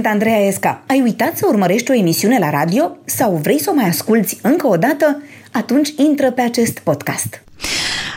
Sunt 0.00 0.12
Andreea 0.12 0.46
Esca. 0.46 0.82
Ai 0.86 1.00
uitat 1.02 1.36
să 1.36 1.46
urmărești 1.48 1.90
o 1.90 1.94
emisiune 1.94 2.38
la 2.38 2.50
radio 2.50 2.96
sau 3.04 3.40
vrei 3.42 3.60
să 3.60 3.70
o 3.72 3.74
mai 3.74 3.88
asculți 3.88 4.38
încă 4.42 4.66
o 4.66 4.76
dată? 4.76 5.22
Atunci 5.52 5.88
intră 5.96 6.30
pe 6.30 6.40
acest 6.40 6.78
podcast. 6.78 7.42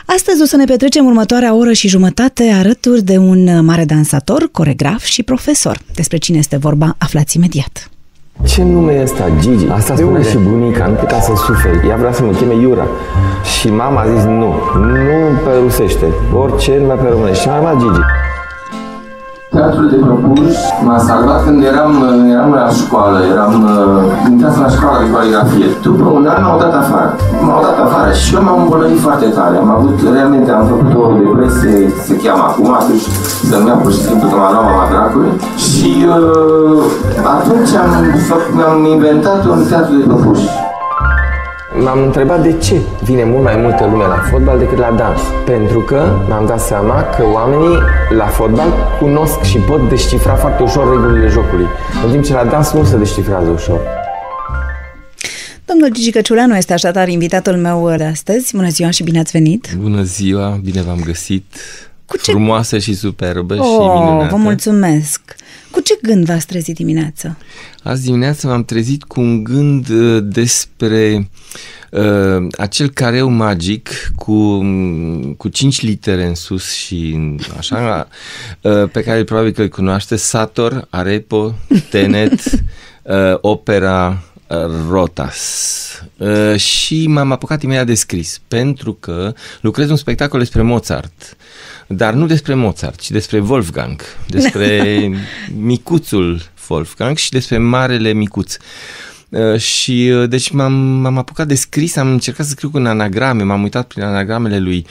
Astăzi 0.06 0.42
o 0.42 0.44
să 0.44 0.56
ne 0.56 0.64
petrecem 0.64 1.04
următoarea 1.04 1.54
oră 1.54 1.72
și 1.72 1.88
jumătate 1.88 2.48
alături 2.48 3.02
de 3.02 3.16
un 3.18 3.64
mare 3.64 3.84
dansator, 3.84 4.48
coregraf 4.52 5.02
și 5.02 5.22
profesor. 5.22 5.78
Despre 5.94 6.16
cine 6.16 6.38
este 6.38 6.56
vorba, 6.56 6.94
aflați 6.98 7.36
imediat. 7.36 7.90
Ce 8.46 8.62
nume 8.62 8.92
e 8.92 9.02
ăsta, 9.02 9.30
Gigi? 9.40 9.66
Asta 9.68 9.96
spune 9.96 10.22
și 10.22 10.36
bunica, 10.36 10.86
nu 10.86 10.94
putea 10.94 11.20
să 11.20 11.32
suferi. 11.46 11.88
Ea 11.88 11.96
vrea 11.96 12.12
să 12.12 12.22
mă 12.22 12.32
cheme 12.32 12.54
Iura. 12.54 12.86
Și 13.58 13.68
mama 13.68 14.00
a 14.00 14.14
zis 14.14 14.22
nu, 14.24 14.54
nu 14.74 15.38
pe 15.44 15.50
rusește, 15.62 16.06
orice 16.34 16.76
numai 16.78 16.96
pe 16.96 17.08
românește. 17.08 17.42
Și 17.42 17.48
mai 17.48 17.60
luat 17.60 17.78
Gigi. 17.78 18.00
Teatrul 19.54 19.88
de 19.92 19.96
propuși 20.06 20.62
m-a 20.84 20.98
salvat 20.98 21.40
când 21.44 21.58
eram, 21.70 21.92
eram 22.34 22.50
la 22.60 22.68
școală, 22.80 23.18
eram 23.32 23.54
intrat 24.30 24.56
la 24.64 24.68
școală 24.76 24.96
de 25.02 25.10
coregrafie. 25.12 25.68
După 25.82 26.06
un 26.18 26.26
an 26.32 26.40
m-au 26.44 26.58
dat 26.64 26.74
afară. 26.82 27.10
M-au 27.46 27.60
dat 27.66 27.78
afară 27.86 28.10
și 28.20 28.34
eu 28.34 28.42
m-am 28.42 28.60
îmbolnăvit 28.62 29.00
foarte 29.06 29.26
tare. 29.36 29.56
Am 29.56 29.70
avut, 29.78 29.96
realmente, 30.14 30.50
am 30.50 30.64
făcut 30.72 30.92
o 31.02 31.04
depresie, 31.18 31.76
se 32.06 32.14
cheamă 32.22 32.44
acum, 32.50 32.68
atunci 32.80 33.06
să 33.48 33.56
nu 33.58 33.70
pur 33.82 33.92
și 33.96 34.02
simplu 34.06 34.26
că 34.28 34.36
m-a 34.36 34.50
luat 34.52 34.64
mama 34.68 34.86
dracului. 34.92 35.32
Și 35.66 35.90
uh, 36.14 36.82
atunci 37.36 37.72
am, 37.82 37.90
am 38.68 38.84
inventat 38.94 39.40
un 39.52 39.60
teatru 39.68 39.94
de 39.98 40.04
propuși. 40.10 40.48
M-am 41.82 42.02
întrebat 42.02 42.42
de 42.42 42.58
ce 42.58 42.80
vine 43.02 43.24
mult 43.24 43.42
mai 43.42 43.56
multă 43.56 43.84
lume 43.90 44.04
la 44.04 44.18
fotbal 44.30 44.58
decât 44.58 44.78
la 44.78 44.94
dans. 44.98 45.20
Pentru 45.44 45.80
că 45.80 46.24
mi-am 46.26 46.46
dat 46.46 46.60
seama 46.60 47.02
că 47.02 47.24
oamenii 47.32 47.78
la 48.16 48.26
fotbal 48.26 48.68
cunosc 49.00 49.42
și 49.42 49.58
pot 49.58 49.88
descifra 49.88 50.34
foarte 50.34 50.62
ușor 50.62 50.90
regulile 50.90 51.28
jocului, 51.28 51.66
în 52.04 52.10
timp 52.10 52.24
ce 52.24 52.32
la 52.32 52.44
dans 52.44 52.72
nu 52.72 52.84
se 52.84 52.96
descifrează 52.96 53.50
ușor. 53.50 53.80
Domnul 55.64 55.88
Gigi 55.90 56.10
Căciuleanu 56.10 56.56
este 56.56 56.72
așadar 56.72 57.08
invitatul 57.08 57.56
meu 57.56 57.94
de 57.96 58.04
astăzi. 58.04 58.56
Bună 58.56 58.68
ziua 58.68 58.90
și 58.90 59.02
bine 59.02 59.18
ați 59.18 59.30
venit! 59.32 59.68
Bună 59.78 60.02
ziua, 60.02 60.60
bine 60.62 60.82
v-am 60.82 61.00
găsit! 61.04 61.44
Cu 62.06 62.16
ce... 62.16 62.30
Frumoasă 62.30 62.78
și 62.78 62.94
superbă 62.94 63.54
oh, 63.54 63.60
și 63.60 63.78
minunată. 63.78 64.28
Vă 64.30 64.36
mulțumesc! 64.36 65.20
Cu 65.74 65.80
ce 65.80 65.98
gând 66.02 66.24
v-ați 66.24 66.46
trezit 66.46 66.74
dimineața? 66.74 67.36
Azi 67.82 68.04
dimineața 68.04 68.48
m-am 68.48 68.64
trezit 68.64 69.02
cu 69.02 69.20
un 69.20 69.44
gând 69.44 69.88
uh, 69.88 70.22
despre 70.22 71.28
uh, 71.90 72.46
acel 72.58 72.90
careu 72.90 73.28
magic 73.28 73.90
cu, 74.16 74.64
cu 75.36 75.48
cinci 75.48 75.82
litere 75.82 76.26
în 76.26 76.34
sus 76.34 76.72
și 76.72 77.18
așa, 77.58 78.08
uh, 78.60 78.90
pe 78.92 79.02
care 79.02 79.24
probabil 79.24 79.52
că 79.52 79.62
îl 79.62 79.68
cunoaște, 79.68 80.16
Sator, 80.16 80.86
Arepo, 80.90 81.54
Tenet, 81.90 82.40
uh, 83.02 83.38
Opera, 83.40 84.08
uh, 84.08 84.33
Rotas. 84.88 86.02
Uh, 86.16 86.56
și 86.56 87.06
m-am 87.06 87.32
apucat 87.32 87.62
imediat 87.62 87.86
de 87.86 87.94
scris, 87.94 88.40
pentru 88.48 88.92
că 88.92 89.32
lucrez 89.60 89.90
un 89.90 89.96
spectacol 89.96 90.38
despre 90.38 90.62
Mozart 90.62 91.36
dar 91.86 92.14
nu 92.14 92.26
despre 92.26 92.54
Mozart, 92.54 93.00
ci 93.00 93.10
despre 93.10 93.38
Wolfgang, 93.38 94.02
despre 94.26 95.10
micuțul 95.70 96.42
Wolfgang 96.68 97.16
și 97.16 97.30
despre 97.30 97.58
marele 97.58 98.12
micuț. 98.12 98.56
Uh, 99.28 99.58
și 99.58 100.10
uh, 100.12 100.28
deci 100.28 100.50
m-am, 100.50 100.72
m-am 100.72 101.18
apucat 101.18 101.46
de 101.46 101.54
scris, 101.54 101.96
am 101.96 102.10
încercat 102.10 102.46
să 102.46 102.52
scriu 102.52 102.70
cu 102.70 102.76
anagrame, 102.76 103.42
m-am 103.42 103.62
uitat 103.62 103.86
prin 103.86 104.02
anagramele 104.02 104.58
lui 104.58 104.86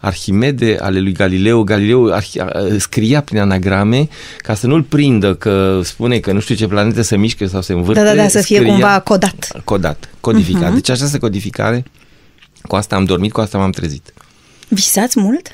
Arhimede, 0.00 0.76
ale 0.80 1.00
lui 1.00 1.12
Galileo. 1.12 1.64
Galileo 1.64 2.12
arhi- 2.12 2.76
scria 2.78 3.20
prin 3.20 3.38
anagrame 3.38 4.08
ca 4.38 4.54
să 4.54 4.66
nu-l 4.66 4.82
prindă 4.82 5.34
că 5.34 5.80
spune 5.84 6.18
că 6.18 6.32
nu 6.32 6.40
știu 6.40 6.54
ce 6.54 6.66
planetă 6.66 7.02
se 7.02 7.16
mișcă 7.16 7.46
sau 7.46 7.62
se 7.62 7.72
învârte. 7.72 8.02
Da, 8.02 8.08
da, 8.08 8.14
da, 8.14 8.28
să 8.28 8.40
fie 8.40 8.56
scria, 8.56 8.72
cumva 8.72 9.00
codat. 9.00 9.60
Codat, 9.64 10.08
codificat. 10.20 10.70
Uh-huh. 10.70 10.74
Deci 10.74 10.90
această 10.90 11.18
codificare, 11.18 11.84
cu 12.62 12.76
asta 12.76 12.96
am 12.96 13.04
dormit, 13.04 13.32
cu 13.32 13.40
asta 13.40 13.58
m-am 13.58 13.70
trezit. 13.70 14.12
Visați 14.68 15.20
mult? 15.20 15.48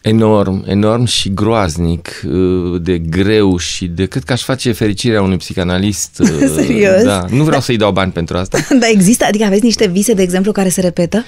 Enorm, 0.00 0.64
enorm 0.66 1.04
și 1.04 1.34
groaznic, 1.34 2.22
uh, 2.26 2.80
de 2.82 2.98
greu 2.98 3.56
și 3.58 3.86
de 3.86 4.06
cât 4.06 4.22
că 4.22 4.32
aș 4.32 4.42
face 4.42 4.72
fericirea 4.72 5.22
unui 5.22 5.36
psihanalist. 5.36 6.18
Uh, 6.18 6.28
Serios? 6.56 7.02
Da. 7.02 7.24
Nu 7.30 7.42
vreau 7.42 7.58
da. 7.58 7.60
să-i 7.60 7.76
dau 7.76 7.92
bani 7.92 8.12
pentru 8.12 8.36
asta. 8.36 8.58
Dar 8.80 8.88
există? 8.92 9.24
Adică 9.28 9.44
aveți 9.44 9.64
niște 9.64 9.86
vise, 9.86 10.12
de 10.12 10.22
exemplu, 10.22 10.52
care 10.52 10.68
se 10.68 10.80
repetă? 10.80 11.24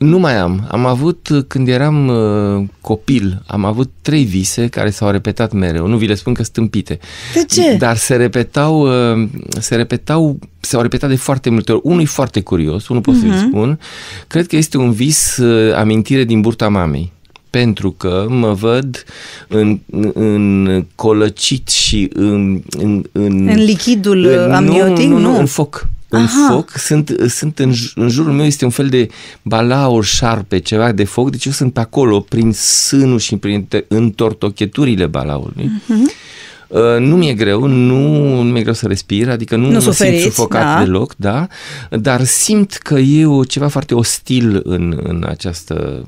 Nu 0.00 0.18
mai 0.18 0.38
am. 0.38 0.66
Am 0.70 0.86
avut, 0.86 1.28
uh, 1.28 1.44
când 1.46 1.68
eram 1.68 2.08
uh, 2.08 2.64
copil, 2.80 3.42
am 3.46 3.64
avut 3.64 3.90
trei 4.02 4.24
vise 4.24 4.66
care 4.66 4.90
s-au 4.90 5.10
repetat 5.10 5.52
mereu. 5.52 5.86
Nu 5.86 5.96
vi 5.96 6.06
le 6.06 6.14
spun 6.14 6.34
că 6.34 6.42
stâmpite. 6.42 6.98
De 7.34 7.44
ce? 7.44 7.74
Dar 7.78 7.96
se 7.96 8.16
repetau, 8.16 8.80
uh, 8.80 9.28
se 9.58 9.74
repetau, 9.76 10.38
s-au 10.60 10.82
repetat 10.82 11.08
de 11.08 11.16
foarte 11.16 11.50
multe 11.50 11.72
ori. 11.72 11.80
Unul 11.84 12.00
e 12.00 12.04
foarte 12.04 12.40
curios, 12.40 12.88
unul 12.88 13.02
pot 13.02 13.14
uh-huh. 13.14 13.20
să-i 13.20 13.28
mhm. 13.28 13.48
spun. 13.48 13.80
Cred 14.26 14.46
că 14.46 14.56
este 14.56 14.76
un 14.76 14.92
vis 14.92 15.36
uh, 15.36 15.74
amintire 15.74 16.24
din 16.24 16.40
burta 16.40 16.68
mamei 16.68 17.12
pentru 17.50 17.90
că 17.90 18.26
mă 18.28 18.52
văd 18.52 19.04
în, 19.48 19.78
în 20.14 20.84
colăcit 20.94 21.68
și 21.68 22.10
în... 22.12 22.62
În, 22.70 23.04
în, 23.12 23.48
în 23.48 23.62
lichidul 23.64 24.26
în, 24.26 24.52
amniotic? 24.52 25.08
Nu, 25.08 25.18
nu, 25.18 25.30
nu, 25.30 25.38
în 25.38 25.46
foc. 25.46 25.88
În 26.10 26.20
Aha. 26.20 26.48
foc, 26.50 26.70
sunt, 26.70 27.16
sunt 27.28 27.58
în, 27.58 27.72
în 27.94 28.08
jurul 28.08 28.32
meu 28.32 28.46
este 28.46 28.64
un 28.64 28.70
fel 28.70 28.88
de 28.88 29.08
balaur, 29.42 30.04
șarpe, 30.04 30.58
ceva 30.58 30.92
de 30.92 31.04
foc, 31.04 31.30
deci 31.30 31.44
eu 31.44 31.52
sunt 31.52 31.72
pe 31.72 31.80
acolo, 31.80 32.20
prin 32.20 32.52
sânul 32.52 33.18
și 33.18 33.36
prin 33.36 33.68
întortocheturile 33.88 35.06
balaurului. 35.06 35.70
Uh-huh. 35.70 36.28
Uh, 36.68 36.98
nu 36.98 37.16
mi-e 37.16 37.34
greu, 37.34 37.66
nu, 37.66 38.42
nu 38.42 38.50
mi-e 38.50 38.62
greu 38.62 38.74
să 38.74 38.86
respir, 38.86 39.28
adică 39.28 39.56
nu, 39.56 39.66
nu 39.66 39.72
mă 39.72 39.78
suferiți, 39.78 40.20
simt 40.20 40.34
sufocat 40.34 40.62
da. 40.62 40.84
deloc, 40.84 41.14
da, 41.16 41.46
dar 41.90 42.24
simt 42.24 42.72
că 42.72 42.94
e 42.94 43.26
o, 43.26 43.44
ceva 43.44 43.68
foarte 43.68 43.94
ostil 43.94 44.60
în, 44.64 45.00
în 45.02 45.24
această 45.28 46.04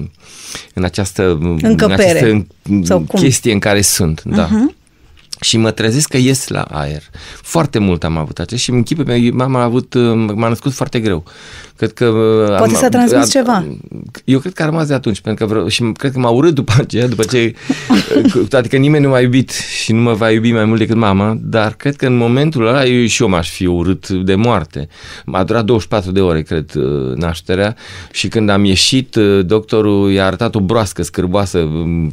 în 0.74 0.84
această, 0.84 1.38
Încăpere. 1.62 2.30
în 2.30 2.44
această 2.68 2.82
Sau 2.82 3.06
chestie 3.14 3.50
cum? 3.50 3.52
în 3.52 3.58
care 3.58 3.80
sunt, 3.80 4.20
uh-huh. 4.20 4.34
da. 4.34 4.48
Mhm 5.42 5.50
și 5.52 5.56
mă 5.56 5.70
trezesc 5.70 6.08
că 6.08 6.16
ies 6.16 6.48
la 6.48 6.62
aer. 6.62 7.02
Foarte 7.42 7.78
mult 7.78 8.04
am 8.04 8.16
avut 8.16 8.38
acest 8.38 8.62
și 8.62 8.70
în 8.70 8.82
chipul 8.82 9.04
meu, 9.04 9.34
mama 9.34 9.60
a 9.60 9.64
avut, 9.64 9.94
m-a 10.34 10.48
născut 10.48 10.72
foarte 10.72 11.00
greu. 11.00 11.24
Cred 11.82 11.94
că... 11.94 12.04
Poate 12.46 12.74
am, 12.74 12.80
s-a 12.80 12.88
transmis 12.88 13.22
a, 13.22 13.38
ceva. 13.38 13.64
Eu 14.24 14.38
cred 14.38 14.52
că 14.52 14.62
a 14.62 14.64
rămas 14.64 14.86
de 14.86 14.94
atunci, 14.94 15.20
pentru 15.20 15.44
că 15.44 15.52
vreau, 15.52 15.68
și 15.68 15.92
cred 15.96 16.12
că 16.12 16.18
m-a 16.18 16.28
urât 16.28 16.54
după 16.54 16.72
aceea, 16.78 17.08
după 17.08 17.22
ce... 17.22 17.54
adică 18.56 18.76
nimeni 18.76 19.04
nu 19.04 19.10
m-a 19.10 19.20
iubit 19.20 19.50
și 19.50 19.92
nu 19.92 20.00
mă 20.00 20.12
va 20.12 20.30
iubi 20.30 20.52
mai 20.52 20.64
mult 20.64 20.78
decât 20.78 20.96
mama, 20.96 21.38
dar 21.40 21.74
cred 21.74 21.96
că 21.96 22.06
în 22.06 22.16
momentul 22.16 22.66
ăla 22.66 22.84
eu 22.84 23.06
și 23.06 23.22
eu 23.22 23.28
m-aș 23.28 23.50
fi 23.50 23.66
urât 23.66 24.08
de 24.08 24.34
moarte. 24.34 24.88
M-a 25.24 25.44
durat 25.44 25.64
24 25.64 26.10
de 26.10 26.20
ore, 26.20 26.42
cred, 26.42 26.72
nașterea 27.14 27.76
și 28.10 28.28
când 28.28 28.48
am 28.48 28.64
ieșit, 28.64 29.16
doctorul 29.44 30.10
i-a 30.10 30.26
arătat 30.26 30.54
o 30.54 30.60
broască 30.60 31.02
scârboasă 31.02 31.68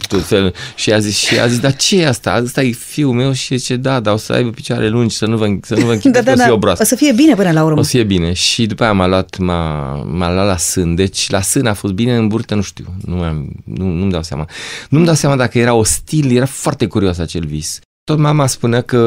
tot 0.07 0.23
fel, 0.23 0.53
și 0.75 0.93
a 0.93 0.99
zis, 0.99 1.17
și 1.17 1.39
a 1.39 1.47
zis, 1.47 1.59
dar 1.59 1.75
ce 1.75 2.01
e 2.01 2.07
asta? 2.07 2.31
Asta 2.31 2.61
e 2.61 2.71
fiul 2.71 3.13
meu 3.13 3.31
și 3.31 3.57
zice, 3.57 3.75
da, 3.75 3.99
dar 3.99 4.13
o 4.13 4.17
să 4.17 4.33
aibă 4.33 4.49
picioare 4.49 4.87
lungi, 4.87 5.15
să 5.15 5.25
nu 5.25 5.37
vă, 5.37 5.47
să 5.61 5.75
nu 5.75 5.85
vă 5.85 5.91
închid, 5.91 6.11
da, 6.11 6.21
da, 6.21 6.35
da. 6.35 6.53
o 6.53 6.57
broască. 6.57 6.83
O 6.83 6.85
să 6.85 6.95
fie 6.95 7.11
bine 7.11 7.33
până 7.33 7.51
la 7.51 7.63
urmă. 7.63 7.79
O 7.79 7.83
să 7.83 7.89
fie 7.89 8.03
bine. 8.03 8.33
Și 8.33 8.65
după 8.65 8.83
aia 8.83 8.93
m-a 8.93 9.07
luat, 9.07 9.37
m-a, 9.37 9.58
m-a 10.07 10.33
luat 10.33 10.45
la 10.45 10.57
sân. 10.57 10.95
Deci 10.95 11.29
la 11.29 11.41
sân 11.41 11.65
a 11.65 11.73
fost 11.73 11.93
bine, 11.93 12.15
în 12.15 12.27
burtă 12.27 12.55
nu 12.55 12.61
știu. 12.61 12.85
Nu, 13.05 13.21
am, 13.21 13.49
nu, 13.63 13.85
nu-mi 13.85 14.11
dau 14.11 14.23
seama. 14.23 14.45
Nu-mi 14.89 15.05
dau 15.05 15.15
seama 15.15 15.35
dacă 15.35 15.59
era 15.59 15.73
ostil, 15.73 16.35
era 16.35 16.45
foarte 16.45 16.87
curios 16.87 17.17
acel 17.17 17.45
vis. 17.45 17.79
Tot 18.09 18.17
mama 18.17 18.47
spunea 18.47 18.81
că 18.81 18.97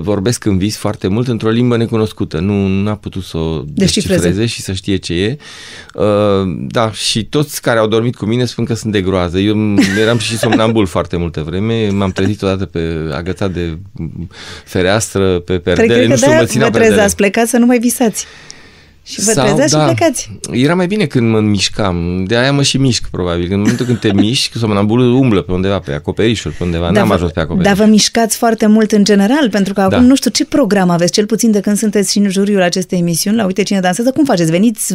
vorbesc 0.00 0.44
în 0.44 0.58
vis 0.58 0.76
foarte 0.76 1.08
mult 1.08 1.28
într-o 1.28 1.48
limbă 1.48 1.76
necunoscută. 1.76 2.38
Nu 2.38 2.66
nu 2.66 2.90
a 2.90 2.94
putut 2.94 3.22
să 3.22 3.36
o 3.36 3.62
descifreze 3.66 4.46
și 4.46 4.60
să 4.62 4.72
știe 4.72 4.96
ce 4.96 5.14
e. 5.14 5.36
Uh, 5.94 6.04
da, 6.58 6.92
și 6.92 7.24
toți 7.24 7.62
care 7.62 7.78
au 7.78 7.86
dormit 7.86 8.16
cu 8.16 8.24
mine 8.24 8.44
spun 8.44 8.64
că 8.64 8.74
sunt 8.74 8.92
de 8.92 9.00
groază. 9.00 9.38
Eu 9.38 9.74
eram 10.00 10.18
și 10.18 10.38
somnambul 10.38 10.86
foarte 10.96 11.16
multă 11.16 11.42
vreme. 11.42 11.88
M-am 11.88 12.10
trezit 12.10 12.42
odată 12.42 12.64
pe 12.64 13.10
agățat 13.12 13.50
de 13.50 13.78
fereastră, 14.64 15.38
pe 15.38 15.58
perdele. 15.58 16.06
Nu 16.06 16.16
știu, 16.16 16.32
mă 16.32 16.44
ținea 16.44 16.70
perdele. 16.70 17.00
Ați 17.00 17.16
plecat 17.16 17.48
să 17.48 17.56
nu 17.56 17.66
mai 17.66 17.78
visați. 17.78 18.26
Și 19.04 19.20
vă 19.20 19.30
Sau, 19.30 19.44
trezeați 19.44 19.72
da, 19.72 19.78
și 19.78 19.94
plecați. 19.94 20.30
Era 20.50 20.74
mai 20.74 20.86
bine 20.86 21.06
când 21.06 21.30
mă 21.30 21.40
mișcam. 21.40 22.24
De 22.24 22.36
aia 22.36 22.52
mă 22.52 22.62
și 22.62 22.76
mișc, 22.78 23.08
probabil. 23.10 23.52
În 23.52 23.58
momentul 23.58 23.86
când 23.86 23.98
te 23.98 24.12
miști, 24.22 24.58
somnambulul 24.58 25.12
umblă 25.12 25.42
pe 25.42 25.52
undeva, 25.52 25.78
pe 25.78 25.92
acoperișuri, 25.92 26.54
pe 26.54 26.64
undeva. 26.64 26.84
Da, 26.84 27.00
N-am 27.00 27.10
ajuns 27.10 27.32
pe 27.32 27.40
acoperiș. 27.40 27.66
Dar 27.66 27.74
vă 27.74 27.90
mișcați 27.90 28.36
foarte 28.36 28.66
mult 28.66 28.92
în 28.92 29.04
general, 29.04 29.50
pentru 29.50 29.72
că 29.72 29.80
acum 29.80 30.00
da. 30.00 30.06
nu 30.06 30.14
știu 30.14 30.30
ce 30.30 30.44
program 30.44 30.90
aveți, 30.90 31.12
cel 31.12 31.26
puțin 31.26 31.50
de 31.50 31.60
când 31.60 31.76
sunteți 31.76 32.12
și 32.12 32.18
în 32.18 32.30
juriul 32.30 32.62
acestei 32.62 32.98
emisiuni, 32.98 33.36
la 33.36 33.44
Uite 33.44 33.62
Cine 33.62 33.80
Dansează, 33.80 34.10
cum 34.10 34.24
faceți? 34.24 34.50
Veniți 34.50 34.94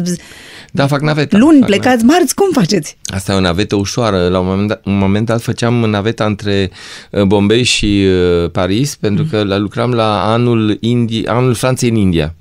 da, 0.70 0.86
fac 0.86 1.00
naveta. 1.00 1.38
Luni, 1.38 1.58
fac 1.58 1.68
plecați 1.68 2.04
naveta. 2.04 2.06
marți, 2.06 2.34
cum 2.34 2.48
faceți? 2.52 2.98
Asta 3.04 3.32
e 3.32 3.36
o 3.36 3.40
navetă 3.40 3.74
ușoară. 3.74 4.28
La 4.28 4.38
un 4.38 4.46
moment, 4.46 4.68
dat, 4.68 4.80
un 4.84 4.98
moment 4.98 5.26
dat 5.26 5.42
făceam 5.42 5.74
naveta 5.74 6.24
între 6.24 6.70
uh, 7.10 7.22
Bombay 7.22 7.62
și 7.62 8.06
uh, 8.42 8.50
Paris, 8.50 8.96
pentru 8.96 9.22
mm. 9.22 9.30
că 9.30 9.56
lucram 9.58 9.92
la 9.92 10.32
anul, 10.32 10.76
Indi, 10.80 11.26
anul 11.26 11.54
Franței 11.54 11.88
în 11.88 11.96
India 11.96 12.34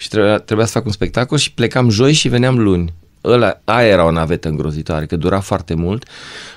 și 0.00 0.08
trebuia, 0.08 0.38
trebuia 0.38 0.66
să 0.66 0.72
fac 0.72 0.84
un 0.84 0.92
spectacol 0.92 1.38
și 1.38 1.52
plecam 1.52 1.88
joi 1.88 2.12
și 2.12 2.28
veneam 2.28 2.58
luni. 2.58 2.92
Ăla, 3.24 3.60
aia 3.64 3.88
era 3.88 4.04
o 4.04 4.10
navetă 4.10 4.48
îngrozitoare, 4.48 5.06
că 5.06 5.16
dura 5.16 5.40
foarte 5.40 5.74
mult 5.74 6.04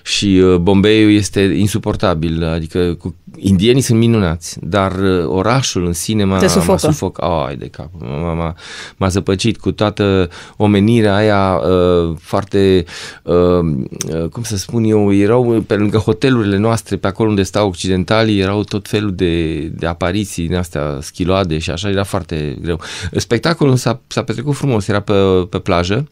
și 0.03 0.25
uh, 0.25 0.55
Bombeiul 0.55 1.11
este 1.11 1.41
insuportabil, 1.41 2.45
adică 2.45 2.93
cu, 2.93 3.15
indienii 3.35 3.81
sunt 3.81 3.99
minunați, 3.99 4.57
dar 4.61 4.91
uh, 4.91 5.25
orașul 5.25 5.85
în 5.85 5.93
sine 5.93 6.23
m-a, 6.23 6.39
m-a 6.67 6.77
sufoc, 6.77 7.21
ai 7.21 7.55
de 7.55 7.67
cap, 7.67 7.89
m-a, 7.99 8.33
m-a, 8.33 8.55
m-a 8.97 9.07
zăpăcit 9.07 9.57
cu 9.57 9.71
toată 9.71 10.29
omenirea 10.57 11.15
aia 11.15 11.55
uh, 11.55 12.15
foarte, 12.19 12.85
uh, 13.23 13.35
uh, 13.35 14.29
cum 14.31 14.43
să 14.43 14.57
spun 14.57 14.83
eu, 14.83 15.13
erau 15.13 15.63
pe 15.67 15.75
lângă 15.75 15.97
hotelurile 15.97 16.57
noastre, 16.57 16.95
pe 16.95 17.07
acolo 17.07 17.29
unde 17.29 17.43
stau 17.43 17.67
occidentalii, 17.67 18.39
erau 18.39 18.63
tot 18.63 18.87
felul 18.87 19.15
de, 19.15 19.59
de 19.67 19.85
apariții 19.85 20.47
din 20.47 20.55
astea 20.55 20.97
schiloade 21.01 21.57
și 21.57 21.69
așa, 21.69 21.89
era 21.89 22.03
foarte 22.03 22.57
greu. 22.61 22.79
Spectacolul 23.15 23.75
s-a, 23.75 24.01
s-a 24.07 24.23
petrecut 24.23 24.55
frumos, 24.55 24.87
era 24.87 24.99
pe, 24.99 25.13
pe 25.49 25.59
plajă, 25.59 26.07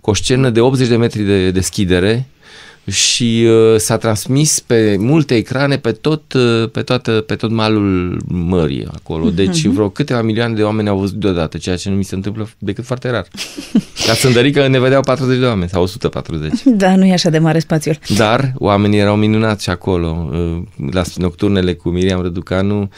cu 0.00 0.10
o 0.10 0.14
scenă 0.14 0.50
de 0.50 0.60
80 0.60 0.88
de 0.88 0.96
metri 0.96 1.22
de 1.22 1.50
deschidere 1.50 2.26
și 2.84 3.46
uh, 3.46 3.78
s-a 3.78 3.96
transmis 3.96 4.60
pe 4.60 4.96
multe 4.98 5.34
ecrane 5.34 5.76
pe 5.76 5.92
tot, 5.92 6.32
uh, 6.32 6.70
pe, 6.72 6.82
toată, 6.82 7.10
pe 7.26 7.34
tot 7.34 7.50
malul 7.50 8.20
mării 8.28 8.86
acolo. 8.94 9.24
Mhm. 9.24 9.34
Deci 9.34 9.66
vreo 9.66 9.88
câteva 9.88 10.22
milioane 10.22 10.54
de 10.54 10.62
oameni 10.62 10.88
au 10.88 10.98
văzut 10.98 11.16
deodată, 11.16 11.58
ceea 11.58 11.76
ce 11.76 11.88
nu 11.88 11.96
mi 11.96 12.04
se 12.04 12.14
întâmplă 12.14 12.48
decât 12.58 12.84
foarte 12.84 13.10
rar. 13.10 13.26
La 14.06 14.12
Sândărică 14.12 14.68
ne 14.68 14.80
vedeau 14.80 15.00
40 15.00 15.38
de 15.38 15.44
oameni 15.46 15.70
sau 15.70 15.82
140. 15.82 16.52
Da, 16.64 16.96
nu 16.96 17.04
e 17.04 17.12
așa 17.12 17.30
de 17.30 17.38
mare 17.38 17.58
spațiul. 17.58 17.98
Dar 18.16 18.52
oamenii 18.56 18.98
erau 18.98 19.16
minunați 19.16 19.70
acolo. 19.70 20.30
Uh, 20.32 20.90
la 20.92 21.02
nocturnele 21.16 21.74
cu 21.74 21.88
Miriam 21.88 22.22
Răducanu 22.22 22.88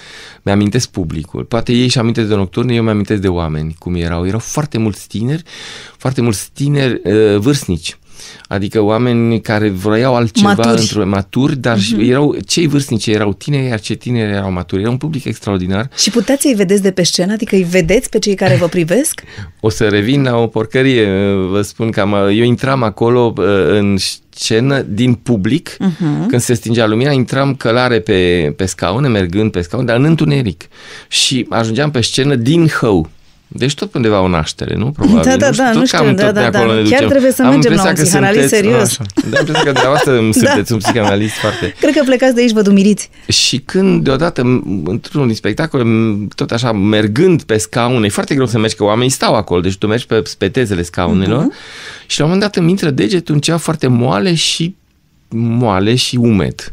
mi-amintesc 0.43 0.91
publicul. 0.91 1.45
Poate 1.45 1.73
ei 1.73 1.89
și 1.89 1.99
amintesc 1.99 2.29
de 2.29 2.35
nocturne, 2.35 2.75
eu 2.75 2.83
mi-amintesc 2.83 3.21
de 3.21 3.29
oameni 3.29 3.75
cum 3.79 3.95
erau. 3.95 4.27
Erau 4.27 4.39
foarte 4.39 4.79
mulți 4.79 5.09
tineri, 5.09 5.43
foarte 5.97 6.21
mulți 6.21 6.51
tineri 6.53 7.01
uh, 7.05 7.39
vârstnici 7.39 7.97
Adică 8.53 8.81
oameni 8.81 9.41
care 9.41 9.69
vroiau 9.69 10.15
altceva 10.15 10.53
maturi, 10.53 10.81
într-o, 10.81 11.07
maturi 11.07 11.57
dar 11.57 11.79
uh-huh. 11.79 12.09
erau, 12.09 12.37
cei 12.47 12.67
vârstnici 12.67 13.07
erau 13.07 13.33
tineri, 13.33 13.67
iar 13.67 13.81
cei 13.81 13.97
tineri 13.97 14.33
erau 14.33 14.53
maturi. 14.53 14.81
Era 14.81 14.91
un 14.91 14.97
public 14.97 15.25
extraordinar. 15.25 15.91
Și 15.97 16.11
puteți 16.11 16.43
să-i 16.43 16.55
vedeți 16.55 16.83
de 16.83 16.91
pe 16.91 17.03
scenă? 17.03 17.33
Adică 17.33 17.55
îi 17.55 17.63
vedeți 17.63 18.09
pe 18.09 18.19
cei 18.19 18.35
care 18.35 18.55
vă 18.55 18.67
privesc? 18.67 19.23
o 19.61 19.69
să 19.69 19.89
revin 19.89 20.23
la 20.23 20.37
o 20.37 20.47
porcărie. 20.47 21.07
Vă 21.51 21.63
spun 21.63 21.91
că 21.91 22.01
am, 22.01 22.15
eu 22.15 22.45
intram 22.45 22.83
acolo 22.83 23.33
uh, 23.37 23.45
în 23.69 23.97
scenă 24.31 24.81
din 24.81 25.15
public, 25.15 25.71
uh-huh. 25.71 26.27
când 26.29 26.41
se 26.41 26.55
stingea 26.55 26.87
lumina, 26.87 27.11
intram 27.11 27.55
călare 27.55 28.01
pe, 28.01 28.53
pe 28.57 28.67
scaune, 28.67 29.09
mergând 29.09 29.51
pe 29.51 29.61
scaune, 29.61 29.85
dar 29.85 29.97
în 29.97 30.05
întuneric. 30.05 30.69
Și 31.09 31.47
ajungeam 31.49 31.91
pe 31.91 32.01
scenă 32.01 32.35
din 32.35 32.67
hău. 32.67 33.11
Deci 33.55 33.75
tot 33.75 33.95
undeva 33.95 34.21
o 34.21 34.29
naștere, 34.29 34.75
nu? 34.75 34.91
Probabil. 34.91 35.23
Da, 35.25 35.37
da, 35.37 35.51
da, 35.51 35.73
nu 35.73 35.87
știu, 35.87 36.13
da, 36.13 36.33
da, 36.33 36.51
da. 36.51 36.59
Chiar 36.89 37.05
trebuie 37.05 37.33
să 37.33 37.43
am 37.43 37.49
mergem 37.49 37.73
la 37.73 37.89
un 37.89 37.95
psihanalist 37.95 38.49
serios. 38.49 38.83
Așa. 38.83 39.05
Da, 39.31 39.39
am 39.39 39.45
că 39.45 39.63
dumneavoastră 39.63 40.13
da. 40.21 40.31
sunteți 40.33 40.73
un 40.73 40.79
psihanalist 40.79 41.35
foarte... 41.35 41.75
Cred 41.81 41.95
că 41.95 42.03
plecați 42.05 42.35
de 42.35 42.41
aici, 42.41 42.53
vă 42.53 42.63
dumiriți. 42.63 43.11
Și 43.29 43.59
când 43.59 44.05
deodată, 44.05 44.63
într-un 44.85 45.35
spectacol, 45.35 45.87
tot 46.35 46.51
așa, 46.51 46.73
mergând 46.73 47.43
pe 47.43 47.57
scaune, 47.57 48.07
e 48.07 48.09
foarte 48.09 48.35
greu 48.35 48.47
să 48.47 48.59
mergi, 48.59 48.77
că 48.77 48.85
oamenii 48.85 49.11
stau 49.11 49.35
acolo, 49.35 49.61
deci 49.61 49.77
tu 49.77 49.87
mergi 49.87 50.07
pe 50.07 50.23
spetezele 50.25 50.83
scaunelor 50.83 51.43
uh-huh. 51.43 52.07
și 52.07 52.19
la 52.19 52.25
un 52.25 52.31
moment 52.31 52.53
dat 52.53 52.63
îmi 52.63 52.71
intră 52.71 52.91
degetul 52.91 53.35
în 53.35 53.41
ceva 53.41 53.57
foarte 53.57 53.87
moale 53.87 54.35
și 54.35 54.75
moale 55.35 55.95
și 55.95 56.17
umed. 56.17 56.73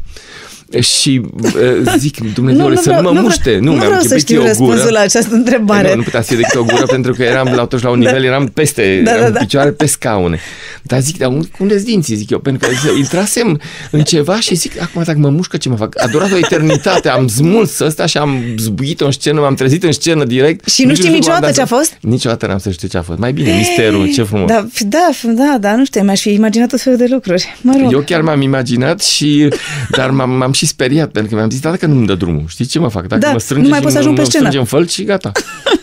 Și 0.80 1.21
uh, 1.44 1.94
zic, 1.98 2.33
Dumnezeu, 2.33 2.75
să 2.75 2.92
nu 2.92 3.01
mă 3.01 3.12
nu 3.12 3.21
muște. 3.21 3.57
Nu, 3.57 3.63
nu 3.63 3.71
mi-am 3.71 3.86
vreau 3.86 4.01
să 4.01 4.18
știu 4.18 4.42
răspunsul 4.42 4.92
la 4.92 5.00
această 5.00 5.33
întrebare. 5.36 5.89
Nu, 5.89 5.95
nu 5.95 6.01
putea 6.01 6.21
să 6.21 6.27
fie 6.27 6.38
decât 6.38 6.60
o 6.60 6.63
gură, 6.63 6.86
pentru 6.95 7.13
că 7.13 7.24
eram 7.24 7.54
la, 7.56 7.66
toți 7.66 7.83
la 7.83 7.89
un 7.89 8.00
da. 8.00 8.10
nivel, 8.10 8.24
eram 8.24 8.48
peste, 8.48 9.01
da, 9.04 9.12
da, 9.19 9.30
da. 9.30 9.39
picioare 9.39 9.71
pe 9.71 9.86
scaune. 9.86 10.39
Dar 10.81 11.00
zic, 11.00 11.18
dar 11.18 11.30
unde 11.60 11.74
sunt 11.74 11.86
dinții, 11.86 12.16
zic 12.16 12.30
eu, 12.30 12.39
pentru 12.39 12.69
că 12.69 12.98
intrasem 12.98 13.60
în 13.92 14.01
ceva 14.01 14.39
și 14.39 14.56
zic, 14.56 14.81
acum 14.81 15.04
dacă 15.06 15.18
mă 15.19 15.30
mușcă, 15.30 15.57
ce 15.57 15.69
mă 15.69 15.75
fac? 15.75 16.04
A 16.04 16.07
durat 16.07 16.31
o 16.31 16.38
eternitate, 16.38 17.10
am 17.10 17.27
smuls 17.27 17.80
ăsta 17.80 18.06
și 18.06 18.18
am 18.18 18.44
zbuit-o 18.57 19.06
în 19.06 19.12
scenă, 19.12 19.39
m-am 19.39 19.56
trezit 19.56 19.83
în 19.83 19.92
scenă 19.92 20.24
direct. 20.24 20.68
Și 20.68 20.86
nu 20.86 20.95
știi 20.95 21.10
niciodată 21.10 21.51
ce 21.51 21.62
a 21.62 21.66
fost? 21.66 21.98
Niciodată 22.01 22.48
n-am 22.48 22.57
să 22.57 22.69
știu 22.69 22.88
ce 22.88 22.98
a 22.98 23.01
fost. 23.01 23.19
Mai 23.19 23.33
bine, 23.33 23.56
misterul, 23.57 24.12
ce 24.12 24.24
frumos. 24.24 24.48
Da, 24.48 24.68
da, 24.86 25.10
da, 25.24 25.57
da 25.60 25.75
nu 25.75 25.86
știu, 25.86 26.01
mi-aș 26.01 26.21
fi 26.21 26.33
imaginat 26.33 26.69
tot 26.69 26.81
felul 26.81 26.98
de 26.98 27.07
lucruri. 27.10 27.57
Mă 27.62 27.74
rog. 27.81 27.94
Eu 27.94 28.00
chiar 28.00 28.21
m-am 28.21 28.42
imaginat 28.42 29.01
și, 29.01 29.48
dar 29.89 30.10
m-am 30.10 30.51
și 30.60 30.66
speriat, 30.66 31.12
pentru 31.12 31.30
că 31.32 31.38
mi-am 31.38 31.50
zis, 31.50 31.60
dacă 31.60 31.86
nu-mi 31.86 32.06
dă 32.06 32.16
drumul, 32.16 32.44
știi 32.48 32.66
ce 32.66 32.80
mă 32.80 32.90
fac? 32.90 33.08
Dacă 33.08 33.22
da, 33.22 33.32
mă 33.32 33.40
strânge 33.40 33.64
nu 33.64 33.70
mai 33.70 33.82
pot 33.82 33.92
să 33.92 33.98
ajung 33.98 34.16
pe 34.16 34.24
scenă. 34.24 34.44
strângem 34.44 34.66
făl 34.66 34.88
și 34.88 35.04
gata. 35.04 35.32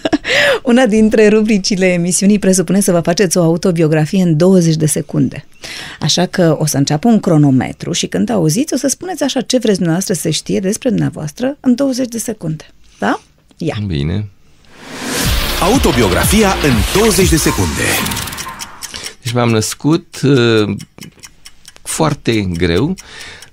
Una 0.63 0.87
dintre 0.87 1.29
rubricile 1.29 1.87
emisiunii 1.87 2.39
presupune 2.39 2.81
să 2.81 2.93
vă 2.93 3.01
faceți 3.01 3.37
o 3.37 3.43
autobiografie 3.43 4.23
în 4.23 4.37
20 4.37 4.75
de 4.75 4.87
secunde. 4.87 5.45
Așa 6.01 6.27
că 6.27 6.57
o 6.59 6.67
să 6.67 6.77
înceapă 6.77 7.09
un 7.09 7.21
cronometru 7.21 7.93
și 7.93 8.07
când 8.07 8.31
auziți 8.31 8.75
o 8.75 8.77
să 8.77 8.89
spuneți 8.89 9.23
așa 9.23 9.41
ce 9.41 9.59
vreți 9.59 9.77
dumneavoastră 9.77 10.15
să 10.15 10.29
știe 10.29 10.61
despre 10.61 10.89
dumneavoastră 10.89 11.57
în 11.61 11.75
20 11.75 12.09
de 12.09 12.19
secunde. 12.19 12.65
Da? 12.99 13.21
Ia. 13.57 13.77
Bine. 13.87 14.29
Autobiografia 15.61 16.49
în 16.49 17.01
20 17.01 17.29
de 17.29 17.37
secunde. 17.37 17.83
Deci 19.23 19.33
m-am 19.33 19.51
născut 19.51 20.21
uh, 20.23 20.77
foarte 21.83 22.41
greu, 22.41 22.95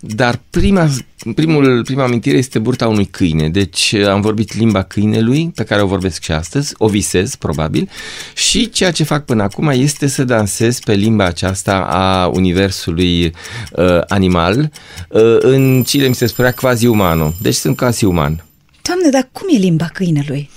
dar 0.06 0.40
prima, 0.50 0.90
primul, 1.36 1.84
prima 1.84 2.04
amintire 2.04 2.38
este 2.38 2.60
burta 2.60 2.88
unui 2.88 3.06
câine. 3.06 3.50
Deci 3.50 3.94
am 3.94 4.22
vorbit 4.22 4.58
limba 4.58 4.82
câinelui, 4.82 5.52
pe 5.56 5.64
care 5.64 5.82
o 5.82 5.88
vorbesc 5.88 6.24
și 6.24 6.32
astăzi, 6.32 6.74
o 6.78 6.88
visez 6.88 7.36
probabil, 7.36 7.90
și 8.36 8.70
ceea 8.70 8.92
ce 8.92 9.04
fac 9.04 9.26
până 9.26 9.44
acum 9.44 9.68
este 9.68 10.08
să 10.08 10.24
dansez 10.24 10.80
pe 10.80 10.94
limba 10.94 11.26
aceasta 11.26 11.76
a 11.76 12.28
universului 12.28 13.26
uh, 13.72 14.02
animal, 14.08 14.72
uh, 15.10 15.38
în 15.40 15.84
Chile 15.84 16.08
mi 16.08 16.16
se 16.16 16.26
spunea 16.26 16.52
quasi 16.52 16.86
umano, 16.86 17.34
deci 17.42 17.56
sunt 17.56 17.78
quasi 17.78 18.06
uman. 18.06 18.44
Doamne, 18.82 19.10
dar 19.10 19.30
cum 19.32 19.48
e 19.56 19.58
limba 19.58 19.90
câinelui? 19.94 20.50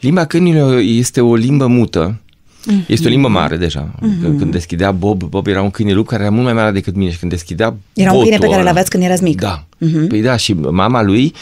Limba 0.00 0.24
câinelui 0.24 0.98
este 0.98 1.20
o 1.20 1.34
limbă 1.34 1.66
mută, 1.66 2.20
Mm-hmm. 2.70 2.86
Este 2.86 3.06
o 3.06 3.10
limbă 3.10 3.28
mare 3.28 3.56
deja. 3.56 3.90
Mm-hmm. 3.94 4.38
Când 4.38 4.52
deschidea 4.52 4.92
Bob, 4.92 5.22
Bob 5.22 5.46
era 5.46 5.62
un 5.62 5.70
câine 5.70 5.92
lup 5.92 6.06
care 6.06 6.22
era 6.22 6.30
mult 6.30 6.44
mai 6.44 6.52
mare 6.52 6.70
decât 6.70 6.94
mine 6.94 7.10
și 7.10 7.18
când 7.18 7.30
deschidea 7.30 7.76
Era 7.92 8.12
un 8.12 8.20
câine 8.20 8.38
pe 8.38 8.48
care 8.48 8.62
l-aveați 8.62 8.90
când 8.90 9.02
erați 9.02 9.22
mic. 9.22 9.40
Da. 9.40 9.64
Mm-hmm. 9.64 10.08
Păi 10.08 10.22
da, 10.22 10.36
și 10.36 10.52
mama 10.52 11.02
lui, 11.02 11.32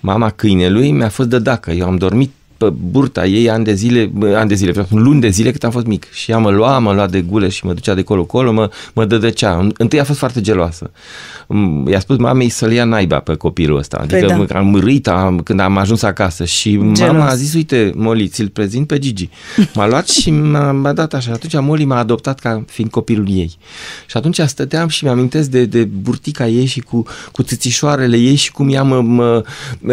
mama 0.00 0.30
câinelui 0.30 0.90
mi-a 0.90 1.08
fost 1.08 1.28
de 1.28 1.38
dacă. 1.38 1.70
Eu 1.70 1.86
am 1.86 1.96
dormit 1.96 2.30
pe 2.56 2.72
burta 2.90 3.26
ei 3.26 3.50
ani 3.50 3.64
de 3.64 3.74
zile, 3.74 4.12
ani 4.34 4.48
de 4.48 4.54
zile, 4.54 4.70
vreau 4.70 4.86
luni 4.90 5.20
de 5.20 5.28
zile 5.28 5.50
cât 5.50 5.64
am 5.64 5.70
fost 5.70 5.86
mic. 5.86 6.12
Și 6.12 6.30
ea 6.30 6.38
mă 6.38 6.50
lua, 6.50 6.78
mă 6.78 6.92
lua 6.92 7.06
de 7.06 7.20
gule 7.20 7.48
și 7.48 7.66
mă 7.66 7.72
ducea 7.72 7.94
de 7.94 8.02
colo-colo, 8.02 8.52
mă, 8.52 8.70
mă 8.94 9.04
dădăcea. 9.04 9.68
Întâi 9.76 10.00
a 10.00 10.04
fost 10.04 10.18
foarte 10.18 10.40
geloasă. 10.40 10.90
I-a 11.90 12.00
spus 12.00 12.16
mamei 12.16 12.48
să-l 12.48 12.72
ia 12.72 12.84
naiba 12.84 13.18
pe 13.18 13.34
copilul 13.34 13.78
ăsta. 13.78 13.96
Păi 13.96 14.18
adică 14.18 14.34
păi 14.36 14.46
da. 14.46 14.58
am 14.58 14.66
mărit 14.66 15.08
am, 15.08 15.40
când 15.40 15.60
am 15.60 15.76
ajuns 15.76 16.02
acasă 16.02 16.44
și 16.44 16.70
Gelos. 16.70 16.98
mama 16.98 17.28
a 17.28 17.34
zis, 17.34 17.54
uite, 17.54 17.92
Moli, 17.94 18.28
ți-l 18.28 18.48
prezint 18.48 18.86
pe 18.86 18.98
Gigi. 18.98 19.28
M-a 19.74 19.88
luat 19.88 20.08
și 20.08 20.30
m-a, 20.30 20.72
m-a 20.72 20.92
dat 20.92 21.14
așa. 21.14 21.32
Atunci 21.32 21.52
Moli 21.60 21.84
m-a 21.84 21.98
adoptat 21.98 22.38
ca 22.38 22.64
fiind 22.66 22.90
copilul 22.90 23.26
ei. 23.30 23.56
Și 24.06 24.16
atunci 24.16 24.40
stăteam 24.40 24.88
și 24.88 25.04
mi-amintesc 25.04 25.50
de, 25.50 25.64
de 25.64 25.84
burtica 25.84 26.46
ei 26.46 26.64
și 26.64 26.80
cu, 26.80 27.04
cu 27.32 27.42
țițișoarele 27.42 28.16
ei 28.16 28.34
și 28.34 28.52
cum 28.52 28.72
ea 28.72 28.82
mă, 28.82 29.00
mă, 29.00 29.44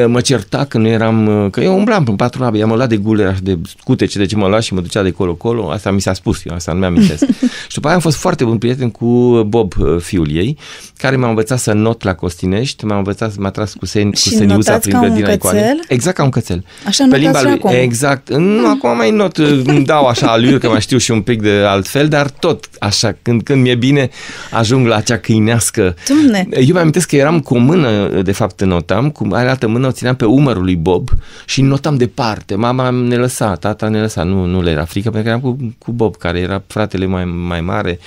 mă 0.07 0.21
certa 0.21 0.65
că 0.65 0.77
nu 0.77 0.87
eram, 0.87 1.47
că 1.51 1.61
eu 1.61 1.77
umblam 1.77 2.05
în 2.07 2.15
patru 2.15 2.43
ea 2.55 2.65
mă 2.65 2.75
lua 2.75 2.87
de 2.87 2.97
gule, 2.97 3.37
de 3.41 3.57
scutece, 3.79 4.17
de 4.17 4.25
ce 4.25 4.35
mă 4.35 4.47
lua 4.47 4.59
și 4.59 4.73
mă 4.73 4.81
ducea 4.81 5.01
de 5.01 5.11
colo-colo, 5.11 5.69
asta 5.69 5.91
mi 5.91 6.01
s-a 6.01 6.13
spus, 6.13 6.45
eu 6.45 6.53
asta 6.53 6.71
nu 6.71 6.79
mi-amintesc. 6.79 7.25
și 7.69 7.73
după 7.73 7.87
aia 7.87 7.95
am 7.95 8.01
fost 8.01 8.17
foarte 8.17 8.43
bun 8.43 8.57
prieten 8.57 8.89
cu 8.89 9.07
Bob, 9.47 9.73
uh, 9.79 9.99
fiul 9.99 10.35
ei, 10.35 10.57
care 10.97 11.15
m-a 11.15 11.27
învățat 11.27 11.59
să 11.59 11.73
not 11.73 12.03
la 12.03 12.13
Costinești, 12.13 12.85
m-a 12.85 12.97
învățat, 12.97 13.37
m-a 13.37 13.49
tras 13.49 13.73
cu, 13.73 13.85
sen, 13.85 14.11
cu 14.11 14.17
seniuța 14.17 14.77
prin 14.77 14.99
grădina 14.99 15.31
icoane. 15.31 15.75
Exact 15.87 16.15
ca 16.15 16.23
un 16.23 16.29
cățel. 16.29 16.65
Așa 16.87 17.05
Pe 17.09 17.17
limba 17.17 17.41
lui, 17.41 17.51
acum. 17.51 17.71
Exact. 17.73 18.33
Nu, 18.33 18.67
acum 18.75 18.97
mai 18.97 19.11
not, 19.11 19.37
uh, 19.37 19.61
îmi 19.65 19.85
dau 19.85 20.05
așa 20.05 20.27
aluri, 20.27 20.59
că 20.59 20.69
mai 20.69 20.81
știu 20.81 20.97
și 20.97 21.11
un 21.11 21.21
pic 21.21 21.41
de 21.41 21.49
altfel, 21.49 22.07
dar 22.07 22.29
tot 22.29 22.69
așa, 22.79 23.15
când, 23.21 23.43
când 23.43 23.61
mi-e 23.61 23.75
bine, 23.75 24.09
ajung 24.51 24.87
la 24.87 24.95
acea 24.95 25.17
câinească. 25.17 25.95
Doamne. 26.07 26.47
Eu 26.51 26.73
mi-amintesc 26.73 27.07
că 27.07 27.15
eram 27.15 27.39
cu 27.39 27.55
o 27.55 27.57
mână, 27.57 28.07
de 28.21 28.31
fapt, 28.31 28.63
notam, 28.63 29.09
cu 29.09 29.27
altă 29.31 29.67
mână 29.67 29.87
o 29.87 29.91
țineam 29.91 30.15
pe 30.15 30.25
umărul 30.25 30.63
lui 30.63 30.75
Bob 30.75 31.09
și 31.45 31.61
notam 31.61 31.95
departe 31.95 32.42
departe. 32.45 32.55
Mama 32.55 32.89
ne 32.89 33.15
lăsa, 33.15 33.55
tata 33.55 33.87
ne 33.87 33.99
lăsa, 33.99 34.23
nu, 34.23 34.45
nu 34.45 34.61
le 34.61 34.69
era 34.69 34.85
frică, 34.85 35.09
pentru 35.09 35.31
că 35.31 35.37
eram 35.37 35.41
cu, 35.41 35.75
cu 35.77 35.91
Bob, 35.91 36.15
care 36.15 36.39
era 36.39 36.63
fratele 36.67 37.05
mai, 37.05 37.25
mai 37.25 37.61
mare. 37.61 37.99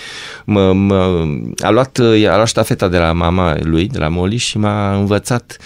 Mă, 0.44 0.72
mă, 0.72 1.24
a, 1.62 1.70
luat, 1.70 1.98
a 2.28 2.34
luat 2.34 2.46
ștafeta 2.46 2.88
de 2.88 2.98
la 2.98 3.12
mama 3.12 3.56
lui, 3.60 3.88
de 3.88 3.98
la 3.98 4.08
Molly 4.08 4.36
și 4.36 4.58
m-a 4.58 4.96
învățat 4.96 5.56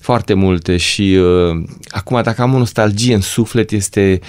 foarte 0.00 0.34
multe 0.34 0.76
și 0.76 1.18
uh, 1.20 1.62
acum 1.88 2.22
dacă 2.22 2.42
am 2.42 2.54
o 2.54 2.58
nostalgie 2.58 3.14
în 3.14 3.20
suflet 3.20 3.70
este 3.70 4.20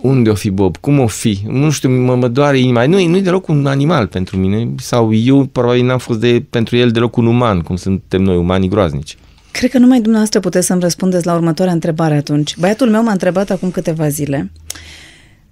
unde 0.00 0.30
o 0.30 0.34
fi 0.34 0.50
Bob, 0.50 0.76
cum 0.76 0.98
o 0.98 1.06
fi, 1.06 1.38
nu 1.46 1.70
știu, 1.70 1.90
mă, 1.90 2.14
mă 2.14 2.28
doare 2.28 2.58
inima, 2.58 2.86
nu, 2.86 3.06
nu 3.06 3.16
e 3.16 3.20
deloc 3.20 3.48
un 3.48 3.66
animal 3.66 4.06
pentru 4.06 4.36
mine 4.36 4.68
sau 4.76 5.14
eu 5.14 5.44
probabil 5.44 5.84
n-am 5.84 5.98
fost 5.98 6.20
de, 6.20 6.44
pentru 6.50 6.76
el 6.76 6.90
deloc 6.90 7.16
un 7.16 7.26
uman, 7.26 7.60
cum 7.60 7.76
suntem 7.76 8.22
noi, 8.22 8.36
umanii 8.36 8.68
groaznici. 8.68 9.16
Cred 9.50 9.70
că 9.70 9.78
numai 9.78 9.98
dumneavoastră 9.98 10.40
puteți 10.40 10.66
să-mi 10.66 10.80
răspundeți 10.80 11.26
la 11.26 11.34
următoarea 11.34 11.74
întrebare 11.74 12.14
atunci. 12.14 12.56
Băiatul 12.56 12.90
meu 12.90 13.02
m-a 13.02 13.12
întrebat 13.12 13.50
acum 13.50 13.70
câteva 13.70 14.08
zile 14.08 14.50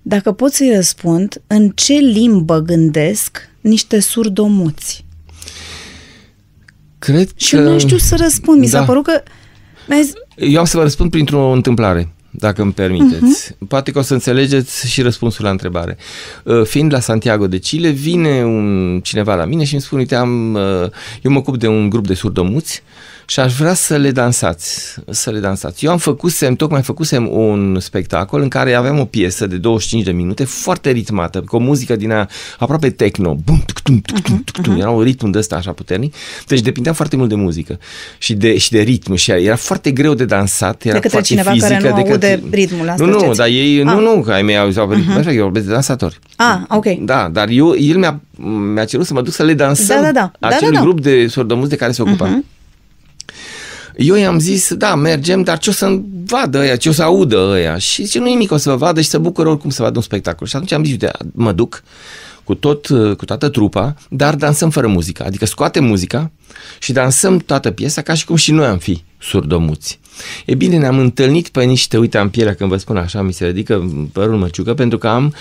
dacă 0.08 0.32
pot 0.32 0.52
să-i 0.52 0.72
răspund, 0.74 1.42
în 1.46 1.68
ce 1.74 1.92
limbă 1.92 2.58
gândesc 2.58 3.48
niște 3.60 4.00
surdomuți? 4.00 5.04
Cred 6.98 7.28
Și 7.36 7.50
că... 7.54 7.60
eu 7.60 7.72
nu 7.72 7.78
știu 7.78 7.96
să 7.96 8.16
răspund. 8.18 8.58
Mi 8.60 8.66
s-a 8.66 8.78
Da. 8.78 8.84
părut 8.84 9.04
că... 9.04 9.22
mi-ai 9.88 10.02
zis, 10.02 10.12
Eu 10.36 10.58
am 10.58 10.64
să 10.64 10.76
vă 10.76 10.82
răspund 10.82 11.10
printr-o 11.10 11.50
întâmplare, 11.50 12.12
dacă 12.30 12.62
îmi 12.62 12.72
permiteți. 12.72 13.52
Uh-huh. 13.52 13.58
Poate 13.68 13.90
că 13.90 13.98
o 13.98 14.02
să 14.02 14.12
înțelegeți 14.12 14.88
și 14.88 15.02
răspunsul 15.02 15.44
la 15.44 15.50
întrebare. 15.50 15.96
Uh, 16.44 16.64
Fiind 16.64 16.92
la 16.92 17.00
Santiago 17.00 17.46
de 17.46 17.58
Chile, 17.58 17.90
vine 17.90 18.44
un 18.44 19.00
cineva 19.02 19.34
la 19.34 19.44
mine 19.44 19.64
și 19.64 19.72
îmi 19.72 19.82
spune, 19.82 20.00
uite, 20.00 20.14
am, 20.14 20.54
uh, 20.54 20.90
eu 21.22 21.30
mă 21.30 21.38
ocup 21.38 21.58
de 21.58 21.66
un 21.66 21.88
grup 21.88 22.06
de 22.06 22.14
surdomuți 22.14 22.82
și 23.28 23.40
aș 23.40 23.54
vrea 23.54 23.74
să 23.74 23.96
le 23.96 24.10
dansați, 24.10 24.94
să 25.10 25.30
le 25.30 25.38
dansați. 25.38 25.84
Eu 25.84 25.90
am 25.90 25.98
făcusem, 25.98 26.54
tocmai 26.54 26.82
făcusem 26.82 27.28
un 27.36 27.76
spectacol 27.80 28.40
în 28.42 28.48
care 28.48 28.74
aveam 28.74 28.98
o 28.98 29.04
piesă 29.04 29.46
de 29.46 29.56
25 29.56 30.04
de 30.04 30.12
minute, 30.12 30.44
foarte 30.44 30.90
ritmată, 30.90 31.40
cu 31.40 31.56
o 31.56 31.58
muzică 31.58 31.96
din 31.96 32.12
a, 32.12 32.28
aproape 32.58 32.90
techno, 32.90 33.34
bum, 33.44 33.62
tuc, 33.66 33.78
tum, 33.80 34.00
tuc, 34.00 34.20
tum, 34.20 34.42
tuc, 34.44 34.60
tum. 34.64 34.80
era 34.80 34.90
un 34.90 35.02
ritm 35.02 35.30
de 35.30 35.38
ăsta 35.38 35.56
așa 35.56 35.72
puternic, 35.72 36.14
deci 36.46 36.60
depindea 36.60 36.92
foarte 36.92 37.16
mult 37.16 37.28
de 37.28 37.34
muzică 37.34 37.78
și 38.18 38.34
de, 38.34 38.58
și 38.58 38.70
de 38.70 38.80
ritm 38.80 39.14
și 39.14 39.30
era 39.30 39.56
foarte 39.56 39.90
greu 39.90 40.14
de 40.14 40.24
dansat, 40.24 40.82
era 40.84 40.92
De 40.94 41.00
către 41.00 41.08
foarte 41.08 41.28
cineva 41.28 41.50
fizică, 41.50 41.72
care 41.72 41.88
nu 41.90 41.96
de 42.02 42.02
către... 42.10 42.30
aude 42.42 42.56
ritmul, 42.56 42.88
asta 42.88 43.04
Nu, 43.04 43.10
nu, 43.10 43.18
ziceți. 43.18 43.36
dar 43.38 43.46
ei, 43.48 43.78
Ah. 43.78 43.84
nu, 43.84 44.00
nu, 44.00 44.20
că 44.22 44.32
ai 44.32 44.42
mei 44.42 44.58
auzeau 44.58 44.90
ritmul, 44.92 45.16
așa, 45.18 45.32
eu 45.32 45.42
vorbesc 45.42 45.66
de 45.66 45.72
dansatori. 45.72 46.18
Ah, 46.36 46.58
ok. 46.68 46.86
Da, 46.86 47.28
dar 47.32 47.48
eu, 47.48 47.74
el 47.78 47.96
mi-a, 47.96 48.20
mi-a 48.74 48.84
cerut 48.84 49.06
să 49.06 49.12
mă 49.14 49.22
duc 49.22 49.32
să 49.32 49.42
le 49.42 49.54
dansăm 49.54 49.96
Da, 49.96 50.02
da, 50.02 50.12
da. 50.12 50.30
Da, 50.38 50.46
acel 50.48 50.70
da, 50.70 50.76
da. 50.78 50.80
grup 50.84 51.00
de 51.00 51.26
sordomuți 51.26 51.70
de 51.70 51.76
care 51.76 51.92
se 51.92 52.02
ocupa. 52.02 52.42
Eu 53.96 54.14
i-am 54.14 54.38
zis, 54.38 54.74
da, 54.74 54.94
mergem, 54.94 55.42
dar 55.42 55.58
ce 55.58 55.70
o 55.70 55.72
să 55.72 56.00
vadă 56.24 56.58
ăia, 56.58 56.76
ce 56.76 56.88
o 56.88 56.92
să 56.92 57.02
audă 57.02 57.48
ăia? 57.50 57.78
Și 57.78 58.04
zice, 58.04 58.18
nu 58.18 58.24
nimic, 58.24 58.52
o 58.52 58.56
să 58.56 58.70
vă 58.70 58.76
vadă 58.76 59.00
și 59.00 59.08
să 59.08 59.18
bucură 59.18 59.48
oricum 59.48 59.70
să 59.70 59.82
vadă 59.82 59.96
un 59.96 60.02
spectacol. 60.02 60.46
Și 60.46 60.56
atunci 60.56 60.72
am 60.72 60.84
zis, 60.84 60.92
uite, 60.92 61.10
mă 61.32 61.52
duc 61.52 61.82
cu, 62.44 62.54
tot, 62.54 62.86
cu 63.16 63.24
toată 63.24 63.48
trupa, 63.48 63.94
dar 64.08 64.34
dansăm 64.34 64.70
fără 64.70 64.86
muzică. 64.86 65.24
Adică 65.24 65.46
scoatem 65.46 65.84
muzica 65.84 66.30
și 66.78 66.92
dansăm 66.92 67.38
toată 67.38 67.70
piesa 67.70 68.02
ca 68.02 68.14
și 68.14 68.24
cum 68.24 68.36
și 68.36 68.52
noi 68.52 68.66
am 68.66 68.78
fi 68.78 69.02
surdomuți. 69.18 69.98
E 70.44 70.54
bine, 70.54 70.78
ne-am 70.78 70.98
întâlnit 70.98 71.48
pe 71.48 71.64
niște, 71.64 71.98
uite, 71.98 72.18
am 72.18 72.30
pielea 72.30 72.54
când 72.54 72.70
vă 72.70 72.76
spun 72.76 72.96
așa, 72.96 73.22
mi 73.22 73.32
se 73.32 73.46
ridică 73.46 73.92
părul 74.12 74.36
măciucă, 74.36 74.74
pentru 74.74 74.98
că 74.98 75.08
am, 75.08 75.34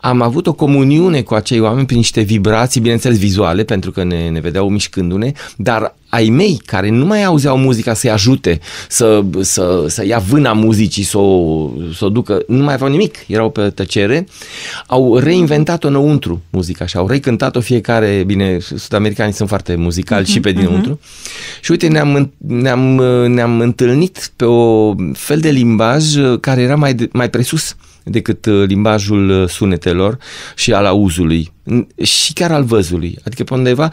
am 0.00 0.22
avut 0.22 0.46
o 0.46 0.52
comuniune 0.52 1.22
cu 1.22 1.34
acei 1.34 1.60
oameni 1.60 1.86
prin 1.86 1.98
niște 1.98 2.20
vibrații, 2.20 2.80
bineînțeles 2.80 3.18
vizuale, 3.18 3.64
pentru 3.64 3.90
că 3.90 4.04
ne, 4.04 4.28
ne 4.28 4.40
vedeau 4.40 4.68
mișcându-ne, 4.68 5.32
dar 5.56 5.94
ai 6.10 6.28
mei 6.28 6.60
care 6.64 6.88
nu 6.88 7.04
mai 7.04 7.24
auzeau 7.24 7.56
muzica 7.56 7.94
să-i 7.94 8.10
ajute 8.10 8.60
să, 8.88 9.24
să, 9.40 9.84
să 9.88 10.06
ia 10.06 10.18
vâna 10.18 10.52
muzicii, 10.52 11.02
să 11.02 11.18
o, 11.18 11.70
să 11.94 12.04
o 12.04 12.08
ducă, 12.08 12.42
nu 12.48 12.62
mai 12.62 12.74
aveau 12.74 12.90
nimic, 12.90 13.16
erau 13.26 13.50
pe 13.50 13.70
tăcere, 13.70 14.26
au 14.86 15.18
reinventat-o 15.18 15.88
înăuntru 15.88 16.42
muzica 16.50 16.86
și 16.86 16.96
au 16.96 17.06
recântat-o 17.06 17.60
fiecare, 17.60 18.22
bine, 18.26 18.58
sud-americanii 18.58 19.32
sunt 19.34 19.48
foarte 19.48 19.74
muzicali 19.74 20.24
uh-huh, 20.24 20.32
și 20.32 20.40
pe 20.40 20.52
dinăuntru. 20.52 20.94
Uh-huh. 20.96 21.60
Și 21.60 21.70
uite, 21.70 21.88
ne-am, 21.88 22.32
ne-am, 22.36 22.80
ne-am 23.28 23.60
întâlnit 23.60 24.32
pe 24.36 24.44
o 24.44 24.94
fel 25.12 25.40
de 25.40 25.50
limbaj 25.50 26.04
care 26.40 26.62
era 26.62 26.76
mai, 26.76 26.94
de, 26.94 27.08
mai 27.12 27.30
presus 27.30 27.76
decât 28.10 28.46
uh, 28.46 28.66
limbajul 28.66 29.46
sunetelor 29.48 30.18
și 30.54 30.72
al 30.72 30.86
auzului 30.86 31.52
și 32.02 32.32
chiar 32.32 32.52
al 32.52 32.64
văzului. 32.64 33.18
Adică 33.24 33.44
pe 33.44 33.54
undeva, 33.54 33.88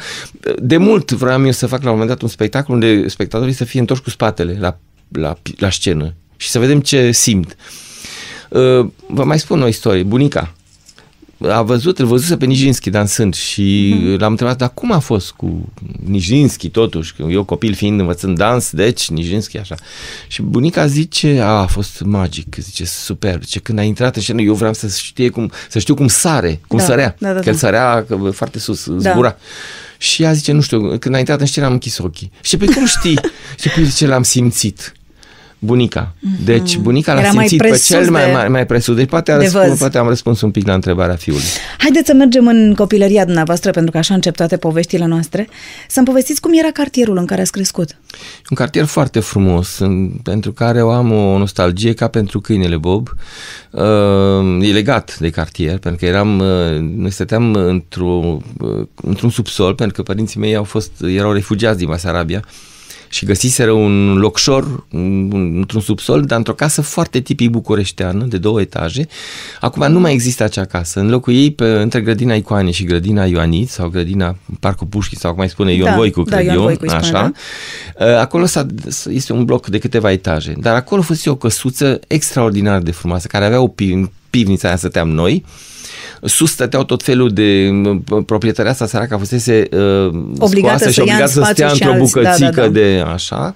de 0.59 0.77
mult 0.77 1.11
vreau 1.11 1.45
eu 1.45 1.51
să 1.51 1.67
fac 1.67 1.81
la 1.81 1.87
un 1.87 1.91
moment 1.91 2.09
dat 2.09 2.21
un 2.21 2.27
spectacol 2.27 2.73
unde 2.73 3.07
spectatorii 3.07 3.53
să 3.53 3.63
fie 3.63 3.79
întorși 3.79 4.03
cu 4.03 4.09
spatele 4.09 4.57
la, 4.59 4.77
la, 5.11 5.37
la 5.57 5.69
scenă 5.69 6.13
și 6.37 6.49
să 6.49 6.59
vedem 6.59 6.79
ce 6.79 7.11
simt. 7.11 7.55
Uh, 8.49 8.87
Vă 9.07 9.23
mai 9.23 9.39
spun 9.39 9.61
o 9.61 9.67
istorie. 9.67 10.03
Bunica 10.03 10.56
a 11.41 11.61
văzut, 11.61 11.99
îl 11.99 12.05
văzuse 12.05 12.37
pe 12.37 12.45
Nijinski 12.45 12.89
dansând 12.89 13.35
și 13.35 13.95
mm. 13.99 14.15
l-am 14.15 14.31
întrebat, 14.31 14.57
dar 14.57 14.71
cum 14.73 14.91
a 14.91 14.99
fost 14.99 15.31
cu 15.31 15.71
Nijinski 16.05 16.69
totuși? 16.69 17.13
Că 17.13 17.25
eu 17.29 17.43
copil 17.43 17.73
fiind 17.73 17.99
învățând 17.99 18.37
dans, 18.37 18.71
deci 18.71 19.09
Nijinski 19.09 19.57
așa. 19.57 19.75
Și 20.27 20.41
bunica 20.41 20.85
zice, 20.87 21.39
a, 21.41 21.45
a 21.47 21.65
fost 21.65 22.01
magic, 22.01 22.55
zice, 22.59 22.85
superb. 22.85 23.43
Zice, 23.43 23.59
când 23.59 23.79
a 23.79 23.83
intrat 23.83 24.15
în 24.15 24.21
scenă, 24.21 24.41
eu 24.41 24.53
vreau 24.53 24.73
să 24.73 24.87
știe 24.87 25.29
cum, 25.29 25.51
să 25.69 25.79
știu 25.79 25.93
cum 25.95 26.07
sare, 26.07 26.59
cum 26.67 26.77
Da, 26.77 26.83
sărea. 26.83 27.15
da, 27.19 27.33
da, 27.33 27.39
că 27.39 27.47
el 27.49 27.53
da. 27.53 27.59
sărea 27.59 28.05
foarte 28.31 28.59
sus, 28.59 28.89
Da. 28.89 29.11
zbura. 29.11 29.37
Și 29.97 30.23
ea 30.23 30.33
zice, 30.33 30.51
nu 30.51 30.61
știu, 30.61 30.97
când 30.97 31.15
a 31.15 31.19
intrat 31.19 31.39
în 31.39 31.45
scenă 31.45 31.65
am 31.65 31.71
închis 31.71 31.97
ochii. 31.97 32.31
Și 32.41 32.57
pe 32.57 32.65
cum 32.65 32.85
știi? 32.85 33.19
și 33.59 33.69
pe 33.69 33.83
zice, 33.83 34.07
l-am 34.07 34.23
simțit. 34.23 34.91
Bunica. 35.59 36.13
Deci 36.43 36.77
bunica 36.77 37.13
l-a 37.13 37.17
Mhm. 37.19 37.25
Era 37.27 37.35
mai 37.35 37.47
simțit 37.47 37.61
pe 37.61 37.67
presus 37.67 37.87
cel 37.87 38.09
mai, 38.11 38.25
de- 38.25 38.31
mai, 38.31 38.47
mai 38.47 38.65
presus. 38.65 38.95
Deci 38.95 39.09
poate, 39.09 39.31
a 39.31 39.37
de 39.37 39.43
răspuns, 39.43 39.67
văz. 39.67 39.79
poate 39.79 39.97
am 39.97 40.07
răspuns 40.07 40.41
un 40.41 40.51
pic 40.51 40.67
la 40.67 40.73
întrebarea 40.73 41.15
fiului. 41.15 41.43
Haideți 41.77 42.05
să 42.07 42.13
mergem 42.13 42.47
în 42.47 42.73
copilăria 42.75 43.25
dumneavoastră, 43.25 43.71
pentru 43.71 43.91
că 43.91 43.97
așa 43.97 44.13
încep 44.13 44.35
toate 44.35 44.57
poveștile 44.57 45.05
noastre. 45.05 45.47
Să-mi 45.87 46.05
povestiți 46.05 46.41
cum 46.41 46.51
era 46.57 46.71
cartierul 46.73 47.17
în 47.17 47.25
care 47.25 47.41
ați 47.41 47.51
crescut. 47.51 47.97
Un 48.49 48.55
cartier 48.55 48.85
foarte 48.85 49.19
frumos, 49.19 49.77
în, 49.79 50.09
pentru 50.23 50.51
care 50.51 50.77
eu 50.77 50.89
am 50.91 51.11
o 51.11 51.37
nostalgie 51.37 51.93
ca 51.93 52.07
pentru 52.07 52.39
câinele 52.39 52.77
Bob. 52.77 53.09
Uh, 53.71 53.83
e 54.67 54.71
legat 54.71 55.17
de 55.19 55.29
cartier, 55.29 55.77
pentru 55.77 55.99
că 55.99 56.05
eram, 56.05 56.39
uh, 56.39 56.79
noi 56.79 57.11
stăteam 57.11 57.53
într-o, 57.53 58.37
uh, 58.59 58.87
într-un 58.95 59.29
subsol, 59.29 59.73
pentru 59.75 59.95
că 59.95 60.01
părinții 60.03 60.39
mei 60.39 60.55
au 60.55 60.63
fost, 60.63 60.91
erau 61.01 61.31
refugiați 61.31 61.77
din 61.77 61.87
Basarabia 61.87 62.43
și 63.09 63.25
găsiseră 63.25 63.71
un 63.71 64.17
locșor 64.17 64.85
un- 64.91 65.31
un- 65.31 65.53
într-un 65.57 65.81
subsol, 65.81 66.21
dar 66.21 66.37
într-o 66.37 66.53
casă 66.53 66.81
foarte 66.81 67.19
tipic 67.19 67.49
bucureșteană, 67.49 68.25
de 68.25 68.37
două 68.37 68.61
etaje. 68.61 69.07
Acum 69.59 69.91
nu 69.91 69.99
mai 69.99 70.13
există 70.13 70.43
acea 70.43 70.65
casă. 70.65 70.99
În 70.99 71.09
locul 71.09 71.33
ei, 71.33 71.51
pe, 71.51 71.65
între 71.65 72.01
grădina 72.01 72.33
Icoane 72.33 72.71
și 72.71 72.83
grădina 72.83 73.25
Ioanit, 73.25 73.69
sau 73.69 73.89
grădina 73.89 74.35
Parcul 74.59 74.87
Pușchi, 74.87 75.15
sau 75.15 75.29
cum 75.29 75.39
mai 75.39 75.49
spune 75.49 75.73
Ion 75.73 75.85
Da, 75.85 75.95
Voicu, 75.95 76.23
da, 76.23 76.35
cred 76.35 76.45
Ion 76.47 76.55
eu, 76.55 76.61
Voicu 76.61 76.83
îi 76.83 76.89
spune, 76.89 77.03
așa. 77.17 77.31
Uh, 77.99 78.05
Acolo 78.19 78.45
s-a, 78.45 78.65
este 79.09 79.33
un 79.33 79.45
bloc 79.45 79.67
de 79.67 79.77
câteva 79.77 80.11
etaje, 80.11 80.53
dar 80.59 80.75
acolo 80.75 81.01
fusese 81.01 81.29
o 81.29 81.35
căsuță 81.35 81.99
extraordinar 82.07 82.81
de 82.81 82.91
frumoasă, 82.91 83.27
care 83.27 83.45
avea 83.45 83.61
o 83.61 83.67
pi- 83.67 84.09
pivniță, 84.29 84.67
aia 84.67 84.75
stăteam 84.75 85.09
noi, 85.09 85.45
Sus 86.27 86.51
stăteau 86.51 86.83
tot 86.83 87.03
felul 87.03 87.29
de 87.29 87.69
m, 87.71 88.03
proprietărea 88.25 88.71
asta 88.71 88.85
săracă 88.85 89.15
fusese 89.17 89.67
uh, 89.71 90.05
Obligată 90.39 90.77
scoasă 90.77 90.83
să 90.83 90.89
și 90.91 90.99
ia 90.99 91.03
în 91.03 91.09
obligată 91.09 91.31
să 91.31 91.39
spațiu 91.41 91.53
stea 91.53 91.67
și 91.67 91.83
într-o 91.83 91.91
alți- 92.01 92.13
da, 92.13 92.21
da, 92.21 92.29
bucățică 92.29 92.61
da. 92.61 92.67
de 92.67 93.03
așa. 93.13 93.53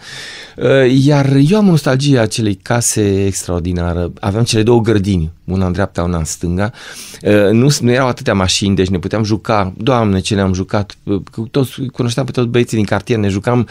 Uh, 0.58 1.04
Iar 1.06 1.36
eu 1.50 1.58
am 1.58 1.66
nostalgie 1.66 2.20
acelei 2.20 2.56
case 2.56 3.26
extraordinară. 3.26 4.12
Aveam 4.20 4.44
cele 4.44 4.64
două 4.64 4.82
grădini, 4.82 5.32
una 5.46 5.66
în 5.66 5.72
dreapta, 5.72 6.04
una 6.04 6.18
în 6.18 6.24
stânga. 6.26 6.72
Uh, 7.22 7.50
Nu, 7.52 7.68
nu 7.82 7.92
erau 7.92 8.08
atâtea 8.08 8.34
mașini, 8.34 8.76
deci 8.76 8.88
ne 8.90 9.00
puteam 9.00 9.24
juca. 9.24 9.74
Doamne, 9.78 10.20
ce 10.20 10.36
ne-am 10.36 10.54
jucat. 10.54 10.96
Uh, 11.04 11.22
cu 11.32 11.48
Toți, 11.52 11.82
cunoșteam 11.94 12.26
pe 12.26 12.32
toți 12.32 12.48
băieții 12.48 12.78
din 12.78 12.86
cartier, 12.86 13.18
ne 13.18 13.28
jucam 13.28 13.68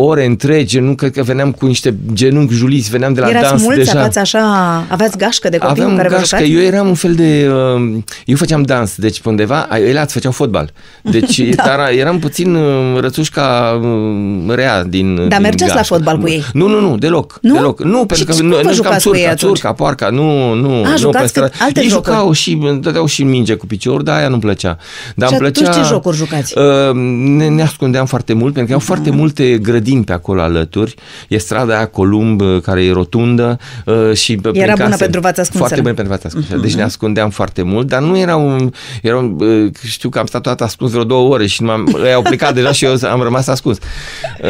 ore 0.00 0.24
întregi, 0.24 0.78
nu 0.78 0.94
cred 0.94 1.10
că 1.12 1.22
veneam 1.22 1.52
cu 1.52 1.66
niște 1.66 1.94
genunchi 2.12 2.54
juliți, 2.54 2.90
veneam 2.90 3.12
de 3.12 3.20
la 3.20 3.28
Erați 3.28 3.48
dans 3.48 3.62
mulți, 3.62 3.78
deja. 3.78 3.90
aveați 3.92 4.18
așa, 4.18 4.84
aveați 4.88 5.16
gașcă 5.18 5.48
de 5.48 5.56
copii 5.58 5.72
Aveam 5.72 5.90
în 5.90 5.96
care 5.96 6.08
vă 6.08 6.14
gașcă, 6.14 6.36
jucați? 6.36 6.52
eu 6.54 6.60
eram 6.60 6.88
un 6.88 6.94
fel 6.94 7.14
de... 7.14 7.48
Uh, 7.76 7.96
eu 8.24 8.36
făceam 8.36 8.62
dans, 8.62 8.94
deci 8.96 9.20
pe 9.20 9.28
undeva, 9.28 9.68
ele 9.88 9.98
ați 9.98 10.12
făceau 10.12 10.32
fotbal. 10.32 10.70
Deci 11.02 11.40
da. 11.56 11.62
dar 11.66 11.90
eram 11.92 12.18
puțin 12.18 12.54
uh, 12.54 13.00
rățușca 13.00 13.78
uh, 13.82 14.54
rea 14.54 14.84
din 14.84 15.14
Dar 15.14 15.26
din 15.28 15.38
mergeați 15.40 15.70
la 15.72 15.76
gașcă. 15.78 15.94
fotbal 15.94 16.18
cu 16.18 16.28
ei? 16.28 16.44
Nu, 16.52 16.68
nu, 16.68 16.80
nu, 16.80 16.96
deloc. 16.98 17.38
Nu? 17.42 17.54
deloc. 17.54 17.82
Nu, 17.82 17.96
pentru 17.96 18.16
Și 18.16 18.24
că 18.24 18.32
cum 18.32 18.46
noi, 18.46 18.56
vă 18.56 18.62
noi 18.64 18.74
jucam 18.74 18.90
jucați 18.90 19.08
cu 19.08 19.14
ei 19.14 19.20
țurca, 19.20 19.32
atunci? 19.34 19.58
țurca, 19.58 19.72
poarca, 19.72 20.08
nu, 20.08 20.52
nu. 20.54 20.68
A, 20.84 20.88
nu 20.88 20.96
jucați 20.96 21.10
pe 21.16 21.18
cât- 21.20 21.28
stradă. 21.28 21.52
alte 21.60 21.80
ei 21.80 21.88
jocuri. 21.88 22.10
jucau 22.14 22.32
și 22.32 22.58
îmi 22.62 22.80
dădeau 22.80 23.06
și 23.06 23.22
minge 23.22 23.54
cu 23.54 23.66
picior, 23.66 24.02
dar 24.02 24.16
aia 24.18 24.28
nu-mi 24.28 24.40
plăcea. 24.40 24.76
Dar 25.14 25.28
Și 25.28 25.34
îmi 25.34 25.46
atunci 25.46 25.64
plăcea, 25.66 25.82
ce 25.82 25.88
jocuri 25.88 26.16
jucați? 26.16 26.58
Uh, 26.58 26.94
ne, 27.36 27.48
ne 27.48 27.62
ascundeam 27.62 28.06
foarte 28.06 28.32
mult, 28.32 28.52
pentru 28.52 28.66
că 28.66 28.72
au 28.72 28.84
foarte 28.86 29.10
multe 29.10 29.58
grădini 29.58 29.86
pe 30.04 30.12
acolo 30.12 30.40
alături. 30.40 30.94
E 31.28 31.38
strada 31.38 31.76
aia 31.76 31.86
Columb, 31.86 32.40
uh, 32.40 32.60
care 32.62 32.84
e 32.84 32.92
rotundă 32.92 33.58
uh, 33.84 34.12
și 34.14 34.36
pe- 34.36 34.48
prin 34.50 34.62
Era 34.62 34.72
bună 34.72 34.88
case. 34.88 35.02
pentru 35.02 35.20
v-ați 35.20 35.40
ascunsele. 35.40 35.66
Foarte 35.66 35.80
bună 35.80 35.94
pentru 35.94 36.12
v-ați 36.12 36.26
ascunsele. 36.26 36.60
Deci 36.60 36.74
ne 36.74 36.82
ascundeam 36.82 37.30
foarte 37.30 37.62
mult, 37.62 37.86
dar 37.88 38.00
nu 38.02 38.18
era 38.18 38.36
un... 38.36 38.70
Era 39.02 39.16
un 39.16 39.36
uh, 39.40 39.70
știu 39.82 40.08
că 40.08 40.18
am 40.18 40.26
stat 40.26 40.42
toată 40.42 40.64
ascuns 40.64 40.90
vreo 40.90 41.04
două 41.04 41.32
ore 41.34 41.46
și 41.46 41.62
m-am, 41.62 41.96
ei 42.04 42.12
au 42.12 42.22
plecat 42.22 42.54
deja 42.54 42.72
și 42.72 42.84
eu 42.84 42.94
am 43.10 43.20
rămas 43.22 43.46
ascuns. 43.46 43.78
Uh, 44.42 44.46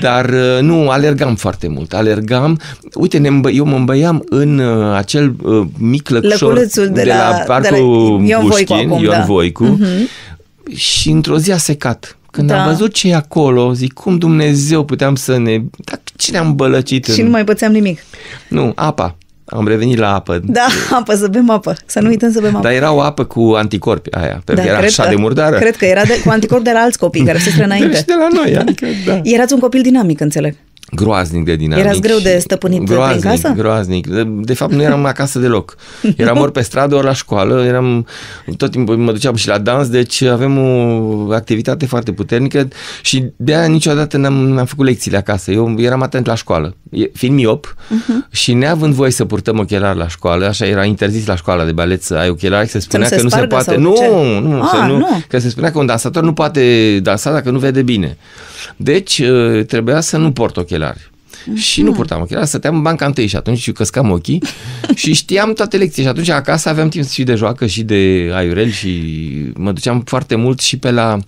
Dar 0.00 0.24
uh, 0.28 0.58
nu, 0.60 0.88
alergam 0.90 1.34
foarte 1.34 1.68
mult. 1.68 1.92
Alergam. 1.94 2.60
Uite, 2.94 3.18
ne 3.18 3.28
îmbă, 3.28 3.50
eu 3.50 3.64
mă 3.64 3.76
îmbăiam 3.76 4.24
în 4.28 4.58
uh, 4.58 4.94
acel 4.96 5.34
uh, 5.42 5.66
mic 5.78 6.08
lăcșor 6.08 6.48
Lăculețul 6.48 6.86
de 6.86 6.92
de 6.92 7.04
la- 7.04 7.14
la, 7.16 7.32
de 7.32 7.44
la 7.46 7.54
parcul 7.54 8.22
Ion 8.26 8.40
Voicu 8.46 8.72
Pușkin, 8.72 8.88
acum, 8.90 9.02
Ion 9.02 9.12
da. 9.12 9.24
Voicu. 9.26 9.78
Și 10.74 11.10
într-o 11.10 11.38
zi 11.38 11.52
a 11.52 11.56
secat. 11.56 12.16
Când 12.36 12.48
Da. 12.48 12.62
am 12.62 12.68
văzut 12.68 12.92
ce 12.92 13.08
e 13.08 13.14
acolo, 13.14 13.72
zic, 13.72 13.92
cum 13.92 14.18
Dumnezeu 14.18 14.84
puteam 14.84 15.14
să 15.14 15.38
ne... 15.38 15.58
Dar 15.84 16.00
cine 16.16 16.38
am 16.38 16.54
bălăcit? 16.54 17.04
Și 17.04 17.18
în... 17.20 17.24
nu 17.26 17.30
mai 17.32 17.44
pățeam 17.44 17.72
nimic. 17.72 17.98
Nu, 18.48 18.72
apa. 18.74 19.16
Am 19.44 19.66
revenit 19.68 19.98
la 19.98 20.14
apă. 20.14 20.40
Da, 20.44 20.66
apă, 20.98 21.14
să 21.14 21.28
bem 21.28 21.50
apă. 21.50 21.76
Să 21.86 22.00
nu 22.00 22.08
uităm 22.08 22.32
să 22.32 22.40
bem 22.40 22.54
apă. 22.54 22.62
Dar 22.62 22.72
era 22.72 22.92
o 22.92 23.00
apă 23.00 23.24
cu 23.24 23.52
anticorpi 23.56 24.10
aia, 24.14 24.42
pentru 24.44 24.64
că 24.64 24.70
era 24.70 24.78
cred 24.78 24.88
așa 24.88 25.02
că- 25.02 25.08
de 25.08 25.14
murdară. 25.16 25.56
Cred 25.58 25.76
că 25.76 25.84
era 25.84 26.02
de, 26.02 26.20
cu 26.24 26.30
anticorp 26.30 26.64
de 26.64 26.70
la 26.72 26.78
alți 26.78 26.98
copii 26.98 27.24
care 27.24 27.38
se 27.44 27.50
Deci 27.50 27.64
înainte. 27.64 28.02
de 28.06 28.14
la 28.18 28.28
noi, 28.42 28.56
adică, 28.56 28.86
da. 29.06 29.20
Erați 29.22 29.52
un 29.52 29.58
copil 29.60 29.82
dinamic, 29.82 30.20
înțeleg. 30.20 30.54
Groaznic 30.90 31.44
de 31.44 31.56
dinamic. 31.56 31.84
Erați 31.84 32.00
greu 32.00 32.18
de 32.18 32.38
stăpânit 32.38 32.82
groaznic, 32.82 33.20
prin 33.20 33.30
casă? 33.30 33.54
Groaznic, 33.56 34.06
de, 34.06 34.22
de 34.26 34.54
fapt 34.54 34.72
nu 34.72 34.82
eram 34.82 35.04
acasă 35.04 35.38
deloc. 35.38 35.76
Eram 36.16 36.38
ori 36.38 36.52
pe 36.52 36.60
stradă, 36.62 36.94
ori 36.94 37.04
la 37.04 37.12
școală, 37.12 37.64
eram, 37.64 38.06
tot 38.56 38.70
timpul 38.70 38.96
mă 38.96 39.12
duceam 39.12 39.34
și 39.34 39.48
la 39.48 39.58
dans, 39.58 39.88
deci 39.88 40.22
avem 40.22 40.58
o 40.58 41.32
activitate 41.32 41.86
foarte 41.86 42.12
puternică 42.12 42.68
și 43.02 43.24
de 43.36 43.54
aia 43.54 43.66
niciodată 43.66 44.16
n-am, 44.16 44.34
n-am 44.34 44.64
făcut 44.66 44.84
lecțiile 44.86 45.16
acasă. 45.16 45.50
Eu 45.50 45.74
eram 45.78 46.02
atent 46.02 46.26
la 46.26 46.34
școală. 46.34 46.76
Fiind 47.12 47.34
miop 47.34 47.74
uh-huh. 47.76 48.30
și 48.32 48.52
neavând 48.52 48.94
voie 48.94 49.10
să 49.10 49.24
purtăm 49.24 49.58
ochelari 49.58 49.98
la 49.98 50.08
școală, 50.08 50.46
așa 50.46 50.66
era 50.66 50.84
interzis 50.84 51.26
la 51.26 51.36
școala 51.36 51.64
de 51.64 51.72
balet 51.72 52.02
să 52.02 52.14
ai 52.14 52.28
ochelari, 52.28 52.68
se 52.68 52.78
spunea 52.78 53.06
se 53.06 53.16
că 53.16 53.22
nu 53.22 53.28
se 53.28 53.40
poate. 53.46 53.64
sau 53.64 53.80
Nu, 53.80 53.94
ce? 53.96 54.08
nu, 54.48 54.60
Ah, 54.62 54.68
să 54.72 54.86
nu, 54.86 54.96
nu. 54.96 55.22
că 55.28 55.38
se 55.38 55.48
spunea 55.48 55.70
că 55.70 55.78
un 55.78 55.86
dansator 55.86 56.22
nu 56.22 56.32
poate 56.32 56.98
dansa 57.02 57.32
dacă 57.32 57.50
nu 57.50 57.58
vede 57.58 57.82
bine. 57.82 58.16
Deci 58.76 59.18
uh, 59.18 59.64
trebuia 59.64 60.00
să 60.00 60.16
nu 60.16 60.32
port 60.32 60.56
ochelari. 60.56 61.10
Și 61.54 61.82
nu 61.82 61.92
purtam 61.92 62.20
ochelari, 62.20 62.46
stăteam 62.46 62.76
în 62.76 62.82
banca 62.82 63.06
întâi 63.06 63.26
și 63.26 63.36
atunci 63.36 63.72
căscam 63.72 64.10
ochii 64.10 64.42
și 64.94 65.14
știam 65.14 65.52
toate 65.52 65.76
lecțiile 65.76 66.02
și 66.04 66.08
atunci 66.08 66.28
acasă 66.28 66.68
aveam 66.68 66.88
timp 66.88 67.08
și 67.08 67.22
de 67.22 67.34
joacă 67.34 67.66
și 67.66 67.82
de 67.82 68.30
aiurel 68.34 68.70
și 68.70 69.02
mă 69.54 69.72
duceam 69.72 70.00
foarte 70.00 70.34
mult 70.34 70.60
și 70.60 70.78
pe 70.78 70.90
la 70.90 71.18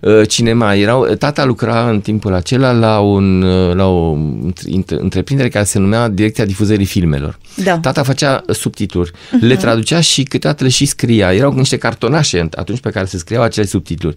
uh, 0.00 0.28
cinema. 0.28 0.74
Erau, 0.74 1.04
tata 1.04 1.44
lucra 1.44 1.90
în 1.90 2.00
timpul 2.00 2.34
acela 2.34 2.72
la, 2.72 2.98
un, 2.98 3.42
uh, 3.42 3.74
la 3.74 3.86
o 3.86 4.16
între- 4.64 4.98
întreprindere 5.00 5.48
care 5.48 5.64
se 5.64 5.78
numea 5.78 6.08
Direcția 6.08 6.44
Difuzării 6.44 6.86
Filmelor. 6.86 7.38
Da. 7.54 7.78
Tata 7.78 8.02
făcea 8.02 8.44
subtitluri, 8.48 9.10
le 9.40 9.56
traducea 9.56 10.00
și 10.00 10.22
câteodată 10.22 10.64
le 10.64 10.70
și 10.70 10.86
scria. 10.86 11.34
Erau 11.34 11.52
niște 11.52 11.76
cartonașe 11.76 12.48
atunci 12.54 12.80
pe 12.80 12.90
care 12.90 13.06
se 13.06 13.18
scriau 13.18 13.42
acele 13.42 13.66
subtitluri. 13.66 14.16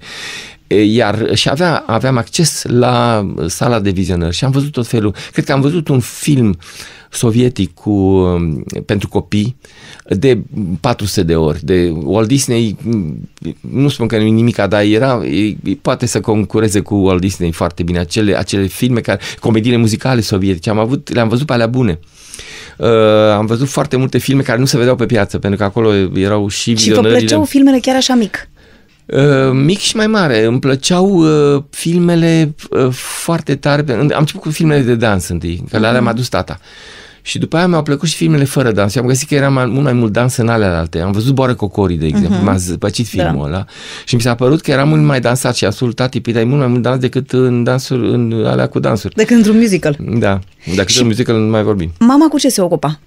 E, 0.73 0.83
Iar 0.83 1.35
și 1.35 1.49
avea, 1.49 1.83
aveam 1.87 2.17
acces 2.17 2.63
la 2.67 3.27
sala 3.47 3.79
de 3.79 3.89
vizionări 3.89 4.35
și 4.35 4.43
am 4.45 4.51
văzut 4.51 4.71
tot 4.71 4.87
felul. 4.87 5.15
Cred 5.31 5.45
că 5.45 5.51
am 5.51 5.61
văzut 5.61 5.87
un 5.87 5.99
film 5.99 6.57
sovietic 7.09 7.73
cu, 7.73 7.89
um, 7.89 8.63
pentru 8.85 9.07
copii 9.09 9.55
de 10.07 10.41
400 10.79 11.23
de 11.23 11.35
ori. 11.35 11.59
De 11.65 11.93
Walt 12.03 12.27
Disney, 12.27 12.77
m, 12.81 13.29
nu 13.59 13.87
spun 13.87 14.07
că 14.07 14.17
nu 14.17 14.23
e 14.23 14.29
nimic, 14.29 14.55
dar 14.55 14.83
era, 14.83 15.21
e, 15.25 15.55
poate 15.81 16.05
să 16.05 16.19
concureze 16.19 16.79
cu 16.79 16.95
Walt 16.95 17.19
Disney 17.21 17.51
foarte 17.51 17.83
bine. 17.83 17.99
Acele, 17.99 18.37
acele 18.37 18.65
filme, 18.65 18.99
care, 18.99 19.19
comediile 19.39 19.77
muzicale 19.77 20.21
sovietice, 20.21 20.69
am 20.69 20.79
avut, 20.79 21.13
le-am 21.13 21.27
văzut 21.27 21.45
pe 21.45 21.53
alea 21.53 21.67
bune. 21.67 21.99
Uh, 22.77 22.87
am 23.35 23.45
văzut 23.45 23.67
foarte 23.67 23.95
multe 23.95 24.17
filme 24.17 24.41
care 24.41 24.59
nu 24.59 24.65
se 24.65 24.77
vedeau 24.77 24.95
pe 24.95 25.05
piață, 25.05 25.39
pentru 25.39 25.59
că 25.59 25.65
acolo 25.65 25.93
erau 26.15 26.47
și 26.47 26.59
Și 26.61 26.69
vă 26.69 26.73
vizionările. 26.75 27.17
plăceau 27.17 27.43
filmele 27.43 27.79
chiar 27.79 27.95
așa 27.95 28.13
mic? 28.15 28.49
Uh, 29.05 29.51
mic 29.51 29.79
și 29.79 29.95
mai 29.95 30.07
mare. 30.07 30.43
Îmi 30.43 30.59
plăceau 30.59 31.07
uh, 31.07 31.63
filmele 31.69 32.55
uh, 32.69 32.87
foarte 32.91 33.55
tare. 33.55 33.93
Am 33.93 34.09
început 34.19 34.41
cu 34.41 34.49
filmele 34.49 34.81
de 34.81 34.95
dans 34.95 35.27
întâi, 35.27 35.63
că 35.69 35.79
le 35.79 35.87
alea 35.87 36.01
m-a 36.01 36.13
dus 36.13 36.27
tata. 36.27 36.59
Și 37.25 37.39
după 37.39 37.57
aia 37.57 37.67
mi-au 37.67 37.83
plăcut 37.83 38.07
și 38.07 38.15
filmele 38.15 38.43
fără 38.43 38.71
dans. 38.71 38.95
Eu 38.95 39.01
am 39.01 39.07
găsit 39.07 39.27
că 39.27 39.35
era 39.35 39.49
mai, 39.49 39.65
mult 39.65 39.83
mai 39.83 39.93
mult 39.93 40.11
dans 40.11 40.35
în 40.35 40.47
alea 40.47 40.79
alte. 40.79 40.99
Am 40.99 41.11
văzut 41.11 41.33
Boară 41.33 41.53
Cocorii, 41.53 41.97
de 41.97 42.05
exemplu. 42.05 42.37
Uh-huh. 42.37 42.43
M-a 42.43 42.55
zăpăcit 42.55 43.07
filmul 43.07 43.49
da. 43.49 43.55
ăla. 43.55 43.65
Și 44.05 44.15
mi 44.15 44.21
s-a 44.21 44.35
părut 44.35 44.61
că 44.61 44.71
era 44.71 44.83
mult 44.83 45.01
mai 45.01 45.19
dansat 45.19 45.55
și 45.55 45.65
asult 45.65 45.95
tati, 45.95 46.21
păi 46.21 46.33
dai 46.33 46.43
mult 46.43 46.59
mai 46.59 46.67
mult 46.67 46.81
dans 46.81 46.99
decât 46.99 47.31
în 47.31 47.63
dansuri, 47.63 48.09
în 48.09 48.45
alea 48.45 48.67
cu 48.67 48.79
dansuri. 48.79 49.15
Decât 49.15 49.35
într-un 49.35 49.57
musical. 49.57 49.97
Da, 49.99 50.39
decât 50.65 50.89
și... 50.89 51.01
în 51.01 51.07
muzică 51.07 51.31
nu 51.31 51.49
mai 51.49 51.63
vorbim. 51.63 51.91
Mama 51.99 52.27
cu 52.27 52.37
ce 52.37 52.49
se 52.49 52.61
ocupa? 52.61 52.99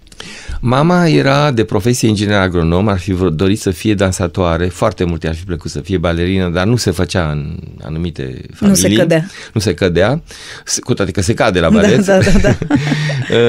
Mama 0.60 1.06
era 1.08 1.50
de 1.50 1.64
profesie 1.64 2.08
inginer 2.08 2.38
agronom, 2.38 2.88
ar 2.88 2.98
fi 2.98 3.12
vrut- 3.12 3.32
dorit 3.36 3.60
să 3.60 3.70
fie 3.70 3.94
dansatoare, 3.94 4.66
foarte 4.66 5.04
multe 5.04 5.28
ar 5.28 5.34
fi 5.34 5.44
plăcut 5.44 5.70
să 5.70 5.80
fie 5.80 5.98
balerină, 5.98 6.48
dar 6.48 6.66
nu 6.66 6.76
se 6.76 6.90
făcea 6.90 7.30
în 7.30 7.56
anumite 7.84 8.40
familii. 8.54 8.80
se 8.80 8.92
cădea. 8.94 9.26
Nu 9.52 9.60
se 9.60 9.74
cădea, 9.74 10.22
s- 10.64 10.78
cu 10.78 10.94
toate 10.94 11.10
că 11.10 11.20
se 11.22 11.34
cade 11.34 11.60
la 11.60 11.68
balet. 11.70 12.04
Da, 12.06 12.18
da, 12.18 12.30
da, 12.42 12.56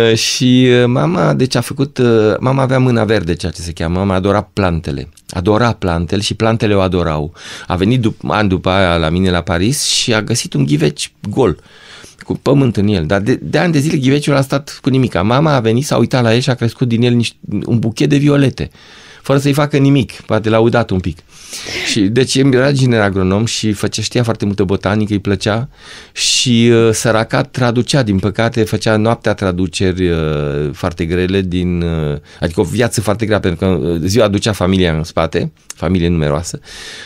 Uh, 0.09 0.15
și 0.17 0.67
uh, 0.71 0.83
mama, 0.87 1.33
deci 1.33 1.55
a 1.55 1.61
făcut, 1.61 1.97
uh, 1.97 2.33
mama 2.39 2.61
avea 2.61 2.79
mâna 2.79 3.03
verde, 3.03 3.33
ceea 3.35 3.51
ce 3.51 3.61
se 3.61 3.71
cheamă, 3.71 3.97
mama 3.97 4.13
adora 4.15 4.49
plantele. 4.53 5.09
Adora 5.29 5.71
plantele 5.71 6.21
și 6.21 6.33
plantele 6.33 6.73
o 6.73 6.79
adorau. 6.79 7.33
A 7.67 7.75
venit 7.75 8.07
dup- 8.07 8.27
ani 8.27 8.49
după 8.49 8.69
aia 8.69 8.95
la 8.97 9.09
mine 9.09 9.29
la 9.29 9.41
Paris 9.41 9.83
și 9.83 10.13
a 10.13 10.21
găsit 10.21 10.53
un 10.53 10.65
ghiveci 10.65 11.11
gol 11.29 11.59
cu 12.27 12.33
pământ 12.41 12.77
în 12.77 12.87
el, 12.87 13.05
dar 13.05 13.21
de, 13.21 13.39
de 13.41 13.57
ani 13.57 13.71
de 13.71 13.79
zile 13.79 13.97
ghiveciul 13.97 14.35
a 14.35 14.41
stat 14.41 14.79
cu 14.81 14.89
nimica. 14.89 15.21
Mama 15.21 15.53
a 15.53 15.59
venit, 15.59 15.85
s-a 15.85 15.97
uitat 15.97 16.23
la 16.23 16.33
el 16.33 16.39
și 16.39 16.49
a 16.49 16.53
crescut 16.53 16.87
din 16.87 17.03
el 17.03 17.13
niște, 17.13 17.35
un 17.65 17.79
buchet 17.79 18.09
de 18.09 18.17
violete, 18.17 18.69
fără 19.21 19.39
să-i 19.39 19.53
facă 19.53 19.77
nimic, 19.77 20.11
poate 20.11 20.49
l-a 20.49 20.59
udat 20.59 20.89
un 20.89 20.99
pic. 20.99 21.17
Și 21.85 21.99
deci 21.99 22.35
el 22.35 22.53
era 22.53 22.69
inginer 22.69 23.01
agronom 23.01 23.45
și 23.45 23.71
făcea, 23.71 24.01
știa 24.01 24.23
foarte 24.23 24.45
multă 24.45 24.63
botanică, 24.63 25.13
îi 25.13 25.19
plăcea 25.19 25.69
și 26.11 26.69
uh, 26.71 26.89
săraca 26.91 27.43
traducea, 27.43 28.03
din 28.03 28.19
păcate, 28.19 28.63
făcea 28.63 28.95
noaptea 28.95 29.33
traduceri 29.33 30.09
uh, 30.09 30.17
foarte 30.73 31.05
grele 31.05 31.41
din, 31.41 31.81
uh, 31.81 32.17
adică 32.39 32.59
o 32.59 32.63
viață 32.63 33.01
foarte 33.01 33.25
grea, 33.25 33.39
pentru 33.39 33.65
că 33.65 33.71
uh, 33.73 33.99
ziua 34.03 34.27
ducea 34.27 34.51
familia 34.51 34.93
în 34.93 35.03
spate, 35.03 35.51
familie 35.75 36.07
numeroasă. 36.07 36.59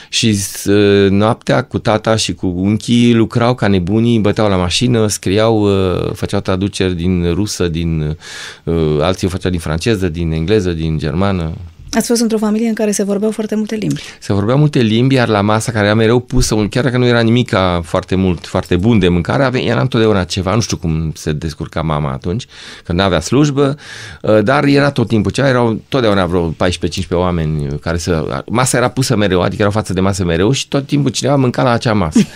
Și 0.09 0.39
uh, 0.65 1.09
noaptea 1.09 1.63
cu 1.63 1.77
tata 1.77 2.15
și 2.15 2.33
cu 2.33 2.53
unchii 2.55 3.13
lucrau 3.13 3.55
ca 3.55 3.67
nebunii, 3.67 4.19
băteau 4.19 4.49
la 4.49 4.55
mașină, 4.55 5.07
scriau, 5.07 5.61
uh, 5.61 6.11
făceau 6.13 6.39
traduceri 6.39 6.95
din 6.95 7.33
rusă, 7.33 7.67
din 7.67 8.17
uh, 8.63 8.97
alții 9.01 9.27
o 9.27 9.29
făceau 9.29 9.51
din 9.51 9.59
franceză, 9.59 10.09
din 10.09 10.31
engleză, 10.31 10.71
din 10.71 10.97
germană, 10.97 11.53
Ați 11.93 12.07
fost 12.07 12.21
într-o 12.21 12.37
familie 12.37 12.67
în 12.67 12.73
care 12.73 12.91
se 12.91 13.03
vorbeau 13.03 13.31
foarte 13.31 13.55
multe 13.55 13.75
limbi. 13.75 14.01
se 14.19 14.33
vorbeau 14.33 14.57
multe 14.57 14.79
limbi, 14.79 15.15
iar 15.15 15.27
la 15.27 15.41
masa 15.41 15.71
care 15.71 15.85
era 15.85 15.95
mereu 15.95 16.19
pusă, 16.19 16.55
un- 16.55 16.69
chiar 16.69 16.83
dacă 16.83 16.97
nu 16.97 17.05
era 17.05 17.19
nimic 17.19 17.53
foarte 17.81 18.15
mult, 18.15 18.47
foarte 18.47 18.75
bun 18.75 18.99
de 18.99 19.07
mâncare, 19.07 19.43
avea, 19.43 19.61
era 19.61 19.81
întotdeauna 19.81 20.23
ceva, 20.23 20.55
nu 20.55 20.61
știu 20.61 20.77
cum 20.77 21.11
se 21.15 21.31
descurca 21.31 21.81
mama 21.81 22.11
atunci, 22.11 22.45
că 22.83 22.93
nu 22.93 23.01
avea 23.01 23.19
slujbă, 23.19 23.75
uh, 24.21 24.43
dar 24.43 24.63
era 24.63 24.91
tot 24.91 25.07
timpul 25.07 25.31
ceva, 25.31 25.47
erau 25.47 25.81
totdeauna 25.89 26.25
vreo 26.25 26.49
14-15 26.49 26.55
oameni 27.09 27.79
care 27.79 27.97
să... 27.97 28.43
Masa 28.45 28.77
era 28.77 28.87
pusă 28.87 29.15
mereu, 29.15 29.41
adică 29.41 29.61
erau 29.61 29.73
față 29.73 29.93
de 29.93 29.99
masă 29.99 30.23
mereu 30.23 30.51
și 30.51 30.67
tot 30.67 30.85
timpul 30.85 31.11
cineva 31.11 31.35
mânca 31.35 31.63
la 31.63 31.71
acea 31.71 31.93
masă. 31.93 32.19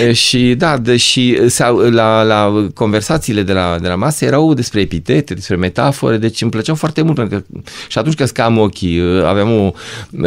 E, 0.00 0.12
și 0.12 0.54
da, 0.54 0.78
deși 0.78 1.48
sau, 1.48 1.76
la, 1.76 2.22
la 2.22 2.66
conversațiile 2.74 3.42
de 3.42 3.52
la, 3.52 3.78
de 3.80 3.88
la 3.88 3.94
masă 3.94 4.24
erau 4.24 4.54
despre 4.54 4.80
epitete, 4.80 5.34
despre 5.34 5.56
metafore, 5.56 6.16
deci 6.16 6.42
îmi 6.42 6.50
plăceau 6.50 6.74
foarte 6.74 7.02
mult, 7.02 7.16
pentru 7.16 7.38
că 7.38 7.60
și 7.88 7.98
atunci 7.98 8.14
căscam 8.14 8.58
ochii, 8.82 9.24
aveam 9.24 9.50
o 9.52 9.72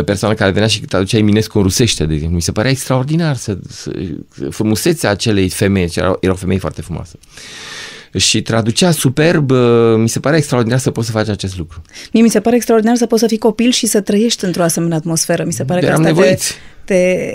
persoană 0.04 0.34
care 0.34 0.52
venea 0.52 0.68
și 0.68 0.80
traducea 0.80 1.18
Eminescu 1.18 1.58
în 1.58 1.64
rusește, 1.64 2.06
de 2.06 2.14
exemplu. 2.14 2.36
Mi 2.36 2.42
se 2.42 2.52
părea 2.52 2.72
extraordinar 2.72 3.36
să, 3.36 3.58
să, 3.70 3.92
frumusețea 4.50 5.10
acelei 5.10 5.50
femei, 5.50 5.90
ce 5.90 6.00
erau, 6.00 6.18
erau 6.20 6.36
femei 6.36 6.58
foarte 6.58 6.82
frumoase. 6.82 7.18
Și 8.18 8.42
traducea 8.42 8.92
superb, 8.92 9.52
mi 9.98 10.10
se 10.10 10.20
pare 10.20 10.38
extraordinar 10.38 10.80
să 10.80 10.92
poți 10.92 11.06
să 11.06 11.12
faci 11.12 11.30
acest 11.30 11.58
lucru. 11.58 11.82
Mie 12.12 12.24
mi 12.24 12.30
se 12.30 12.40
pare 12.40 12.56
extraordinar 12.56 12.96
să 12.96 13.06
poți 13.06 13.22
să 13.22 13.28
fii 13.28 13.38
copil 13.38 13.72
și 13.72 13.86
să 13.86 14.02
trăiești 14.02 14.46
într-o 14.46 14.64
asemenea 14.64 14.98
atmosferă. 14.98 15.44
Mi 15.46 15.54
se 15.54 15.64
pare 15.64 15.80
că 15.80 15.86
Eram 15.86 16.00
asta 16.00 16.14
te, 16.14 16.20
nevoiți. 16.20 16.54
te 16.86 17.32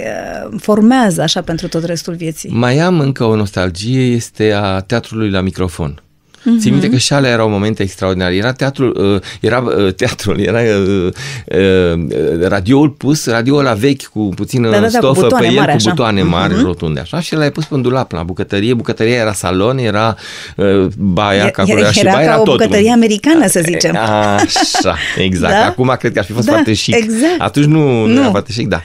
uh, 0.50 0.60
formează 0.60 1.22
așa 1.22 1.42
pentru 1.42 1.68
tot 1.68 1.84
restul 1.84 2.14
vieții. 2.14 2.50
Mai 2.52 2.78
am 2.78 3.00
încă 3.00 3.24
o 3.24 3.36
nostalgie, 3.36 4.00
este 4.00 4.52
a 4.52 4.80
teatrului 4.80 5.30
la 5.30 5.40
microfon. 5.40 6.02
Mm-hmm. 6.40 6.58
Țin 6.60 6.72
minte 6.72 6.88
că 6.88 6.96
și 6.96 7.12
alea 7.12 7.30
erau 7.30 7.48
momente 7.48 7.82
extraordinare. 7.82 8.34
Era 8.34 8.52
teatrul, 8.52 9.14
uh, 9.14 9.22
era 9.40 9.58
uh, 9.58 9.94
teatrul, 9.94 10.40
era 10.40 10.60
uh, 10.60 11.12
uh, 11.46 12.46
radioul 12.48 12.88
pus, 12.90 13.26
radioul 13.26 13.62
la 13.62 13.72
vechi 13.72 14.02
cu 14.04 14.28
puțină 14.36 14.70
Da, 14.70 14.78
da, 14.78 14.80
da, 14.80 14.86
cu 14.86 14.90
stofă 15.04 15.20
butoane 15.20 15.46
pe 15.46 15.52
el, 15.52 15.58
mari, 15.58 15.70
cu 15.70 15.76
așa. 15.76 15.88
butoane 15.90 16.22
mari, 16.22 16.54
Mhm. 16.54 16.64
rotunde, 16.64 17.00
așa, 17.00 17.20
și 17.20 17.34
l-ai 17.34 17.50
pus 17.50 17.64
pe 17.64 17.74
un 17.74 17.82
dulap 17.82 18.12
la 18.12 18.22
bucătărie. 18.22 18.74
Bucătăria 18.74 19.14
era 19.16 19.32
salon, 19.32 19.78
era 19.78 20.16
uh, 20.56 20.86
baia, 20.98 21.44
E- 21.46 21.50
că 21.50 21.60
acolo 21.60 21.78
era 21.78 21.86
era 21.86 21.92
și 21.92 22.04
ca 22.04 22.10
baia, 22.12 22.20
o 22.24 22.28
era 22.28 22.36
totul. 22.36 22.52
bucătărie 22.56 22.90
americană, 22.92 23.46
să 23.46 23.60
zicem. 23.64 23.96
Așa, 23.96 24.96
exact. 25.18 25.52
Da? 25.52 25.64
Acum 25.66 25.96
cred 25.98 26.12
că 26.12 26.18
ar 26.18 26.24
fi 26.24 26.32
fost 26.32 26.46
Da, 26.46 26.52
foarte 26.52 26.72
chic. 26.72 26.94
exact. 26.94 27.34
Atunci 27.40 27.66
nu, 27.66 27.80
nu 28.06 28.06
Nu. 28.12 28.20
era 28.20 28.30
foarte 28.30 28.52
chic, 28.52 28.68
da. 28.68 28.80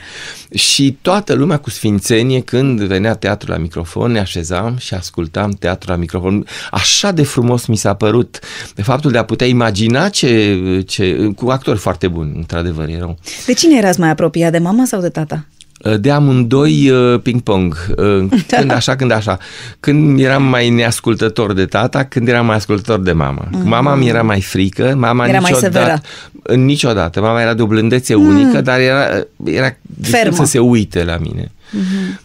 Și 0.55 0.97
toată 1.01 1.33
lumea 1.33 1.57
cu 1.57 1.69
sfințenie, 1.69 2.41
când 2.41 2.81
venea 2.81 3.13
teatru 3.13 3.51
la 3.51 3.57
microfon, 3.57 4.11
ne 4.11 4.19
așezam 4.19 4.77
și 4.77 4.93
ascultam 4.93 5.51
teatru 5.51 5.91
la 5.91 5.97
microfon. 5.97 6.45
Așa 6.71 7.11
de 7.11 7.23
frumos 7.23 7.65
mi 7.65 7.75
s-a 7.75 7.93
părut 7.93 8.39
de 8.75 8.81
faptul 8.81 9.11
de 9.11 9.17
a 9.17 9.25
putea 9.25 9.47
imagina 9.47 10.09
ce, 10.09 10.83
ce 10.87 11.31
cu 11.35 11.49
actori 11.49 11.77
foarte 11.77 12.07
buni, 12.07 12.31
într-adevăr, 12.35 12.89
erau. 12.89 13.17
De 13.45 13.53
cine 13.53 13.77
erați 13.77 13.99
mai 13.99 14.09
apropiat, 14.09 14.51
de 14.51 14.57
mama 14.57 14.85
sau 14.85 15.01
de 15.01 15.09
tata? 15.09 15.45
De 16.00 16.12
amândoi 16.12 16.89
uh, 16.89 17.19
ping-pong, 17.21 17.86
uh, 17.98 18.26
când 18.48 18.71
așa, 18.71 18.95
când 18.95 19.12
așa. 19.12 19.38
Când 19.80 20.19
eram 20.19 20.43
mai 20.43 20.69
neascultător 20.69 21.54
de 21.54 21.65
tata, 21.65 22.04
când 22.04 22.28
eram 22.28 22.45
mai 22.45 22.56
ascultător 22.56 23.00
de 23.00 23.12
mama. 23.12 23.48
Mama 23.63 23.95
mi 23.95 24.08
era 24.08 24.21
mai 24.21 24.41
frică, 24.41 24.93
mama 24.98 25.24
Mhm. 25.26 25.30
Era 25.34 25.39
mai 25.39 25.52
niciodată, 25.52 26.02
severă. 26.41 26.62
Niciodată. 26.62 27.21
Mama 27.21 27.41
era 27.41 27.54
de 27.54 27.62
o 27.62 27.65
blândețe 27.65 28.13
unică, 28.15 28.62
dar 28.62 28.80
era, 28.80 29.04
era 29.43 29.76
dificil 29.82 30.17
Fermă. 30.19 30.36
să 30.36 30.43
se 30.43 30.60
uite 30.60 31.04
la 31.04 31.17
mine. 31.17 31.52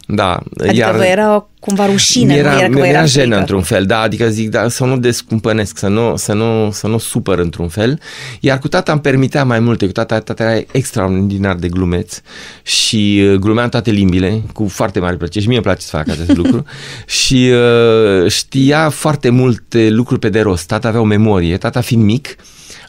Da. 0.07 0.39
Adică 0.57 0.75
iar, 0.75 0.95
vă 0.95 1.03
era 1.03 1.45
cumva 1.59 1.85
rușine, 1.85 2.35
era, 2.35 2.51
nu 2.51 2.57
era 2.59 2.67
că 2.67 2.73
mi-era 2.73 2.87
era 2.87 3.05
jenă 3.05 3.25
frică. 3.25 3.39
într-un 3.39 3.61
fel, 3.61 3.85
da, 3.85 3.99
adică 3.99 4.29
zic, 4.29 4.49
da, 4.49 4.69
să 4.69 4.83
nu 4.83 4.97
descumpănesc, 4.97 5.77
să 5.77 5.87
nu, 5.87 6.15
să 6.15 6.33
nu, 6.33 6.71
să 6.71 6.87
nu 6.87 6.97
supăr 6.97 7.39
într-un 7.39 7.67
fel. 7.67 7.99
Iar 8.39 8.59
cu 8.59 8.67
tata 8.67 8.91
îmi 8.91 9.01
permitea 9.01 9.43
mai 9.43 9.59
multe, 9.59 9.85
cu 9.85 9.91
tata, 9.91 10.19
tata 10.19 10.43
era 10.43 10.61
extraordinar 10.71 11.55
de 11.55 11.67
glumeț 11.67 12.21
și 12.63 13.23
uh, 13.25 13.35
glumeam 13.35 13.69
toate 13.69 13.91
limbile, 13.91 14.41
cu 14.53 14.67
foarte 14.67 14.99
mare 14.99 15.15
plăcere 15.15 15.39
și 15.39 15.47
mie 15.47 15.57
îmi 15.57 15.65
place 15.65 15.81
să 15.81 15.95
fac 15.95 16.09
acest 16.09 16.37
lucru. 16.37 16.65
Și 17.21 17.51
uh, 17.53 18.31
știa 18.31 18.89
foarte 18.89 19.29
multe 19.29 19.89
lucruri 19.89 20.19
pe 20.19 20.29
de 20.29 20.41
rost. 20.41 20.67
Tata 20.67 20.87
avea 20.87 20.99
o 21.01 21.03
memorie, 21.03 21.57
tata 21.57 21.81
fiind 21.81 22.03
mic, 22.03 22.35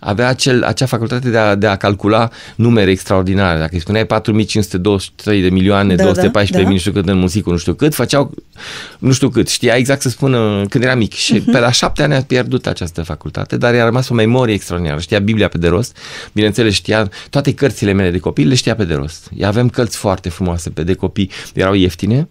avea 0.00 0.28
acel, 0.28 0.62
acea 0.62 0.86
facultate 0.86 1.30
de 1.30 1.38
a, 1.38 1.54
de 1.54 1.66
a 1.66 1.76
calcula 1.76 2.28
numere 2.56 2.90
extraordinare. 2.90 3.58
Dacă 3.58 3.70
îi 3.74 3.80
spuneai 3.80 4.06
4523 4.06 5.42
de 5.42 5.48
milioane, 5.48 5.94
Da, 5.94 6.02
214 6.02 6.52
da, 6.52 6.58
da. 6.58 6.64
mii, 6.64 6.74
nu 6.74 6.80
știu 6.80 6.92
cât 6.92 7.08
în 7.08 7.18
muzică, 7.18 7.50
nu 7.50 7.56
știu 7.56 7.74
cât, 7.74 7.94
făceau 7.94 8.34
nu 8.98 9.12
știu 9.12 9.28
cât, 9.28 9.48
știa 9.48 9.74
exact 9.74 10.00
să 10.00 10.08
spună 10.08 10.64
când 10.68 10.84
era 10.84 10.94
mic. 10.94 11.12
Și 11.12 11.40
pe 11.40 11.58
la 11.58 11.70
șapte 11.70 12.02
ani 12.02 12.14
a 12.14 12.22
pierdut 12.22 12.66
această 12.66 13.02
facultate, 13.02 13.56
dar 13.56 13.74
i-a 13.74 13.84
rămas 13.84 14.08
o 14.08 14.14
memorie 14.14 14.54
extraordinară. 14.54 15.00
Știa 15.00 15.18
Biblia 15.18 15.48
pe 15.48 15.58
de 15.58 15.68
rost, 15.68 15.96
bineînțeles 16.32 16.74
știa 16.74 17.08
toate 17.30 17.54
cărțile 17.54 17.92
mele 17.92 18.10
de 18.10 18.18
copii, 18.18 18.44
le 18.44 18.54
știa 18.54 18.74
pe 18.74 18.84
de 18.84 18.94
rost. 18.94 19.30
Avem 19.42 19.68
cărți 19.68 19.96
foarte 19.96 20.28
frumoase 20.28 20.70
pe 20.70 20.82
de 20.82 20.94
copii, 20.94 21.30
erau 21.54 21.74
ieftine. 21.74 22.28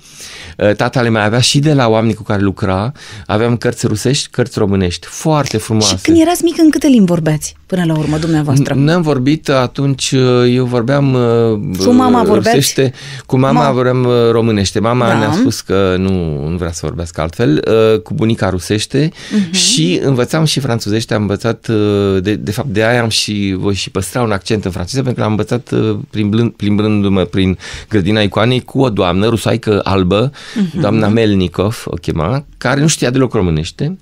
Uh, 0.58 0.76
Tata 0.76 1.02
le 1.02 1.10
mai 1.10 1.26
avea 1.26 1.40
și 1.40 1.60
de 1.60 1.74
la 1.74 1.88
oamenii 1.88 2.16
cu 2.16 2.24
care 2.24 2.42
lucra, 2.42 2.92
aveam 3.26 3.58
cărți 3.58 3.88
rusești, 3.88 4.30
cărți 4.30 4.60
românești, 4.60 5.08
foarte 5.08 5.58
frumoase. 5.58 5.96
Și 5.96 6.02
când 6.02 6.20
erați 6.20 6.44
mic, 6.44 6.58
în 6.58 6.70
câte 6.70 6.88
limbi 6.88 7.06
vorbeați 7.06 7.41
până 7.66 7.84
la 7.86 7.98
urmă 7.98 8.18
dumneavoastră? 8.18 8.74
N-am 8.74 9.02
vorbit 9.02 9.50
atunci, 9.50 10.14
eu 10.50 10.66
vorbeam 10.66 11.14
uh, 11.14 11.78
Cu 11.86 11.92
mama 11.92 12.24
vorbeați? 12.24 12.48
rusește, 12.56 12.94
cu 13.26 13.38
mama 13.40 13.70
Ma- 13.70 13.74
vorbeam 13.74 14.04
uh, 14.06 14.14
românește. 14.32 14.80
Mama 14.80 15.08
Da. 15.08 15.18
ne-a 15.18 15.32
spus 15.32 15.62
că 15.62 15.96
nu, 15.98 16.48
nu 16.50 16.58
vrea 16.58 16.72
să 16.72 16.80
vorbească 16.86 17.22
altfel, 17.22 17.64
uh, 17.94 18.00
cu 18.00 18.14
bunica 18.14 18.50
rusește 18.50 19.12
Mhm. 19.32 19.52
și 19.54 20.00
învățam 20.04 20.46
și 20.46 20.60
franțuzește, 20.60 21.14
am 21.14 21.22
învățat, 21.22 21.68
uh, 21.70 22.22
de, 22.22 22.36
de 22.36 22.52
fapt 22.52 22.68
de 22.68 22.84
aia 22.84 23.02
am 23.02 23.10
și, 23.10 23.56
voi 23.58 23.74
și 23.74 23.90
păstra 23.90 24.22
un 24.22 24.32
accent 24.32 24.66
în 24.66 24.72
franceză, 24.72 25.02
pentru 25.02 25.20
că 25.20 25.26
am 25.26 25.32
învățat 25.32 25.72
uh, 25.72 25.98
plimbând, 26.10 26.52
plimbându-mă 26.52 27.24
prin 27.24 27.58
grădina 27.90 28.22
icoanei 28.22 28.62
cu 28.62 28.80
o 28.82 28.90
doamnă 28.90 29.28
rusaică 29.28 29.80
albă, 29.84 30.32
Mhm. 30.56 30.80
doamna 30.80 31.08
Melnikov 31.08 31.82
o 31.86 31.96
chema, 31.96 32.46
care 32.58 32.80
nu 32.82 32.88
știa 32.88 33.10
deloc 33.10 33.34
românește, 33.34 33.98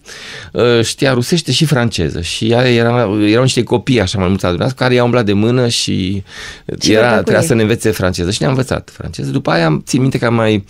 uh, 0.53 0.63
știa 0.83 1.13
rusește 1.13 1.51
și 1.51 1.65
franceză 1.65 2.21
și 2.21 2.45
ea 2.45 2.69
era, 2.69 3.09
erau 3.29 3.43
niște 3.43 3.63
copii 3.63 4.01
așa 4.01 4.19
mai 4.19 4.27
mulți 4.27 4.45
adunat, 4.45 4.71
care 4.73 4.93
i-au 4.93 5.05
umblat 5.05 5.25
de 5.25 5.33
mână 5.33 5.67
și 5.67 6.23
Și 6.81 6.91
era, 6.91 6.99
vorbea 7.01 7.17
cu 7.17 7.21
trebuia 7.23 7.41
ei. 7.41 7.47
să 7.47 7.53
ne 7.53 7.61
învețe 7.61 7.91
franceză 7.91 8.31
și 8.31 8.37
ne-a 8.41 8.49
învățat 8.49 8.89
franceză. 8.93 9.31
După 9.31 9.49
aia 9.51 9.65
am 9.65 9.81
țin 9.85 10.01
minte 10.01 10.17
că 10.17 10.25
am 10.25 10.33
mai 10.33 10.63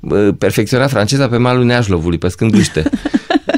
uh, 0.00 0.28
perfecționat 0.38 0.90
franceza 0.90 1.28
pe 1.28 1.36
malul 1.36 1.64
Neajlovului, 1.64 2.18
pe 2.18 2.28
Scânduște. 2.28 2.82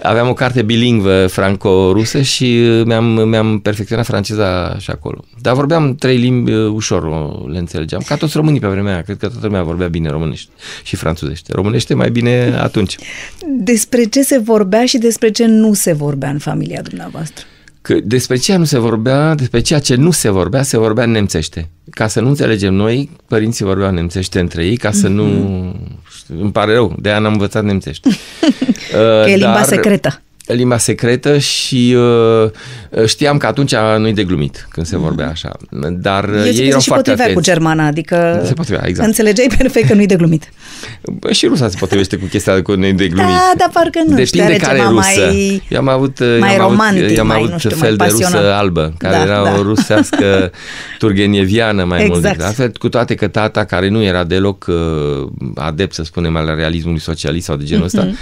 Aveam 0.02 0.28
o 0.28 0.32
carte 0.32 0.62
bilingvă 0.62 1.26
franco-rusă 1.26 2.22
și 2.22 2.44
uh, 2.70 2.84
mi-am, 2.84 3.28
mi-am 3.28 3.58
perfecționat 3.58 4.04
franceza 4.06 4.76
și 4.78 4.90
acolo. 4.90 5.24
Dar 5.40 5.54
vorbeam 5.54 5.94
trei 5.94 6.16
limbi 6.16 6.52
uh, 6.52 6.70
ușor, 6.72 7.02
o- 7.02 7.46
le 7.48 7.58
înțelegeam. 7.58 8.02
Ca 8.06 8.16
toți 8.16 8.36
românii 8.36 8.60
pe 8.60 8.66
vremea 8.66 8.92
aia, 8.92 9.02
cred 9.02 9.16
că 9.16 9.26
toată 9.26 9.46
lumea 9.46 9.62
vorbea 9.62 9.88
bine 9.88 10.10
românește 10.10 10.50
și 10.82 10.96
franțuzește. 10.96 11.52
Românește 11.54 11.94
mai 11.94 12.10
bine 12.10 12.56
atunci. 12.60 12.96
Despre 13.46 14.04
ce 14.04 14.22
se 14.22 14.38
vorbea 14.38 14.84
și 14.86 14.98
despre 14.98 15.30
ce 15.30 15.46
nu 15.46 15.72
se 15.72 15.92
vorbea 15.92 16.30
în 16.30 16.38
familia 16.38 16.82
dumneavoastră? 16.82 17.44
Că 17.86 17.94
despre 18.02 18.36
ceea 18.36 18.58
nu 18.58 18.64
se 18.64 18.78
vorbea, 18.78 19.34
despre 19.34 19.60
ceea 19.60 19.78
ce 19.78 19.94
nu 19.94 20.10
se 20.10 20.30
vorbea, 20.30 20.62
se 20.62 20.78
vorbea 20.78 21.04
în 21.04 21.10
nemțește. 21.10 21.68
Ca 21.90 22.06
să 22.06 22.20
nu 22.20 22.28
înțelegem 22.28 22.74
noi, 22.74 23.10
părinții 23.28 23.64
vorbeau 23.64 23.90
nemțește 23.90 24.40
între 24.40 24.66
ei, 24.66 24.76
ca 24.76 24.90
să 24.90 25.08
nu... 25.08 25.24
Îmi 26.40 26.52
pare 26.52 26.72
rău, 26.72 26.94
de 26.98 27.08
aia 27.08 27.18
n-am 27.18 27.32
învățat 27.32 27.64
nemțește. 27.64 28.08
Că 28.90 29.24
e 29.26 29.36
limba 29.36 29.62
secretă. 29.62 30.22
Limba 30.46 30.78
secretă 30.78 31.38
și 31.38 31.96
uh, 31.98 32.50
știam 33.06 33.36
că 33.36 33.46
atunci 33.46 33.74
nu-i 33.98 34.12
de 34.12 34.24
glumit 34.24 34.66
când 34.70 34.86
se 34.86 34.96
vorbea 34.98 35.28
așa. 35.28 35.52
Dar 35.90 36.28
Eu 36.28 36.40
zic 36.42 36.46
ei 36.46 36.54
că 36.56 36.62
erau 36.62 36.78
se 36.78 36.80
și 36.80 36.88
foarte 36.88 37.10
potrivea 37.10 37.24
cu 37.24 37.30
atenți. 37.30 37.48
germana, 37.48 37.86
adică 37.86 38.42
Se 38.46 38.52
potrivea, 38.52 38.82
exact. 38.88 39.08
înțelegeai 39.08 39.48
perfect 39.58 39.88
că 39.88 39.94
nu-i 39.94 40.06
de 40.06 40.16
glumit. 40.16 40.48
Bă, 41.02 41.32
și 41.32 41.46
rusa 41.46 41.68
se 41.68 41.76
potrivește 41.78 42.16
cu 42.16 42.24
chestia 42.26 42.54
de 42.54 42.60
cu 42.62 42.74
nu-i 42.74 42.92
de 42.92 43.08
glumit. 43.08 43.30
Da, 43.32 43.52
dar 43.56 43.70
parcă 43.72 43.98
nu 44.06 44.24
știu, 44.24 44.40
Depinde 44.40 44.42
are 44.44 44.56
care 44.56 44.76
ceva 44.78 44.90
rusă. 44.90 45.20
mai- 45.26 45.62
Eu 45.68 45.78
am 45.78 45.88
avut, 45.88 46.18
mai 46.40 46.54
eu 46.54 46.62
am 46.62 46.70
romantic, 46.70 47.02
avut, 47.04 47.16
eu 47.16 47.20
am 47.22 47.26
mai, 47.26 47.36
avut 47.36 47.50
nu 47.50 47.58
știu, 47.58 47.70
fel 47.70 47.94
mai 47.98 48.06
de 48.08 48.12
rusă 48.12 48.22
pasional. 48.22 48.50
albă, 48.52 48.94
care 48.98 49.14
Da, 49.16 49.22
era 49.22 49.42
da. 49.44 49.58
o 49.58 49.62
rusească 49.62 50.50
turgenieviană 50.98 51.84
mai 51.84 51.98
mult 52.06 52.16
Exact. 52.16 52.34
decât 52.36 52.46
altfel, 52.46 52.72
cu 52.78 52.88
toate 52.88 53.14
că 53.14 53.26
tata, 53.28 53.64
care 53.64 53.88
nu 53.88 54.02
era 54.02 54.24
deloc 54.24 54.66
uh, 54.68 55.28
adept, 55.54 55.94
să 55.94 56.02
spunem, 56.04 56.36
al 56.36 56.52
realismului 56.56 57.00
socialist 57.00 57.44
sau 57.46 57.56
de 57.56 57.64
genul 57.64 57.84
ăsta, 57.84 58.02
Mhm. 58.02 58.16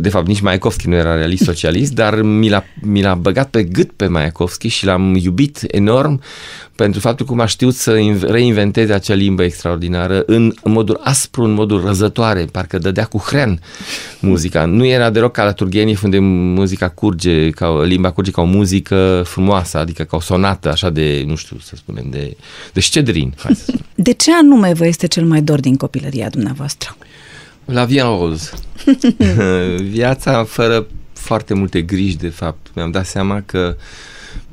De 0.00 0.08
fapt 0.08 0.26
nici 0.26 0.40
Mayakovsky 0.40 0.88
nu 0.88 0.94
era 0.94 1.14
realist 1.14 1.42
socialist, 1.42 1.92
dar 1.92 2.22
mi 2.22 2.48
l-a, 2.48 2.64
mi 2.80 3.02
l-a 3.02 3.14
băgat 3.14 3.48
pe 3.48 3.62
gât 3.62 3.90
pe 3.90 4.06
Mayakovsky 4.06 4.68
și 4.68 4.84
l-am 4.84 5.14
iubit 5.14 5.64
enorm 5.66 6.20
pentru 6.74 7.00
faptul 7.00 7.26
cum 7.26 7.40
a 7.40 7.46
știut 7.46 7.74
să 7.74 7.96
inv- 7.96 8.22
reinventeze 8.22 8.92
acea 8.92 9.14
limbă 9.14 9.42
extraordinară 9.42 10.22
în, 10.26 10.52
în 10.62 10.72
modul 10.72 11.00
aspru, 11.02 11.44
în 11.44 11.52
modul 11.52 11.84
răzătoare, 11.84 12.44
parcă 12.44 12.78
dădea 12.78 13.04
cu 13.04 13.18
hrean 13.18 13.60
muzica. 14.20 14.64
Nu 14.64 14.84
era 14.84 15.10
deloc 15.10 15.32
ca 15.32 15.44
la 15.44 15.52
Turgeniev 15.52 16.00
unde 16.04 16.18
muzica 16.18 16.88
curge, 16.88 17.50
ca 17.50 17.68
o, 17.68 17.82
limba 17.82 18.10
curge 18.10 18.30
ca 18.30 18.40
o 18.40 18.44
muzică 18.44 19.22
frumoasă, 19.26 19.78
adică 19.78 20.02
ca 20.02 20.16
o 20.16 20.20
sonată 20.20 20.70
așa 20.70 20.90
de, 20.90 21.24
nu 21.26 21.34
știu 21.34 21.56
să 21.62 21.76
spunem, 21.76 22.06
de, 22.10 22.36
de 22.72 22.80
scedrin. 22.80 23.34
Hai 23.38 23.54
să 23.54 23.62
spunem. 23.62 23.84
De 23.94 24.12
ce 24.12 24.32
anume 24.32 24.72
vă 24.72 24.86
este 24.86 25.06
cel 25.06 25.24
mai 25.24 25.42
dor 25.42 25.60
din 25.60 25.76
copilăria 25.76 26.28
dumneavoastră? 26.28 26.96
La 27.66 27.84
Via 27.84 28.04
Roz. 28.04 28.52
Viața 29.90 30.44
fără 30.44 30.86
foarte 31.12 31.54
multe 31.54 31.82
griji, 31.82 32.16
de 32.16 32.28
fapt. 32.28 32.66
Mi-am 32.74 32.90
dat 32.90 33.06
seama 33.06 33.42
că 33.46 33.76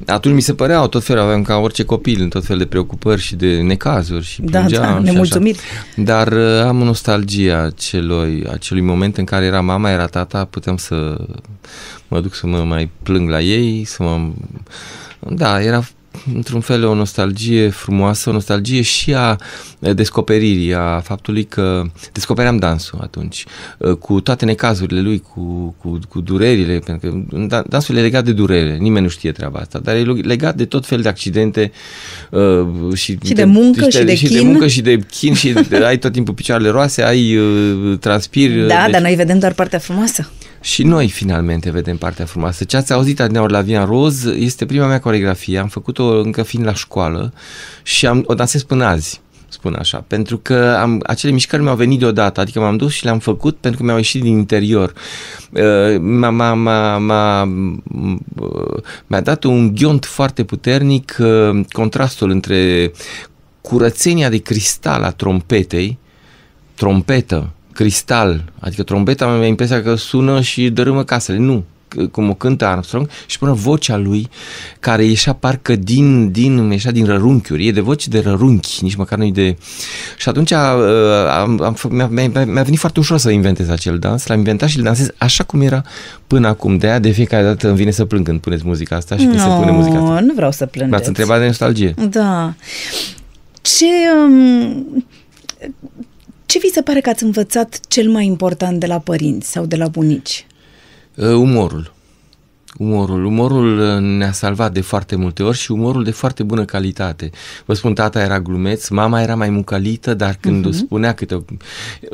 atunci 0.05 0.35
mi 0.35 0.41
se 0.41 0.53
păreau 0.53 0.87
tot 0.87 1.03
felul, 1.03 1.21
aveam 1.21 1.41
ca 1.41 1.55
orice 1.55 1.83
copil, 1.83 2.21
în 2.21 2.29
tot 2.29 2.45
fel 2.45 2.57
de 2.57 2.65
preocupări 2.65 3.21
și 3.21 3.35
de 3.35 3.61
necazuri 3.61 4.25
și 4.25 4.41
Da, 4.41 4.59
plângeam 4.59 4.83
da, 4.83 4.97
și 4.97 5.03
nemulțumiri. 5.03 5.57
Așa. 5.57 6.03
Dar 6.03 6.31
uh, 6.31 6.61
am 6.61 6.81
o 6.81 6.83
nostalgie 6.83 7.51
a 7.51 7.69
celui, 7.69 8.47
acelui 8.51 8.83
moment 8.83 9.17
în 9.17 9.25
care 9.25 9.45
era 9.45 9.61
mama, 9.61 9.89
era 9.89 10.05
tata, 10.05 10.45
puteam 10.45 10.77
să 10.77 11.17
mă 12.07 12.21
duc 12.21 12.33
să 12.33 12.47
mă 12.47 12.57
mai 12.57 12.89
plâng 13.03 13.29
la 13.29 13.41
ei, 13.41 13.83
să 13.83 14.03
mă... 14.03 14.29
Da, 15.19 15.61
era 15.61 15.83
într-un 16.35 16.59
fel 16.61 16.85
o 16.85 16.93
nostalgie 16.93 17.69
frumoasă, 17.69 18.29
o 18.29 18.33
nostalgie 18.33 18.81
și 18.81 19.13
a 19.13 19.35
descoperirii, 19.79 20.73
a 20.73 20.99
faptului 20.99 21.43
că 21.43 21.83
descopeream 22.11 22.57
dansul 22.57 22.99
atunci, 23.01 23.45
cu 23.99 24.19
toate 24.21 24.45
necazurile 24.45 25.01
lui, 25.01 25.19
cu, 25.33 25.75
cu, 25.81 25.99
cu 26.09 26.21
durerile, 26.21 26.79
pentru 26.85 27.25
că 27.29 27.37
da- 27.37 27.63
dansul 27.69 27.95
e 27.95 28.01
legat 28.01 28.23
de 28.25 28.31
durere, 28.31 28.77
nimeni 28.77 29.03
nu 29.03 29.09
știe 29.09 29.31
treaba 29.31 29.59
asta, 29.59 29.79
dar 29.79 29.95
e 29.95 30.01
legat 30.03 30.55
de 30.55 30.65
tot 30.65 30.85
fel 30.85 31.01
de 31.01 31.09
accidente 31.09 31.71
uh, 32.29 32.65
și, 32.93 33.17
Și 33.23 33.33
de 33.33 33.43
muncă 33.43 33.89
și 33.89 34.03
de 34.03 34.15
și 34.15 34.27
de 34.27 34.37
chin. 34.37 34.47
muncă 34.47 34.67
și 34.67 34.81
de 34.81 34.99
chin 35.11 35.33
și 35.33 35.53
de, 35.69 35.75
ai 35.75 35.97
tot 35.97 36.11
timpul 36.11 36.33
picioarele 36.33 36.69
roase, 36.69 37.01
ai 37.03 37.35
uh, 37.37 37.97
transpiri. 37.99 38.67
Da, 38.67 38.81
deci- 38.83 38.91
dar 38.91 39.01
noi 39.01 39.15
vedem 39.15 39.39
doar 39.39 39.53
partea 39.53 39.79
frumoasă. 39.79 40.29
Și 40.63 40.83
noi 40.83 41.09
finalmente 41.09 41.71
vedem 41.71 41.97
partea 41.97 42.25
frumoasă. 42.25 42.63
Ce 42.63 42.77
ați 42.77 42.93
auzit 42.93 43.19
adineauri 43.19 43.51
la 43.51 43.61
Via 43.61 43.85
Roz 43.85 44.25
este 44.25 44.65
prima 44.65 44.87
mea 44.87 44.99
coregrafie. 44.99 45.59
Am 45.59 45.67
făcut-o 45.67 46.19
încă 46.19 46.43
fiind 46.43 46.65
la 46.65 46.73
școală 46.73 47.33
și 47.83 48.07
am, 48.07 48.23
o 48.25 48.33
dansez 48.33 48.63
până 48.63 48.85
azi 48.85 49.21
spun 49.53 49.75
așa, 49.79 50.03
pentru 50.07 50.37
că 50.37 50.77
am, 50.79 51.03
acele 51.05 51.31
mișcări 51.31 51.61
mi-au 51.61 51.75
venit 51.75 51.99
deodată, 51.99 52.39
adică 52.39 52.59
m-am 52.59 52.77
dus 52.77 52.93
și 52.93 53.03
le-am 53.03 53.19
făcut 53.19 53.57
pentru 53.57 53.79
că 53.79 53.85
mi-au 53.85 53.97
ieșit 53.97 54.21
din 54.21 54.37
interior. 54.37 54.93
Uh, 55.51 55.99
M-a, 55.99 56.29
m-a, 56.29 56.53
m-a, 56.53 56.97
m-a, 56.97 57.43
mi-a 59.07 59.21
dat 59.21 59.43
un 59.43 59.75
ghiont 59.75 60.05
foarte 60.05 60.43
puternic 60.43 61.17
uh, 61.19 61.65
contrastul 61.71 62.29
între 62.29 62.91
curățenia 63.61 64.29
de 64.29 64.37
cristal 64.37 65.03
a 65.03 65.11
trompetei, 65.11 65.97
trompetă, 66.75 67.49
cristal, 67.73 68.43
adică 68.59 68.83
trompeta 68.83 69.25
am 69.25 69.43
impresia 69.43 69.83
că 69.83 69.95
sună 69.95 70.41
și 70.41 70.69
dărâmă 70.69 71.03
casele. 71.03 71.37
Nu, 71.37 71.63
cum 72.11 72.29
o 72.29 72.33
cântă 72.33 72.65
Armstrong 72.65 73.09
și 73.25 73.37
până 73.37 73.53
vocea 73.53 73.97
lui 73.97 74.29
care 74.79 75.03
ieșea 75.03 75.33
parcă 75.33 75.75
din, 75.75 76.31
din, 76.31 76.71
ieșea 76.71 76.91
din 76.91 77.05
rărunchiuri, 77.05 77.67
e 77.67 77.71
de 77.71 77.81
voce 77.81 78.09
de 78.09 78.19
rărunchi, 78.19 78.77
nici 78.81 78.95
măcar 78.95 79.17
nu 79.17 79.29
de... 79.29 79.57
Și 80.17 80.29
atunci 80.29 80.51
uh, 80.51 80.57
am, 81.31 81.61
am, 81.61 81.75
fă- 81.75 81.89
mi-a, 81.89 82.07
mi-a, 82.07 82.45
mi-a 82.45 82.63
venit 82.63 82.79
foarte 82.79 82.99
ușor 82.99 83.17
să 83.17 83.29
inventez 83.29 83.69
acel 83.69 83.99
dans, 83.99 84.27
l-am 84.27 84.37
inventat 84.37 84.69
și 84.69 84.77
îl 84.77 84.83
dansez 84.83 85.09
așa 85.17 85.43
cum 85.43 85.61
era 85.61 85.83
până 86.27 86.47
acum. 86.47 86.77
De 86.77 86.87
aia 86.87 86.99
de 86.99 87.09
fiecare 87.09 87.43
dată 87.43 87.67
îmi 87.67 87.77
vine 87.77 87.91
să 87.91 88.05
plâng 88.05 88.25
când 88.25 88.39
puneți 88.39 88.63
muzica 88.65 88.95
asta 88.95 89.17
și 89.17 89.25
când 89.25 89.39
se 89.39 89.47
pune 89.47 89.71
muzica 89.71 89.99
asta. 89.99 90.19
nu 90.19 90.33
vreau 90.33 90.51
să 90.51 90.65
plângeți. 90.65 90.95
M-ați 90.95 91.07
întrebat 91.07 91.39
de 91.39 91.45
nostalgie. 91.45 91.93
Da. 92.09 92.53
Ce, 93.61 93.85
um, 94.25 95.03
ce 96.45 96.59
vi 96.59 96.67
se 96.67 96.81
pare 96.81 97.01
că 97.01 97.09
ați 97.09 97.23
învățat 97.23 97.79
cel 97.87 98.09
mai 98.09 98.25
important 98.25 98.79
de 98.79 98.85
la 98.85 98.99
părinți 98.99 99.51
sau 99.51 99.65
de 99.65 99.75
la 99.75 99.87
bunici? 99.87 100.45
Uh, 101.15 101.25
umorul. 101.25 101.92
Umorul. 102.77 103.25
Umorul 103.25 103.99
ne-a 104.01 104.31
salvat 104.31 104.73
de 104.73 104.81
foarte 104.81 105.15
multe 105.15 105.43
ori 105.43 105.57
și 105.57 105.71
umorul 105.71 106.03
de 106.03 106.11
foarte 106.11 106.43
bună 106.43 106.65
calitate. 106.65 107.29
Vă 107.65 107.73
spun, 107.73 107.93
tata 107.93 108.21
era 108.21 108.39
glumeț, 108.39 108.87
mama 108.87 109.21
era 109.21 109.35
mai 109.35 109.49
mucalită, 109.49 110.13
dar 110.13 110.37
când 110.39 110.67
uh-huh. 110.67 110.77
spunea 110.77 111.13
câte... 111.13 111.33
O... 111.33 111.41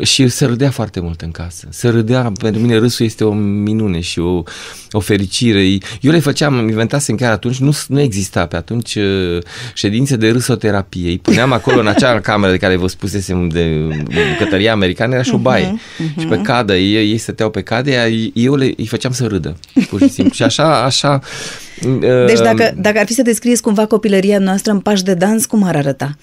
Și 0.04 0.28
se 0.28 0.46
râdea 0.46 0.70
foarte 0.70 1.00
mult 1.00 1.22
în 1.22 1.32
casă. 1.32 1.68
Se 1.70 1.90
râdea, 1.90 2.32
pentru 2.40 2.62
mine 2.62 2.78
râsul 2.78 3.06
este 3.06 3.24
o 3.24 3.34
minune 3.34 4.00
și 4.00 4.20
o, 4.20 4.44
o 4.92 5.00
fericire. 5.00 5.78
Eu 6.02 6.12
le 6.12 6.20
făceam, 6.20 6.68
inventasem 6.68 7.16
chiar 7.16 7.32
atunci, 7.32 7.58
nu, 7.58 7.78
nu 7.88 8.00
exista 8.00 8.46
pe 8.46 8.56
atunci 8.56 8.96
uh, 8.96 9.38
ședințe 9.74 10.16
de 10.16 10.32
râsoterapie. 10.32 11.10
Îi 11.10 11.18
puneam 11.18 11.52
acolo 11.52 11.80
în 11.80 11.88
acea 11.88 12.20
cameră 12.30 12.52
de 12.52 12.58
care 12.58 12.76
vă 12.76 12.88
spusesem 12.88 13.48
de 13.48 13.88
bucătăria 14.32 14.72
americană, 14.72 15.14
era 15.14 15.24
și 15.24 15.34
o 15.34 15.38
baie. 15.38 15.74
Uh-huh. 15.76 16.20
Și 16.20 16.26
pe 16.26 16.38
cadă, 16.38 16.78
ei, 16.78 17.10
ei 17.12 17.18
stăteau 17.18 17.50
pe 17.50 17.62
cadă, 17.62 17.90
eu 18.34 18.56
le, 18.56 18.74
îi 18.78 18.88
făceam 18.88 19.12
să 19.12 19.28
râdă, 19.28 19.58
pur 19.90 20.02
și 20.02 20.10
simplu. 20.10 20.34
Și 20.34 20.44
așa, 20.50 20.84
așa... 20.84 21.22
Deci 22.26 22.40
dacă, 22.40 22.74
dacă 22.76 23.00
ar 23.00 23.06
fi 23.06 23.14
să 23.14 23.22
descrieți 23.22 23.62
cumva 23.62 23.86
copilăria 23.86 24.40
noastră 24.40 24.72
în 24.72 24.80
pași 24.80 25.04
de 25.04 25.14
dans, 25.14 25.46
cum 25.46 25.64
ar 25.64 25.76
arăta? 25.76 26.18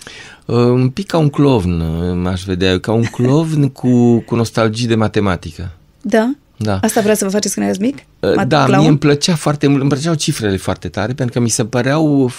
Un 0.46 0.88
pic 0.88 1.06
ca 1.06 1.18
un 1.18 1.28
clovn, 1.28 1.82
m-aș 2.22 2.42
vedea, 2.42 2.80
ca 2.80 2.92
un 2.92 3.04
clovn 3.04 3.68
cu, 3.68 4.18
cu 4.18 4.34
nostalgie 4.34 4.86
de 4.86 4.94
matematică. 4.94 5.70
Da? 6.00 6.30
Da. 6.56 6.78
Asta 6.82 7.00
vrea 7.00 7.14
să 7.14 7.24
vă 7.24 7.30
faceți 7.30 7.54
când 7.54 7.66
erați 7.66 7.80
mic? 7.80 7.96
Mat- 8.36 8.48
da, 8.48 8.64
clown? 8.64 8.80
mie 8.80 8.88
îmi 8.88 8.98
plăcea 8.98 9.34
foarte 9.34 9.66
mult, 9.66 9.80
îmi 9.80 9.90
plăceau 9.90 10.14
cifrele 10.14 10.56
foarte 10.56 10.88
tare, 10.88 11.12
pentru 11.12 11.34
că 11.34 11.40
mi 11.40 11.48
se 11.48 11.64
păreau 11.64 12.30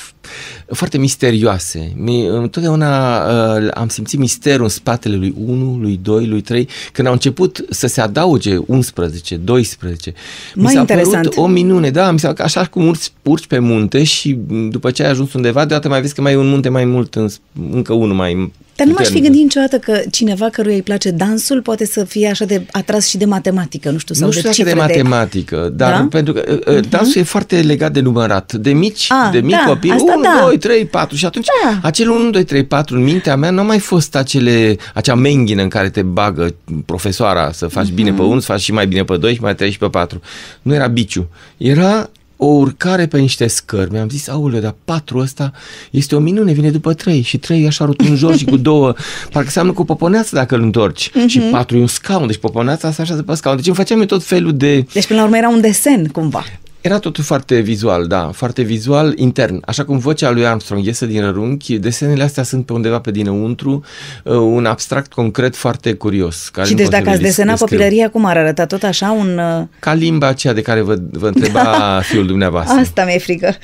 foarte 0.71 0.97
misterioase. 0.97 1.93
Mi, 1.95 2.25
întotdeauna 2.25 3.17
uh, 3.55 3.67
am 3.73 3.87
simțit 3.87 4.19
misterul 4.19 4.63
în 4.63 4.69
spatele 4.69 5.15
lui 5.15 5.33
1, 5.45 5.77
lui 5.79 5.99
2, 6.03 6.25
lui 6.25 6.41
3, 6.41 6.67
când 6.91 7.07
au 7.07 7.13
început 7.13 7.65
să 7.69 7.87
se 7.87 8.01
adauge 8.01 8.57
11, 8.65 9.35
12. 9.35 10.13
Mai 10.55 10.63
mi 10.65 10.71
s-a 10.71 10.79
interesant. 10.79 11.23
părut 11.23 11.37
o 11.37 11.47
minune, 11.47 11.89
da, 11.89 12.11
mi 12.11 12.19
s-a, 12.19 12.33
așa 12.37 12.65
cum 12.65 12.87
urci, 12.87 13.11
urci 13.23 13.47
pe 13.47 13.59
munte 13.59 14.03
și 14.03 14.37
după 14.69 14.91
ce 14.91 15.03
ai 15.03 15.09
ajuns 15.09 15.33
undeva, 15.33 15.65
deodată 15.65 15.87
mai 15.87 16.01
vezi 16.01 16.13
că 16.13 16.21
mai 16.21 16.33
e 16.33 16.37
un 16.37 16.49
munte 16.49 16.69
mai 16.69 16.85
mult, 16.85 17.15
în, 17.15 17.27
încă 17.71 17.93
unul 17.93 18.15
mai 18.15 18.51
dar 18.77 18.87
nu 18.87 18.93
m-aș 18.97 19.07
fi 19.07 19.19
gândit 19.19 19.41
niciodată 19.41 19.77
că 19.77 20.01
cineva 20.11 20.49
căruia 20.49 20.75
îi 20.75 20.81
place 20.81 21.11
dansul 21.11 21.61
poate 21.61 21.85
să 21.85 22.03
fie 22.03 22.29
așa 22.29 22.45
de 22.45 22.65
atras 22.71 23.07
și 23.07 23.17
de 23.17 23.25
matematică, 23.25 23.89
nu 23.89 23.97
știu, 23.97 24.15
sau 24.15 24.25
nu 24.25 24.31
știu 24.31 24.49
de 24.49 24.55
cifre 24.55 24.71
de 24.71 24.79
matematică, 24.79 25.71
dar 25.73 25.99
da? 25.99 26.07
pentru 26.09 26.33
că 26.33 26.59
uh-huh. 26.59 26.89
dansul 26.89 27.21
e 27.21 27.23
foarte 27.23 27.61
legat 27.61 27.91
de 27.91 27.99
numărat. 27.99 28.53
De 28.53 28.73
mici, 28.73 29.07
A, 29.09 29.29
de 29.31 29.39
mici 29.39 29.51
da, 29.51 29.63
copii, 29.65 29.91
1, 29.91 30.21
da. 30.21 30.45
2, 30.45 30.57
3, 30.57 30.85
4 30.85 31.15
și 31.15 31.25
atunci 31.25 31.45
da. 31.63 31.79
acel 31.81 32.09
1, 32.09 32.29
2, 32.29 32.43
3, 32.43 32.65
4 32.65 32.95
în 32.95 33.03
mintea 33.03 33.35
mea 33.35 33.49
nu 33.49 33.59
a 33.59 33.63
mai 33.63 33.79
fost 33.79 34.15
acele, 34.15 34.75
acea 34.93 35.15
menghină 35.15 35.61
în 35.61 35.69
care 35.69 35.89
te 35.89 36.01
bagă 36.01 36.55
profesoara 36.85 37.51
să 37.51 37.67
faci 37.67 37.87
uh-huh. 37.87 37.93
bine 37.93 38.13
pe 38.13 38.21
1, 38.21 38.39
să 38.39 38.45
faci 38.45 38.61
și 38.61 38.71
mai 38.71 38.87
bine 38.87 39.03
pe 39.03 39.17
2 39.17 39.33
și 39.33 39.41
mai 39.41 39.55
3 39.55 39.71
și 39.71 39.77
pe 39.77 39.87
4. 39.87 40.21
Nu 40.61 40.73
era 40.73 40.87
biciu. 40.87 41.29
Era 41.57 42.09
o 42.37 42.45
urcare 42.45 43.07
pe 43.07 43.19
niște 43.19 43.47
scări. 43.47 43.91
Mi-am 43.91 44.09
zis, 44.09 44.27
aule, 44.27 44.59
dar 44.59 44.75
patru 44.85 45.17
ăsta 45.17 45.51
este 45.91 46.15
o 46.15 46.19
minune, 46.19 46.51
vine 46.51 46.69
după 46.69 46.93
trei 46.93 47.21
și 47.21 47.37
trei 47.37 47.67
așa 47.67 47.85
rotunjor 47.85 48.37
și 48.37 48.45
cu 48.45 48.57
două, 48.57 48.93
parcă 49.31 49.49
seamănă 49.49 49.73
cu 49.73 49.85
poponeață 49.85 50.35
dacă 50.35 50.55
îl 50.55 50.61
întorci. 50.61 51.09
Uh-huh. 51.09 51.27
Și 51.27 51.39
patru 51.39 51.77
e 51.77 51.81
un 51.81 51.87
scaun, 51.87 52.27
deci 52.27 52.37
poponeața 52.37 52.87
asta 52.87 53.01
așa 53.01 53.15
de 53.15 53.21
pe 53.21 53.33
scaun. 53.33 53.55
Deci 53.55 53.67
îmi 53.67 53.75
făceam 53.75 53.99
eu 53.99 54.05
tot 54.05 54.23
felul 54.23 54.57
de... 54.57 54.85
Deci 54.93 55.07
până 55.07 55.19
la 55.19 55.25
urmă 55.25 55.37
era 55.37 55.49
un 55.49 55.61
desen, 55.61 56.05
cumva. 56.05 56.43
Era 56.81 56.99
totul 56.99 57.23
foarte 57.23 57.59
vizual, 57.59 58.07
da, 58.07 58.29
foarte 58.33 58.61
vizual, 58.61 59.13
intern. 59.15 59.61
Așa 59.65 59.85
cum 59.85 59.97
vocea 59.97 60.31
lui 60.31 60.45
Armstrong 60.45 60.85
iese 60.85 61.05
din 61.05 61.21
rărunchi, 61.21 61.77
desenele 61.77 62.23
astea 62.23 62.43
sunt 62.43 62.65
pe 62.65 62.73
undeva 62.73 62.99
pe 62.99 63.11
dinăuntru, 63.11 63.83
uh, 64.23 64.35
un 64.35 64.65
abstract 64.65 65.13
concret 65.13 65.55
foarte 65.55 65.93
curios. 65.93 66.49
Care 66.49 66.67
și 66.67 66.73
deci 66.73 66.87
dacă 66.87 67.09
ați 67.09 67.21
desenat 67.21 67.57
copilăria, 67.57 68.09
cum 68.09 68.25
ar 68.25 68.37
arăta? 68.37 68.65
Tot 68.65 68.83
așa 68.83 69.11
un... 69.11 69.37
Uh, 69.37 69.65
Ca 69.79 69.93
limba 69.93 70.27
aceea 70.27 70.53
de 70.53 70.61
care 70.61 70.81
vă, 70.81 70.97
vă 71.11 71.27
întreba 71.27 71.61
da. 71.63 71.99
fiul 72.03 72.25
dumneavoastră. 72.25 72.79
Asta 72.79 73.05
mi-e 73.05 73.17
frică. 73.17 73.55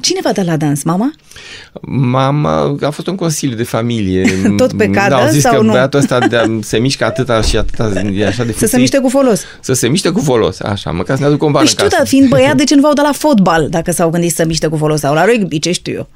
Cine 0.00 0.20
v-a 0.22 0.32
dat 0.32 0.44
la 0.44 0.56
dans? 0.56 0.82
Mama? 0.82 1.12
Mama 1.82 2.76
a 2.80 2.90
fost 2.90 3.06
un 3.06 3.14
consiliu 3.14 3.56
de 3.56 3.62
familie. 3.62 4.24
Tot 4.56 4.72
pe 4.72 4.88
cadă 4.90 5.08
da, 5.08 5.16
au 5.16 5.28
zis 5.28 5.42
sau 5.42 5.56
că 5.56 5.62
nu? 5.62 5.70
băiatul 5.70 5.98
ăsta 5.98 6.18
de, 6.18 6.58
se 6.62 6.78
mișcă 6.78 7.04
atâta 7.04 7.40
și 7.40 7.56
atâta, 7.56 8.00
e 8.14 8.26
așa 8.26 8.44
de 8.44 8.52
Să 8.52 8.66
se 8.66 8.78
miște 8.78 8.98
cu 8.98 9.08
folos. 9.08 9.42
Să 9.60 9.72
se 9.72 9.88
miște 9.88 10.08
cu 10.08 10.20
folos, 10.20 10.60
așa, 10.60 10.90
măcar 10.90 11.16
să 11.16 11.22
ne 11.22 11.28
aduc 11.28 11.42
un 11.42 11.52
ban 11.52 11.62
Păi 11.62 11.70
știu, 11.70 11.86
dar 11.86 12.06
fiind 12.06 12.28
băiat, 12.28 12.55
de 12.56 12.64
ce 12.64 12.74
nu 12.74 12.80
v-au 12.80 12.92
dat 12.92 13.04
la 13.04 13.12
fotbal, 13.12 13.68
dacă 13.68 13.90
s-au 13.92 14.10
gândit 14.10 14.34
să 14.34 14.44
miște 14.44 14.66
cu 14.66 14.76
folos 14.76 15.00
sau 15.00 15.14
la 15.14 15.24
rugby, 15.24 15.58
ce 15.58 15.72
știu 15.72 15.92
eu? 15.94 16.08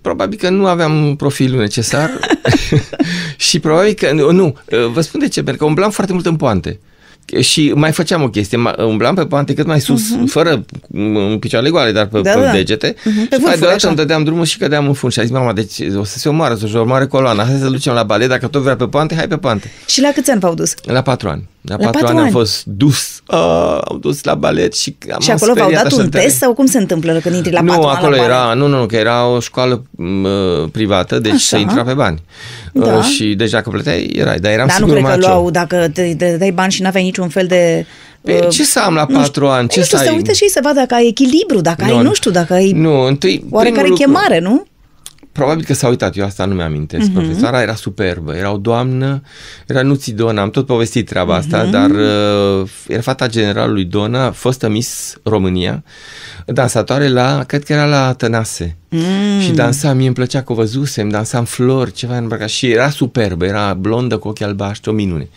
Probabil 0.00 0.38
că 0.38 0.50
nu 0.50 0.66
aveam 0.66 1.14
profilul 1.16 1.60
necesar 1.60 2.10
și 3.36 3.60
probabil 3.60 3.92
că, 3.92 4.12
nu, 4.12 4.56
vă 4.92 5.00
spun 5.00 5.20
de 5.20 5.28
ce, 5.28 5.42
pentru 5.42 5.62
că 5.62 5.68
umblam 5.68 5.90
foarte 5.90 6.12
mult 6.12 6.26
în 6.26 6.36
poante. 6.36 6.80
Și 7.40 7.72
mai 7.74 7.92
făceam 7.92 8.22
o 8.22 8.28
chestie, 8.28 8.58
umblam 8.78 9.14
pe 9.14 9.26
pante 9.26 9.54
cât 9.54 9.66
mai 9.66 9.80
sus, 9.80 10.00
uh-huh. 10.02 10.26
fără 10.26 10.64
în 10.92 11.36
picioarele 11.40 11.70
goale, 11.72 11.92
dar 11.92 12.06
pe, 12.06 12.20
Da, 12.20 12.32
pe 12.32 12.40
da. 12.40 12.50
degete. 12.50 12.94
Mhm, 13.04 13.14
pe 13.14 13.20
Și 13.20 13.26
vârfuri, 13.28 13.42
mai 13.44 13.52
deodată 13.56 13.74
așa. 13.74 13.88
îmi 13.88 13.96
dădeam 13.96 14.24
drumul 14.24 14.44
și 14.44 14.58
cădeam 14.58 14.86
în 14.86 14.92
fund. 14.92 15.12
Și 15.12 15.18
a 15.18 15.22
zis 15.22 15.30
mama, 15.32 15.52
deci 15.52 15.72
o 15.96 16.04
să 16.04 16.18
se 16.18 16.28
omoară, 16.28 16.54
să-și 16.54 16.76
omoare 16.76 17.06
coloana, 17.06 17.44
hai 17.44 17.56
să 17.60 17.66
ducem 17.68 17.92
la 17.92 18.02
balet, 18.02 18.28
dacă 18.28 18.46
tot 18.46 18.62
vrea 18.62 18.76
pe 18.76 18.86
pante, 18.86 19.14
hai 19.14 19.28
pe 19.28 19.36
pante. 19.36 19.70
Și 19.86 20.00
la 20.00 20.08
câți 20.14 20.30
ani 20.30 20.40
v-au 20.40 20.54
dus? 20.54 20.74
La 20.82 21.02
patru 21.02 21.28
ani. 21.28 21.48
La, 21.60 21.76
La 21.78 21.84
patru, 21.84 21.92
patru 22.00 22.08
ani, 22.08 22.18
am 22.18 22.24
ani? 22.24 22.32
fost 22.32 22.64
dus, 22.64 23.22
uh, 23.26 23.78
am 23.90 23.98
dus 24.00 24.24
la 24.24 24.34
balet 24.34 24.74
și 24.74 24.96
am 25.12 25.20
și 25.20 25.30
acolo 25.30 25.52
v-au 25.52 25.62
speriat 25.64 25.82
dat 25.82 25.92
așa 25.92 26.02
un 26.02 26.08
de 26.10 26.16
tare. 26.16 26.24
test 26.24 26.36
sau 26.36 26.54
cum 26.54 26.66
se 26.66 26.78
întâmplă 26.78 27.12
când 27.22 27.34
intri 27.34 27.52
la 27.52 27.60
nu, 27.60 27.66
patru 27.72 27.86
ani 27.88 27.96
acolo 27.96 28.16
la 28.16 28.22
era, 28.22 28.38
balet? 28.42 28.58
nu, 28.58 28.66
nu, 28.66 28.78
nu, 28.78 28.86
că 28.86 28.96
era 28.96 29.26
o 29.26 29.40
școală 29.40 29.82
m, 29.90 30.26
privată, 30.72 31.18
deci 31.18 31.32
Așa. 31.32 31.38
se 31.56 31.58
intra 31.58 31.82
pe 31.84 31.92
bani. 31.92 32.22
Da. 32.72 32.96
Uh, 32.96 33.02
și 33.04 33.34
deci 33.34 33.50
dacă 33.50 33.70
plăteai, 33.70 34.10
erai, 34.14 34.38
dar 34.38 34.52
eram 34.52 34.66
Dar 34.66 34.78
nu 34.78 34.86
sigur 34.86 35.00
cred 35.00 35.10
că 35.10 35.16
macho. 35.16 35.28
luau, 35.28 35.50
dacă 35.50 35.88
te, 35.94 36.14
te 36.18 36.36
dai 36.36 36.50
bani 36.50 36.72
și 36.72 36.82
n-aveai 36.82 37.04
niciun 37.04 37.28
fel 37.28 37.46
de... 37.46 37.86
Pe, 38.22 38.40
uh, 38.42 38.48
ce 38.48 38.64
să 38.64 38.80
am 38.80 38.94
la 38.94 39.06
nu 39.08 39.14
patru 39.14 39.44
știu, 39.44 39.46
ani? 39.46 39.68
Ce 39.68 39.78
nu 39.78 39.84
știu, 39.84 39.96
să 39.96 40.04
să 40.04 40.10
ai? 40.10 40.16
uite 40.16 40.32
și 40.32 40.42
ei 40.42 40.50
să 40.50 40.60
vadă 40.62 40.78
dacă 40.78 40.94
ai 40.94 41.06
echilibru, 41.06 41.60
dacă 41.60 41.84
ai, 41.84 42.02
nu 42.02 42.14
știu, 42.14 42.30
dacă 42.30 42.52
ai 42.52 42.72
Nu, 42.72 43.00
întâi, 43.00 43.44
oarecare 43.50 43.80
primul 43.80 43.98
chemare, 43.98 44.38
nu? 44.38 44.66
Probabil 45.40 45.64
că 45.64 45.74
s-a 45.74 45.88
uitat, 45.88 46.16
eu 46.16 46.24
asta 46.24 46.44
nu 46.44 46.54
mi-amintesc. 46.54 47.06
Mhm. 47.08 47.10
Uh-huh. 47.12 47.24
Profesoara 47.24 47.62
era 47.62 47.74
superbă, 47.74 48.34
era 48.34 48.52
o 48.52 48.56
doamnă, 48.56 49.22
era 49.66 49.82
Nuții 49.82 50.12
Dona, 50.12 50.42
am 50.42 50.50
tot 50.50 50.66
povestit 50.66 51.08
treaba 51.08 51.34
asta, 51.34 51.62
Mhm. 51.62 51.70
dar 51.70 51.90
uh, 51.90 52.68
era 52.88 53.00
fata 53.00 53.28
generalului 53.28 53.84
Dona, 53.84 54.30
fostă 54.30 54.68
Miss 54.68 55.16
România, 55.22 55.82
dansatoare 56.46 57.08
la, 57.08 57.44
cred 57.46 57.64
că 57.64 57.72
era 57.72 57.84
la 57.84 58.12
Tănase. 58.12 58.76
Mm. 58.88 59.40
Și 59.40 59.50
dansa, 59.50 59.92
mie 59.92 60.06
îmi 60.06 60.14
plăcea 60.14 60.42
că 60.42 60.52
o 60.52 60.54
văzusem, 60.54 61.08
dansa 61.08 61.38
în 61.38 61.44
flori, 61.44 61.92
ceva 61.92 62.16
îmbrăcat 62.16 62.48
și 62.48 62.70
era 62.70 62.90
superbă, 62.90 63.44
era 63.44 63.74
blondă 63.74 64.16
cu 64.18 64.28
ochi 64.28 64.40
albaștri, 64.42 64.90
o 64.90 64.92
minune. 64.92 65.28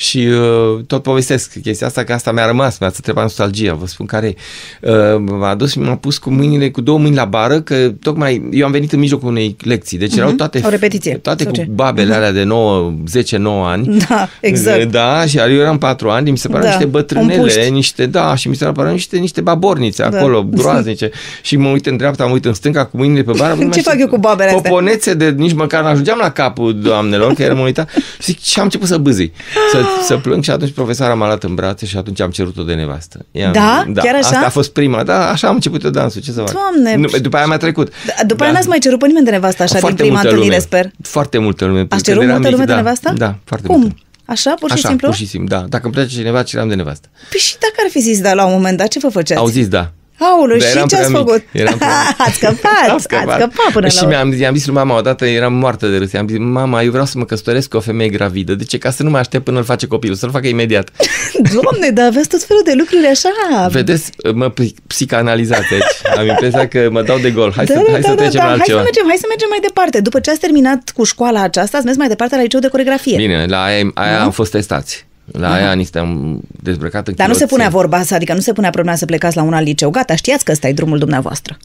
Și 0.00 0.18
uh, 0.18 0.84
tot 0.86 1.02
povestesc 1.02 1.60
chestia 1.62 1.86
asta, 1.86 2.04
că 2.04 2.12
asta 2.12 2.32
mi-a 2.32 2.46
rămas, 2.46 2.78
mi-a 2.78 2.90
întrebat 2.96 3.22
nostalgia, 3.22 3.74
vă 3.74 3.86
spun 3.86 4.06
care 4.06 4.34
uh, 4.80 4.92
m-a 5.18 5.48
adus 5.48 5.70
și 5.70 5.78
m-a 5.78 5.96
pus 5.96 6.18
cu 6.18 6.30
mâinile, 6.30 6.70
cu 6.70 6.80
două 6.80 6.98
mâini 6.98 7.14
la 7.14 7.24
bară, 7.24 7.60
că 7.60 7.92
tocmai 8.02 8.48
eu 8.52 8.66
am 8.66 8.72
venit 8.72 8.92
în 8.92 8.98
mijlocul 8.98 9.28
unei 9.28 9.56
lecții, 9.64 9.98
deci 9.98 10.16
erau 10.16 10.28
Mhm. 10.28 10.36
toate, 10.36 10.60
O 10.64 10.68
repetiție, 10.68 11.14
toate 11.14 11.42
sau 11.42 11.52
cu 11.52 11.58
ce? 11.58 11.66
babele 11.70 12.14
alea 12.14 12.32
de 12.32 12.42
9, 12.42 12.92
10-9 13.06 13.66
ani. 13.66 13.98
Da, 14.08 14.28
exact. 14.40 14.84
Da, 14.90 15.26
și 15.26 15.36
eu 15.38 15.50
eram 15.60 15.78
4 15.78 16.10
ani, 16.10 16.30
mi 16.30 16.38
se 16.38 16.46
păreau 16.48 16.62
Da, 16.64 16.68
niște 16.70 16.84
un 16.84 16.90
bătrânele, 16.90 17.40
puști. 17.40 17.70
niște, 17.70 18.06
da, 18.06 18.34
și 18.34 18.48
mi 18.48 18.54
se 18.56 18.64
păreau 18.64 18.92
niște, 18.92 19.16
niște 19.16 19.40
babornițe 19.40 20.06
Da. 20.10 20.18
acolo, 20.18 20.42
groaznice. 20.56 21.10
și 21.42 21.56
mă 21.56 21.68
uit 21.68 21.86
în 21.86 21.96
dreapta, 21.96 22.24
mă 22.26 22.32
uit 22.32 22.44
în 22.44 22.54
stânga 22.54 22.84
cu 22.84 22.96
mâinile 22.96 23.22
pe 23.22 23.32
bară. 23.36 23.54
nu 23.54 23.60
mai 23.64 23.70
Ce 23.70 23.78
știu, 23.78 23.90
fac 23.90 24.00
eu 24.00 24.08
cu 24.08 24.18
babele 24.18 24.48
astea? 24.48 24.70
Poponețe 24.70 25.14
de 25.14 25.30
nici 25.30 25.52
măcar 25.52 25.82
n-ajungeam 25.82 26.18
la 26.20 26.30
capul 26.30 26.80
doamnelor, 26.80 27.32
că 27.34 27.42
eram 27.42 27.58
uitat. 27.58 27.90
Și, 27.90 28.00
zic, 28.22 28.40
și 28.40 28.58
am 28.58 28.64
început 28.64 28.88
să 28.88 28.96
bâzâi, 28.98 29.32
să, 29.72 29.78
să 30.06 30.16
plâng 30.16 30.42
și 30.42 30.50
atunci 30.50 30.70
profesoara 30.72 31.14
m-a 31.14 31.26
luat 31.26 31.42
în 31.44 31.54
brațe 31.54 31.86
și 31.86 31.96
atunci 31.96 32.20
am 32.20 32.30
cerut-o 32.30 32.62
de 32.62 32.74
nevastă. 32.74 33.26
I-am- 33.30 33.52
Da? 33.52 33.84
Chiar 33.94 34.14
așa? 34.14 34.28
Asta 34.28 34.46
a 34.46 34.48
fost 34.48 34.72
prima, 34.72 35.02
da, 35.02 35.30
așa 35.30 35.48
am 35.48 35.54
început 35.54 35.84
eu 35.84 35.90
dansul, 35.90 36.20
ce 36.20 36.32
să 36.32 36.40
fac. 36.40 36.52
Doamne! 36.52 36.96
Nu, 36.96 37.18
după 37.18 37.36
aia 37.36 37.46
mi-a 37.46 37.56
trecut. 37.56 37.92
Da, 38.06 38.12
După 38.26 38.42
aia 38.42 38.52
n-ați 38.52 38.68
mai 38.68 38.78
cerut 38.78 38.98
pe 38.98 39.06
nimeni 39.06 39.24
de 39.24 39.30
nevastă 39.30 39.62
așa 39.62 39.72
din 39.72 39.80
Foarte 39.80 40.02
prima 40.02 40.14
multă 40.14 40.28
întâlnire, 40.28 40.56
lume. 40.56 40.66
sper. 40.66 40.90
Foarte 41.02 41.38
multă 41.38 41.64
lume. 41.64 41.78
Ați 41.80 41.88
Când 41.88 42.02
cerut 42.02 42.22
eram 42.22 42.32
multă 42.34 42.48
mic, 42.48 42.56
lume 42.56 42.64
de 42.66 42.72
da, 42.72 42.76
nevastă? 42.76 43.12
Da, 43.16 43.34
foarte 43.44 43.66
Cum? 43.66 43.80
multă. 43.80 43.94
Așa, 44.24 44.54
pur 44.58 44.68
și 44.68 44.74
Așa, 44.74 44.88
simplu? 44.88 45.06
pur 45.08 45.16
și 45.16 45.26
simplu, 45.26 45.56
da. 45.56 45.64
Dacă 45.68 45.84
îmi 45.84 45.92
place 45.94 46.08
cineva, 46.08 46.42
ceream 46.42 46.68
de 46.68 46.74
nevastă. 46.74 47.08
Păi 47.30 47.38
și 47.40 47.52
dacă 47.52 47.74
ar 47.84 47.90
fi 47.90 48.00
zis 48.00 48.20
da 48.20 48.34
la 48.34 48.44
un 48.44 48.52
moment 48.52 48.76
dat, 48.78 48.88
ce 48.88 48.98
vă 48.98 49.08
făceați? 49.08 49.40
Au 49.40 49.46
zis 49.46 49.68
da. 49.68 49.90
Aoleu, 50.22 50.56
Dar 50.58 50.68
și 50.68 50.76
eram 50.76 50.86
ce 50.88 50.96
ați 50.96 51.06
prea 51.06 51.18
mic. 51.20 51.28
făcut? 51.28 51.44
Eram 51.52 51.78
prea 51.78 51.88
mic. 52.08 52.26
ați 52.26 52.34
scăpat, 52.34 52.88
Am 52.88 52.94
ați 52.94 53.02
scăpat 53.04 53.72
până 53.72 53.88
și 53.88 53.96
la 53.96 54.02
urmă. 54.06 54.14
mi-am, 54.14 54.40
i-am 54.40 54.54
zis 54.54 54.66
lui 54.66 54.74
mama 54.74 54.96
odată, 54.96 55.26
eram 55.26 55.52
moartă 55.52 55.86
de 55.86 55.96
râs. 55.96 56.12
I-am 56.12 56.28
zis, 56.28 56.36
mama, 56.40 56.82
eu 56.82 56.90
vreau 56.90 57.04
să 57.06 57.18
mă 57.18 57.24
căsătoresc 57.24 57.68
cu 57.68 57.76
o 57.76 57.80
femeie 57.80 58.08
gravidă. 58.10 58.54
De 58.54 58.64
ce? 58.64 58.78
Ca 58.78 58.90
să 58.90 59.02
nu 59.02 59.10
mai 59.10 59.20
aștept 59.20 59.44
până 59.44 59.58
îl 59.58 59.64
face 59.64 59.86
copilul, 59.86 60.16
să-l 60.16 60.30
facă 60.30 60.46
imediat. 60.46 60.90
Doamne, 61.62 61.90
dar 61.90 62.06
aveți 62.06 62.28
tot 62.28 62.42
felul 62.42 62.62
de 62.64 62.74
lucruri 62.78 63.06
așa. 63.06 63.66
Vedeți, 63.70 64.10
mă 64.34 64.50
psi- 64.52 64.74
psicanalizați 64.86 65.72
aici. 65.72 66.16
Am 66.18 66.26
impresia 66.26 66.68
că 66.68 66.88
mă 66.90 67.02
dau 67.02 67.18
de 67.18 67.30
gol. 67.30 67.52
Hai 67.56 67.64
da, 67.64 67.74
să, 67.74 67.80
da, 67.86 67.90
hai 67.92 68.00
da, 68.00 68.08
să 68.08 68.14
da, 68.14 68.22
trecem 68.22 68.40
da. 68.40 68.44
la 68.44 68.48
Hai 68.50 68.56
altceva. 68.58 68.78
să, 68.78 68.84
mergem, 68.84 69.04
hai 69.06 69.16
să 69.20 69.26
mergem 69.28 69.48
mai 69.50 69.58
departe. 69.62 70.00
După 70.00 70.20
ce 70.20 70.30
ați 70.30 70.40
terminat 70.40 70.90
cu 70.94 71.04
școala 71.04 71.42
aceasta, 71.42 71.76
ați 71.76 71.86
mers 71.86 71.96
mai 71.96 72.08
departe 72.08 72.36
la 72.36 72.42
liceu 72.42 72.60
de 72.60 72.68
coregrafie. 72.68 73.16
Bine, 73.16 73.44
la 73.48 73.62
aia, 73.62 73.90
aia 73.94 74.22
am 74.22 74.30
fost 74.30 74.50
testați. 74.50 75.06
La 75.32 75.52
aia 75.52 75.72
ni 75.72 75.88
am 75.94 76.40
dezbrăcat 76.62 77.08
în 77.08 77.14
Dar 77.16 77.26
nu 77.26 77.32
se 77.32 77.38
chiloți. 77.38 77.54
punea 77.54 77.68
vorba 77.68 77.96
asta, 77.96 78.14
adică 78.14 78.34
nu 78.34 78.40
se 78.40 78.52
punea 78.52 78.70
problema 78.70 78.96
să 78.96 79.04
plecați 79.04 79.36
la 79.36 79.42
un 79.42 79.52
alt 79.52 79.66
liceu. 79.66 79.90
Gata, 79.90 80.14
știați 80.14 80.44
că 80.44 80.52
ăsta 80.52 80.68
e 80.68 80.72
drumul 80.72 80.98
dumneavoastră. 80.98 81.56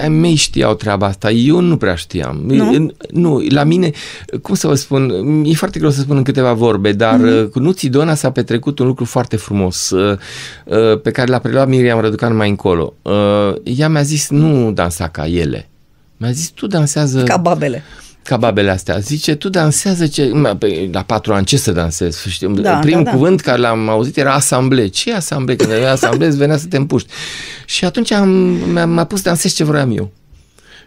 ai 0.00 0.08
mei 0.08 0.34
știau 0.34 0.74
treaba 0.74 1.06
asta, 1.06 1.30
eu 1.30 1.60
nu 1.60 1.76
prea 1.76 1.94
știam. 1.94 2.42
Nu? 2.46 2.92
nu, 3.10 3.42
la 3.48 3.64
mine, 3.64 3.90
cum 4.42 4.54
să 4.54 4.66
vă 4.66 4.74
spun, 4.74 5.12
e 5.44 5.54
foarte 5.54 5.78
greu 5.78 5.90
să 5.90 6.00
spun 6.00 6.16
în 6.16 6.22
câteva 6.22 6.52
vorbe, 6.52 6.92
dar 6.92 7.20
mm-hmm. 7.20 7.50
cu 7.50 7.58
Nuții 7.58 7.88
Dona 7.88 8.14
s-a 8.14 8.30
petrecut 8.30 8.78
un 8.78 8.86
lucru 8.86 9.04
foarte 9.04 9.36
frumos 9.36 9.90
uh, 9.90 10.18
uh, 10.64 11.00
pe 11.00 11.10
care 11.10 11.30
l-a 11.30 11.38
preluat 11.38 11.68
Miriam 11.68 12.00
Răducan 12.00 12.36
mai 12.36 12.48
încolo. 12.48 12.94
Ea 13.62 13.88
mi-a 13.88 14.02
zis, 14.02 14.28
nu 14.30 14.72
dansa 14.72 15.08
ca 15.08 15.26
ele. 15.26 15.68
Mi-a 16.16 16.30
zis, 16.30 16.48
tu 16.48 16.66
dansează... 16.66 17.22
Ca 17.22 17.36
babele 17.36 17.82
ca 18.22 18.36
babele 18.36 18.70
astea. 18.70 18.98
Zice, 18.98 19.34
tu 19.34 19.48
dansează 19.48 20.06
ce... 20.06 20.30
La 20.92 21.02
patru 21.02 21.32
ani 21.34 21.44
ce 21.44 21.56
să 21.56 21.72
dansez? 21.72 22.24
Știi? 22.28 22.48
Da, 22.48 22.74
Primul 22.78 23.04
da, 23.04 23.10
da. 23.10 23.16
cuvânt 23.16 23.40
care 23.40 23.58
l-am 23.60 23.88
auzit 23.88 24.16
era 24.16 24.34
asamble. 24.34 24.86
Ce 24.86 25.14
asamble? 25.14 25.56
Când 25.56 25.70
era 25.70 25.90
asamble, 25.90 26.28
venea 26.28 26.56
să 26.56 26.66
te 26.66 26.76
împuști. 26.76 27.08
Și 27.66 27.84
atunci 27.84 28.12
am, 28.12 28.28
m-a 28.88 29.04
pus 29.04 29.18
să 29.18 29.24
dansez 29.24 29.54
ce 29.54 29.64
vreau 29.64 29.92
eu. 29.92 30.10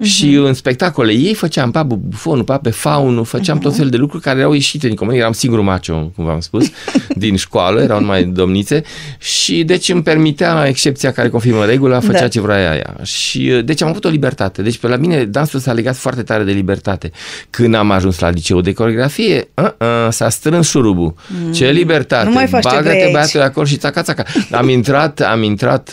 Uh-huh. 0.04 0.10
Și 0.10 0.34
în 0.34 0.54
spectacole 0.54 1.12
ei 1.12 1.34
făceam 1.34 1.72
pa 1.72 1.84
bufonul, 1.84 2.44
pa 2.44 2.58
pe 2.58 2.70
faunul, 2.70 3.26
făceam 3.26 3.58
uh-huh. 3.58 3.62
tot 3.62 3.76
felul 3.76 3.90
de 3.90 3.98
lucruri 3.98 4.24
care 4.24 4.40
erau 4.40 4.54
ieșite 4.54 4.88
din 4.88 4.96
comun. 4.96 5.14
Eram 5.14 5.32
singurul 5.32 5.64
macio, 5.64 6.12
cum 6.16 6.26
v-am 6.26 6.40
spus, 6.40 6.72
din 7.24 7.36
școală, 7.36 7.82
erau 7.82 8.00
numai 8.00 8.24
domnițe 8.24 8.84
și 9.18 9.64
deci 9.64 9.90
îmi 9.90 10.04
permitea 10.04 10.68
excepția 10.68 11.12
care 11.12 11.30
confirmă 11.30 11.66
regula, 11.66 12.00
făcea 12.00 12.20
da. 12.20 12.28
ce 12.28 12.42
vrea 12.42 12.76
ea. 12.76 12.96
Și 13.04 13.62
deci 13.66 13.82
am 13.82 13.90
avut 13.90 14.06
o 14.06 14.10
libertate. 14.10 14.62
Deci 14.62 14.78
pe 14.78 14.88
la 14.88 14.96
mine 14.96 15.26
dansul 15.26 15.60
s-a 15.60 15.74
legat 15.74 15.96
foarte 15.96 16.24
tare 16.24 16.44
de 16.44 16.52
libertate. 16.52 17.12
Când 17.50 17.76
am 17.76 17.92
ajuns 17.92 18.20
la 18.20 18.30
liceu 18.30 18.62
de 18.62 18.74
coregrafie, 18.74 19.48
uh-uh, 19.54 20.08
s-a 20.10 20.30
strâns 20.30 20.70
șurubul. 20.70 21.14
Mm. 21.46 21.52
Ce 21.52 21.72
libertate! 21.72 22.26
Nu 22.26 22.32
mai 22.32 22.48
faci 22.48 22.64
Bagă-te 22.64 23.10
băiatul 23.12 23.42
acolo 23.42 23.66
și 23.66 23.78
țaca, 23.78 24.02
țaca. 24.02 24.24
Am 24.52 24.70
intrat, 24.70 25.20
am 25.20 25.44
intrat, 25.44 25.92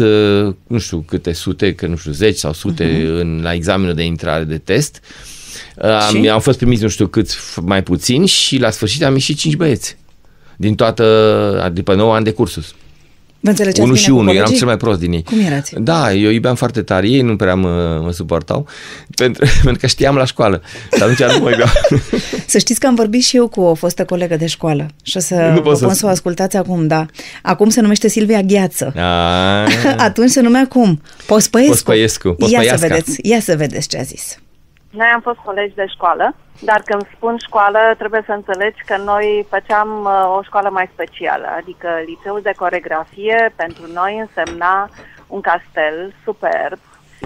nu 0.66 0.78
știu 0.78 1.04
câte 1.06 1.32
sute, 1.32 1.74
că 1.74 1.86
nu 1.86 1.96
știu, 1.96 2.12
zeci 2.12 2.36
sau 2.36 2.52
sute 2.52 2.84
uh-huh. 2.84 3.20
în, 3.20 3.40
la 3.42 3.52
examen 3.52 3.68
examenul 3.70 3.94
de 4.00 4.06
intrare 4.06 4.44
de 4.44 4.58
test. 4.58 5.00
Am, 5.80 6.28
am 6.28 6.40
fost 6.40 6.58
primiți 6.58 6.82
nu 6.82 6.88
știu 6.88 7.06
câți 7.06 7.36
mai 7.62 7.82
puțini 7.82 8.26
și 8.26 8.58
la 8.58 8.70
sfârșit 8.70 9.02
am 9.02 9.12
ieșit 9.12 9.38
cinci 9.38 9.56
băieți. 9.56 9.96
Din 10.56 10.74
toată, 10.74 11.70
după 11.72 11.94
9 11.94 12.14
ani 12.14 12.24
de 12.24 12.32
cursus. 12.32 12.74
Vă 13.40 13.48
înțelegeți 13.48 13.80
Unul 13.80 13.96
și 13.96 14.10
unul, 14.10 14.34
eram 14.34 14.52
cel 14.52 14.66
mai 14.66 14.76
prost 14.76 14.98
din 14.98 15.12
ei. 15.12 15.22
Cum 15.22 15.40
erați? 15.40 15.74
Da, 15.78 16.12
eu 16.12 16.30
iubeam 16.30 16.54
foarte 16.54 16.82
tare, 16.82 17.08
ei 17.08 17.20
nu 17.20 17.36
prea 17.36 17.54
mă, 17.54 18.00
mă 18.02 18.12
suportau, 18.12 18.66
pentru, 19.14 19.44
pentru 19.64 19.80
că 19.80 19.86
știam 19.86 20.16
la 20.16 20.24
școală, 20.24 20.62
dar 20.98 21.08
atunci 21.08 21.32
nu 21.32 21.42
mă 21.42 21.50
iubeam. 21.50 21.70
Să 22.46 22.58
știți 22.58 22.80
că 22.80 22.86
am 22.86 22.94
vorbit 22.94 23.22
și 23.22 23.36
eu 23.36 23.48
cu 23.48 23.60
o 23.60 23.74
fostă 23.74 24.04
colegă 24.04 24.36
de 24.36 24.46
școală 24.46 24.86
și 25.02 25.16
o 25.16 25.20
să 25.20 25.34
nu 25.54 25.60
vă 25.60 25.74
să... 25.74 25.84
pun 25.84 25.94
să 25.94 26.06
o 26.06 26.08
ascultați 26.08 26.56
acum, 26.56 26.86
da. 26.86 27.06
Acum 27.42 27.68
se 27.68 27.80
numește 27.80 28.08
Silvia 28.08 28.40
Gheață. 28.40 28.92
A... 28.96 29.66
Atunci 30.08 30.30
se 30.30 30.40
numea 30.40 30.66
cum? 30.68 31.02
Pospăiescu. 31.26 31.72
Pospăiescu. 31.72 32.36
Ia 32.38 32.76
să 32.76 32.86
vedeți, 32.86 33.18
ia 33.22 33.40
să 33.40 33.56
vedeți 33.56 33.88
ce 33.88 33.98
a 33.98 34.02
zis. 34.02 34.38
Noi 34.90 35.06
am 35.06 35.20
fost 35.20 35.38
colegi 35.38 35.74
de 35.74 35.86
școală, 35.86 36.34
dar 36.60 36.82
când 36.84 37.02
spun 37.14 37.36
școală, 37.38 37.94
trebuie 37.98 38.22
să 38.26 38.32
înțelegi 38.32 38.82
că 38.86 38.96
noi 38.96 39.46
făceam 39.48 40.04
uh, 40.04 40.36
o 40.36 40.42
școală 40.42 40.70
mai 40.70 40.90
specială, 40.92 41.46
adică 41.56 41.88
liceul 42.06 42.40
de 42.42 42.52
coregrafie 42.56 43.52
pentru 43.56 43.82
noi 43.92 44.18
însemna 44.18 44.90
un 45.26 45.40
castel 45.40 46.14
superb. 46.24 46.78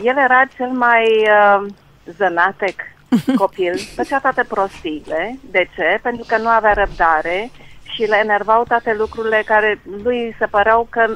El 0.03 0.17
era 0.17 0.45
cel 0.57 0.69
mai 0.69 1.05
uh, 1.07 1.67
zănatec 2.05 2.81
copil, 3.43 3.79
făcea 3.95 4.19
toate 4.19 4.45
prostiile. 4.49 5.39
De 5.51 5.69
ce? 5.75 5.99
Pentru 6.03 6.25
că 6.29 6.37
nu 6.39 6.49
avea 6.49 6.73
răbdare 6.73 7.51
și 7.95 8.03
le 8.03 8.17
enervau 8.23 8.65
toate 8.69 8.95
lucrurile 8.95 9.43
care 9.47 9.81
lui 10.03 10.35
se 10.39 10.47
păreau 10.47 10.87
că 10.91 11.15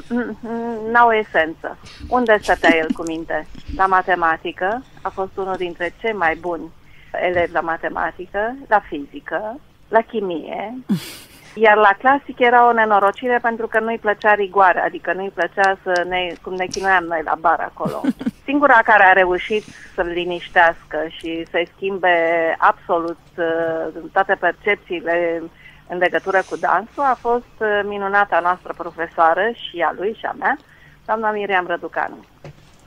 n-au 0.91 1.11
esență. 1.11 1.77
Unde 2.09 2.37
stătea 2.41 2.75
el 2.75 2.87
cu 2.93 3.03
minte? 3.07 3.47
La 3.75 3.85
matematică, 3.85 4.83
a 5.01 5.09
fost 5.09 5.37
unul 5.37 5.55
dintre 5.55 5.93
cei 6.01 6.13
mai 6.13 6.35
buni 6.35 6.71
elevi 7.11 7.51
la 7.51 7.59
matematică, 7.59 8.55
la 8.67 8.79
fizică, 8.79 9.59
la 9.87 10.01
chimie, 10.01 10.73
iar 11.65 11.77
la 11.77 11.93
clasic 11.97 12.39
era 12.39 12.67
o 12.67 12.73
nenorocire 12.73 13.39
pentru 13.41 13.67
că 13.67 13.79
nu-i 13.79 13.97
plăcea 13.97 14.33
rigoarea, 14.33 14.83
adică 14.83 15.13
nu-i 15.13 15.31
plăcea 15.33 15.77
să 15.83 16.05
ne, 16.07 16.33
cum 16.41 16.53
ne 16.53 16.65
chinuiam 16.65 17.03
noi 17.03 17.21
la 17.23 17.35
bar 17.39 17.59
acolo. 17.59 18.01
Singura 18.47 18.81
care 18.83 19.03
a 19.03 19.13
reușit 19.13 19.63
să-l 19.95 20.07
liniștească 20.07 20.97
și 21.07 21.45
să-i 21.51 21.69
schimbe 21.75 22.15
absolut 22.57 23.19
uh, 23.37 24.01
toate 24.11 24.35
percepțiile 24.39 25.41
în 25.89 25.97
legătură 25.97 26.41
cu 26.49 26.55
dansul 26.55 27.03
a 27.03 27.17
fost 27.19 27.55
uh, 27.59 27.81
minunata 27.83 28.39
noastră 28.39 28.73
profesoară 28.77 29.51
și 29.53 29.81
a 29.81 29.93
lui 29.97 30.15
și 30.19 30.25
a 30.25 30.35
mea, 30.39 30.57
doamna 31.05 31.31
Miriam 31.31 31.67
Răducanu. 31.67 32.17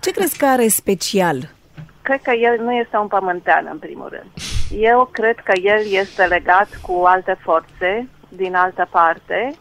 Ce 0.01 0.11
crezi 0.11 0.39
că 0.39 0.47
are 0.47 0.69
special? 0.69 1.37
Cred 2.03 2.23
că 2.23 2.31
el 2.31 2.61
nu 2.61 2.73
este 2.73 2.97
un 2.97 3.07
pământean, 3.07 3.69
în 3.71 3.79
primul 3.79 4.09
rând. 4.09 4.31
Eu 4.71 5.09
cred 5.13 5.39
că 5.39 5.53
el 5.63 5.83
este 5.91 6.25
legat 6.25 6.69
cu 6.83 7.03
alte 7.05 7.37
forțe 7.41 8.09
din 8.29 8.55
altă 8.55 8.89
parte, 8.91 9.55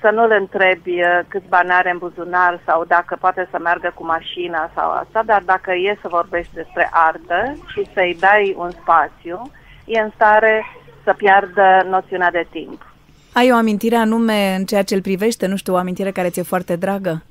să 0.00 0.10
nu-l 0.10 0.36
întrebi 0.40 1.02
uh, 1.02 1.20
câți 1.28 1.48
bani 1.48 1.70
are 1.70 1.90
în 1.90 1.98
buzunar 1.98 2.60
sau 2.66 2.84
dacă 2.84 3.16
poate 3.20 3.48
să 3.50 3.58
meargă 3.58 3.92
cu 3.94 4.04
mașina 4.04 4.70
sau 4.74 4.90
asta, 4.90 5.22
dar 5.22 5.42
dacă 5.44 5.72
e 5.72 5.98
să 6.00 6.08
vorbești 6.08 6.54
despre 6.54 6.88
artă 6.92 7.56
și 7.72 7.90
să-i 7.94 8.16
dai 8.20 8.54
un 8.58 8.70
spațiu, 8.70 9.50
e 9.84 9.98
în 10.00 10.10
stare 10.14 10.64
să 11.08 11.14
piardă 11.16 11.86
noțiunea 11.88 12.30
de 12.30 12.46
timp. 12.50 12.86
Ai 13.32 13.52
o 13.52 13.54
amintire 13.54 13.96
anume 13.96 14.54
în 14.58 14.64
ceea 14.64 14.82
ce 14.82 14.94
îl 14.94 15.00
privește? 15.00 15.46
Nu 15.46 15.56
știu, 15.56 15.74
o 15.74 15.76
amintire 15.76 16.10
care 16.10 16.28
ți-e 16.28 16.42
foarte 16.42 16.76
dragă? 16.76 17.22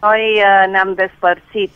Noi 0.00 0.24
uh, 0.36 0.70
ne-am 0.70 0.94
despărțit. 0.94 1.72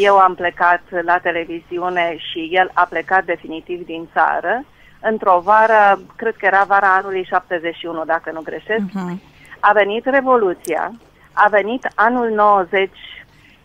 Eu 0.00 0.16
am 0.18 0.34
plecat 0.34 0.82
la 1.04 1.18
televiziune 1.18 2.16
și 2.18 2.48
el 2.52 2.70
a 2.72 2.84
plecat 2.84 3.24
definitiv 3.24 3.86
din 3.86 4.08
țară. 4.12 4.64
Într-o 5.00 5.40
vară, 5.44 6.00
cred 6.16 6.36
că 6.36 6.46
era 6.46 6.64
vara 6.66 6.94
anului 6.94 7.24
71, 7.24 8.04
dacă 8.04 8.30
nu 8.32 8.40
greșesc, 8.40 8.88
uh-huh. 8.88 9.18
a 9.60 9.72
venit 9.72 10.04
Revoluția, 10.04 10.92
a 11.32 11.48
venit 11.48 11.88
anul 11.94 12.30
90 12.30 12.90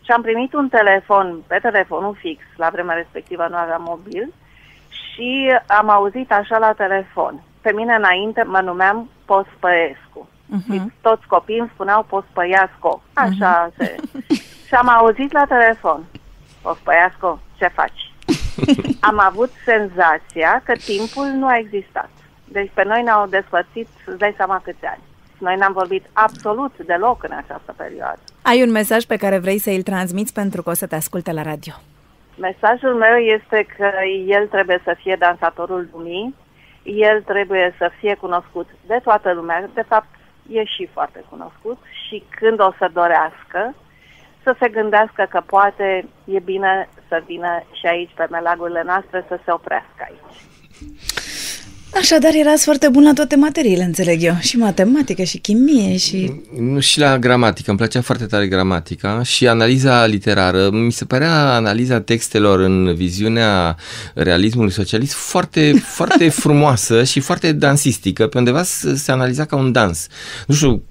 și 0.01 0.11
am 0.11 0.21
primit 0.21 0.53
un 0.53 0.69
telefon 0.69 1.41
pe 1.47 1.59
telefonul 1.61 2.17
fix, 2.19 2.41
la 2.55 2.69
vremea 2.71 2.95
respectivă 2.95 3.47
nu 3.49 3.55
aveam 3.55 3.83
mobil, 3.87 4.33
și 5.13 5.59
am 5.67 5.89
auzit 5.89 6.31
așa 6.31 6.57
la 6.57 6.73
telefon. 6.73 7.41
Pe 7.61 7.71
mine 7.71 7.93
înainte 7.93 8.43
mă 8.43 8.59
numeam 8.59 9.09
Pospăescu. 9.25 10.29
Uh-huh. 10.57 10.83
Toți 11.01 11.27
copiii 11.27 11.59
îmi 11.59 11.71
spuneau 11.73 12.03
Pospăiasco. 12.03 13.01
Așa 13.13 13.69
uh-huh. 13.69 13.75
se... 13.77 13.95
și 14.67 14.73
am 14.73 14.89
auzit 14.89 15.31
la 15.31 15.45
telefon. 15.45 16.03
Pospăiasco, 16.61 17.39
ce 17.57 17.67
faci? 17.67 18.13
am 19.09 19.19
avut 19.19 19.51
senzația 19.65 20.61
că 20.65 20.73
timpul 20.85 21.25
nu 21.25 21.47
a 21.47 21.57
existat. 21.57 22.09
Deci 22.45 22.71
pe 22.73 22.83
noi 22.83 23.03
ne-au 23.03 23.27
despărțit, 23.27 23.87
îți 24.05 24.17
dai 24.17 24.33
seama 24.37 24.61
câți 24.63 24.85
ani. 24.85 25.01
Noi 25.37 25.55
n-am 25.55 25.73
vorbit 25.73 26.05
absolut 26.13 26.73
deloc 26.85 27.23
în 27.23 27.31
această 27.31 27.73
perioadă. 27.77 28.19
Ai 28.41 28.63
un 28.63 28.71
mesaj 28.71 29.03
pe 29.03 29.17
care 29.17 29.37
vrei 29.37 29.59
să 29.59 29.69
îl 29.69 29.81
transmiți 29.81 30.33
pentru 30.33 30.63
că 30.63 30.69
o 30.69 30.73
să 30.73 30.87
te 30.87 30.95
asculte 30.95 31.31
la 31.31 31.41
radio. 31.41 31.73
Mesajul 32.39 32.93
meu 32.95 33.17
este 33.17 33.65
că 33.77 33.91
el 34.25 34.47
trebuie 34.47 34.81
să 34.83 34.95
fie 34.97 35.15
dansatorul 35.19 35.89
lumii, 35.93 36.35
el 36.83 37.21
trebuie 37.21 37.75
să 37.77 37.91
fie 37.99 38.15
cunoscut 38.15 38.67
de 38.87 38.99
toată 39.03 39.31
lumea, 39.33 39.69
de 39.73 39.81
fapt 39.81 40.07
e 40.49 40.63
și 40.63 40.89
foarte 40.93 41.23
cunoscut 41.29 41.77
și 42.07 42.23
când 42.29 42.59
o 42.59 42.71
să 42.77 42.89
dorească, 42.93 43.75
să 44.43 44.55
se 44.59 44.69
gândească 44.69 45.27
că 45.29 45.41
poate 45.45 46.07
e 46.25 46.39
bine 46.39 46.89
să 47.07 47.23
vină 47.25 47.63
și 47.71 47.85
aici 47.85 48.11
pe 48.15 48.27
melagurile 48.29 48.83
noastre 48.85 49.25
să 49.27 49.39
se 49.45 49.51
oprească 49.51 50.07
aici. 50.07 50.37
Așadar, 51.93 52.31
erați 52.33 52.63
foarte 52.63 52.87
bun 52.87 53.03
la 53.03 53.13
toate 53.13 53.35
materiile, 53.35 53.83
înțeleg 53.83 54.23
eu. 54.23 54.35
Și 54.39 54.57
matematică, 54.57 55.23
și 55.23 55.37
chimie, 55.37 55.97
și... 55.97 56.33
Nu, 56.59 56.79
și 56.79 56.99
la 56.99 57.19
gramatică. 57.19 57.69
Îmi 57.69 57.79
plăcea 57.79 58.01
foarte 58.01 58.25
tare 58.25 58.47
gramatica 58.47 59.23
și 59.23 59.47
analiza 59.47 60.05
literară. 60.05 60.69
Mi 60.69 60.91
se 60.91 61.05
părea 61.05 61.53
analiza 61.53 62.01
textelor 62.01 62.59
în 62.59 62.93
viziunea 62.95 63.75
realismului 64.13 64.71
socialist 64.71 65.13
foarte, 65.13 65.73
foarte 65.97 66.29
frumoasă 66.29 67.03
și 67.03 67.19
foarte 67.19 67.51
dansistică. 67.51 68.27
Pe 68.27 68.37
undeva 68.37 68.63
se 68.63 69.11
analiza 69.11 69.45
ca 69.45 69.55
un 69.55 69.71
dans. 69.71 70.07
Nu 70.47 70.55
știu, 70.55 70.83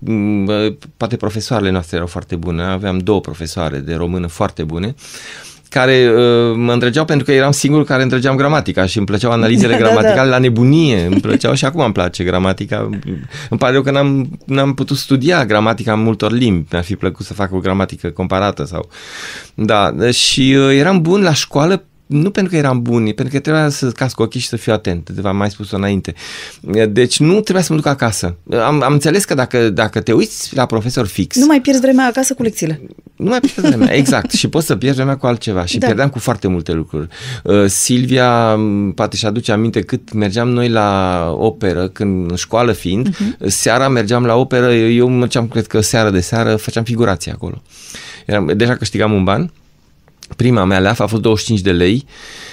poate 0.97 1.17
profesoarele 1.17 1.71
noastre 1.71 1.97
erau 1.97 2.09
foarte 2.09 2.37
bune. 2.37 2.63
Aveam 2.63 2.99
două 2.99 3.21
profesoare 3.21 3.79
de 3.79 3.95
română 3.95 4.27
foarte 4.27 4.65
bune 4.65 4.95
care 5.69 6.13
uh, 6.17 6.55
mă 6.57 6.73
îndrăgeau 6.73 7.05
pentru 7.05 7.25
că 7.25 7.33
eram 7.33 7.51
singurul 7.51 7.85
care 7.85 8.03
îndrăgeam 8.03 8.37
gramatica 8.37 8.87
și 8.87 8.97
îmi 8.97 9.07
plăceau 9.07 9.31
analizele 9.31 9.73
da, 9.73 9.79
gramaticale 9.85 10.17
da, 10.17 10.25
da. 10.25 10.31
la 10.31 10.39
nebunie, 10.39 11.05
îmi 11.05 11.21
plăceau 11.21 11.55
și 11.55 11.65
acum 11.65 11.81
îmi 11.81 11.93
place 11.93 12.25
gramatica. 12.25 12.89
Îmi 13.51 13.59
pare 13.59 13.73
rău 13.73 13.83
că 13.83 13.91
n-am, 13.91 14.39
n-am 14.45 14.75
putut 14.75 14.97
studia 14.97 15.45
gramatica 15.45 15.93
în 15.93 16.03
multor 16.03 16.33
limbi, 16.33 16.67
mi-ar 16.71 16.85
fi 16.85 16.97
plăcut 16.97 17.27
să 17.27 17.35
fac 17.35 17.53
o 17.53 17.59
gramatică 17.59 18.09
comparată 18.09 18.65
sau... 18.65 18.89
Da, 19.55 19.95
și 20.11 20.57
uh, 20.59 20.77
eram 20.77 21.01
bun 21.01 21.23
la 21.23 21.33
școală 21.33 21.85
nu 22.09 22.31
pentru 22.31 22.53
că 22.53 22.59
eram 22.59 22.83
bun, 22.83 23.03
pentru 23.03 23.35
că 23.35 23.41
trebuia 23.41 23.69
să 23.69 23.91
casc 23.91 24.21
ochii 24.21 24.41
și 24.41 24.49
să 24.49 24.57
fiu 24.57 24.73
atent, 24.73 25.11
v-am 25.11 25.37
mai 25.37 25.51
spus-o 25.51 25.77
înainte. 25.77 26.15
Deci 26.89 27.19
nu 27.19 27.41
trebuia 27.41 27.63
să 27.63 27.73
mă 27.73 27.79
duc 27.79 27.89
acasă. 27.89 28.37
Am, 28.51 28.83
am 28.83 28.93
înțeles 28.93 29.25
că 29.25 29.35
dacă, 29.35 29.71
dacă 29.71 30.01
te 30.01 30.13
uiți 30.13 30.57
la 30.57 30.67
profesor 30.67 31.07
fix... 31.07 31.37
Nu 31.37 31.47
mai 31.47 31.61
pierzi 31.61 31.81
vremea 31.81 32.07
acasă 32.07 32.35
cu 32.35 32.43
lecțiile. 32.43 32.81
Nu 33.17 33.29
mai 33.29 33.41
pierzi 33.41 33.61
vremea, 33.61 33.95
exact. 33.95 34.31
și 34.31 34.49
poți 34.49 34.67
să 34.67 34.77
pierzi 34.77 34.97
vremea 34.97 35.17
cu 35.17 35.27
altceva. 35.27 35.65
Și 35.65 35.79
da. 35.79 35.87
pierdeam 35.87 36.09
cu 36.09 36.19
foarte 36.19 36.49
multe 36.49 36.73
lucruri. 36.73 37.09
Uh, 37.45 37.67
Silvia 37.67 38.59
poate 38.95 39.17
și 39.17 39.27
aduce 39.27 39.53
aminte 39.53 39.81
cât 39.81 40.13
mergeam 40.13 40.49
noi 40.49 40.69
la 40.69 41.21
operă, 41.39 41.89
când 41.89 42.31
în 42.31 42.37
școală 42.37 42.73
fiind, 42.73 43.09
uh-huh. 43.09 43.47
seara 43.47 43.89
mergeam 43.89 44.25
la 44.25 44.35
operă, 44.35 44.73
eu 44.73 45.09
mergeam, 45.09 45.49
cred 45.49 45.67
că 45.67 45.81
seara 45.81 46.11
de 46.11 46.21
seară, 46.21 46.57
făceam 46.57 46.85
figurație 46.85 47.33
acolo. 47.33 47.63
Eram, 48.27 48.53
deja 48.57 48.77
câștigam 48.77 49.13
un 49.13 49.25
ban, 49.25 49.51
prima 50.37 50.65
mea 50.65 50.79
leafă 50.79 51.03
a 51.03 51.07
fost 51.07 51.23
25 51.23 51.61
de 51.61 51.73
lei. 51.73 52.05
Uh, 52.05 52.48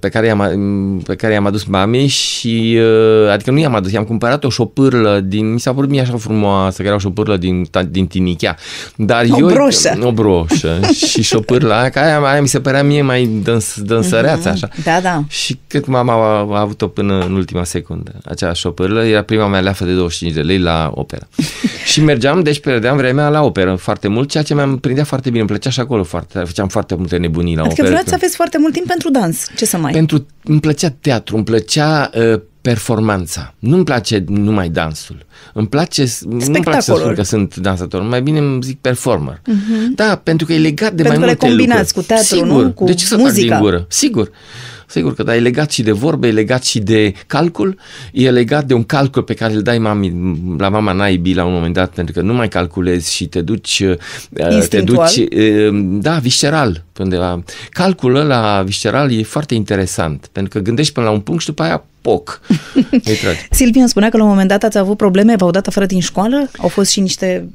pe 0.00 0.08
care, 0.08 0.26
i-am, 0.26 1.02
pe 1.06 1.14
care 1.14 1.32
i-am 1.32 1.46
adus 1.46 1.64
mamei 1.64 2.06
și 2.06 2.78
uh, 2.78 3.30
adică 3.30 3.50
nu 3.50 3.58
i-am 3.58 3.74
adus, 3.74 3.92
i-am 3.92 4.04
cumpărat 4.04 4.44
o 4.44 4.48
șopârlă 4.48 5.20
din, 5.20 5.52
mi 5.52 5.60
s-a 5.60 5.74
părut 5.74 5.90
mie 5.90 6.00
așa 6.00 6.16
frumoasă, 6.16 6.80
că 6.80 6.86
era 6.86 6.96
o 6.96 6.98
șopârlă 6.98 7.36
din, 7.36 7.66
din 7.88 8.06
Tinichea. 8.06 8.56
Dar 8.96 9.26
o 9.30 9.36
eu, 9.38 9.46
broșă. 9.46 9.98
O 10.02 10.12
broșă 10.12 10.80
și 11.06 11.22
șopârla 11.22 11.80
aia, 11.80 11.90
aia, 11.94 12.18
aia 12.18 12.40
mi 12.40 12.48
se 12.48 12.60
părea 12.60 12.82
mie 12.82 13.02
mai 13.02 13.26
dâns, 13.42 13.80
dânsăreață, 13.80 14.48
mm-hmm. 14.48 14.52
așa. 14.52 14.68
Da, 14.84 15.00
da. 15.02 15.22
Și 15.28 15.58
cred 15.66 15.84
că 15.84 15.90
mama 15.90 16.12
a, 16.12 16.46
a 16.50 16.60
avut-o 16.60 16.88
până 16.88 17.24
în 17.26 17.34
ultima 17.34 17.64
secundă, 17.64 18.12
acea 18.24 18.52
șopârlă, 18.52 19.04
era 19.04 19.22
prima 19.22 19.46
mea 19.46 19.60
leafă 19.60 19.84
de 19.84 19.92
25 19.92 20.36
de 20.36 20.40
lei 20.40 20.58
la 20.58 20.90
opera. 20.94 21.26
și 21.90 22.02
mergeam, 22.02 22.42
deci 22.42 22.60
pierdeam 22.60 22.96
vremea 22.96 23.28
la 23.28 23.42
operă 23.42 23.74
foarte 23.74 24.08
mult, 24.08 24.30
ceea 24.30 24.42
ce 24.42 24.54
mi-am 24.54 24.78
prindea 24.78 25.04
foarte 25.04 25.28
bine, 25.28 25.40
îmi 25.40 25.48
plăcea 25.48 25.70
și 25.70 25.80
acolo 25.80 26.02
foarte, 26.02 26.38
făceam 26.38 26.68
foarte 26.68 26.94
multe 26.94 27.16
nebunii 27.16 27.56
la 27.56 27.62
adică 27.62 27.80
operă. 27.80 27.86
Adică 27.86 28.02
vreați 28.02 28.08
să 28.08 28.14
aveți 28.14 28.36
foarte 28.36 28.58
mult 28.58 28.72
timp 28.72 28.86
pentru 28.86 29.03
dans. 29.10 29.46
Ce 29.56 29.64
să 29.64 29.78
mai... 29.78 29.92
Pentru, 29.92 30.26
îmi 30.44 30.60
plăcea 30.60 30.90
teatru, 31.00 31.36
îmi 31.36 31.44
plăcea 31.44 32.10
uh, 32.14 32.40
performanța. 32.60 33.54
Nu-mi 33.58 33.84
place 33.84 34.24
numai 34.26 34.68
dansul. 34.68 35.26
Îmi 35.52 35.66
place, 35.66 36.04
nu-mi 36.28 36.60
place 36.60 36.80
să 36.80 36.94
spun 36.96 37.14
că 37.14 37.22
sunt 37.22 37.56
dansator, 37.56 38.02
mai 38.02 38.22
bine 38.22 38.38
îmi 38.38 38.62
zic 38.62 38.78
performer. 38.80 39.34
Uh-huh. 39.34 39.94
Da, 39.94 40.20
pentru 40.22 40.46
că 40.46 40.52
e 40.52 40.58
legat 40.58 40.92
de 40.92 41.02
pentru 41.02 41.20
mai 41.20 41.28
multe 41.28 41.32
lucruri. 41.32 41.38
Pentru 41.38 41.38
că 41.38 41.46
le 41.46 41.56
combinați 41.56 41.96
lucruri. 41.96 42.06
cu 42.06 42.14
teatru, 42.14 42.34
Sigur. 42.34 42.62
nu? 42.64 42.72
Cu 42.72 42.84
de 42.84 42.94
ce 42.94 43.04
să 43.04 43.16
muzica. 43.16 43.54
fac 43.54 43.62
din 43.62 43.70
gură? 43.70 43.86
Sigur. 43.88 44.30
Sigur 44.86 45.14
că 45.14 45.22
da, 45.22 45.36
e 45.36 45.40
legat 45.40 45.70
și 45.70 45.82
de 45.82 45.92
vorbe, 45.92 46.28
e 46.28 46.32
legat 46.32 46.64
și 46.64 46.78
de 46.78 47.12
calcul, 47.26 47.78
e 48.12 48.30
legat 48.30 48.64
de 48.64 48.74
un 48.74 48.84
calcul 48.84 49.22
pe 49.22 49.34
care 49.34 49.52
îl 49.52 49.62
dai 49.62 49.78
mami, 49.78 50.12
la 50.58 50.68
mama 50.68 50.92
naibii 50.92 51.34
la 51.34 51.44
un 51.44 51.52
moment 51.52 51.74
dat, 51.74 51.90
pentru 51.90 52.14
că 52.14 52.20
nu 52.20 52.34
mai 52.34 52.48
calculezi 52.48 53.14
și 53.14 53.26
te 53.26 53.40
duci, 53.40 53.84
te 54.68 54.80
duci 54.80 55.24
da, 56.00 56.18
visceral. 56.18 56.84
Undeva. 56.98 57.42
Calculul 57.70 58.16
ăla 58.16 58.62
visceral 58.62 59.12
e 59.12 59.22
foarte 59.22 59.54
interesant, 59.54 60.28
pentru 60.32 60.58
că 60.58 60.64
gândești 60.64 60.92
până 60.92 61.06
la 61.06 61.12
un 61.12 61.20
punct 61.20 61.40
și 61.40 61.46
după 61.46 61.62
aia 61.62 61.84
poc. 62.00 62.40
Silvia 63.50 63.80
îmi 63.80 63.90
spunea 63.90 64.08
că 64.08 64.16
la 64.16 64.22
un 64.22 64.28
moment 64.28 64.48
dat 64.48 64.62
ați 64.62 64.78
avut 64.78 64.96
probleme, 64.96 65.36
v-au 65.36 65.50
dat 65.50 65.66
afară 65.66 65.86
din 65.86 66.00
școală? 66.00 66.50
Au 66.58 66.68
fost 66.68 66.90
și 66.90 67.00
niște 67.00 67.48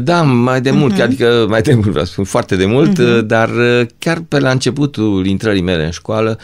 da, 0.00 0.22
mai 0.22 0.60
de 0.60 0.70
mult, 0.70 0.98
uh-huh. 0.98 1.02
adică 1.02 1.46
mai 1.48 1.62
de 1.62 1.74
mult, 1.74 1.86
vreau 1.86 2.04
să 2.04 2.12
spun, 2.12 2.24
foarte 2.24 2.56
de 2.56 2.64
mult, 2.64 2.98
uh-huh. 3.00 3.20
dar 3.24 3.50
chiar 3.98 4.22
pe 4.28 4.38
la 4.38 4.50
începutul 4.50 5.26
intrării 5.26 5.62
mele 5.62 5.84
în 5.84 5.90
școală, 5.90 6.38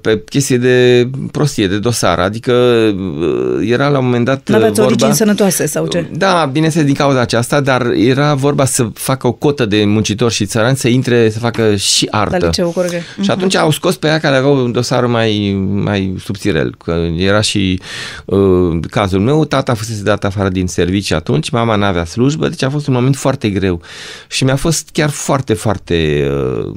pe 0.00 0.22
chestie 0.28 0.58
de 0.58 1.08
prostie, 1.30 1.66
de 1.66 1.78
dosar, 1.78 2.18
adică 2.18 2.52
era 3.60 3.88
la 3.88 3.98
un 3.98 4.04
moment 4.04 4.24
dat 4.24 4.48
Nu 4.48 4.54
aveți 4.54 4.70
vorba... 4.70 4.86
origini 4.86 5.14
sănătoase 5.14 5.66
sau 5.66 5.86
ce? 5.86 6.06
Da, 6.12 6.48
bineînțeles 6.52 6.86
din 6.86 6.94
cauza 6.94 7.20
aceasta, 7.20 7.60
dar 7.60 7.86
era 7.86 8.34
vorba 8.34 8.64
să 8.64 8.88
facă 8.94 9.26
o 9.26 9.32
cotă 9.32 9.66
de 9.66 9.84
muncitori 9.84 10.34
și 10.34 10.46
țărani 10.46 10.76
să 10.76 10.88
intre, 10.88 11.30
să 11.30 11.38
facă 11.38 11.76
și 11.76 12.08
artă. 12.10 12.36
La 12.40 12.46
liceu, 12.46 12.70
corect. 12.70 13.02
Uh-huh. 13.02 13.22
Și 13.22 13.30
atunci 13.30 13.56
au 13.56 13.70
scos 13.70 13.96
pe 13.96 14.06
ea 14.06 14.18
care 14.18 14.36
aveau 14.36 14.64
un 14.64 14.72
dosar 14.72 15.06
mai, 15.06 15.64
mai 15.70 16.14
subțirel, 16.24 16.74
că 16.84 17.06
era 17.16 17.40
și 17.40 17.80
uh, 18.24 18.78
cazul 18.90 19.20
meu, 19.20 19.44
tata 19.44 19.74
fusese 19.74 20.02
dat 20.02 20.24
afară 20.24 20.48
din 20.48 20.66
serviciu 20.66 21.14
atunci, 21.14 21.50
mama 21.50 21.76
n-avea 21.76 22.04
slujbă, 22.04 22.48
deci 22.58 22.68
a 22.68 22.70
fost 22.70 22.86
un 22.86 22.94
moment 22.94 23.16
foarte 23.16 23.50
greu. 23.50 23.80
Și 24.28 24.44
mi-a 24.44 24.56
fost 24.56 24.88
chiar 24.92 25.10
foarte, 25.10 25.54
foarte 25.54 26.26
uh, 26.30 26.72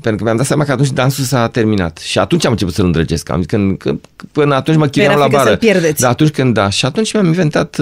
pentru 0.00 0.16
că 0.16 0.24
mi-am 0.24 0.36
dat 0.36 0.46
seama 0.46 0.64
că 0.64 0.72
atunci 0.72 0.90
dansul 0.90 1.24
s-a 1.24 1.48
terminat. 1.48 1.98
Și 1.98 2.18
atunci 2.18 2.44
am 2.44 2.50
început 2.50 2.74
să-l 2.74 2.84
îndrăgesc. 2.84 3.30
Am 3.30 3.36
zis 3.36 3.46
că, 3.46 3.74
că 3.78 3.94
până 4.32 4.54
atunci 4.54 4.76
mă 4.76 4.86
chineam 4.86 5.18
la 5.18 5.28
bară. 5.28 5.58
da, 6.00 6.08
atunci 6.08 6.30
când 6.30 6.54
da. 6.54 6.70
Și 6.70 6.84
atunci 6.84 7.12
mi-am 7.12 7.26
inventat 7.26 7.78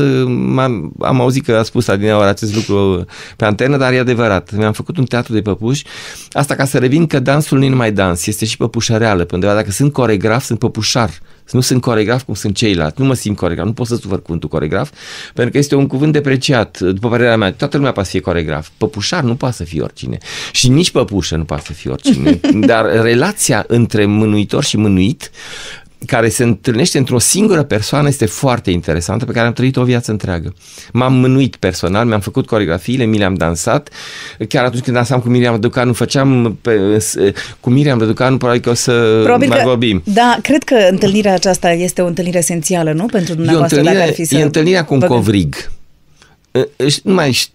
am 1.00 1.20
am 1.20 1.20
auzit 1.20 1.44
că 1.44 1.56
a 1.56 1.62
spus 1.62 1.88
adineaori 1.88 2.28
acest 2.28 2.54
lucru 2.54 3.04
pe 3.36 3.44
antenă, 3.44 3.76
dar 3.76 3.92
e 3.92 3.98
adevărat. 3.98 4.50
Mi-am 4.56 4.72
făcut 4.72 4.96
un 4.96 5.04
teatru 5.04 5.32
de 5.32 5.40
păpuși. 5.40 5.84
Asta 6.30 6.54
ca 6.54 6.64
să 6.64 6.78
revin 6.78 7.06
că 7.06 7.18
dansul 7.20 7.58
nu 7.58 7.64
e 7.64 7.68
numai 7.68 7.92
dans 7.92 8.26
este 8.26 8.44
și 8.44 8.56
păpușăreală. 8.56 9.24
Pentru 9.24 9.48
că 9.48 9.54
dacă 9.54 9.70
sunt 9.70 9.92
coregraf, 9.92 10.44
sunt 10.44 10.58
păpușar 10.58 11.10
nu 11.54 11.60
sunt 11.60 11.80
coregraf 11.80 12.22
cum 12.22 12.34
sunt 12.34 12.56
ceilalți, 12.56 13.00
nu 13.00 13.06
mă 13.06 13.14
simt 13.14 13.36
coregraf, 13.36 13.66
nu 13.66 13.72
pot 13.72 13.86
să 13.86 13.96
sufăr 13.96 14.22
cuvântul 14.22 14.48
coregraf, 14.48 14.92
pentru 15.34 15.52
că 15.52 15.58
este 15.58 15.74
un 15.74 15.86
cuvânt 15.86 16.12
depreciat, 16.12 16.80
după 16.80 17.08
părerea 17.08 17.36
mea, 17.36 17.52
toată 17.52 17.76
lumea 17.76 17.92
poate 17.92 18.08
să 18.08 18.14
fie 18.14 18.24
coregraf, 18.24 18.68
păpușar 18.76 19.22
nu 19.22 19.34
poate 19.34 19.54
să 19.54 19.64
fie 19.64 19.82
oricine. 19.82 20.18
Și 20.52 20.68
nici 20.68 20.90
păpușă 20.90 21.36
nu 21.36 21.44
poate 21.44 21.62
să 21.66 21.72
fie 21.72 21.90
oricine, 21.90 22.40
dar 22.70 23.02
relația 23.02 23.64
între 23.68 24.04
mânuitor 24.04 24.64
și 24.64 24.76
mânuit 24.76 25.30
care 26.06 26.28
se 26.28 26.42
întâlnește 26.42 26.98
într-o 26.98 27.18
singură 27.18 27.62
persoană 27.62 28.08
este 28.08 28.26
foarte 28.26 28.70
interesantă, 28.70 29.24
pe 29.24 29.32
care 29.32 29.46
am 29.46 29.52
trăit 29.52 29.76
o 29.76 29.84
viață 29.84 30.10
întreagă. 30.10 30.54
M-am 30.92 31.14
mânuit 31.14 31.56
personal, 31.56 32.06
mi-am 32.06 32.20
făcut 32.20 32.46
coregrafiile, 32.46 33.04
mi 33.04 33.18
le-am 33.18 33.34
dansat. 33.34 33.88
Chiar 34.48 34.64
atunci 34.64 34.82
când 34.82 34.96
dansam 34.96 35.20
cu 35.20 35.28
Miriam 35.28 35.52
Răducanu, 35.52 35.92
făceam 35.92 36.58
pe, 36.60 37.04
cu 37.60 37.70
Miriam 37.70 37.98
Răducanu, 37.98 38.36
probabil 38.36 38.60
că 38.60 38.70
o 38.70 38.74
să 38.74 39.20
probabil 39.22 39.48
mai 39.48 39.58
că, 39.58 39.64
vorbim. 39.64 40.02
Da, 40.04 40.38
cred 40.42 40.62
că 40.62 40.74
întâlnirea 40.90 41.34
aceasta 41.34 41.72
este 41.72 42.02
o 42.02 42.06
întâlnire 42.06 42.38
esențială, 42.38 42.92
nu? 42.92 43.06
Pentru 43.06 43.34
dumneavoastră, 43.34 43.80
e 43.80 43.82
dacă 43.82 44.00
ar 44.00 44.12
fi 44.12 44.24
să... 44.24 44.36
E 44.36 44.42
întâlnirea 44.42 44.84
cu 44.84 44.94
un 44.94 45.00
covrig 45.00 45.54
nu 47.02 47.14
mai 47.14 47.48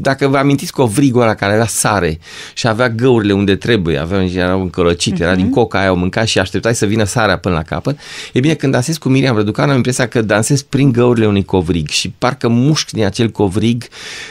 dacă 0.00 0.28
vă 0.28 0.36
amintiți 0.36 0.72
covrigul 0.72 1.22
ăla 1.22 1.34
care 1.34 1.52
avea 1.52 1.66
sare 1.66 2.18
și 2.54 2.68
avea 2.68 2.88
găurile 2.88 3.32
unde 3.32 3.56
trebuie, 3.56 3.98
avea, 3.98 4.24
erau 4.24 4.60
încălăcit, 4.60 5.14
uh-huh. 5.14 5.20
era 5.20 5.34
din 5.34 5.44
mhm. 5.44 5.54
coca 5.54 5.78
aia, 5.78 5.92
o 5.92 5.94
mânca 5.94 6.24
și 6.24 6.38
așteptai 6.38 6.74
să 6.74 6.86
vină 6.86 7.04
sarea 7.04 7.38
până 7.38 7.54
la 7.54 7.62
capăt. 7.62 7.98
E 8.32 8.40
bine, 8.40 8.54
când 8.54 8.72
dansez 8.72 8.96
cu 8.96 9.08
Miriam 9.08 9.36
Răducan, 9.36 9.70
am 9.70 9.76
impresia 9.76 10.08
că 10.08 10.22
dansez 10.22 10.62
prin 10.62 10.92
găurile 10.92 11.26
unui 11.26 11.44
covrig 11.44 11.88
și 11.88 12.12
parcă 12.18 12.48
mușc 12.48 12.90
din 12.90 13.04
acel 13.04 13.30
covrig, 13.30 13.84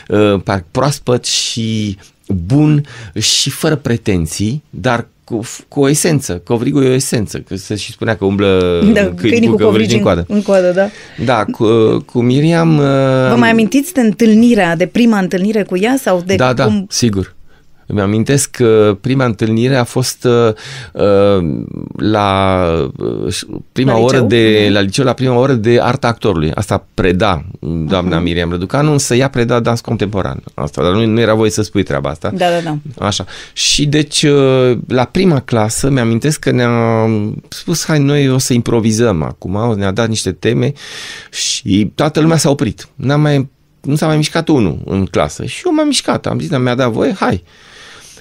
uh, 0.08 0.42
parcă 0.44 0.66
proaspăt 0.72 1.26
și 1.26 1.98
bun 2.28 2.86
și 3.20 3.50
fără 3.50 3.76
pretenții, 3.76 4.64
dar 4.70 5.08
cu, 5.32 5.42
cu 5.68 5.80
o 5.80 5.90
esență. 5.90 6.42
Covrigul 6.46 6.86
e 6.86 6.90
o 6.90 6.94
esență, 6.94 7.38
că 7.38 7.56
se 7.56 7.76
și 7.76 7.92
spunea 7.92 8.16
că 8.16 8.26
umblă 8.26 8.82
da, 8.94 9.14
câinii 9.16 9.50
cu, 9.50 9.56
cu 9.56 9.64
covrigi 9.64 9.96
în 9.96 10.02
coadă. 10.02 10.26
În 10.28 10.42
coadă, 10.42 10.72
da. 10.72 10.90
Da, 11.26 11.46
cu, 11.46 11.68
cu 12.06 12.22
Miriam... 12.22 12.76
Vă 13.30 13.36
mai 13.38 13.50
amintiți 13.50 13.94
de 13.94 14.02
întâlnirea, 14.02 14.76
de 14.76 14.86
prima 14.86 15.20
întâlnire 15.20 15.64
cu 15.64 15.78
ea? 15.78 15.96
sau 16.02 16.24
de 16.26 16.36
Da, 16.36 16.54
cum... 16.54 16.56
da, 16.56 16.86
sigur. 16.88 17.36
Îmi 17.86 18.02
amintesc 18.02 18.50
că 18.50 18.98
prima 19.02 19.26
întâlnire 19.26 19.76
a 19.76 19.84
fost 19.84 20.24
uh, 20.24 20.54
la 21.98 22.62
uh, 22.98 23.42
prima 23.72 23.92
la 23.92 23.98
oră 23.98 24.14
liceu? 24.14 24.28
de 24.28 24.70
la 24.72 24.80
liceu, 24.80 25.06
la 25.06 25.14
prima 25.14 25.38
oră 25.38 25.54
de 25.54 25.80
arta 25.82 26.08
actorului. 26.08 26.52
Asta 26.54 26.86
preda 26.94 27.46
doamna 27.86 28.20
uh-huh. 28.20 28.24
Miriam 28.24 28.50
Răducanu, 28.50 28.92
însă 28.92 29.16
ea 29.16 29.30
preda 29.30 29.60
dans 29.60 29.82
contemporan. 29.82 30.44
Asta, 30.54 30.82
dar 30.84 30.92
nu, 30.92 31.06
nu 31.06 31.20
era 31.20 31.34
voie 31.34 31.50
să 31.50 31.62
spui 31.62 31.84
treaba 31.84 32.10
asta. 32.10 32.30
Da, 32.30 32.46
da, 32.50 32.60
da. 32.96 33.06
Așa. 33.06 33.26
Și 33.54 33.86
deci 33.86 34.24
uh, 34.24 34.78
la 34.88 35.06
prima 35.06 35.40
clasă 35.40 35.90
mi-amintesc 35.90 36.40
că 36.40 36.52
ne-a 36.52 36.70
spus 37.50 37.86
hai 37.86 38.00
noi 38.00 38.30
o 38.30 38.38
să 38.38 38.54
improvizăm 38.54 39.24
acum, 39.24 39.74
ne-a 39.78 39.92
dat 39.92 40.08
niște 40.08 40.32
teme 40.32 40.74
și 41.32 41.92
toată 41.96 42.20
lumea 42.20 42.38
s-a 42.38 42.50
oprit. 42.50 42.88
N-am 42.96 43.22
mai 43.22 43.50
nu 43.82 43.96
s-a 43.96 44.06
mai 44.06 44.18
mișcat 44.18 44.48
unul 44.48 44.82
în 44.86 45.06
clasă. 45.06 45.46
Și 45.46 45.62
eu 45.66 45.74
m-am 45.74 45.88
mișcat, 45.88 46.26
am 46.28 46.40
zis, 46.40 46.50
mi-a 46.50 46.76
dat 46.76 46.92
voie, 46.92 47.14
hai. 47.20 47.44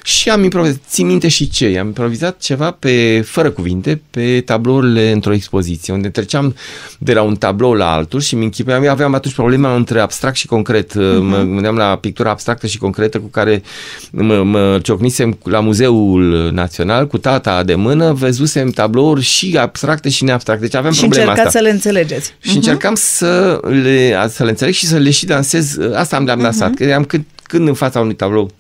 Și 0.02 0.30
am 0.30 0.42
improvizat, 0.42 0.80
țin 0.88 1.06
minte 1.06 1.28
și 1.28 1.48
ce, 1.48 1.76
am 1.80 1.86
improvizat 1.86 2.38
ceva 2.38 2.70
pe, 2.70 3.20
fără 3.26 3.50
cuvinte, 3.50 4.00
pe 4.10 4.40
tablourile 4.40 5.10
într-o 5.10 5.32
expoziție, 5.32 5.92
unde 5.92 6.08
treceam 6.08 6.54
de 6.98 7.12
la 7.12 7.22
un 7.22 7.36
tablou 7.36 7.72
la 7.72 7.92
altul 7.92 8.20
și 8.20 8.34
mi 8.34 8.44
închipuiam, 8.44 8.82
eu 8.82 8.90
aveam 8.90 9.14
atunci 9.14 9.34
problema 9.34 9.74
între 9.74 10.00
abstract 10.00 10.36
și 10.36 10.46
concret, 10.46 10.90
uh-huh. 10.90 11.20
mă 11.20 11.36
gândeam 11.36 11.76
la 11.76 11.96
pictura 11.96 12.30
abstractă 12.30 12.66
și 12.66 12.78
concretă 12.78 13.18
cu 13.18 13.26
care 13.26 13.62
mă, 14.10 14.42
mă 14.42 14.78
ciocnisem 14.82 15.38
la 15.44 15.60
Muzeul 15.60 16.50
Național 16.52 17.06
cu 17.06 17.18
tata 17.18 17.62
de 17.62 17.74
mână, 17.74 18.12
văzusem 18.12 18.70
tablouri 18.70 19.22
și 19.22 19.56
abstracte 19.58 20.08
și 20.08 20.24
neabstracte, 20.24 20.64
deci 20.64 20.74
aveam 20.74 20.92
și 20.92 21.00
problema 21.00 21.32
asta. 21.32 21.48
să 21.48 21.58
le 21.58 21.70
înțelegeți. 21.70 22.34
Și 22.40 22.50
uh-huh. 22.50 22.54
încercam 22.54 22.94
să 22.94 23.60
le, 23.82 24.28
să 24.28 24.44
le 24.44 24.50
înțeleg 24.50 24.74
și 24.74 24.86
să 24.86 24.96
le 24.96 25.10
și 25.10 25.26
dansez, 25.26 25.78
asta 25.94 26.16
am, 26.16 26.28
am 26.28 26.40
dansat, 26.40 26.70
uh-huh. 26.70 26.76
că 26.76 26.84
eram 26.84 27.04
când, 27.04 27.24
când 27.42 27.68
în 27.68 27.74
fața 27.74 28.00
unui 28.00 28.14
tablou 28.14 28.50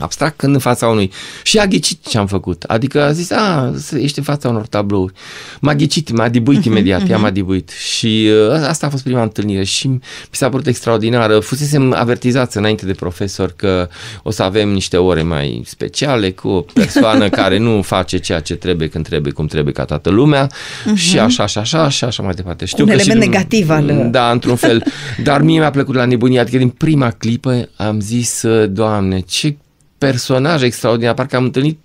abstract 0.00 0.36
când 0.36 0.54
în 0.54 0.60
fața 0.60 0.86
unui... 0.86 1.10
Și 1.42 1.58
a 1.58 1.66
ghicit 1.66 2.06
ce 2.06 2.18
am 2.18 2.26
făcut. 2.26 2.62
Adică 2.62 3.02
a 3.02 3.12
zis, 3.12 3.30
a, 3.30 3.74
ești 3.98 4.18
în 4.18 4.24
fața 4.24 4.48
unor 4.48 4.66
tablouri. 4.66 5.12
M-a 5.60 5.74
ghicit, 5.74 6.10
m-a 6.10 6.28
dibuit 6.28 6.60
uh-huh, 6.60 6.64
imediat, 6.64 7.02
uh-huh. 7.02 7.10
ea 7.10 7.18
m-a 7.18 7.30
dibuit. 7.30 7.70
Și 7.70 8.28
uh, 8.50 8.66
asta 8.68 8.86
a 8.86 8.90
fost 8.90 9.02
prima 9.02 9.22
întâlnire 9.22 9.64
și 9.64 9.88
mi 9.88 10.00
s-a 10.30 10.48
părut 10.48 10.66
extraordinară. 10.66 11.38
Fusesem 11.38 11.94
avertizați 11.96 12.56
înainte 12.56 12.86
de 12.86 12.92
profesor 12.92 13.52
că 13.56 13.88
o 14.22 14.30
să 14.30 14.42
avem 14.42 14.68
niște 14.68 14.96
ore 14.96 15.22
mai 15.22 15.62
speciale 15.66 16.30
cu 16.30 16.48
o 16.48 16.60
persoană 16.60 17.28
care 17.40 17.58
nu 17.58 17.82
face 17.82 18.18
ceea 18.18 18.40
ce 18.40 18.54
trebuie 18.54 18.88
când 18.88 19.06
trebuie, 19.08 19.32
cum 19.32 19.46
trebuie 19.46 19.72
ca 19.72 19.84
toată 19.84 20.10
lumea 20.10 20.46
uh-huh. 20.46 20.94
și 20.94 21.18
așa 21.18 21.46
și 21.46 21.58
așa 21.58 21.88
și 21.88 22.04
așa 22.04 22.22
mai 22.22 22.34
departe. 22.34 22.64
Știu 22.64 22.84
Un 22.84 22.90
că 22.90 22.96
element 22.96 23.22
și, 23.22 23.28
negativ 23.28 23.70
al... 23.70 24.08
Da, 24.10 24.30
într-un 24.30 24.56
fel. 24.66 24.84
Dar 25.22 25.42
mie 25.42 25.58
mi-a 25.58 25.70
plăcut 25.70 25.94
la 25.94 26.04
nebunie, 26.04 26.40
adică 26.40 26.56
din 26.56 26.68
prima 26.68 27.10
clipă 27.10 27.68
am 27.76 28.00
zis, 28.00 28.44
Doamne, 28.68 29.20
ce 29.20 29.56
personaj 30.00 30.62
extraordinar, 30.62 31.14
parcă 31.14 31.36
am 31.36 31.44
întâlnit 31.44 31.78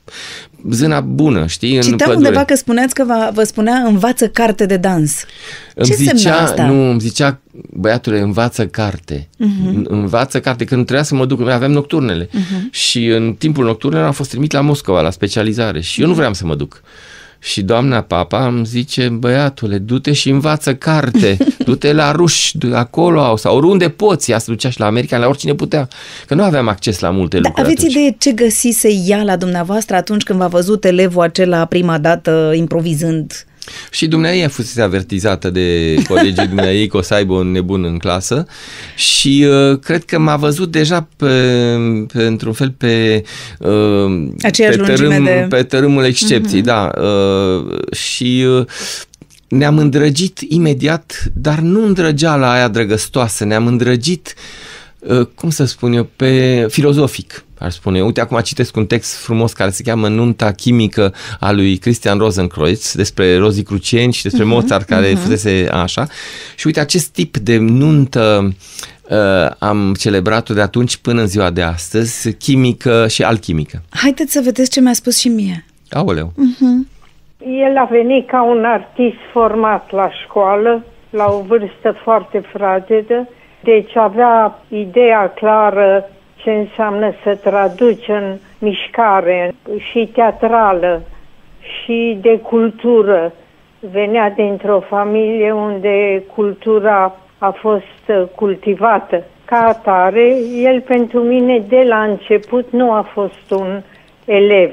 zâna 0.70 1.00
bună, 1.00 1.46
știi, 1.46 1.70
Citeam 1.70 1.92
în 1.92 1.98
pădure. 1.98 2.18
undeva 2.18 2.44
că 2.44 2.56
spuneați 2.56 2.94
că 2.94 3.04
vă, 3.08 3.30
vă 3.34 3.44
spunea 3.44 3.76
învață 3.76 4.28
carte 4.28 4.66
de 4.66 4.78
dans. 4.78 5.26
Îmi 5.76 5.88
Ce 5.88 5.94
zicea, 5.94 6.38
asta? 6.38 6.66
Nu, 6.66 6.90
îmi 6.90 7.00
zicea, 7.00 7.42
băiatule, 7.74 8.20
învață 8.20 8.68
carte. 8.68 9.28
Uh-huh. 9.34 9.84
Învață 9.84 10.40
carte, 10.40 10.64
când 10.66 10.86
trebuia 10.86 11.06
să 11.06 11.16
mă 11.16 11.26
duc, 11.26 11.40
noi 11.40 11.54
aveam 11.54 11.72
nocturnele. 11.72 12.26
Uh-huh. 12.26 12.70
Și 12.70 13.06
în 13.06 13.34
timpul 13.38 13.66
nocturnelor 13.66 14.06
am 14.06 14.14
fost 14.14 14.30
trimit 14.30 14.52
la 14.52 14.62
Moscova, 14.62 15.02
la 15.02 15.12
specializare. 15.12 15.82
Și 15.82 16.02
eu 16.02 16.08
nu 16.08 16.14
vreau 16.14 16.34
să 16.34 16.46
mă 16.46 16.56
duc. 16.56 16.82
Și 17.40 17.62
doamna 17.62 18.02
papa 18.02 18.48
îmi 18.48 18.66
zice, 18.66 19.08
băiatule, 19.10 19.78
du-te 19.78 20.14
și 20.14 20.30
învață 20.30 20.76
carte, 20.76 21.38
du-te 21.66 21.94
la 21.94 22.12
ruși, 22.12 22.58
acolo 22.74 23.36
sau 23.36 23.56
oriunde 23.58 23.90
poți. 23.90 24.32
Ea 24.32 24.38
se 24.38 24.52
ducea 24.52 24.70
și 24.70 24.80
la 24.80 24.86
America, 24.86 25.18
la 25.18 25.28
oricine 25.28 25.54
putea, 25.54 25.88
că 26.26 26.34
nu 26.34 26.44
aveam 26.44 26.68
acces 26.68 27.00
la 27.00 27.10
multe 27.10 27.40
da, 27.40 27.48
lucruri 27.48 27.68
Aveți 27.68 27.86
atunci. 27.86 27.96
idee 27.96 28.16
ce 28.20 28.32
găsise 28.32 28.90
ea 29.06 29.24
la 29.24 29.36
dumneavoastră 29.36 29.96
atunci 29.96 30.24
când 30.24 30.40
v-a 30.40 30.48
văzut 30.48 30.86
elevul 30.86 31.22
acela 31.22 31.66
prima 31.66 31.98
dată 31.98 32.52
improvizând? 32.56 33.46
Și 33.92 34.08
dumneavoastră 34.08 34.48
a 34.48 34.64
fost 34.64 34.80
avertizată 34.80 35.50
de 35.50 35.96
colegii 36.08 36.48
dumneavoastră 36.48 36.88
că 36.88 36.98
o 36.98 37.02
să 37.02 37.14
aibă 37.14 37.34
un 37.34 37.52
nebun 37.52 37.84
în 37.84 37.98
clasă 37.98 38.48
și 38.96 39.48
uh, 39.50 39.80
cred 39.80 40.04
că 40.04 40.20
m-a 40.20 40.36
văzut 40.36 40.72
deja 40.72 41.08
pe, 41.18 41.28
pe 42.14 42.24
într-un 42.24 42.54
fel 42.54 42.72
pe 42.78 43.24
uh, 43.60 44.28
Aceeași 44.42 44.78
pe, 44.78 44.84
tărâm, 44.84 45.24
de... 45.24 45.46
pe 45.50 45.64
tărâmul 45.64 46.04
excepției, 46.04 46.62
uh-huh. 46.62 46.66
da. 46.66 46.92
Uh, 47.02 47.94
și 47.94 48.46
uh, 48.48 48.66
ne-am 49.48 49.78
îndrăgit 49.78 50.40
imediat, 50.48 51.24
dar 51.34 51.60
nu 51.60 51.86
îndrăgeala 51.86 52.52
aia 52.52 52.68
drăgăstoasă, 52.68 53.46
ne-am 53.46 53.68
îndrăgit, 53.68 54.34
uh, 55.00 55.28
cum 55.36 55.50
să 55.50 55.66
spun 55.66 55.94
eu, 55.94 56.10
pe 56.16 56.66
filozofic 56.70 57.45
ar 57.60 57.72
spune. 57.72 58.02
Uite, 58.02 58.22
acum 58.22 58.40
citesc 58.40 58.76
un 58.76 58.86
text 58.86 59.18
frumos 59.18 59.54
care 59.54 59.70
se 59.70 59.84
cheamă 59.84 60.08
Nunta 60.08 60.52
chimică 60.52 61.14
a 61.40 61.52
lui 61.52 61.78
Christian 61.78 62.18
Rosenkreuz 62.18 62.94
despre 62.96 63.38
Rozi 63.38 63.64
Crucieni 63.64 64.14
și 64.14 64.24
despre 64.24 64.44
uh-huh, 64.44 64.48
Mozart 64.48 64.88
care 64.88 65.12
uh-huh. 65.12 65.18
fusese 65.18 65.68
așa. 65.72 66.08
Și 66.56 66.68
uite, 66.68 66.80
acest 66.80 67.14
tip 67.14 67.38
de 67.38 67.58
nuntă 67.58 68.54
uh, 69.10 69.52
am 69.60 69.94
celebrat-o 70.00 70.54
de 70.54 70.62
atunci 70.62 70.98
până 70.98 71.22
în 71.22 71.28
ziua 71.28 71.50
de 71.50 71.62
astăzi, 71.62 72.34
chimică 72.34 73.08
și 73.08 73.24
alchimică. 73.24 73.82
Haideți 73.90 74.32
să 74.32 74.42
vedeți 74.44 74.70
ce 74.70 74.82
mi-a 74.82 74.94
spus 74.94 75.20
și 75.20 75.28
mie. 75.28 75.66
Aoleu. 75.90 76.34
Uh-huh. 76.34 76.94
El 77.40 77.78
a 77.78 77.88
venit 77.92 78.28
ca 78.28 78.44
un 78.44 78.64
artist 78.66 79.18
format 79.32 79.92
la 79.92 80.10
școală, 80.24 80.86
la 81.10 81.26
o 81.26 81.42
vârstă 81.42 82.00
foarte 82.04 82.44
fragedă, 82.54 83.30
deci 83.64 83.96
avea 83.96 84.64
ideea 84.68 85.34
clară 85.36 86.10
ce 86.46 86.52
înseamnă 86.52 87.14
să 87.24 87.36
traduci 87.36 88.08
în 88.08 88.38
mișcare 88.60 89.56
și 89.92 90.10
teatrală 90.14 91.02
și 91.60 92.18
de 92.22 92.40
cultură. 92.40 93.34
Venea 93.80 94.30
dintr-o 94.30 94.80
familie 94.80 95.52
unde 95.52 96.24
cultura 96.36 97.16
a 97.38 97.50
fost 97.50 98.32
cultivată. 98.36 99.24
Ca 99.46 99.58
atare, 99.58 100.36
el 100.56 100.82
pentru 100.82 101.20
mine 101.20 101.60
de 101.60 101.84
la 101.88 102.04
început 102.04 102.72
nu 102.72 102.92
a 102.92 103.02
fost 103.02 103.52
un 103.52 103.82
elev. 104.26 104.72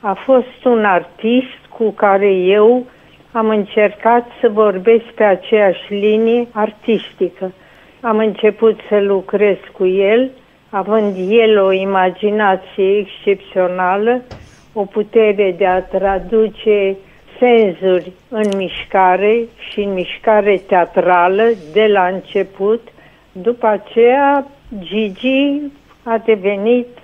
A 0.00 0.12
fost 0.12 0.64
un 0.64 0.84
artist 0.84 1.60
cu 1.68 1.90
care 1.90 2.32
eu 2.32 2.86
am 3.32 3.48
încercat 3.48 4.26
să 4.40 4.48
vorbesc 4.48 5.04
pe 5.04 5.24
aceeași 5.24 5.94
linie 5.94 6.46
artistică. 6.52 7.52
Am 8.00 8.18
început 8.18 8.80
să 8.88 9.00
lucrez 9.00 9.56
cu 9.72 9.86
el 9.86 10.30
având 10.70 11.16
el 11.28 11.62
o 11.62 11.72
imaginație 11.72 12.98
excepțională, 12.98 14.22
o 14.72 14.84
putere 14.84 15.54
de 15.58 15.66
a 15.66 15.82
traduce 15.82 16.96
senzuri 17.38 18.12
în 18.28 18.50
mișcare 18.56 19.46
și 19.70 19.80
în 19.80 19.92
mișcare 19.92 20.56
teatrală 20.66 21.42
de 21.72 21.86
la 21.86 22.06
început. 22.06 22.88
După 23.32 23.66
aceea, 23.66 24.46
Gigi 24.78 25.60
a 26.02 26.18
devenit, 26.24 26.98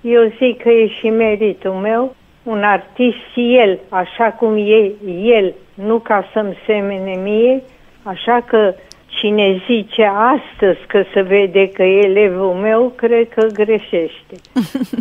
eu 0.00 0.32
zic 0.38 0.62
că 0.62 0.68
e 0.68 0.86
și 0.86 1.08
meritul 1.08 1.72
meu, 1.72 2.14
un 2.42 2.62
artist 2.62 3.18
și 3.32 3.56
el, 3.56 3.78
așa 3.88 4.24
cum 4.24 4.56
e 4.56 4.92
el, 5.22 5.54
nu 5.74 5.98
ca 5.98 6.28
să-mi 6.32 6.58
semene 6.66 7.20
mie, 7.22 7.62
așa 8.02 8.44
că 8.46 8.74
Cine 9.18 9.62
zice 9.66 10.10
astăzi 10.14 10.86
că 10.86 11.04
se 11.12 11.20
vede 11.20 11.68
că 11.68 11.82
e 11.82 12.04
elevul 12.04 12.52
meu, 12.52 12.92
cred 12.96 13.28
că 13.28 13.46
greșește. 13.52 14.34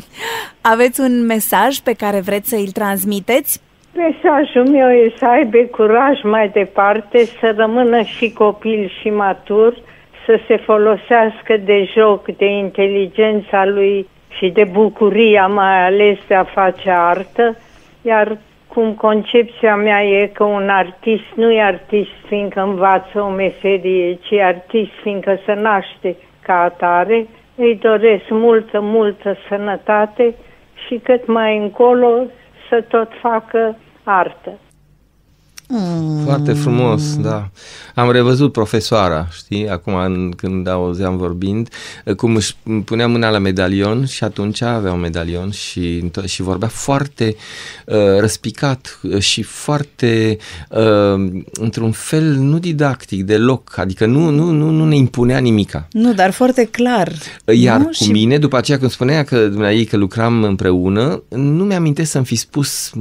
Aveți 0.74 1.00
un 1.00 1.26
mesaj 1.26 1.78
pe 1.78 1.94
care 1.94 2.20
vreți 2.20 2.50
să 2.50 2.56
îl 2.56 2.68
transmiteți? 2.68 3.62
Mesajul 3.96 4.68
meu 4.68 4.90
e 4.90 5.14
să 5.18 5.26
aibă 5.26 5.58
curaj 5.58 6.22
mai 6.24 6.50
departe, 6.50 7.26
să 7.26 7.54
rămână 7.58 8.02
și 8.02 8.34
copil 8.34 8.92
și 9.02 9.10
matur, 9.10 9.78
să 10.26 10.40
se 10.48 10.58
folosească 10.58 11.58
de 11.66 11.90
joc, 11.98 12.26
de 12.38 12.46
inteligența 12.46 13.66
lui 13.66 14.08
și 14.38 14.50
de 14.50 14.64
bucuria 14.64 15.48
mai 15.48 15.86
ales 15.86 16.18
de 16.28 16.36
a 16.36 16.44
face 16.44 16.90
artă, 16.90 17.58
iar 18.02 18.38
cum 18.80 18.94
concepția 18.94 19.76
mea 19.76 20.04
e 20.04 20.28
că 20.28 20.44
un 20.44 20.70
artist 20.70 21.24
nu 21.36 21.52
e 21.52 21.62
artist 21.62 22.12
fiindcă 22.28 22.62
învață 22.62 23.22
o 23.22 23.30
meserie, 23.30 24.14
ci 24.14 24.34
artist 24.34 24.92
fiindcă 25.02 25.40
se 25.46 25.54
naște 25.54 26.16
ca 26.42 26.62
atare, 26.62 27.28
îi 27.56 27.76
doresc 27.76 28.24
multă, 28.30 28.80
multă 28.80 29.38
sănătate 29.48 30.36
și 30.88 31.00
cât 31.04 31.28
mai 31.28 31.58
încolo 31.58 32.26
să 32.70 32.82
tot 32.82 33.10
facă 33.22 33.78
artă. 34.04 34.52
Mm. 35.72 36.24
Foarte 36.24 36.54
frumos, 36.54 37.18
da. 37.18 37.50
Am 37.96 38.12
revăzut 38.12 38.52
profesoara, 38.52 39.28
știi, 39.32 39.70
acum 39.70 39.94
când 40.38 40.68
auzeam 40.68 41.18
vorbind, 41.18 41.70
cum 42.18 42.36
își 42.36 42.56
punea 42.86 43.08
mâna 43.08 43.30
la 43.30 43.38
medalion 43.38 44.06
și 44.06 44.24
atunci 44.24 44.62
avea 44.62 44.92
un 44.92 45.00
medalion 45.00 45.52
și, 45.52 46.10
și 46.26 46.42
vorbea 46.42 46.68
foarte 46.68 47.36
uh, 47.86 47.96
răspicat 48.20 49.00
și 49.20 49.42
foarte, 49.42 50.38
uh, 50.70 51.42
într-un 51.54 51.92
fel, 51.92 52.24
nu 52.24 52.60
didactic, 52.60 53.24
deloc, 53.24 53.78
adică 53.78 54.06
nu, 54.06 54.30
nu, 54.30 54.50
nu, 54.50 54.70
nu 54.70 54.86
ne 54.86 54.96
impunea 54.96 55.38
nimica. 55.38 55.88
Nu, 55.92 56.14
dar 56.14 56.32
foarte 56.32 56.66
clar. 56.66 57.12
Iar 57.46 57.80
nu? 57.80 57.86
cu 57.86 57.92
și... 57.92 58.12
mine, 58.12 58.38
după 58.38 58.58
aceea 58.58 58.78
când 58.78 58.92
spunea 58.92 59.24
că 59.24 59.48
dumneai 59.48 59.84
că 59.84 59.98
lucram 59.98 60.44
împreună, 60.44 61.24
nu 61.30 61.64
mi-amintesc 61.64 62.12
să-mi 62.12 62.26
fi 62.26 62.36
spus 62.36 62.92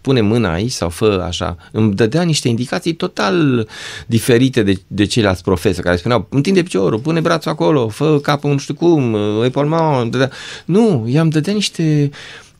pune 0.00 0.20
mâna 0.20 0.52
aici 0.52 0.70
sau 0.70 0.88
fă 0.88 1.24
așa 1.26 1.56
îmi 1.72 1.94
dădea 1.94 2.22
niște 2.22 2.48
indicații 2.48 2.92
total 2.92 3.68
diferite 4.06 4.62
de, 4.62 4.74
de 4.86 5.04
ceilalți 5.04 5.42
profesori 5.42 5.86
care 5.86 5.96
spuneau, 5.96 6.26
întinde 6.30 6.62
piciorul, 6.62 6.98
pune 6.98 7.20
brațul 7.20 7.50
acolo, 7.50 7.88
fă 7.88 8.18
capul 8.22 8.50
nu 8.50 8.58
știu 8.58 8.74
cum, 8.74 9.16
epolmau, 9.44 10.04
dădea. 10.04 10.30
Nu, 10.64 11.04
i-am 11.08 11.28
dădea 11.28 11.52
niște 11.52 12.10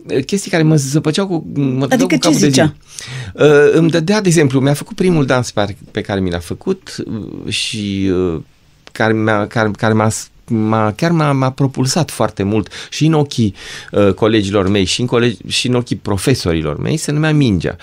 eh, 0.07 0.25
chestii 0.25 0.51
care 0.51 0.63
mă 0.63 0.77
zăpăceau 0.77 1.27
cu, 1.27 1.61
mă 1.61 1.85
adică 1.85 2.15
cu 2.15 2.19
capul 2.19 2.39
ce 2.39 2.47
zicea? 2.47 2.65
de 2.65 2.73
zi. 3.37 3.45
Uh, 3.45 3.73
îmi 3.73 3.91
dădea, 3.91 4.21
de 4.21 4.29
exemplu, 4.29 4.61
mi-a 4.61 4.75
făcut 4.75 4.97
primul 4.97 5.27
dans 5.27 5.51
pe, 5.51 5.77
pe 5.91 6.01
care 6.01 6.21
mi 6.21 6.31
l-a 6.31 6.39
făcut 6.39 6.97
uh, 7.07 7.53
și 7.53 8.11
uh, 8.13 8.41
care, 8.93 9.13
mi-a, 9.13 9.47
care, 9.47 9.71
care 9.77 9.93
m-a 9.93 10.09
m-a, 10.49 10.93
chiar 10.93 11.11
m-a, 11.11 11.33
m-a 11.33 11.51
propulsat 11.51 12.11
foarte 12.11 12.43
mult 12.43 12.69
și 12.91 13.07
în 13.07 13.13
ochii 13.13 13.55
uh, 13.91 14.13
colegilor 14.13 14.69
mei 14.69 14.85
și 14.85 15.01
în, 15.01 15.07
colegi, 15.07 15.37
și 15.47 15.67
în 15.67 15.75
ochii 15.75 15.97
profesorilor 15.97 16.79
mei 16.79 16.97
se 16.97 17.13
numea 17.13 17.33
Mingea. 17.33 17.77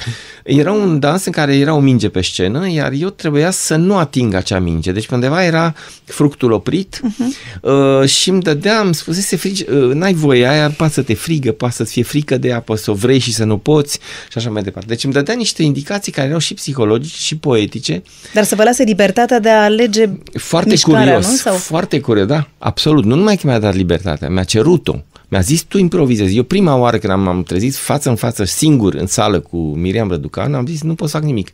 Era 0.44 0.72
un 0.72 1.00
dans 1.00 1.26
în 1.26 1.32
care 1.32 1.56
era 1.56 1.74
o 1.74 1.80
minge 1.80 2.10
pe 2.10 2.22
scenă, 2.22 2.70
iar 2.70 2.92
eu 2.92 3.10
trebuia 3.10 3.52
să 3.52 3.76
nu 3.76 3.98
ating 3.98 4.34
acea 4.34 4.60
minge. 4.60 4.92
Deci 4.92 5.08
undeva 5.08 5.44
era 5.44 5.74
fructul 6.04 6.52
oprit 6.52 7.02
uh-huh. 7.04 7.62
uh, 7.62 8.10
și 8.10 8.30
îmi 8.30 8.42
dădea, 8.42 8.80
îmi 8.80 8.96
spusese 8.96 9.36
frigi, 9.36 9.66
uh, 9.70 9.94
n-ai 9.94 10.14
voie, 10.14 10.48
aia 10.48 10.70
poate 10.70 10.94
să 10.94 11.02
te 11.02 11.14
frigă, 11.14 11.52
poate 11.52 11.74
să-ți 11.76 11.92
fie 11.92 12.04
frică 12.04 12.38
de 12.38 12.48
ea, 12.48 12.60
poate 12.60 12.82
să 12.82 12.92
o 12.92 12.94
vrei 12.94 13.20
și 13.20 13.34
să 13.34 13.44
nu 13.44 13.58
poți 13.58 14.00
și 14.30 14.38
așa 14.38 14.50
mai 14.50 14.64
departe. 14.64 14.88
Deci 14.88 15.04
îmi 15.04 15.14
dădea 15.14 15.36
niște 15.36 15.64
indicații 15.64 16.12
care 16.12 16.28
erau 16.28 16.40
și 16.40 16.54
psihologice 16.54 17.18
și 17.18 17.38
poetice. 17.38 18.04
Dar 18.34 18.44
să 18.44 18.56
vă 18.56 18.64
lase 18.64 18.84
libertatea 18.84 19.40
de 19.40 19.50
a 19.50 19.64
alege 19.64 20.10
Foarte 20.34 20.70
mișcarea, 20.70 21.02
curios, 21.02 21.28
nu? 21.28 21.36
Sau... 21.36 21.56
foarte 21.56 22.00
curios, 22.00 22.28
da. 22.28 22.48
Absolut. 22.64 23.04
Nu 23.06 23.16
numai 23.16 23.36
că 23.36 23.48
mi-a 23.48 23.60
dat 23.60 23.76
libertatea, 23.76 24.30
mi-a 24.30 24.44
cerut-o. 24.44 24.96
Mi-a 25.28 25.40
zis, 25.40 25.62
tu 25.62 25.78
improvizezi. 25.78 26.38
Eu 26.38 26.44
prima 26.44 26.76
oară 26.76 26.98
când 26.98 27.14
am, 27.14 27.28
am 27.28 27.44
trezit 27.44 27.76
față 27.76 28.10
în 28.10 28.16
față, 28.16 28.44
singur, 28.44 28.94
în 28.94 29.08
sală 29.08 29.40
cu 29.40 29.58
Miriam 29.58 30.10
Răducan, 30.10 30.54
am 30.54 30.66
zis, 30.66 30.82
nu 30.82 30.96
pot 30.96 31.10
să 31.10 31.18
fac 31.18 31.26
nimic. 31.26 31.52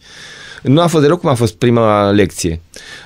Nu 0.62 0.82
a 0.82 0.88
fost 0.88 1.03
deloc 1.03 1.20
cum 1.20 1.30
a 1.30 1.34
fost 1.34 1.55
prima 1.55 2.12
lecție. 2.12 2.62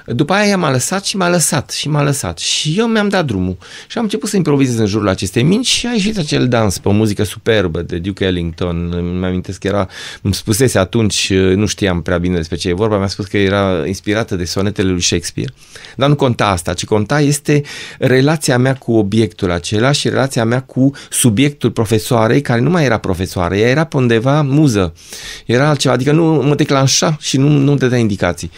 După 0.05 0.33
aia 0.33 0.57
m-a 0.57 0.71
lăsat 0.71 1.05
și 1.05 1.17
m-a 1.17 1.29
lăsat 1.29 1.69
și 1.69 1.89
m-a 1.89 2.03
lăsat. 2.03 2.37
Și 2.37 2.75
eu 2.77 2.87
mi-am 2.87 3.09
dat 3.09 3.25
drumul 3.25 3.57
și 3.87 3.97
am 3.97 4.03
început 4.03 4.29
să 4.29 4.35
improvizez 4.35 4.77
în 4.77 4.85
jurul 4.85 5.07
acestei 5.07 5.43
minci 5.43 5.67
și 5.67 5.87
a 5.87 5.91
ieșit 5.91 6.17
acel 6.17 6.47
dans 6.47 6.77
pe 6.77 6.87
o 6.87 6.91
muzică 6.91 7.23
superbă 7.23 7.81
de 7.81 7.97
Duke 7.97 8.25
Ellington. 8.25 8.93
Îmi 8.97 9.25
amintesc 9.25 9.59
că 9.59 9.67
era, 9.67 9.87
îmi 10.21 10.33
spusese 10.33 10.77
atunci, 10.77 11.33
nu 11.33 11.65
știam 11.65 12.01
prea 12.01 12.17
bine 12.17 12.35
despre 12.35 12.55
ce 12.55 12.69
e 12.69 12.73
vorba, 12.73 12.97
mi-a 12.97 13.07
spus 13.07 13.25
că 13.25 13.37
era 13.37 13.87
inspirată 13.87 14.35
de 14.35 14.45
sonetele 14.45 14.89
lui 14.89 15.01
Shakespeare. 15.01 15.53
Dar 15.95 16.09
nu 16.09 16.15
conta 16.15 16.47
asta, 16.47 16.73
ci 16.73 16.85
conta 16.85 17.21
este 17.21 17.61
relația 17.99 18.57
mea 18.57 18.75
cu 18.75 18.93
obiectul 18.93 19.51
acela 19.51 19.91
și 19.91 20.09
relația 20.09 20.45
mea 20.45 20.61
cu 20.61 20.91
subiectul 21.09 21.71
profesoarei, 21.71 22.41
care 22.41 22.59
nu 22.59 22.69
mai 22.69 22.85
era 22.85 22.97
profesoară, 22.97 23.55
ea 23.55 23.69
era 23.69 23.83
pe 23.83 23.97
undeva 23.97 24.41
muză. 24.41 24.93
Era 25.45 25.69
altceva, 25.69 25.93
adică 25.93 26.11
nu 26.11 26.25
mă 26.25 26.55
declanșa 26.55 27.17
și 27.19 27.37
nu, 27.41 27.49
nu 27.49 27.75
dădea 27.75 27.97
indicații. 27.97 28.51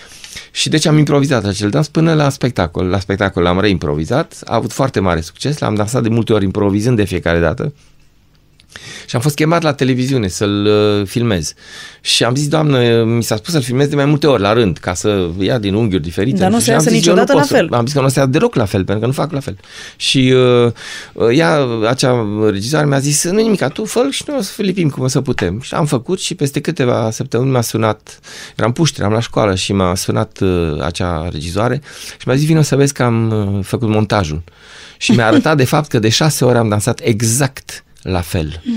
Și 0.52 0.70
deci 0.70 0.86
am 0.86 0.98
improvizat 0.98 1.46
acel 1.46 1.70
dans 1.70 1.88
până 1.88 2.14
la 2.14 2.30
spectacol. 2.30 2.86
La 2.86 3.00
spectacol 3.00 3.44
l-am 3.44 3.60
reimprovizat, 3.60 4.40
a 4.46 4.56
avut 4.56 4.72
foarte 4.72 5.00
mare 5.00 5.22
succes, 5.22 5.58
l-am 5.58 5.76
dansat 5.76 6.04
de 6.04 6.10
multe 6.10 6.34
ori 6.34 6.44
improvizând 6.44 6.98
de 6.98 7.04
fiecare 7.04 7.40
dată. 7.40 7.74
Și 9.06 9.16
am 9.16 9.22
fost 9.22 9.36
chemat 9.36 9.62
la 9.62 9.74
televiziune 9.74 10.28
să-l 10.28 10.66
uh, 10.66 11.08
filmez. 11.08 11.54
Și 12.02 12.24
am 12.24 12.36
zis, 12.36 12.48
doamnă, 12.48 13.04
mi 13.04 13.24
s-a 13.24 13.36
spus 13.36 13.52
să-l 13.52 13.62
filmez 13.62 13.88
de 13.88 13.96
mai 13.96 14.06
multe 14.06 14.28
ori, 14.28 14.42
la 14.42 14.54
rând, 14.54 14.78
ca 14.78 14.94
să 14.94 15.30
ia 15.40 15.58
din 15.58 15.74
unghiuri 15.74 16.04
diferite. 16.04 16.38
Dar 16.38 16.52
nu 16.52 16.60
se 16.60 16.72
iasă 16.72 16.90
niciodată 16.90 17.34
la 17.34 17.42
fel. 17.42 17.68
Am 17.72 17.86
zis 17.86 17.96
că 17.96 18.02
nu 18.02 18.08
se 18.08 18.20
ia 18.20 18.26
deloc 18.26 18.56
la 18.56 18.66
fel, 18.66 18.84
pentru 18.84 19.00
că 19.00 19.06
nu 19.06 19.12
fac 19.12 19.32
la 19.32 19.40
fel. 19.40 19.58
Și 19.96 20.34
uh, 20.36 20.72
uh 21.14 21.38
ea, 21.38 21.68
acea 21.88 22.28
regizoare, 22.50 22.86
mi-a 22.86 23.00
zis, 23.00 23.24
nu 23.24 23.42
nimic, 23.42 23.68
tu 23.68 23.86
fă 23.86 24.08
și 24.10 24.24
noi 24.28 24.38
o 24.38 24.42
să 24.42 24.62
lipim 24.62 24.90
cum 24.90 25.04
o 25.04 25.08
să 25.08 25.22
putem. 25.22 25.60
Și 25.62 25.74
am 25.74 25.86
făcut 25.86 26.20
și 26.20 26.36
peste 26.36 26.60
câteva 26.60 27.12
săptămâni 27.12 27.52
m-a 27.52 27.62
sunat, 27.62 28.20
eram 28.56 28.72
puști, 28.72 29.00
eram 29.00 29.12
la 29.12 29.20
școală 29.20 29.56
și 29.56 29.74
m-a 29.74 29.96
sunat 29.96 30.40
uh, 30.42 30.82
acea 30.82 31.30
regizoare 31.32 31.82
și 32.18 32.28
mi-a 32.28 32.36
zis, 32.36 32.46
vină 32.46 32.62
să 32.62 32.76
vezi 32.76 32.94
că 32.94 33.04
am 33.04 33.32
uh, 33.32 33.66
făcut 33.66 33.88
montajul. 33.88 34.44
Și 34.98 35.12
mi-a 35.12 35.26
arătat 35.26 35.58
de 35.58 35.66
fapt 35.66 35.90
că 35.90 36.00
de 36.00 36.10
șase 36.10 36.46
ore 36.46 36.58
am 36.58 36.70
dansat 36.70 37.00
exact 37.04 37.84
la 38.04 38.22
fel. 38.22 38.62
Mm. 38.64 38.74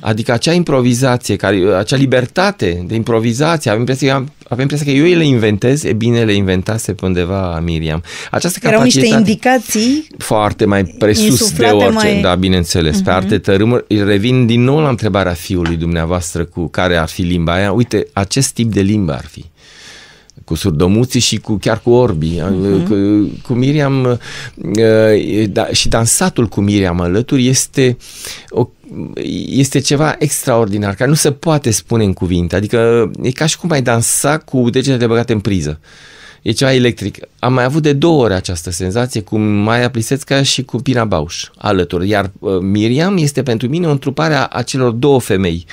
Adică 0.00 0.32
acea 0.32 0.52
improvizație, 0.52 1.36
care, 1.36 1.74
acea 1.78 1.96
libertate 1.96 2.84
de 2.86 2.94
improvizație, 2.94 3.70
avem 3.70 3.80
impresia, 3.80 4.24
avem 4.48 4.60
impresia 4.60 4.86
că 4.86 4.98
eu 4.98 5.16
le 5.16 5.24
inventez, 5.24 5.84
e 5.84 5.92
bine 5.92 6.24
le 6.24 6.32
inventase 6.32 6.92
pe 6.92 7.06
undeva 7.06 7.60
Miriam. 7.60 8.02
Această 8.30 8.58
Erau 8.62 8.82
niște 8.82 9.06
indicații 9.06 10.06
foarte 10.18 10.64
mai 10.64 10.84
presus 10.84 11.52
de 11.52 11.64
orice, 11.64 11.92
mai... 11.92 12.20
da, 12.20 12.34
bineînțeles, 12.34 13.00
uh-huh. 13.00 13.04
pe 13.04 13.10
mhm. 13.10 13.18
arte 13.18 13.38
tărâmuri. 13.38 13.84
Revin 13.88 14.46
din 14.46 14.62
nou 14.64 14.80
la 14.80 14.88
întrebarea 14.88 15.32
fiului 15.32 15.76
dumneavoastră 15.76 16.44
cu 16.44 16.68
care 16.68 16.96
ar 16.96 17.08
fi 17.08 17.22
limba 17.22 17.52
aia. 17.52 17.72
Uite, 17.72 18.06
acest 18.12 18.52
tip 18.52 18.72
de 18.72 18.80
limbă 18.80 19.12
ar 19.12 19.24
fi 19.30 19.44
cu 20.44 20.54
surdomuții 20.54 21.20
și 21.20 21.38
cu, 21.38 21.56
chiar 21.56 21.80
cu 21.80 21.90
orbii. 21.90 22.42
Uh-huh. 22.42 22.88
Cu, 22.88 22.94
cu 23.46 23.52
Miriam 23.52 24.18
uh, 24.54 25.44
da, 25.48 25.66
și 25.66 25.88
dansatul 25.88 26.46
cu 26.46 26.60
Miriam 26.60 27.00
alături 27.00 27.46
este 27.46 27.96
o 28.48 28.68
este 29.46 29.78
ceva 29.78 30.14
extraordinar, 30.18 30.94
care 30.94 31.08
nu 31.08 31.16
se 31.16 31.32
poate 31.32 31.70
spune 31.70 32.04
în 32.04 32.12
cuvinte. 32.12 32.56
Adică 32.56 33.10
e 33.22 33.30
ca 33.30 33.46
și 33.46 33.58
cum 33.58 33.70
ai 33.70 33.82
dansa 33.82 34.38
cu 34.38 34.70
degetele 34.70 35.06
băgate 35.06 35.32
în 35.32 35.40
priză. 35.40 35.80
E 36.42 36.50
ceva 36.52 36.72
electric. 36.72 37.18
Am 37.38 37.52
mai 37.52 37.64
avut 37.64 37.82
de 37.82 37.92
două 37.92 38.22
ori 38.24 38.34
această 38.34 38.70
senzație 38.70 39.20
cu 39.20 39.38
Maia 39.38 39.90
Plisețca 39.90 40.42
și 40.42 40.62
cu 40.62 40.76
Pina 40.76 41.04
Bauș 41.04 41.48
alături. 41.56 42.08
Iar 42.08 42.30
uh, 42.38 42.58
Miriam 42.60 43.16
este 43.16 43.42
pentru 43.42 43.68
mine 43.68 43.86
o 43.86 43.90
întrupare 43.90 44.34
a, 44.34 44.44
a 44.44 44.62
celor 44.62 44.90
două 44.90 45.20
femei. 45.20 45.66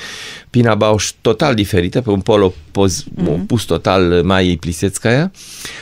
Pina 0.50 0.76
Bauș 0.76 1.12
total 1.22 1.56
diferită, 1.56 2.02
pe 2.02 2.10
un 2.10 2.20
pol 2.20 2.42
opoz, 2.42 3.04
mm-hmm. 3.04 3.28
opus 3.28 3.64
total 3.64 4.24
Maiei 4.24 4.58
Plisețcaia, 4.58 5.32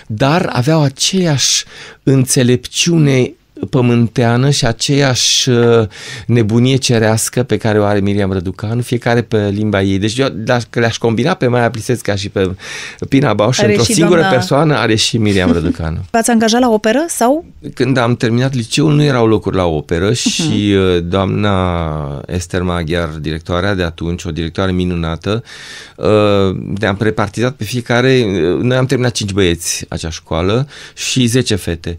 dar 0.08 0.50
aveau 0.54 0.82
aceeași 0.82 1.64
înțelepciune 2.04 3.34
pământeană 3.70 4.50
și 4.50 4.66
aceeași 4.66 5.50
uh, 5.50 5.88
nebunie 6.28 6.76
cerească 6.76 7.44
pe 7.44 7.58
care 7.58 7.80
o 7.80 7.84
are 7.84 8.00
Miriam 8.00 8.32
Răducanu, 8.32 8.82
fiecare 8.82 9.22
pe 9.22 9.50
limba 9.50 9.82
ei. 9.82 9.98
Deci 9.98 10.18
eu, 10.18 10.28
dacă 10.34 10.80
le-aș 10.80 10.98
combina 10.98 11.34
pe 11.34 11.48
Maia 11.48 11.70
Plisesca 11.70 12.16
și 12.16 12.30
pe 12.30 12.56
Pina 13.10 13.34
Bauș 13.34 13.60
într-o 13.60 13.84
singură 13.84 14.20
doamna... 14.20 14.36
persoană, 14.36 14.76
are 14.76 14.96
și 14.96 15.18
Miriam 15.18 15.52
Răducanu. 15.52 15.98
V-ați 16.12 16.30
angajat 16.30 16.62
la 16.62 16.70
operă 16.70 17.06
sau? 17.08 17.46
Când 17.74 17.98
am 17.98 18.16
terminat 18.16 18.54
liceul, 18.54 18.94
nu 18.94 19.04
erau 19.04 19.28
locuri 19.28 19.56
la 19.56 19.66
operă 19.66 20.12
uh-huh. 20.12 20.16
și 20.16 20.76
uh, 20.76 21.04
doamna 21.04 21.54
Esther 22.28 22.62
Maghiar, 22.62 23.08
directoarea 23.08 23.74
de 23.74 23.84
atunci, 23.84 24.24
o 24.24 24.32
directoare 24.32 24.72
minunată, 24.72 25.44
uh, 25.96 26.06
ne-am 26.80 26.96
prepartizat 26.96 27.54
pe 27.54 27.64
fiecare, 27.64 28.26
noi 28.62 28.78
am 28.78 28.86
terminat 28.86 29.12
5 29.12 29.32
băieți 29.32 29.86
acea 29.90 30.10
școală 30.10 30.68
și 30.94 31.26
10 31.26 31.56
fete 31.56 31.98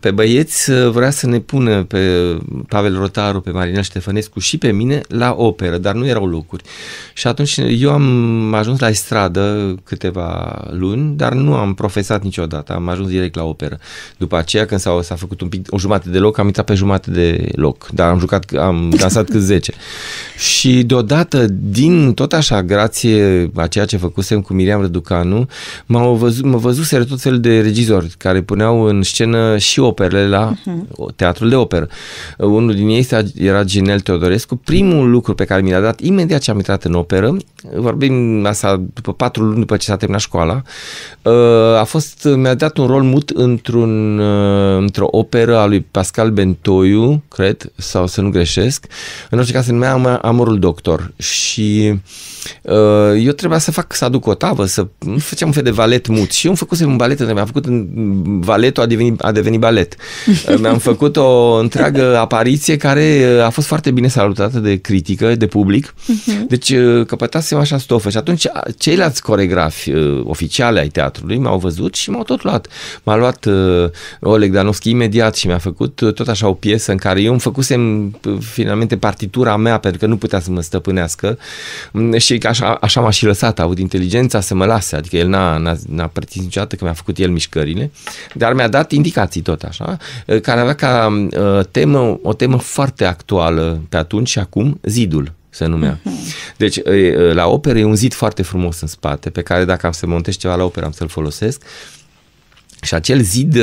pe 0.00 0.10
băieți 0.10 0.70
uh, 0.70 0.90
vrea 0.90 1.10
să 1.10 1.26
ne 1.26 1.38
pună 1.38 1.82
pe 1.82 2.36
Pavel 2.68 2.98
Rotaru, 2.98 3.40
pe 3.40 3.50
Marinel 3.50 3.82
Ștefănescu 3.82 4.38
și 4.38 4.58
pe 4.58 4.72
mine 4.72 5.00
la 5.08 5.34
operă, 5.36 5.78
dar 5.78 5.94
nu 5.94 6.06
erau 6.06 6.26
locuri. 6.26 6.62
Și 7.14 7.26
atunci 7.26 7.56
eu 7.78 7.90
am 7.90 8.54
ajuns 8.54 8.80
la 8.80 8.92
stradă 8.92 9.74
câteva 9.84 10.60
luni, 10.70 11.16
dar 11.16 11.32
nu 11.32 11.54
am 11.54 11.74
profesat 11.74 12.22
niciodată, 12.22 12.74
am 12.74 12.88
ajuns 12.88 13.08
direct 13.08 13.34
la 13.34 13.44
operă. 13.44 13.78
După 14.16 14.36
aceea, 14.36 14.64
când 14.64 14.80
s-a, 14.80 14.98
s-a 15.02 15.14
făcut 15.14 15.40
un 15.40 15.48
pic, 15.48 15.66
o 15.70 15.78
jumătate 15.78 16.10
de 16.10 16.18
loc, 16.18 16.38
am 16.38 16.46
intrat 16.46 16.64
pe 16.64 16.74
jumătate 16.74 17.10
de 17.10 17.48
loc, 17.54 17.88
dar 17.92 18.10
am 18.10 18.18
jucat, 18.18 18.52
am 18.58 18.90
dansat 18.98 19.30
cât 19.30 19.40
10. 19.40 19.72
Și 20.38 20.82
deodată, 20.82 21.46
din 21.50 22.12
tot 22.14 22.32
așa, 22.32 22.62
grație 22.62 23.50
a 23.54 23.66
ceea 23.66 23.84
ce 23.84 23.96
făcusem 23.96 24.40
cu 24.40 24.52
Miriam 24.52 24.80
Răducanu, 24.80 25.48
m-au 25.86 26.14
văzut, 26.14 26.44
mă 26.44 26.56
văzuseră 26.56 27.04
tot 27.04 27.20
felul 27.20 27.40
de 27.40 27.60
regizori 27.60 28.14
care 28.18 28.42
puneau 28.42 28.82
în 28.82 29.02
scenă 29.02 29.58
și 29.58 29.77
și 29.78 29.84
operele 29.84 30.28
la 30.28 30.52
uh-huh. 30.54 31.14
teatrul 31.16 31.48
de 31.48 31.54
operă. 31.54 31.88
Unul 32.38 32.74
din 32.74 32.88
ei 32.88 33.06
era 33.34 33.64
Ginel 33.64 34.00
Teodorescu. 34.00 34.56
Primul 34.56 35.10
lucru 35.10 35.34
pe 35.34 35.44
care 35.44 35.62
mi 35.62 35.70
l-a 35.70 35.80
dat 35.80 36.00
imediat 36.00 36.40
ce 36.40 36.50
am 36.50 36.56
intrat 36.56 36.84
în 36.84 36.94
operă, 36.94 37.36
vorbim 37.76 38.46
asta 38.46 38.82
după 38.94 39.12
patru 39.12 39.42
luni 39.42 39.58
după 39.58 39.76
ce 39.76 39.86
s-a 39.86 39.96
terminat 39.96 40.20
școala, 40.20 40.62
uh, 41.22 41.78
a 41.78 41.84
fost, 41.84 42.28
mi-a 42.36 42.54
dat 42.54 42.76
un 42.76 42.86
rol 42.86 43.02
mut 43.02 43.30
într-un, 43.30 44.18
uh, 44.18 44.78
într-o 44.78 45.08
operă 45.10 45.56
a 45.56 45.66
lui 45.66 45.80
Pascal 45.80 46.30
Bentoiu, 46.30 47.22
cred, 47.28 47.72
sau 47.76 48.06
să 48.06 48.20
nu 48.20 48.30
greșesc. 48.30 48.86
În 49.30 49.38
orice 49.38 49.52
caz 49.52 49.64
se 49.64 49.72
numea 49.72 50.18
Amorul 50.22 50.58
Doctor 50.58 51.12
și 51.16 52.00
uh, 52.62 53.22
eu 53.24 53.32
trebuia 53.32 53.58
să 53.58 53.70
fac, 53.70 53.94
să 53.94 54.04
aduc 54.04 54.26
o 54.26 54.34
tavă, 54.34 54.64
să 54.64 54.86
făceam 55.18 55.48
un 55.48 55.54
fel 55.54 55.62
de 55.62 55.70
valet 55.70 56.06
mut 56.06 56.30
și 56.30 56.44
eu 56.44 56.50
am 56.50 56.56
făcut 56.56 56.80
un 56.80 56.96
valet, 56.96 57.32
mi-am 57.32 57.46
făcut 57.46 57.66
valetul 58.40 58.82
a 58.82 58.86
devenit, 58.86 59.20
a 59.20 59.32
devenit 59.32 59.60
balet. 59.68 59.96
Mi-am 60.62 60.78
făcut 60.78 61.16
o 61.16 61.54
întreagă 61.54 62.18
apariție 62.18 62.76
care 62.76 63.34
uh, 63.36 63.44
a 63.44 63.50
fost 63.50 63.66
foarte 63.66 63.90
bine 63.90 64.08
salutată 64.08 64.58
de 64.58 64.76
critică, 64.76 65.34
de 65.34 65.46
public. 65.46 65.94
Uh-huh. 65.94 66.46
Deci 66.48 66.70
uh, 66.70 67.06
căpătasem 67.06 67.58
așa 67.58 67.78
stofă 67.78 68.10
și 68.10 68.16
atunci 68.16 68.46
ceilalți 68.78 69.22
coregrafi 69.22 69.90
uh, 69.90 70.20
oficiale 70.24 70.80
ai 70.80 70.88
teatrului 70.88 71.38
m-au 71.38 71.58
văzut 71.58 71.94
și 71.94 72.10
m-au 72.10 72.22
tot 72.22 72.42
luat. 72.42 72.66
M-a 73.02 73.16
luat 73.16 73.46
Oleg 74.20 74.52
Danovski 74.52 74.90
imediat 74.90 75.36
și 75.36 75.46
mi-a 75.46 75.58
făcut 75.58 75.94
tot 76.14 76.28
așa 76.28 76.48
o 76.48 76.52
piesă 76.52 76.90
în 76.90 76.96
care 76.96 77.20
eu 77.20 77.30
îmi 77.30 77.40
făcusem 77.40 78.10
finalmente 78.40 78.96
partitura 78.96 79.56
mea 79.56 79.78
pentru 79.78 80.00
că 80.00 80.06
nu 80.06 80.16
putea 80.16 80.40
să 80.40 80.50
mă 80.50 80.60
stăpânească 80.60 81.38
mm, 81.92 82.18
și 82.18 82.40
așa, 82.42 82.78
așa 82.80 83.00
m-a 83.00 83.10
și 83.10 83.24
lăsat, 83.24 83.58
a 83.58 83.62
avut 83.62 83.78
inteligența 83.78 84.40
să 84.40 84.54
mă 84.54 84.64
lase, 84.64 84.96
adică 84.96 85.16
el 85.16 85.28
n-a, 85.28 85.56
n-a, 85.56 85.76
n-a 85.88 86.06
pretins 86.06 86.44
niciodată 86.44 86.76
că 86.76 86.84
mi-a 86.84 86.92
făcut 86.92 87.18
el 87.18 87.30
mișcările, 87.30 87.90
dar 88.34 88.52
mi-a 88.52 88.68
dat 88.68 88.92
indicații 88.92 89.40
tot 89.40 89.57
așa, 89.66 89.96
uh, 90.26 90.40
care 90.40 90.60
avea 90.60 90.74
ca 90.74 91.08
uh, 91.38 91.64
temă, 91.70 92.18
o 92.22 92.32
temă 92.32 92.58
foarte 92.58 93.04
actuală 93.04 93.82
pe 93.88 93.96
atunci 93.96 94.28
și 94.28 94.38
acum, 94.38 94.80
zidul 94.82 95.32
se 95.50 95.66
numea. 95.66 95.98
Uh-huh. 95.98 96.56
Deci, 96.56 96.76
uh, 96.76 97.32
la 97.32 97.46
operă 97.46 97.78
e 97.78 97.84
un 97.84 97.96
zid 97.96 98.14
foarte 98.14 98.42
frumos 98.42 98.80
în 98.80 98.88
spate, 98.88 99.30
pe 99.30 99.42
care 99.42 99.64
dacă 99.64 99.86
am 99.86 99.92
să 99.92 100.06
montez 100.06 100.36
ceva 100.36 100.54
la 100.54 100.64
operă 100.64 100.86
am 100.86 100.92
să-l 100.92 101.08
folosesc. 101.08 101.62
Și 102.82 102.94
acel 102.94 103.20
zid, 103.20 103.56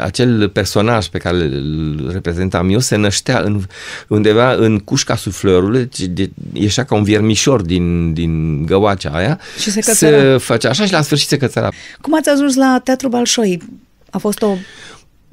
acel 0.00 0.48
personaj 0.48 1.06
pe 1.06 1.18
care 1.18 1.36
îl 1.36 2.10
reprezentam 2.12 2.70
eu 2.70 2.78
se 2.78 2.96
năștea 2.96 3.40
în, 3.40 3.62
undeva 4.08 4.52
în 4.52 4.78
cușca 4.78 5.16
suflărului, 5.16 5.88
deci 5.94 6.30
ieșea 6.52 6.84
ca 6.84 6.94
un 6.94 7.02
viermișor 7.02 7.62
din, 7.62 8.12
din 8.12 8.64
găoacea 8.66 9.10
aia. 9.10 9.40
Și 9.60 9.70
se, 9.70 9.80
se 9.80 10.36
făcea 10.40 10.68
așa 10.68 10.86
și 10.86 10.92
la 10.92 11.02
sfârșit 11.02 11.28
se 11.28 11.36
cățăra. 11.36 11.68
Cum 12.00 12.14
ați 12.14 12.28
ajuns 12.28 12.54
la 12.54 12.80
Teatrul 12.84 13.10
Balșoi? 13.10 13.62
A 14.10 14.18
fost 14.18 14.42
o 14.42 14.56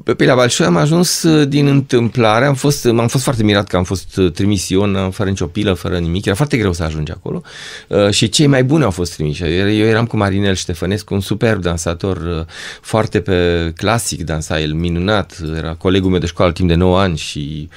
Pe 0.03 0.25
la 0.25 0.35
Balșoi 0.35 0.65
am 0.65 0.77
ajuns 0.77 1.23
uh, 1.23 1.47
din 1.47 1.67
întâmplare, 1.67 2.45
am 2.45 2.53
fost, 2.53 2.85
m-am 2.85 3.07
fost 3.07 3.23
foarte 3.23 3.43
mirat 3.43 3.67
că 3.67 3.77
am 3.77 3.83
fost 3.83 4.17
uh, 4.17 4.31
trimis 4.31 4.69
Ion 4.69 5.11
fără 5.11 5.29
nicio 5.29 5.45
pilă, 5.45 5.73
fără 5.73 5.97
nimic, 5.97 6.25
era 6.25 6.35
foarte 6.35 6.57
greu 6.57 6.73
să 6.73 6.83
ajungi 6.83 7.11
acolo 7.11 7.41
uh, 7.87 8.09
și 8.09 8.29
cei 8.29 8.47
mai 8.47 8.63
buni 8.63 8.83
au 8.83 8.91
fost 8.91 9.13
trimiși. 9.13 9.43
Eu 9.43 9.85
eram 9.85 10.05
cu 10.05 10.17
Marinel 10.17 10.55
Ștefănescu, 10.55 11.13
un 11.13 11.19
superb 11.19 11.61
dansator, 11.61 12.45
foarte 12.81 13.19
pe 13.19 13.71
clasic 13.75 14.23
dansa 14.23 14.61
el, 14.61 14.73
minunat, 14.73 15.37
era 15.57 15.73
colegul 15.73 16.09
meu 16.09 16.19
de 16.19 16.25
școală 16.25 16.51
timp 16.51 16.67
de 16.67 16.75
9 16.75 16.99
ani 16.99 17.17
și 17.17 17.69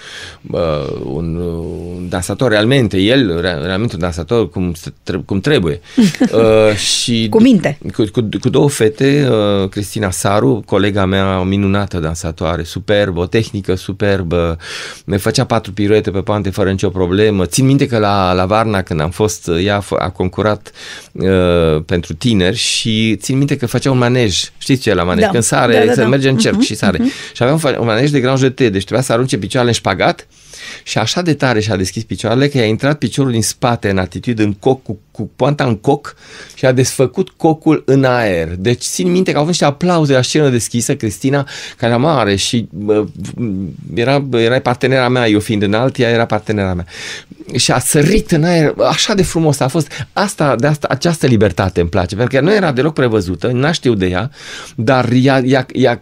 uh, 0.50 0.60
un, 1.04 1.36
un 1.96 2.08
dansator 2.08 2.50
realmente, 2.50 2.98
el 2.98 3.40
realmente 3.40 3.94
un 3.94 4.00
dansator 4.00 4.50
cum, 4.50 4.74
cum 5.24 5.40
trebuie. 5.40 5.80
Uh, 6.32 6.74
și 6.76 7.26
cu 7.30 7.40
minte. 7.40 7.78
Cu, 7.94 8.04
cu, 8.12 8.28
cu 8.40 8.48
două 8.48 8.68
fete, 8.68 9.28
uh, 9.30 9.68
Cristina 9.68 10.10
Saru, 10.10 10.62
colega 10.66 11.04
mea 11.04 11.42
minunată 11.42 11.98
dansatoare, 12.12 12.62
superbă, 12.62 13.20
o 13.20 13.26
tehnică 13.26 13.74
superbă, 13.74 14.58
ne 15.04 15.16
făcea 15.16 15.44
patru 15.44 15.72
piruete 15.72 16.10
pe 16.10 16.20
pante 16.20 16.50
fără 16.50 16.70
nicio 16.70 16.88
problemă. 16.90 17.46
Țin 17.46 17.66
minte 17.66 17.86
că 17.86 17.98
la, 17.98 18.32
la 18.32 18.46
Varna, 18.46 18.82
când 18.82 19.00
am 19.00 19.10
fost, 19.10 19.50
ea 19.64 19.82
a 19.98 20.10
concurat 20.10 20.70
uh, 21.12 21.82
pentru 21.86 22.14
tineri 22.14 22.56
și 22.56 23.16
țin 23.16 23.36
minte 23.36 23.56
că 23.56 23.66
făcea 23.66 23.90
un 23.90 23.98
manej. 23.98 24.52
Știți 24.58 24.82
ce 24.82 24.90
e 24.90 24.94
la 24.94 25.02
manej? 25.02 25.24
Da. 25.24 25.30
Când 25.30 25.42
sare, 25.42 25.84
da, 25.86 25.94
da, 25.94 26.02
da. 26.02 26.08
merge 26.08 26.28
în 26.28 26.36
cerc 26.36 26.56
uh-huh, 26.56 26.66
și 26.66 26.74
sare. 26.74 26.98
Uh-huh. 26.98 27.32
Și 27.32 27.42
avea 27.42 27.54
un, 27.54 27.76
un 27.78 27.86
manej 27.86 28.10
de 28.10 28.20
grand 28.20 28.38
jeté, 28.38 28.68
deci 28.68 28.82
trebuia 28.82 29.04
să 29.04 29.12
arunce 29.12 29.38
picioarele 29.38 29.70
în 29.70 29.78
șpagat 29.78 30.26
și 30.82 30.98
așa 30.98 31.22
de 31.22 31.34
tare 31.34 31.60
și-a 31.60 31.76
deschis 31.76 32.02
picioarele 32.02 32.48
că 32.48 32.58
i-a 32.58 32.64
intrat 32.64 32.98
piciorul 32.98 33.30
din 33.30 33.42
spate 33.42 33.90
în 33.90 33.98
atitudine 33.98 34.46
în 34.46 34.52
coc 34.52 34.82
cu, 34.82 34.98
cu 35.12 35.30
poanta 35.36 35.64
în 35.64 35.76
coc 35.76 36.16
și 36.54 36.66
a 36.66 36.72
desfăcut 36.72 37.28
cocul 37.28 37.82
în 37.86 38.04
aer. 38.04 38.48
Deci 38.58 38.82
țin 38.82 39.10
minte 39.10 39.30
că 39.30 39.38
au 39.38 39.44
fost 39.44 39.60
niște 39.60 39.74
aplauze 39.74 40.12
la 40.12 40.22
scenă 40.22 40.48
deschisă, 40.48 40.96
Cristina, 40.96 41.48
care 41.76 41.92
era 41.92 42.00
mare 42.00 42.36
și 42.36 42.68
bă, 42.70 43.04
era, 43.94 44.24
era 44.30 44.58
partenera 44.58 45.08
mea, 45.08 45.28
eu 45.28 45.40
fiind 45.40 45.62
înalt, 45.62 45.98
ea 45.98 46.10
era 46.10 46.26
partenera 46.26 46.74
mea. 46.74 46.86
Și 47.54 47.72
a 47.72 47.78
sărit 47.78 48.30
în 48.30 48.44
aer, 48.44 48.74
așa 48.88 49.14
de 49.14 49.22
frumos 49.22 49.60
a 49.60 49.68
fost. 49.68 50.06
Asta, 50.12 50.56
de 50.56 50.66
asta, 50.66 50.86
această 50.90 51.26
libertate 51.26 51.80
îmi 51.80 51.88
place, 51.88 52.16
pentru 52.16 52.38
că 52.38 52.44
nu 52.44 52.54
era 52.54 52.72
deloc 52.72 52.94
prevăzută, 52.94 53.46
n-a 53.46 53.72
știu 53.72 53.94
de 53.94 54.06
ea, 54.06 54.30
dar 54.74 55.08
ea, 55.12 55.40
ea, 55.44 55.66
ea, 55.72 56.00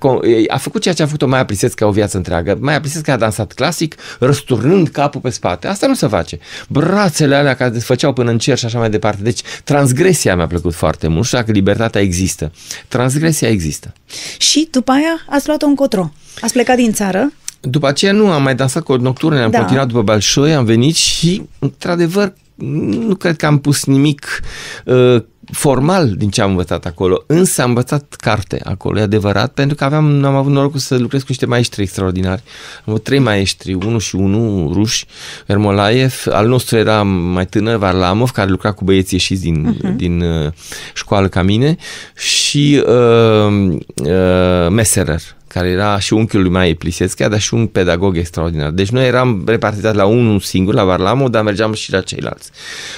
a 0.49 0.57
făcut 0.57 0.83
ceea 0.83 0.95
ce 0.95 1.03
a 1.03 1.07
făcut-o 1.07 1.27
Maia 1.27 1.45
Plisescu 1.45 1.85
o 1.85 1.91
viață 1.91 2.17
întreagă. 2.17 2.59
Maia 2.61 2.81
Plisescu 2.81 3.11
a 3.11 3.17
dansat 3.17 3.53
clasic, 3.53 3.95
răsturnând 4.19 4.89
capul 4.89 5.21
pe 5.21 5.31
spate. 5.31 5.67
Asta 5.67 5.87
nu 5.87 5.95
se 5.95 6.07
face. 6.07 6.39
Brațele 6.69 7.35
alea 7.35 7.55
care 7.55 7.71
desfăceau 7.71 8.13
până 8.13 8.31
în 8.31 8.39
cer 8.39 8.59
și 8.59 8.65
așa 8.65 8.79
mai 8.79 8.91
departe. 8.91 9.00
Deci 9.21 9.41
transgresia 9.65 10.37
mi-a 10.37 10.47
plăcut 10.47 10.75
foarte 10.75 11.09
mult 11.09 11.27
și 11.27 11.33
dacă 11.33 11.53
libertatea 11.53 12.01
există. 12.01 12.53
Transgresia 12.89 13.49
există. 13.49 13.93
Și 14.39 14.69
după 14.71 14.93
aia 14.93 15.25
ați 15.29 15.47
luat-o 15.47 15.67
încotro. 15.67 16.13
Ați 16.41 16.53
plecat 16.53 16.77
din 16.77 16.93
țară. 16.93 17.33
După 17.61 17.87
aceea 17.87 18.13
nu, 18.13 18.31
am 18.31 18.43
mai 18.43 18.55
dansat 18.55 18.83
cu 18.83 18.97
nocturne, 18.97 19.41
am 19.41 19.51
da. 19.51 19.59
continuat 19.59 19.87
după 19.87 20.03
Balșoi, 20.03 20.55
am 20.55 20.65
venit 20.65 20.95
și, 20.95 21.43
într-adevăr, 21.59 22.35
nu 22.55 23.15
cred 23.15 23.37
că 23.37 23.47
am 23.47 23.59
pus 23.59 23.85
nimic 23.85 24.41
uh, 24.85 25.23
formal 25.53 26.14
din 26.16 26.30
ce 26.30 26.43
am 26.43 26.51
învățat 26.51 26.86
acolo, 26.86 27.24
însă 27.26 27.62
am 27.62 27.68
învățat 27.68 28.14
carte 28.14 28.61
acolo, 28.64 28.99
e 28.99 29.03
adevărat, 29.03 29.53
pentru 29.53 29.76
că 29.76 29.84
aveam, 29.84 30.24
am 30.24 30.34
avut 30.34 30.53
norocul 30.53 30.78
să 30.78 30.97
lucrez 30.97 31.20
cu 31.20 31.26
niște 31.28 31.47
maestri 31.47 31.82
extraordinari. 31.82 32.43
Am 32.76 32.84
avut 32.86 33.03
trei 33.03 33.18
maestri, 33.18 33.72
unul 33.72 34.01
și 34.01 34.14
unul 34.14 34.72
ruși, 34.72 35.07
Ermolaev, 35.47 36.22
al 36.30 36.47
nostru 36.47 36.76
era 36.76 37.03
mai 37.03 37.47
tânăr, 37.47 37.76
Varlamov, 37.76 38.30
care 38.30 38.51
lucra 38.51 38.72
cu 38.72 38.84
băieții 38.84 39.16
ieșiți 39.16 39.43
din, 39.43 39.74
uh-huh. 39.74 39.97
din 39.97 40.20
uh, 40.20 40.53
școală 40.95 41.28
ca 41.28 41.43
mine, 41.43 41.76
și 42.16 42.84
uh, 42.86 43.76
uh, 43.95 44.68
Messerer, 44.70 45.20
care 45.53 45.69
era 45.69 45.99
și 45.99 46.13
unchiul 46.13 46.41
lui 46.41 46.51
Maie 46.51 46.75
Plisescu, 46.75 47.29
dar 47.29 47.41
și 47.41 47.55
un 47.55 47.67
pedagog 47.67 48.17
extraordinar. 48.17 48.71
Deci 48.71 48.89
noi 48.89 49.07
eram 49.07 49.43
repartizați 49.47 49.97
la 49.97 50.05
unul 50.05 50.41
singur, 50.41 50.75
la 50.75 50.85
Varlamo, 50.85 51.29
dar 51.29 51.43
mergeam 51.43 51.73
și 51.73 51.93
la 51.93 52.01
ceilalți. 52.01 52.51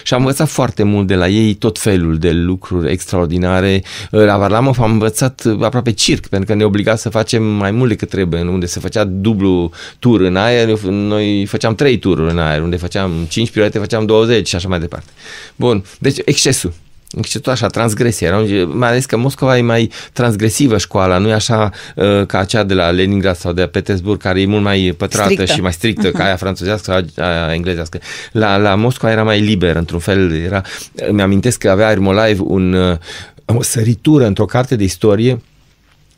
Și 0.03 0.15
am 0.15 0.21
învățat 0.21 0.49
foarte 0.49 0.83
mult 0.83 1.07
de 1.07 1.15
la 1.15 1.29
ei 1.29 1.55
tot 1.55 1.79
felul 1.79 2.19
de 2.19 2.31
lucruri 2.31 2.91
extraordinare. 2.91 3.83
La 4.11 4.39
Varlamo 4.39 4.73
am 4.79 4.91
învățat 4.91 5.45
aproape 5.61 5.93
circ, 5.93 6.27
pentru 6.27 6.49
că 6.49 6.55
ne 6.55 6.65
obliga 6.65 6.97
să 6.97 7.09
facem 7.09 7.43
mai 7.43 7.71
mult 7.71 7.89
decât 7.89 8.09
trebuie, 8.09 8.41
unde 8.41 8.67
se 8.67 8.81
făcea 8.81 9.05
dublu 9.05 9.71
tur 9.99 10.21
în 10.21 10.37
aer, 10.37 10.69
noi 10.89 11.47
făceam 11.47 11.75
trei 11.75 11.99
tururi 11.99 12.31
în 12.31 12.39
aer, 12.39 12.63
unde 12.63 12.77
făceam 12.77 13.13
5 13.29 13.51
piruete, 13.51 13.79
făceam 13.79 14.07
20 14.07 14.49
și 14.49 14.57
așa 14.57 14.69
mai 14.69 14.81
departe. 14.81 15.11
Bun, 15.57 15.85
deci 15.99 16.17
excesul 16.25 16.73
tot 17.33 17.47
așa, 17.47 17.67
transgresie. 17.67 18.27
Era, 18.27 18.45
mai 18.67 18.89
ales 18.89 19.05
că 19.05 19.17
Moscova 19.17 19.59
e 19.59 19.61
mai 19.61 19.91
transgresivă 20.13 20.79
școala, 20.79 21.19
nu 21.19 21.29
e 21.29 21.33
așa 21.33 21.71
uh, 21.97 22.27
ca 22.27 22.45
cea 22.45 22.63
de 22.63 22.75
la 22.75 22.91
Leningrad 22.91 23.37
sau 23.37 23.53
de 23.53 23.61
la 23.61 23.67
Petersburg, 23.67 24.21
care 24.21 24.41
e 24.41 24.47
mult 24.47 24.63
mai 24.63 24.95
pătrată 24.97 25.33
strictă. 25.33 25.53
și 25.53 25.61
mai 25.61 25.73
strictă, 25.73 26.11
uh-huh. 26.11 26.13
ca 26.13 26.25
aia 26.25 26.37
franțuzească 26.37 27.05
sau 27.15 27.25
aia 27.25 27.55
englezească. 27.55 27.99
La, 28.33 28.57
la 28.57 28.75
Moscova 28.75 29.13
era 29.13 29.23
mai 29.23 29.41
liber, 29.41 29.77
într-un 29.77 29.99
fel. 29.99 30.33
Era, 30.45 30.63
mi-amintesc 31.11 31.59
că 31.59 31.71
avea 31.71 31.91
Ermolaev 31.91 32.41
un, 32.41 32.73
uh, 32.73 32.97
o 33.45 33.63
săritură 33.63 34.27
într-o 34.27 34.45
carte 34.45 34.77
de 34.77 34.85
istorie 34.85 35.43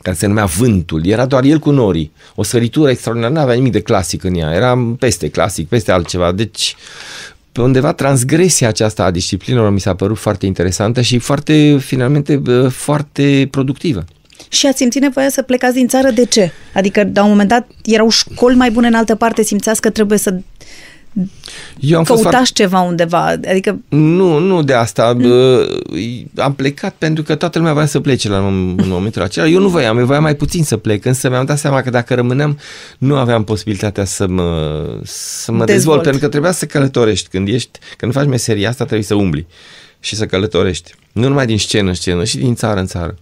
care 0.01 0.17
se 0.17 0.27
numea 0.27 0.45
Vântul. 0.45 1.05
Era 1.05 1.25
doar 1.25 1.43
el 1.43 1.59
cu 1.59 1.71
norii. 1.71 2.11
O 2.35 2.43
săritură 2.43 2.89
extraordinară, 2.89 3.33
nu 3.33 3.39
avea 3.39 3.55
nimic 3.55 3.71
de 3.71 3.79
clasic 3.79 4.23
în 4.23 4.35
ea. 4.35 4.53
Era 4.53 4.95
peste 4.99 5.29
clasic, 5.29 5.67
peste 5.67 5.91
altceva. 5.91 6.31
Deci 6.31 6.75
pe 7.55 7.61
undeva 7.61 7.93
transgresia 7.93 8.67
aceasta 8.67 9.03
a 9.03 9.11
disciplinelor 9.11 9.71
mi 9.71 9.79
s-a 9.79 9.95
părut 9.95 10.17
foarte 10.17 10.45
interesantă 10.45 11.01
și 11.01 11.17
foarte, 11.17 11.77
finalmente, 11.79 12.41
foarte 12.69 13.47
productivă. 13.51 14.05
Și 14.49 14.67
ați 14.67 14.77
simțit 14.77 15.01
nevoia 15.01 15.29
să 15.29 15.41
plecați 15.41 15.73
din 15.75 15.87
țară, 15.87 16.09
de 16.09 16.25
ce? 16.25 16.51
Adică, 16.73 17.09
la 17.13 17.23
un 17.23 17.29
moment 17.29 17.49
dat, 17.49 17.67
erau 17.83 18.09
școli 18.09 18.55
mai 18.55 18.71
bune 18.71 18.87
în 18.87 18.93
altă 18.93 19.15
parte, 19.15 19.43
simțeați 19.43 19.81
că 19.81 19.89
trebuie 19.89 20.17
să 20.17 20.39
eu 21.79 21.97
am 21.97 22.03
Căutați 22.03 22.07
fost 22.07 22.21
foarte... 22.21 22.51
ceva 22.53 22.79
undeva, 22.81 23.23
adică... 23.25 23.79
Nu, 23.87 24.39
nu 24.39 24.63
de 24.63 24.73
asta. 24.73 25.13
Mm. 25.17 26.29
Am 26.35 26.53
plecat 26.53 26.95
pentru 26.97 27.23
că 27.23 27.35
toată 27.35 27.57
lumea 27.57 27.73
voia 27.73 27.85
să 27.85 27.99
plece 27.99 28.29
la 28.29 28.37
în 28.47 28.87
momentul 28.87 29.21
acela. 29.21 29.47
Eu 29.47 29.59
nu 29.59 29.67
voiam, 29.67 29.97
eu 29.97 30.05
voiam 30.05 30.23
mai 30.23 30.35
puțin 30.35 30.63
să 30.63 30.77
plec, 30.77 31.05
însă 31.05 31.29
mi-am 31.29 31.45
dat 31.45 31.57
seama 31.57 31.81
că 31.81 31.89
dacă 31.89 32.13
rămâneam, 32.13 32.57
nu 32.97 33.15
aveam 33.15 33.43
posibilitatea 33.43 34.05
să 34.05 34.27
mă, 34.27 34.83
să 35.03 35.51
mă 35.51 35.57
dezvolt. 35.57 35.67
dezvolt, 35.67 36.01
pentru 36.01 36.21
că 36.21 36.27
trebuia 36.27 36.51
să 36.51 36.65
călătorești. 36.65 37.29
Când 37.29 37.47
ești, 37.47 37.79
când 37.97 38.11
faci 38.13 38.27
meseria 38.27 38.69
asta, 38.69 38.83
trebuie 38.83 39.05
să 39.05 39.13
umbli 39.15 39.47
și 39.99 40.15
să 40.15 40.25
călătorești. 40.25 40.93
Nu 41.11 41.27
numai 41.27 41.45
din 41.45 41.57
scenă 41.57 41.87
în 41.87 41.93
scenă, 41.93 42.23
și 42.23 42.37
din 42.37 42.55
țară 42.55 42.79
în 42.79 42.85
țară. 42.85 43.17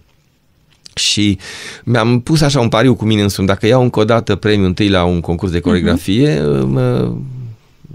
Și 0.94 1.38
mi-am 1.84 2.20
pus 2.20 2.40
așa 2.40 2.60
un 2.60 2.68
pariu 2.68 2.94
cu 2.94 3.04
mine 3.04 3.22
însumi. 3.22 3.46
Dacă 3.46 3.66
iau 3.66 3.82
încă 3.82 4.00
o 4.00 4.04
dată 4.04 4.34
premiul 4.34 4.66
întâi 4.66 4.88
la 4.88 5.04
un 5.04 5.20
concurs 5.20 5.52
de 5.52 5.60
coregrafie, 5.60 6.38
uh-huh. 6.38 6.66
mă, 6.66 7.14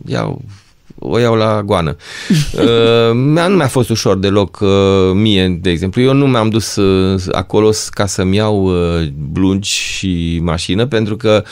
iau 0.06 0.42
o 1.00 1.20
iau 1.20 1.36
la 1.36 1.62
goană. 1.62 1.96
uh, 2.54 3.14
nu 3.14 3.56
mi-a 3.56 3.68
fost 3.68 3.90
ușor 3.90 4.18
deloc 4.18 4.60
uh, 4.62 4.70
mie, 5.14 5.60
de 5.62 5.70
exemplu. 5.70 6.02
Eu 6.02 6.14
nu 6.14 6.28
mi-am 6.28 6.50
dus 6.50 6.76
uh, 6.76 7.22
acolo 7.32 7.72
ca 7.90 8.06
să-mi 8.06 8.36
iau 8.36 8.64
uh, 8.64 9.08
blugi 9.32 9.72
și 9.72 10.40
mașină, 10.44 10.86
pentru 10.86 11.16
că 11.16 11.44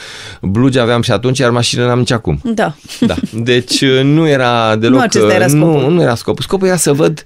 blugi 0.41 0.79
aveam 0.79 1.01
și 1.01 1.11
atunci, 1.11 1.37
iar 1.37 1.51
mașină 1.51 1.85
n-am 1.85 1.99
nici 1.99 2.11
acum. 2.11 2.41
Da. 2.43 2.75
da. 2.99 3.15
Deci 3.31 3.81
uh, 3.81 4.01
nu 4.03 4.27
era 4.27 4.75
deloc... 4.75 4.95
Nu 4.95 5.03
acesta 5.03 5.33
era 5.33 5.45
uh, 5.45 5.51
scopul. 5.51 5.81
Nu, 5.81 5.89
nu 5.89 6.01
era 6.01 6.15
scopul. 6.15 6.43
Scopul 6.43 6.67
era 6.67 6.77
să 6.77 6.93
văd 6.93 7.23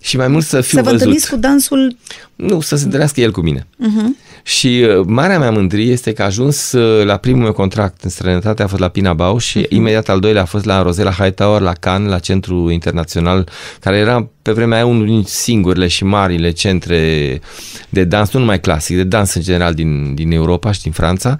și 0.00 0.16
mai 0.16 0.28
mult 0.28 0.44
să 0.44 0.60
fiu 0.60 0.78
Să 0.78 0.84
vă 0.84 0.90
întâlniți 0.90 1.30
cu 1.30 1.36
dansul... 1.36 1.96
Nu, 2.34 2.60
să 2.60 2.76
se 2.76 2.84
întâlnească 2.84 3.20
el 3.20 3.30
cu 3.30 3.40
mine. 3.40 3.66
Uh-huh. 3.66 4.32
Și 4.46 4.86
uh, 4.88 5.04
marea 5.06 5.38
mea 5.38 5.50
mândrie 5.50 5.92
este 5.92 6.12
că 6.12 6.22
a 6.22 6.24
ajuns 6.24 6.72
uh, 6.72 7.04
la 7.04 7.16
primul 7.16 7.42
meu 7.42 7.52
contract 7.52 8.02
în 8.02 8.10
străinătate, 8.10 8.62
a 8.62 8.66
fost 8.66 8.80
la 8.80 8.88
Pina 8.88 9.12
Bau 9.12 9.38
și 9.38 9.62
uh-huh. 9.62 9.68
imediat 9.68 10.08
al 10.08 10.20
doilea 10.20 10.42
a 10.42 10.44
fost 10.44 10.64
la 10.64 10.82
Rosella 10.82 11.10
Hightower, 11.10 11.60
la 11.60 11.72
Cannes, 11.72 12.10
la 12.10 12.18
Centru 12.18 12.70
Internațional, 12.70 13.48
care 13.80 13.96
era 13.96 14.28
pe 14.42 14.52
vremea 14.52 14.76
aia 14.76 14.86
unul 14.86 15.06
din 15.06 15.22
singurile 15.22 15.86
și 15.86 16.04
marile 16.04 16.50
centre 16.50 17.40
de 17.88 18.04
dans, 18.04 18.32
nu 18.32 18.40
numai 18.40 18.60
clasic, 18.60 18.96
de 18.96 19.04
dans 19.04 19.34
în 19.34 19.42
general 19.42 19.74
din, 19.74 20.14
din 20.14 20.32
Europa 20.32 20.72
și 20.72 20.82
din 20.82 20.92
Franța, 20.92 21.36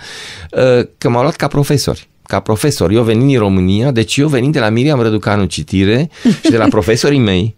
uh, 0.51 0.87
că 0.99 1.09
m-au 1.09 1.23
luat 1.23 1.37
ca 1.37 1.47
profesori 1.47 2.09
ca 2.27 2.41
profesor. 2.41 2.91
Eu 2.91 3.03
venind 3.03 3.29
din 3.29 3.39
România, 3.39 3.91
deci 3.91 4.17
eu 4.17 4.29
venind 4.29 4.53
de 4.53 4.59
la 4.59 4.69
Miriam 4.69 5.01
Răducanu 5.01 5.45
Citire 5.45 6.11
și 6.45 6.51
de 6.51 6.57
la 6.57 6.67
profesorii 6.77 7.19
mei, 7.19 7.57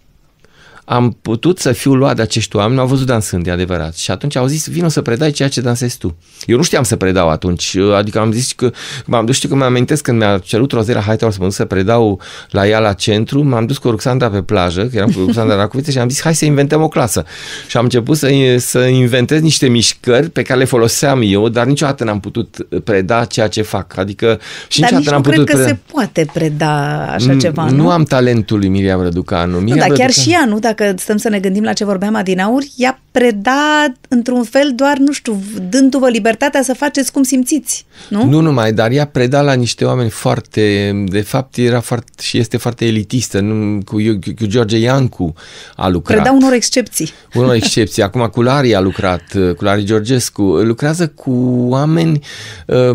am 0.89 1.17
putut 1.23 1.59
să 1.59 1.73
fiu 1.73 1.95
luat 1.95 2.17
de 2.17 2.23
acești 2.23 2.57
oameni, 2.57 2.81
au 2.81 2.87
văzut 2.87 3.07
dansând, 3.07 3.47
e 3.47 3.51
adevărat. 3.51 3.97
Și 3.97 4.11
atunci 4.11 4.37
au 4.37 4.47
zis, 4.47 4.69
vină 4.69 4.89
să 4.89 5.03
predai 5.03 5.31
ceea 5.31 5.49
ce 5.49 5.61
dansezi 5.61 5.99
tu. 5.99 6.17
Eu 6.45 6.57
nu 6.57 6.63
știam 6.63 6.83
să 6.83 6.97
predau 6.97 7.29
atunci, 7.29 7.77
adică 7.95 8.19
am 8.19 8.33
zis 8.33 8.53
că, 8.53 8.71
m-am 9.07 9.27
dus, 9.27 9.35
știu 9.35 9.49
că 9.49 9.55
mi-am 9.55 9.69
amintesc 9.69 10.03
când 10.03 10.19
mi-a 10.19 10.39
cerut 10.39 10.73
Rozera 10.73 11.01
Hightower 11.01 11.33
să 11.33 11.39
mă 11.41 11.47
duc 11.47 11.55
să 11.55 11.65
predau 11.65 12.21
la 12.51 12.67
ea 12.67 12.79
la 12.79 12.93
centru, 12.93 13.43
m-am 13.43 13.67
dus 13.67 13.79
cu 13.79 13.91
Ruxandra 13.91 14.31
pe 14.31 14.43
plajă, 14.43 14.83
că 14.83 14.97
eram 14.97 15.11
cu 15.11 15.19
Ruxandra 15.19 15.57
Racoviță 15.63 15.91
și 15.91 15.99
am 15.99 16.09
zis, 16.09 16.23
hai 16.23 16.35
să 16.35 16.45
inventăm 16.45 16.83
o 16.83 16.89
clasă. 16.89 17.25
Și 17.67 17.77
am 17.77 17.83
început 17.83 18.17
să, 18.17 18.29
să 18.59 18.79
inventez 18.79 19.41
niște 19.41 19.69
mișcări 19.69 20.31
pe 20.31 20.43
care 20.43 20.59
le 20.59 20.65
foloseam 20.65 21.21
eu, 21.25 21.49
dar 21.49 21.67
niciodată 21.67 22.05
n-am 22.05 22.21
putut 22.21 22.67
preda 22.85 23.25
ceea 23.25 23.49
ce 23.49 23.63
fac. 23.63 23.97
Adică 23.97 24.41
și 24.69 24.81
dar 24.81 24.91
niciodată 24.91 25.11
n-am 25.11 25.23
putut 25.23 25.45
cred 25.45 25.57
că 25.57 25.63
preda. 25.63 25.69
se 25.69 25.93
poate 25.93 26.27
preda 26.33 27.07
așa 27.13 27.37
ceva, 27.37 27.65
nu? 27.65 27.77
Nu 27.77 27.91
am 27.91 28.03
talentul 28.03 28.59
lui 28.59 28.69
Miriam 28.69 29.03
Răducanu. 29.03 29.59
Miriam 29.59 29.79
nu, 29.79 29.87
dar 29.87 29.99
chiar 29.99 30.11
și 30.11 30.31
ea, 30.31 30.45
nu? 30.49 30.59
Dacă 30.59 30.76
dacă 30.77 30.95
stăm 30.99 31.17
să 31.17 31.29
ne 31.29 31.39
gândim 31.39 31.63
la 31.63 31.73
ce 31.73 31.85
vorbeam 31.85 32.15
adinauri, 32.15 32.73
ea 32.77 33.01
preda 33.11 33.93
într-un 34.09 34.43
fel 34.45 34.73
doar, 34.75 34.97
nu 34.97 35.13
știu, 35.13 35.43
dându-vă 35.69 36.09
libertatea 36.09 36.63
să 36.63 36.75
faceți 36.75 37.13
cum 37.13 37.23
simțiți, 37.23 37.87
nu? 38.09 38.25
Nu 38.25 38.41
numai, 38.41 38.73
dar 38.73 38.91
ea 38.91 39.07
preda 39.07 39.41
la 39.41 39.53
niște 39.53 39.85
oameni 39.85 40.11
foarte, 40.11 40.93
de 41.07 41.21
fapt 41.21 41.57
era 41.57 41.81
foarte, 41.81 42.13
și 42.23 42.39
este 42.39 42.57
foarte 42.57 42.87
elitistă, 42.87 43.41
nu, 43.41 43.81
cu, 43.85 43.97
cu 44.39 44.47
George 44.47 44.79
Iancu 44.79 45.35
a 45.77 45.89
lucrat. 45.89 46.17
Preda 46.17 46.33
unor 46.33 46.53
excepții. 46.53 47.11
Unor 47.35 47.55
excepții. 47.55 48.03
Acum 48.03 48.27
cu 48.27 48.43
Lari 48.43 48.75
a 48.75 48.81
lucrat, 48.81 49.23
cu 49.57 49.65
Lari 49.65 49.85
Georgescu. 49.85 50.43
Lucrează 50.43 51.09
cu 51.09 51.31
oameni... 51.69 52.21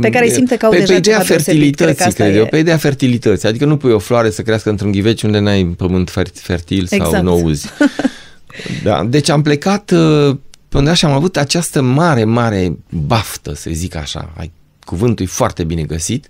Pe 0.01 0.09
care 0.09 0.25
îi 0.25 0.31
simte 0.31 0.57
că 0.57 0.65
au 0.65 0.71
pe, 0.71 0.77
deja 0.77 0.91
pe 0.91 0.97
ideea 0.97 1.17
ceva 1.17 1.27
fertilității, 1.27 2.13
cred 2.13 2.35
eu, 2.35 2.45
pe 2.45 2.57
ideea 2.57 2.77
fertilității. 2.77 3.47
Adică 3.47 3.65
nu 3.65 3.77
pui 3.77 3.91
o 3.91 3.99
floare 3.99 4.29
să 4.29 4.41
crească 4.41 4.69
într-un 4.69 4.91
ghiveci 4.91 5.21
unde 5.21 5.39
n-ai 5.39 5.63
pământ 5.63 6.09
fertil 6.33 6.85
sau 6.85 6.97
exact. 6.97 7.23
nu 7.23 7.41
uzi. 7.43 7.67
Da, 8.83 9.03
deci 9.03 9.29
am 9.29 9.41
plecat 9.41 9.91
uh, 9.91 10.37
până 10.69 10.93
și 10.93 11.05
am 11.05 11.11
avut 11.11 11.37
această 11.37 11.81
mare, 11.81 12.23
mare 12.23 12.77
baftă, 12.89 13.53
să 13.55 13.69
zic 13.73 13.95
așa, 13.95 14.33
ai 14.37 14.51
cuvântul 14.85 15.25
e 15.25 15.27
foarte 15.27 15.63
bine 15.63 15.83
găsit, 15.83 16.27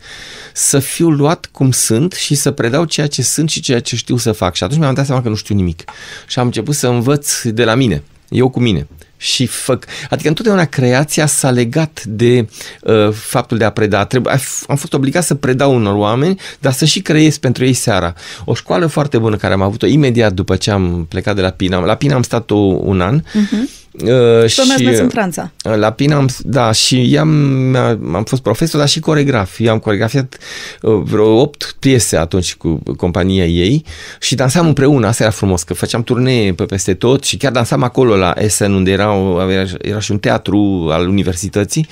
să 0.54 0.80
fiu 0.80 1.10
luat 1.10 1.46
cum 1.52 1.72
sunt 1.72 2.14
și 2.14 2.36
să 2.36 2.52
predau 2.52 2.86
ceea 2.86 3.08
ce 3.08 3.22
sunt 3.22 3.50
și 3.50 3.60
ceea 3.60 3.80
ce 3.80 3.96
știu 3.96 4.18
să 4.18 4.32
fac. 4.32 4.56
Și 4.56 4.64
atunci 4.64 4.80
mi-am 4.80 4.94
dat 4.94 5.06
seama 5.06 5.22
că 5.22 5.30
nu 5.30 5.36
știu 5.36 5.56
nimic. 5.56 5.84
Și 6.28 6.40
am 6.40 6.46
început 6.46 6.76
să 6.76 6.88
învăț 6.88 7.42
de 7.42 7.64
la 7.64 7.76
mine, 7.76 8.04
eu 8.30 8.50
cu 8.50 8.60
mine. 8.60 8.88
Și 9.22 9.46
făc, 9.46 9.86
adică 10.10 10.28
întotdeauna 10.28 10.66
creația 10.66 11.26
s-a 11.26 11.50
legat 11.50 12.04
de 12.04 12.48
uh, 12.82 13.10
faptul 13.12 13.58
de 13.58 13.64
a 13.64 13.70
preda. 13.70 14.06
Trebuie, 14.06 14.40
am 14.68 14.76
fost 14.76 14.94
obligat 14.94 15.24
să 15.24 15.36
predau 15.36 15.76
unor 15.76 15.96
oameni, 15.96 16.40
dar 16.60 16.74
să 16.74 16.86
și 16.86 17.02
creez 17.02 17.38
pentru 17.38 17.66
ei 17.66 17.74
seara. 17.74 18.14
O 18.46 18.54
școală 18.54 18.88
foarte 18.88 19.18
bună 19.18 19.36
care 19.36 19.54
am 19.54 19.62
avut-o 19.62 19.86
imediat 19.86 20.34
după 20.34 20.56
ce 20.56 20.72
am 20.72 21.06
plecat 21.10 21.36
de 21.36 21.42
la 21.42 21.50
Pina. 21.50 21.80
La 21.80 21.96
Pina 21.96 22.16
am 22.16 22.24
stat 22.24 22.52
o, 22.52 22.56
un 22.58 23.02
an. 23.02 23.22
Uh-huh. 23.22 23.81
Uh, 23.92 24.48
și 24.48 24.62
și 24.62 24.86
în 24.86 25.10
Franța. 25.10 25.52
La 25.62 25.92
Pina 25.92 26.16
am, 26.16 26.30
da, 26.40 26.72
și 26.72 27.18
am, 27.20 27.76
am 28.16 28.24
fost 28.24 28.42
profesor, 28.42 28.80
dar 28.80 28.90
și 28.90 29.00
coregraf. 29.00 29.60
Eu 29.60 29.72
am 29.72 29.80
coregrafiat 29.80 30.38
uh, 30.82 31.02
vreo 31.04 31.40
opt 31.40 31.76
piese 31.80 32.18
atunci 32.18 32.56
cu 32.56 32.82
compania 32.98 33.46
ei 33.46 33.84
și 34.20 34.36
dansam 34.36 34.68
împreună. 34.68 35.08
Asta 35.08 35.24
era 35.24 35.32
frumos, 35.32 35.64
că 35.64 35.74
făceam 35.74 36.04
turnee 36.04 36.54
pe 36.54 36.64
peste 36.64 36.94
tot 36.94 37.24
și 37.24 37.38
chiar 37.38 37.52
dansam 37.52 37.84
acolo 37.84 38.16
la 38.16 38.34
Essen, 38.38 38.74
unde 38.74 38.92
era, 38.92 39.16
era, 39.50 39.70
era 39.82 40.00
și 40.00 40.12
un 40.12 40.20
teatru 40.20 40.90
al 40.92 41.08
universității. 41.08 41.88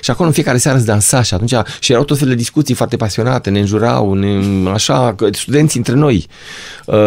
Și 0.00 0.10
acolo 0.10 0.28
în 0.28 0.34
fiecare 0.34 0.58
seară 0.58 0.76
îți 0.76 0.86
dansa 0.86 1.22
și 1.22 1.34
atunci 1.34 1.54
și 1.80 1.92
erau 1.92 2.04
tot 2.04 2.18
felul 2.18 2.32
de 2.32 2.38
discuții 2.38 2.74
foarte 2.74 2.96
pasionate, 2.96 3.50
ne 3.50 3.58
înjurau, 3.58 4.14
ne, 4.14 4.38
așa, 4.70 5.14
studenți 5.32 5.76
între 5.76 5.94
noi. 5.94 6.26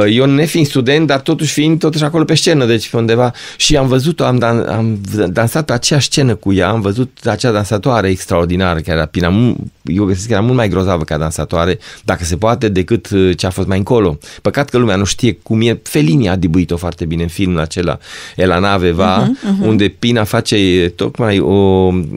Eu 0.09 0.25
nefiind 0.25 0.67
student, 0.67 1.07
dar 1.07 1.19
totuși 1.19 1.53
fiind 1.53 1.79
totuși 1.79 2.03
acolo 2.03 2.23
pe 2.23 2.35
scenă, 2.35 2.65
deci 2.65 2.89
pe 2.89 2.97
undeva. 2.97 3.31
Și 3.57 3.77
am 3.77 3.87
văzut-o, 3.87 4.23
am, 4.23 4.37
dan, 4.37 4.65
am 4.69 4.99
dansat 5.27 5.65
pe 5.65 5.73
aceeași 5.73 6.05
scenă 6.05 6.35
cu 6.35 6.53
ea, 6.53 6.69
am 6.69 6.81
văzut 6.81 7.17
acea 7.23 7.51
dansatoare 7.51 8.09
extraordinară, 8.09 8.79
care 8.79 8.97
era 8.97 9.05
Pina, 9.05 9.55
eu 9.83 10.05
găsesc 10.05 10.27
că 10.27 10.33
era 10.33 10.41
mult 10.41 10.55
mai 10.55 10.69
grozavă 10.69 11.03
ca 11.03 11.17
dansatoare, 11.17 11.79
dacă 12.03 12.23
se 12.23 12.35
poate, 12.35 12.69
decât 12.69 13.07
ce 13.35 13.45
a 13.45 13.49
fost 13.49 13.67
mai 13.67 13.77
încolo. 13.77 14.17
Păcat 14.41 14.69
că 14.69 14.77
lumea 14.77 14.95
nu 14.95 15.03
știe 15.03 15.37
cum 15.43 15.61
e. 15.61 15.79
Felini 15.83 16.29
a 16.29 16.35
dibuit-o 16.35 16.77
foarte 16.77 17.05
bine 17.05 17.21
în 17.21 17.29
filmul 17.29 17.59
acela, 17.59 17.97
El 18.35 18.59
nave 18.59 18.91
va, 18.91 19.23
uh-huh, 19.23 19.27
uh-huh. 19.27 19.67
unde 19.67 19.87
Pina 19.87 20.23
face 20.23 20.91
tocmai 20.95 21.39
o, 21.39 21.53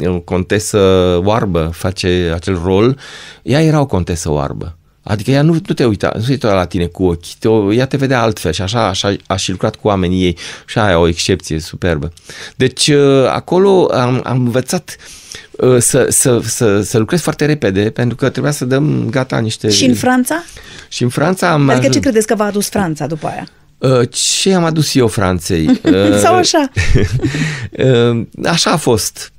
o 0.04 0.20
contesă 0.24 0.78
oarbă, 1.24 1.70
face 1.72 2.32
acel 2.34 2.60
rol. 2.64 2.98
Ea 3.42 3.62
era 3.62 3.80
o 3.80 3.86
contesă 3.86 4.30
oarbă. 4.30 4.76
Adică 5.08 5.30
ea 5.30 5.42
nu, 5.42 5.52
nu 5.52 5.74
te 5.74 5.84
uita, 5.84 6.12
nu 6.14 6.22
se 6.22 6.30
uita 6.30 6.54
la 6.54 6.64
tine 6.64 6.86
cu 6.86 7.04
ochi, 7.04 7.34
te, 7.38 7.48
ea 7.72 7.86
te 7.86 7.96
vedea 7.96 8.22
altfel 8.22 8.52
și 8.52 8.62
așa, 8.62 8.86
așa 8.86 9.16
a 9.26 9.36
și 9.36 9.50
lucrat 9.50 9.76
cu 9.76 9.86
oamenii 9.88 10.22
ei 10.22 10.36
și 10.66 10.78
aia 10.78 10.98
o 10.98 11.08
excepție 11.08 11.58
superbă. 11.58 12.12
Deci 12.56 12.90
acolo 13.28 13.90
am, 13.92 14.20
am 14.24 14.36
învățat 14.36 14.96
să, 15.78 16.06
să, 16.10 16.40
să, 16.44 16.80
să 16.80 16.98
lucrez 16.98 17.20
foarte 17.20 17.44
repede 17.44 17.90
pentru 17.90 18.16
că 18.16 18.28
trebuia 18.28 18.52
să 18.52 18.64
dăm 18.64 19.08
gata 19.10 19.38
niște... 19.38 19.70
Și 19.70 19.84
în 19.84 19.94
Franța? 19.94 20.44
Și 20.88 21.02
în 21.02 21.08
Franța 21.08 21.50
am... 21.50 21.68
Adică 21.68 21.88
ce 21.88 22.00
credeți 22.00 22.26
că 22.26 22.34
v-a 22.34 22.44
adus 22.44 22.68
Franța 22.68 23.06
după 23.06 23.26
aia? 23.26 23.48
Ce 24.10 24.54
am 24.54 24.64
adus 24.64 24.94
eu 24.94 25.06
Franței? 25.06 25.80
Sau 26.22 26.34
așa? 26.34 26.70
Așa 28.54 28.70
a 28.70 28.76
fost 28.76 29.32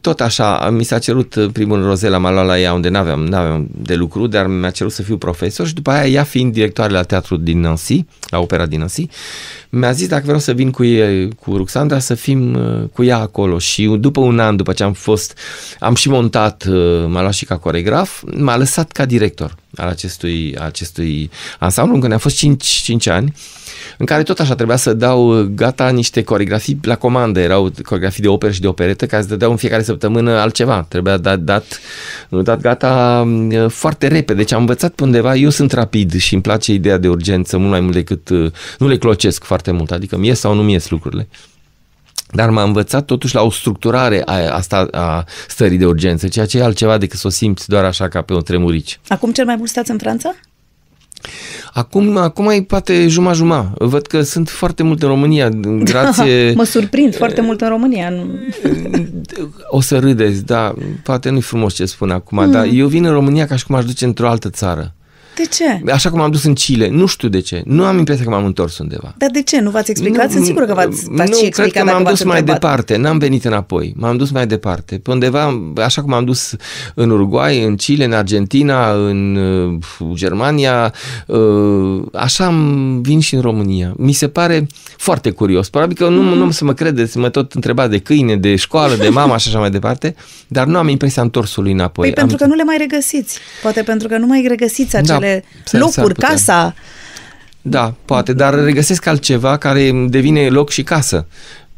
tot 0.00 0.20
așa, 0.20 0.70
mi 0.70 0.84
s-a 0.84 0.98
cerut 0.98 1.48
primul 1.52 1.84
Rozela, 1.84 2.18
m-a 2.18 2.30
luat 2.30 2.46
la 2.46 2.58
ea 2.58 2.72
unde 2.72 2.88
n-aveam, 2.88 3.26
n-aveam 3.26 3.68
de 3.76 3.94
lucru, 3.94 4.26
dar 4.26 4.46
mi-a 4.46 4.70
cerut 4.70 4.92
să 4.92 5.02
fiu 5.02 5.16
profesor 5.16 5.66
și 5.66 5.74
după 5.74 5.90
aia 5.90 6.06
ea 6.06 6.22
fiind 6.22 6.52
directoare 6.52 6.92
la 6.92 7.02
teatru 7.02 7.36
din 7.36 7.60
Nancy, 7.60 8.04
la 8.28 8.38
opera 8.38 8.66
din 8.66 8.78
Nancy, 8.78 9.06
mi-a 9.68 9.92
zis 9.92 10.08
dacă 10.08 10.22
vreau 10.24 10.38
să 10.38 10.52
vin 10.52 10.70
cu, 10.70 10.84
ei, 10.84 11.28
cu 11.34 11.56
Ruxandra 11.56 11.98
să 11.98 12.14
fim 12.14 12.58
cu 12.92 13.02
ea 13.02 13.18
acolo. 13.18 13.58
Și 13.58 13.96
după 14.00 14.20
un 14.20 14.38
an, 14.38 14.56
după 14.56 14.72
ce 14.72 14.82
am 14.82 14.92
fost, 14.92 15.38
am 15.78 15.94
și 15.94 16.08
montat, 16.08 16.64
m-a 17.06 17.20
luat 17.20 17.32
și 17.32 17.44
ca 17.44 17.56
coregraf, 17.56 18.22
m-a 18.36 18.56
lăsat 18.56 18.92
ca 18.92 19.04
director 19.04 19.54
al 19.76 19.88
acestui, 19.88 20.56
acestui 20.58 21.30
ansamblu, 21.58 21.94
încă 21.94 22.06
ne-am 22.06 22.18
fost 22.18 22.36
5, 22.36 22.64
5 22.64 23.06
ani, 23.06 23.34
în 24.02 24.08
care 24.08 24.22
tot 24.22 24.40
așa 24.40 24.54
trebuia 24.54 24.76
să 24.76 24.92
dau 24.92 25.48
gata 25.54 25.88
niște 25.88 26.22
coregrafii 26.22 26.78
la 26.82 26.96
comandă, 26.96 27.40
erau 27.40 27.72
coregrafii 27.84 28.22
de 28.22 28.28
operă 28.28 28.52
și 28.52 28.60
de 28.60 28.66
operetă, 28.66 29.06
care 29.06 29.22
se 29.22 29.28
dădeau 29.28 29.50
în 29.50 29.56
fiecare 29.56 29.82
săptămână 29.82 30.30
altceva, 30.30 30.86
trebuia 30.88 31.16
dat, 31.16 31.38
dat, 31.38 31.80
dat 32.28 32.60
gata 32.60 33.26
foarte 33.68 34.06
repede, 34.06 34.38
deci 34.38 34.52
am 34.52 34.60
învățat 34.60 34.92
pe 34.92 35.04
undeva, 35.04 35.34
eu 35.34 35.50
sunt 35.50 35.72
rapid 35.72 36.16
și 36.16 36.32
îmi 36.32 36.42
place 36.42 36.72
ideea 36.72 36.98
de 36.98 37.08
urgență 37.08 37.58
mult 37.58 37.70
mai 37.70 37.80
mult 37.80 37.92
decât, 37.92 38.28
nu 38.78 38.88
le 38.88 38.96
clocesc 38.96 39.44
foarte 39.44 39.70
mult, 39.70 39.90
adică 39.90 40.16
mi 40.16 40.26
ies 40.26 40.38
sau 40.38 40.54
nu 40.54 40.62
mi 40.62 40.72
ies 40.72 40.90
lucrurile. 40.90 41.28
Dar 42.30 42.50
m-a 42.50 42.62
învățat 42.62 43.04
totuși 43.04 43.34
la 43.34 43.42
o 43.42 43.50
structurare 43.50 44.22
a, 44.24 44.54
asta, 44.54 44.88
a 44.90 45.24
stării 45.48 45.78
de 45.78 45.86
urgență, 45.86 46.28
ceea 46.28 46.46
ce 46.46 46.58
e 46.58 46.62
altceva 46.62 46.98
decât 46.98 47.18
să 47.18 47.26
o 47.26 47.30
simți 47.30 47.68
doar 47.68 47.84
așa 47.84 48.08
ca 48.08 48.22
pe 48.22 48.32
un 48.32 48.42
tremurici. 48.42 49.00
Acum 49.08 49.32
cel 49.32 49.44
mai 49.44 49.56
mult 49.56 49.68
stați 49.68 49.90
în 49.90 49.98
Franța? 49.98 50.34
Acum, 51.72 52.16
acum 52.16 52.48
e 52.48 52.62
poate 52.62 53.08
juma-juma. 53.08 53.72
Văd 53.78 54.06
că 54.06 54.22
sunt 54.22 54.48
foarte 54.48 54.82
multe 54.82 55.04
în 55.04 55.10
România, 55.10 55.48
grație... 55.84 56.52
mă 56.56 56.64
surprind 56.64 57.16
foarte 57.16 57.40
mult 57.40 57.60
în 57.60 57.68
România. 57.68 58.12
O 59.68 59.80
să 59.80 59.98
râdeți, 59.98 60.44
da, 60.44 60.74
poate 61.02 61.30
nu-i 61.30 61.40
frumos 61.40 61.74
ce 61.74 61.84
spun 61.84 62.10
acum, 62.10 62.44
mm. 62.44 62.50
dar 62.50 62.66
eu 62.72 62.86
vin 62.86 63.04
în 63.04 63.12
România 63.12 63.46
ca 63.46 63.56
și 63.56 63.66
cum 63.66 63.74
aș 63.74 63.84
duce 63.84 64.04
într-o 64.04 64.28
altă 64.28 64.50
țară. 64.50 64.94
De 65.36 65.42
ce? 65.50 65.92
Așa 65.92 66.10
cum 66.10 66.20
am 66.20 66.30
dus 66.30 66.44
în 66.44 66.54
Chile. 66.54 66.88
Nu 66.88 67.06
știu 67.06 67.28
de 67.28 67.40
ce. 67.40 67.62
Nu 67.64 67.84
am 67.84 67.98
impresia 67.98 68.24
că 68.24 68.30
m-am 68.30 68.44
întors 68.44 68.78
undeva. 68.78 69.14
Dar 69.16 69.30
de 69.30 69.42
ce? 69.42 69.60
Nu 69.60 69.70
v-ați 69.70 69.90
explicat? 69.90 70.26
Nu, 70.26 70.32
Sunt 70.32 70.44
sigur 70.44 70.64
că 70.64 70.74
v-ați, 70.74 71.04
v-ați 71.08 71.30
Nu, 71.30 71.36
și 71.36 71.48
cred 71.48 71.72
că 71.72 71.84
m-am 71.84 72.04
dus 72.04 72.22
mai 72.24 72.38
întrebat. 72.38 72.60
departe. 72.60 72.96
N-am 72.96 73.18
venit 73.18 73.44
înapoi. 73.44 73.94
M-am 73.96 74.16
dus 74.16 74.30
mai 74.30 74.46
departe. 74.46 74.98
Pe 74.98 75.10
undeva, 75.10 75.72
așa 75.76 76.02
cum 76.02 76.12
am 76.12 76.24
dus 76.24 76.54
în 76.94 77.10
Uruguay, 77.10 77.62
în 77.64 77.76
Chile, 77.76 78.04
în 78.04 78.12
Argentina, 78.12 78.92
în 78.92 79.36
uh, 79.36 80.06
Germania, 80.14 80.92
uh, 81.26 82.02
așa 82.12 82.44
am 82.44 83.00
vin 83.02 83.20
și 83.20 83.34
în 83.34 83.40
România. 83.40 83.94
Mi 83.96 84.12
se 84.12 84.28
pare 84.28 84.66
foarte 84.96 85.30
curios. 85.30 85.68
Probabil 85.68 85.96
că 85.96 86.08
nu, 86.08 86.22
mm. 86.22 86.38
nu 86.38 86.50
să 86.50 86.64
mă 86.64 86.74
credeți, 86.74 87.18
mă 87.18 87.28
tot 87.28 87.52
întreba 87.52 87.86
de 87.86 87.98
câine, 87.98 88.36
de 88.36 88.56
școală, 88.56 88.94
de 88.94 89.08
mama 89.08 89.36
și 89.36 89.48
așa 89.48 89.58
mai 89.58 89.70
departe, 89.70 90.14
dar 90.48 90.66
nu 90.66 90.78
am 90.78 90.88
impresia 90.88 91.22
întorsului 91.22 91.72
înapoi. 91.72 92.10
Păi 92.12 92.22
am... 92.22 92.28
pentru 92.28 92.36
că 92.36 92.50
nu 92.50 92.56
le 92.56 92.64
mai 92.64 92.76
regăsiți. 92.78 93.38
Poate 93.62 93.82
pentru 93.82 94.08
că 94.08 94.18
nu 94.18 94.26
mai 94.26 94.44
regăsiți 94.48 94.96
acele 94.96 95.18
Da, 95.18 95.21
locuri, 95.70 96.14
putea. 96.14 96.28
casa. 96.28 96.74
Da, 97.62 97.94
poate, 98.04 98.32
dar 98.32 98.54
regăsesc 98.54 99.06
altceva 99.06 99.56
care 99.56 99.90
devine 100.08 100.48
loc 100.48 100.70
și 100.70 100.82
casă. 100.82 101.26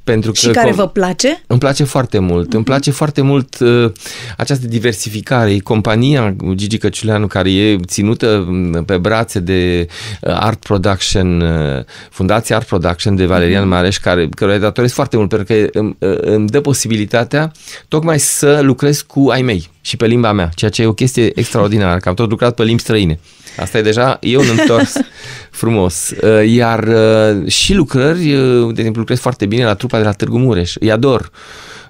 Pentru 0.05 0.33
că 0.33 0.39
Și 0.39 0.49
care 0.49 0.73
vă 0.73 0.89
place? 0.89 1.43
Îmi 1.47 1.59
place 1.59 1.85
foarte 1.85 2.19
mult. 2.19 2.47
Mhm. 2.47 2.57
Îmi 2.57 2.65
place 2.65 2.91
foarte 2.91 3.21
mult 3.21 3.59
uh, 3.59 3.93
această 4.37 4.67
diversificare. 4.67 5.51
E 5.51 5.59
compania 5.59 6.37
Gigi 6.55 6.79
Căciuleanu 6.79 7.27
care 7.27 7.53
e 7.53 7.79
ținută 7.87 8.45
mm, 8.49 8.85
pe 8.85 8.97
brațe 8.97 9.41
de 9.41 9.87
uh, 10.21 10.37
Art 10.41 10.59
Production, 10.59 11.41
uh, 11.41 11.85
Fundația 12.11 12.57
Art 12.57 12.67
Production 12.67 13.17
de 13.17 13.27
Valerian 13.27 13.63
Mhm. 13.63 13.73
Mareș, 13.73 13.99
care, 13.99 14.29
căruia 14.37 14.59
datoresc 14.59 14.95
foarte 14.95 15.17
mult 15.17 15.29
pentru 15.29 15.55
că 15.55 15.79
îmi, 15.79 15.97
uh, 15.99 16.19
îmi 16.21 16.49
dă 16.49 16.61
posibilitatea 16.61 17.53
tocmai 17.89 18.19
să 18.19 18.61
lucrez 18.63 19.01
cu 19.01 19.29
ai 19.31 19.43
mei 19.43 19.71
și 19.81 19.97
pe 19.97 20.07
limba 20.07 20.33
mea, 20.33 20.51
ceea 20.55 20.71
ce 20.71 20.83
e 20.83 20.87
o 20.87 20.93
chestie 20.93 21.39
extraordinară, 21.39 21.99
că 21.99 22.09
am 22.09 22.15
tot 22.15 22.31
lucrat 22.31 22.55
pe 22.55 22.63
limbi 22.63 22.83
străine. 22.83 23.19
Asta 23.57 23.79
e 23.79 23.83
deja, 23.83 24.19
e 24.21 24.37
un 24.37 24.47
întors 24.59 24.93
frumos. 25.51 26.11
Uh, 26.11 26.49
Iar 26.49 26.85
uh, 26.85 27.47
și 27.51 27.75
lucrări, 27.75 28.35
uh, 28.35 28.67
de 28.67 28.79
exemplu, 28.79 29.01
lucrez 29.01 29.19
foarte 29.19 29.47
bine 29.47 29.65
la 29.65 29.75
trupa 29.75 29.99
de 29.99 30.05
la 30.05 30.13
Târgu 30.13 30.39
Mureș. 30.39 30.75
Îi 30.81 30.93
ador. 30.93 31.31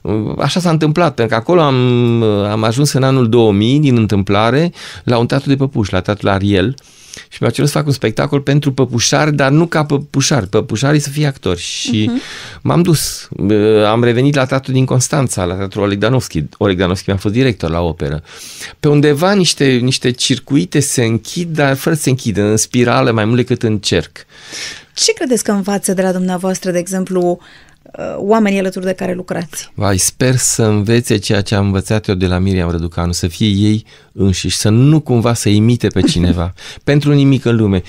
Uh, 0.03 0.35
Așa 0.39 0.61
s-a 0.61 0.71
întâmplat, 0.71 1.15
pentru 1.15 1.35
că 1.35 1.41
acolo 1.41 1.61
am, 1.61 2.21
uh, 2.21 2.49
am 2.51 2.63
ajuns 2.63 2.93
în 2.93 3.03
anul 3.03 3.29
2000, 3.29 3.79
din 3.81 3.97
întâmplare, 3.97 4.73
la 5.05 5.19
un 5.19 5.27
teatru 5.27 5.49
de 5.49 5.57
păpuși, 5.57 5.93
la 5.93 6.01
teatrul 6.01 6.29
Ariel, 6.29 6.75
și 7.29 7.39
mi-a 7.41 7.51
cerut 7.51 7.71
să 7.71 7.77
fac 7.77 7.87
un 7.87 7.93
spectacol 7.93 8.41
pentru 8.41 8.73
păpușari, 8.73 9.35
dar 9.35 9.51
nu 9.51 9.67
ca 9.67 9.85
păpușari, 9.85 10.49
păpușarii 10.49 11.01
să 11.01 11.09
fie 11.09 11.27
actori. 11.27 11.61
Și 11.61 12.11
uh-huh. 12.11 12.61
m-am 12.63 12.83
dus. 12.83 13.29
Uh, 13.31 13.85
Am 13.87 14.05
revenit 14.05 14.35
la 14.35 14.45
teatru 14.45 14.73
din 14.73 14.85
Constanța, 14.85 15.45
la 15.45 15.55
teatrul 15.55 15.83
Oleg 15.83 15.99
Danovski. 15.99 16.45
Oleg 16.59 16.79
Danovski 16.79 17.09
mi-a 17.09 17.19
fost 17.19 17.35
director 17.35 17.71
la 17.71 17.81
operă. 17.81 18.23
Pe 18.81 18.89
undeva 18.89 19.33
niște, 19.33 19.65
niște 19.65 20.11
circuite 20.11 20.81
se 20.81 21.05
închid, 21.05 21.55
dar 21.55 21.77
fără 21.77 21.95
să 21.95 22.03
se 22.03 22.11
închidă, 22.11 22.43
în 22.43 22.57
spirală 22.57 23.11
mai 23.11 23.25
mult 23.25 23.37
decât 23.37 23.63
în 23.63 23.79
cerc. 23.79 24.27
Ce 24.95 25.13
credeți 25.13 25.45
că 25.45 25.51
învață 25.51 25.93
de 25.93 26.03
la 26.03 26.13
dumneavoastră, 26.13 26.71
de 26.71 26.79
exemplu, 26.79 27.39
Uh, 27.39 27.74
oamenii 28.17 28.59
alături 28.59 28.85
de 28.85 28.93
care 28.93 29.15
lucrați. 29.15 29.73
Vai, 29.75 29.99
sper 29.99 30.37
să 30.37 30.63
învețe 30.63 31.17
ceea 31.17 31.41
ce 31.41 31.55
am 31.55 31.65
învățat 31.65 32.09
eu 32.09 32.15
de 32.15 32.27
la 32.27 32.39
Miriam 32.39 32.71
Răducanu, 32.71 33.13
să 33.13 33.27
fie 33.27 33.49
ei 33.49 33.85
înșiși, 34.13 34.57
să 34.57 34.69
nu 34.69 35.01
cumva 35.01 35.35
să 35.35 35.49
imite 35.49 35.87
pe 35.87 36.01
cineva, 36.01 36.53
pentru 36.85 37.13
nimic 37.13 37.45
în 37.45 37.57
lume. 37.57 37.83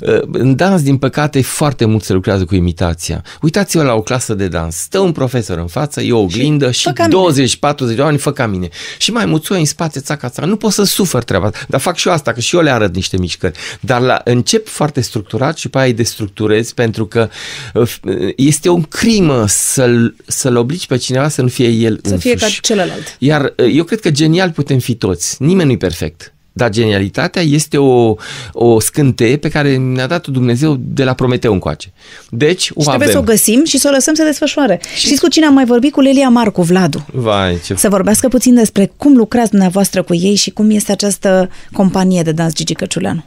Uh, 0.00 0.20
în 0.32 0.56
dans, 0.56 0.82
din 0.82 0.96
păcate, 0.96 1.42
foarte 1.42 1.84
mult 1.84 2.02
se 2.02 2.12
lucrează 2.12 2.44
cu 2.44 2.54
imitația. 2.54 3.24
Uitați-vă 3.42 3.82
la 3.82 3.94
o 3.94 4.02
clasă 4.02 4.34
de 4.34 4.48
dans, 4.48 4.76
stă 4.76 4.98
un 4.98 5.12
profesor 5.12 5.58
în 5.58 5.66
față, 5.66 6.00
e 6.00 6.12
o 6.12 6.20
oglindă 6.20 6.70
și, 6.70 6.80
și 6.80 6.92
20-40 7.92 7.94
de 7.94 8.00
oameni 8.00 8.18
fă 8.18 8.32
ca 8.32 8.46
mine. 8.46 8.68
Și 8.98 9.12
mai 9.12 9.26
muțoi 9.26 9.58
în 9.58 9.64
spate, 9.64 10.00
țaca, 10.00 10.28
țaca. 10.28 10.46
Nu 10.46 10.56
pot 10.56 10.72
să 10.72 10.84
sufăr 10.84 11.24
treaba 11.24 11.50
dar 11.68 11.80
fac 11.80 11.96
și 11.96 12.08
eu 12.08 12.14
asta, 12.14 12.32
că 12.32 12.40
și 12.40 12.56
eu 12.56 12.62
le 12.62 12.70
arăt 12.70 12.94
niște 12.94 13.18
mișcări. 13.18 13.58
Dar 13.80 14.00
la, 14.00 14.20
încep 14.24 14.68
foarte 14.68 15.00
structurat 15.00 15.56
și 15.56 15.68
pe 15.68 15.78
aia 15.78 15.86
îi 15.86 15.92
destructurez 15.92 16.72
pentru 16.72 17.06
că 17.06 17.28
uh, 17.74 17.98
este 18.36 18.68
o 18.68 18.76
crimă 18.76 19.46
să-l, 19.50 20.14
să-l 20.26 20.56
obligi 20.56 20.86
pe 20.86 20.96
cineva 20.96 21.28
să 21.28 21.42
nu 21.42 21.48
fie 21.48 21.68
el 21.68 22.00
Să 22.02 22.12
însuși. 22.12 22.36
fie 22.36 22.46
ca 22.46 22.54
celălalt. 22.60 23.16
Iar 23.18 23.54
uh, 23.56 23.70
eu 23.74 23.84
cred 23.84 24.00
că 24.00 24.10
genial 24.10 24.50
putem 24.50 24.78
fi 24.78 24.94
toți. 24.94 25.42
Nimeni 25.42 25.66
nu-i 25.66 25.76
perfect. 25.76 26.34
Dar 26.52 26.70
genialitatea 26.70 27.42
este 27.42 27.76
o, 27.76 28.14
o 28.52 28.80
scânteie 28.80 29.36
pe 29.36 29.48
care 29.48 29.76
ne-a 29.76 30.06
dat 30.06 30.26
Dumnezeu 30.26 30.76
de 30.80 31.04
la 31.04 31.14
Prometeu 31.14 31.52
încoace. 31.52 31.92
Deci 32.30 32.70
o 32.74 32.82
și 32.82 32.88
avem. 32.88 32.98
trebuie 32.98 33.08
să 33.08 33.18
o 33.18 33.22
găsim 33.22 33.64
și 33.64 33.78
să 33.78 33.88
o 33.90 33.94
lăsăm 33.94 34.14
să 34.14 34.22
desfășoare. 34.22 34.80
Și... 34.94 35.04
Știți 35.06 35.20
cu 35.20 35.28
cine 35.28 35.46
am 35.46 35.54
mai 35.54 35.64
vorbit? 35.64 35.92
Cu 35.92 36.00
Lelia 36.00 36.28
Marcu, 36.28 36.62
Vladu. 36.62 37.06
Vai, 37.12 37.60
ce... 37.64 37.74
Să 37.74 37.88
vorbească 37.88 38.28
puțin 38.28 38.54
despre 38.54 38.92
cum 38.96 39.16
lucrați 39.16 39.50
dumneavoastră 39.50 40.02
cu 40.02 40.14
ei 40.14 40.34
și 40.34 40.50
cum 40.50 40.70
este 40.70 40.92
această 40.92 41.50
companie 41.72 42.22
de 42.22 42.32
dans 42.32 42.54
Gigi 42.54 42.74
Căciuleanu 42.74 43.24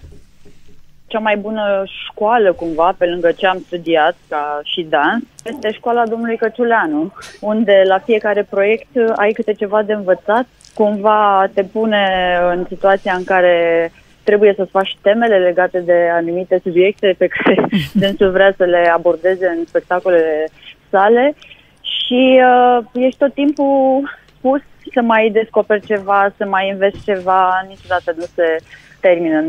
cea 1.14 1.20
mai 1.20 1.38
bună 1.38 1.84
școală, 1.86 2.54
cumva, 2.54 2.96
pe 2.98 3.06
lângă 3.06 3.32
ce 3.32 3.48
am 3.48 3.64
studiat 3.66 4.16
ca 4.30 4.60
și 4.64 4.82
dans, 4.90 5.24
este 5.44 5.72
școala 5.72 6.08
domnului 6.08 6.38
Căciuleanu, 6.38 7.14
unde 7.40 7.82
la 7.86 8.00
fiecare 8.00 8.44
proiect 8.50 8.88
ai 9.16 9.32
câte 9.32 9.54
ceva 9.54 9.84
de 9.84 9.94
învățat, 9.94 10.46
cumva 10.74 11.50
te 11.54 11.64
pune 11.64 12.06
în 12.52 12.66
situația 12.68 13.14
în 13.14 13.24
care 13.24 13.92
trebuie 14.24 14.54
să 14.56 14.64
faci 14.66 14.98
temele 15.02 15.38
legate 15.38 15.80
de 15.80 16.10
anumite 16.12 16.60
subiecte 16.64 17.16
pe 17.18 17.28
care 17.28 17.68
dânsul 18.02 18.32
vrea 18.32 18.54
să 18.58 18.64
le 18.64 18.92
abordeze 18.94 19.48
în 19.48 19.66
spectacolele 19.66 20.48
sale 20.90 21.36
și 21.82 22.42
uh, 22.42 22.86
ești 22.94 23.20
tot 23.20 23.34
timpul 23.34 24.10
pus 24.42 24.62
să 24.94 25.02
mai 25.02 25.30
descoperi 25.30 25.86
ceva, 25.86 26.34
să 26.38 26.46
mai 26.46 26.70
înveți 26.70 27.04
ceva, 27.04 27.66
niciodată 27.68 28.14
nu 28.18 28.26
se 28.36 28.56
termină. 29.00 29.44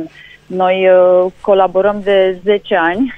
Noi 0.47 0.89
uh, 0.89 1.33
colaborăm 1.41 2.01
de 2.03 2.39
10 2.45 2.77
ani 2.77 3.15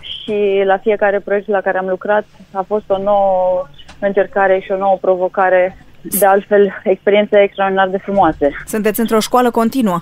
și 0.00 0.62
la 0.64 0.76
fiecare 0.76 1.20
proiect 1.20 1.48
la 1.48 1.60
care 1.60 1.78
am 1.78 1.88
lucrat 1.88 2.24
a 2.52 2.64
fost 2.66 2.84
o 2.90 2.98
nouă 2.98 3.66
încercare 3.98 4.60
și 4.64 4.70
o 4.72 4.76
nouă 4.76 4.98
provocare 5.00 5.76
de 6.02 6.26
altfel, 6.26 6.80
experiențe 6.84 7.42
extraordinar 7.42 7.88
de 7.88 7.98
frumoase. 7.98 8.50
Sunteți 8.66 9.00
într-o 9.00 9.20
școală 9.20 9.50
continuă. 9.50 10.00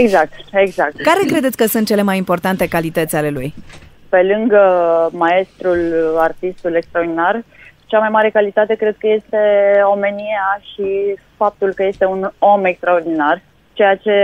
Exact, 0.00 0.32
exact. 0.52 1.02
Care 1.10 1.20
credeți 1.26 1.56
că 1.56 1.66
sunt 1.66 1.86
cele 1.86 2.02
mai 2.02 2.16
importante 2.16 2.68
calități 2.68 3.16
ale 3.16 3.30
lui? 3.30 3.54
Pe 4.08 4.22
lângă 4.22 4.62
maestrul, 5.12 5.94
artistul 6.18 6.74
extraordinar, 6.74 7.44
cea 7.86 7.98
mai 7.98 8.08
mare 8.08 8.30
calitate 8.30 8.74
cred 8.74 8.96
că 8.98 9.06
este 9.06 9.38
omenia 9.92 10.60
și 10.72 11.16
faptul 11.36 11.72
că 11.72 11.84
este 11.84 12.04
un 12.04 12.30
om 12.38 12.64
extraordinar 12.64 13.42
ceea 13.72 13.96
ce 13.96 14.14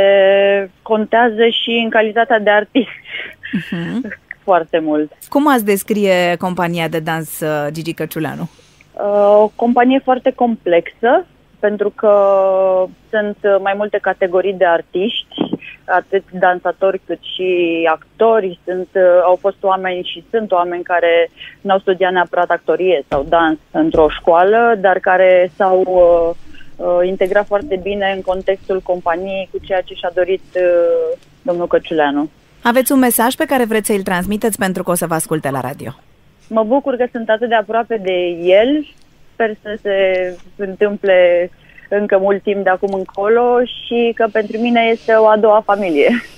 contează 0.83 1.47
și 1.63 1.71
în 1.85 1.91
calitatea 1.91 2.39
de 2.39 2.51
artist 2.51 2.89
uh-huh. 2.89 4.17
foarte 4.49 4.79
mult. 4.79 5.13
Cum 5.29 5.49
ați 5.49 5.65
descrie 5.65 6.37
compania 6.39 6.89
de 6.89 6.99
dans 6.99 7.41
uh, 7.41 7.67
Gigi 7.73 7.95
Căciuleanu? 7.95 8.49
Uh, 8.93 9.43
o 9.43 9.49
companie 9.55 10.01
foarte 10.05 10.33
complexă, 10.35 11.27
pentru 11.59 11.91
că 11.91 12.13
sunt 13.11 13.37
mai 13.63 13.75
multe 13.77 13.99
categorii 14.03 14.53
de 14.53 14.67
artiști, 14.67 15.35
atât 15.85 16.25
dansatori 16.31 17.01
cât 17.07 17.19
și 17.23 17.83
actori. 17.91 18.59
Sunt, 18.65 18.89
uh, 18.93 19.03
au 19.25 19.37
fost 19.41 19.57
oameni 19.61 20.11
și 20.13 20.25
sunt 20.31 20.53
oameni 20.53 20.83
care 20.83 21.31
n-au 21.61 21.79
studiat 21.79 22.13
neapărat 22.13 22.51
actorie 22.51 23.05
sau 23.09 23.27
dans 23.29 23.59
într-o 23.71 24.09
școală, 24.09 24.75
dar 24.81 24.99
care 24.99 25.51
s-au 25.57 25.83
uh, 25.87 26.46
uh, 26.77 26.87
integra 27.07 27.43
foarte 27.43 27.81
bine 27.83 28.13
în 28.15 28.23
contextul 28.23 28.81
companiei 28.81 29.49
cu 29.53 29.59
ceea 29.67 29.81
ce 29.81 29.95
și-a 29.95 30.11
dorit 30.15 30.45
uh, 30.55 31.19
domnul 31.43 31.67
Căciuleanu. 31.67 32.31
Aveți 32.63 32.93
un 32.93 32.99
mesaj 32.99 33.35
pe 33.35 33.45
care 33.45 33.65
vreți 33.65 33.87
să-l 33.87 34.03
transmiteți 34.03 34.59
pentru 34.59 34.83
că 34.83 34.91
o 34.91 34.95
să 34.95 35.07
vă 35.07 35.15
asculte 35.15 35.51
la 35.51 35.61
radio? 35.61 35.95
Mă 36.49 36.63
bucur 36.63 36.97
că 36.97 37.07
sunt 37.13 37.29
atât 37.29 37.49
de 37.49 37.55
aproape 37.55 37.97
de 37.97 38.27
el. 38.43 38.87
Sper 39.33 39.55
să 39.63 39.79
se 39.83 39.97
întâmple 40.57 41.51
încă 41.89 42.19
mult 42.19 42.43
timp 42.43 42.65
de 42.65 42.71
acum 42.71 42.93
încolo 42.93 43.59
și 43.65 44.13
că 44.15 44.27
pentru 44.33 44.61
mine 44.61 44.81
este 44.81 45.13
o 45.13 45.27
a 45.27 45.37
doua 45.37 45.63
familie. 45.65 46.09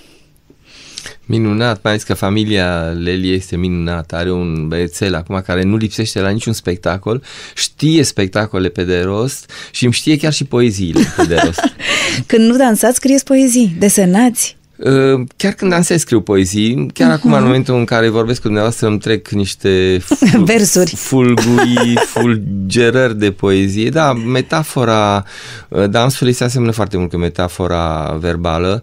Minunat, 1.31 1.83
mai 1.83 1.93
ales 1.93 2.05
că 2.05 2.15
familia 2.15 2.83
Leli 2.83 3.35
este 3.35 3.57
minunată, 3.57 4.17
are 4.17 4.33
un 4.33 4.69
băiețel 4.69 5.15
acum 5.15 5.43
care 5.47 5.63
nu 5.63 5.77
lipsește 5.77 6.21
la 6.21 6.29
niciun 6.29 6.53
spectacol, 6.53 7.23
știe 7.55 8.03
spectacole 8.03 8.69
pe 8.69 8.85
de 8.85 9.01
rost 9.01 9.51
și 9.71 9.85
îmi 9.85 9.93
știe 9.93 10.17
chiar 10.17 10.33
și 10.33 10.45
poeziile 10.45 11.01
pe 11.17 11.25
de 11.25 11.35
rost. 11.45 11.61
Când 12.27 12.51
nu 12.51 12.57
dansați, 12.57 12.97
scrieți 12.97 13.25
poezii, 13.25 13.77
desenați? 13.79 14.57
Uh, 14.77 15.21
chiar 15.37 15.53
când 15.53 15.71
dansez 15.71 16.01
scriu 16.01 16.21
poezii, 16.21 16.91
chiar 16.95 17.11
uh-huh. 17.11 17.15
acum 17.15 17.33
în 17.33 17.43
momentul 17.43 17.75
în 17.75 17.85
care 17.85 18.09
vorbesc 18.09 18.41
cu 18.41 18.47
dumneavoastră 18.47 18.87
îmi 18.87 18.99
trec 18.99 19.29
niște 19.29 19.99
ful- 20.05 20.45
versuri, 20.45 20.95
fulguri, 20.97 21.95
fulgerări 22.13 23.19
de 23.19 23.33
poezie. 23.33 23.89
Da, 23.89 24.13
metafora 24.13 25.25
uh, 25.69 25.89
dansului 25.91 26.33
se 26.33 26.45
aseamănă 26.45 26.73
foarte 26.73 26.97
mult 26.97 27.11
cu 27.11 27.17
metafora 27.17 28.17
verbală. 28.21 28.83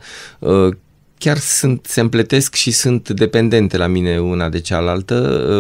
Uh, 1.16 1.26
chiar 1.26 1.38
sunt, 1.38 1.86
se 1.90 2.00
împletesc 2.00 2.56
și 2.56 2.72
sunt 2.72 3.10
dependente 3.10 3.78
la 3.78 3.88
mine 3.88 4.20
una 4.20 4.50
de 4.50 4.60
cealaltă. 4.60 5.16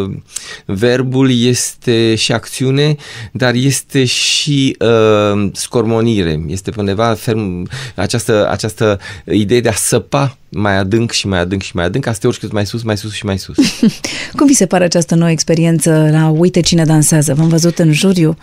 Uh, 0.08 0.18
verbul 0.66 1.32
este 1.39 2.16
și 2.16 2.32
acțiune, 2.32 2.95
dar 3.32 3.53
este 3.53 4.06
și 4.06 4.78
uh, 4.80 5.49
scormonire. 5.53 6.43
Este 6.47 6.72
undeva 6.78 7.14
ferm 7.14 7.70
această, 7.95 8.49
această 8.49 8.99
idee 9.26 9.62
de 9.62 9.70
a 9.70 9.74
săpa 9.74 10.38
mai 10.49 10.78
adânc 10.78 11.12
și 11.12 11.28
mai 11.28 11.39
adânc 11.39 11.62
și 11.62 11.76
mai 11.76 11.86
adânc, 11.86 12.03
ca 12.03 12.14
să 12.14 12.20
te 12.20 12.28
urci 12.28 12.39
cât 12.39 12.51
mai 12.51 12.66
sus, 12.66 12.84
mai 12.84 12.97
sus 12.97 13.14
și 13.14 13.26
mai 13.26 13.38
sus. 13.38 13.58
Cum 14.38 14.47
vi 14.47 14.53
se 14.53 14.66
pare 14.66 14.84
această 14.84 15.16
nouă 15.16 15.32
experiență 15.32 16.08
la 16.12 16.30
Uite 16.30 16.62
cine 16.62 16.84
dansează? 16.84 17.34
V-am 17.34 17.47
văzut 17.47 17.80
în 17.80 17.91
juriu? 17.91 18.38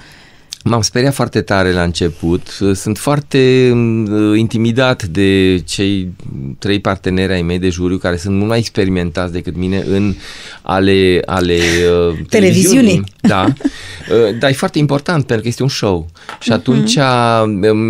M-am 0.65 0.81
speriat 0.81 1.15
foarte 1.15 1.41
tare 1.41 1.73
la 1.73 1.83
început. 1.83 2.47
Sunt 2.75 2.99
foarte 2.99 3.71
mm, 3.75 4.35
intimidat 4.35 5.05
de 5.05 5.63
cei 5.67 6.13
trei 6.59 6.81
parteneri 6.81 7.33
ai 7.33 7.43
mei 7.43 7.59
de 7.59 7.69
juriu 7.69 7.97
care 7.97 8.17
sunt 8.17 8.37
mult 8.37 8.49
mai 8.49 8.59
experimentați 8.59 9.33
decât 9.33 9.57
mine 9.57 9.85
în 9.89 10.15
ale, 10.63 11.23
ale 11.25 11.59
uh, 12.09 12.19
televiziunii. 12.29 13.05
Da. 13.21 13.45
Uh, 13.45 14.39
dar 14.39 14.51
e 14.51 14.53
foarte 14.53 14.79
important 14.79 15.25
pentru 15.25 15.43
că 15.43 15.49
este 15.49 15.63
un 15.63 15.69
show. 15.69 16.09
Și 16.41 16.51
uh-huh. 16.51 16.55
atunci 16.55 16.97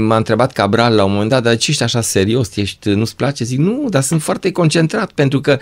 m-a 0.07 0.17
întrebat 0.17 0.53
Cabral 0.53 0.95
la 0.95 1.05
un 1.05 1.13
moment 1.13 1.31
dat, 1.31 1.43
dar 1.43 1.57
ce 1.57 1.71
ești 1.71 1.83
așa 1.83 2.01
serios? 2.01 2.57
Ești, 2.57 2.89
nu-ți 2.89 3.17
place? 3.17 3.45
Zic, 3.45 3.59
nu, 3.59 3.87
dar 3.89 4.03
sunt 4.03 4.23
foarte 4.23 4.51
concentrat 4.51 5.13
pentru 5.13 5.41
că 5.41 5.59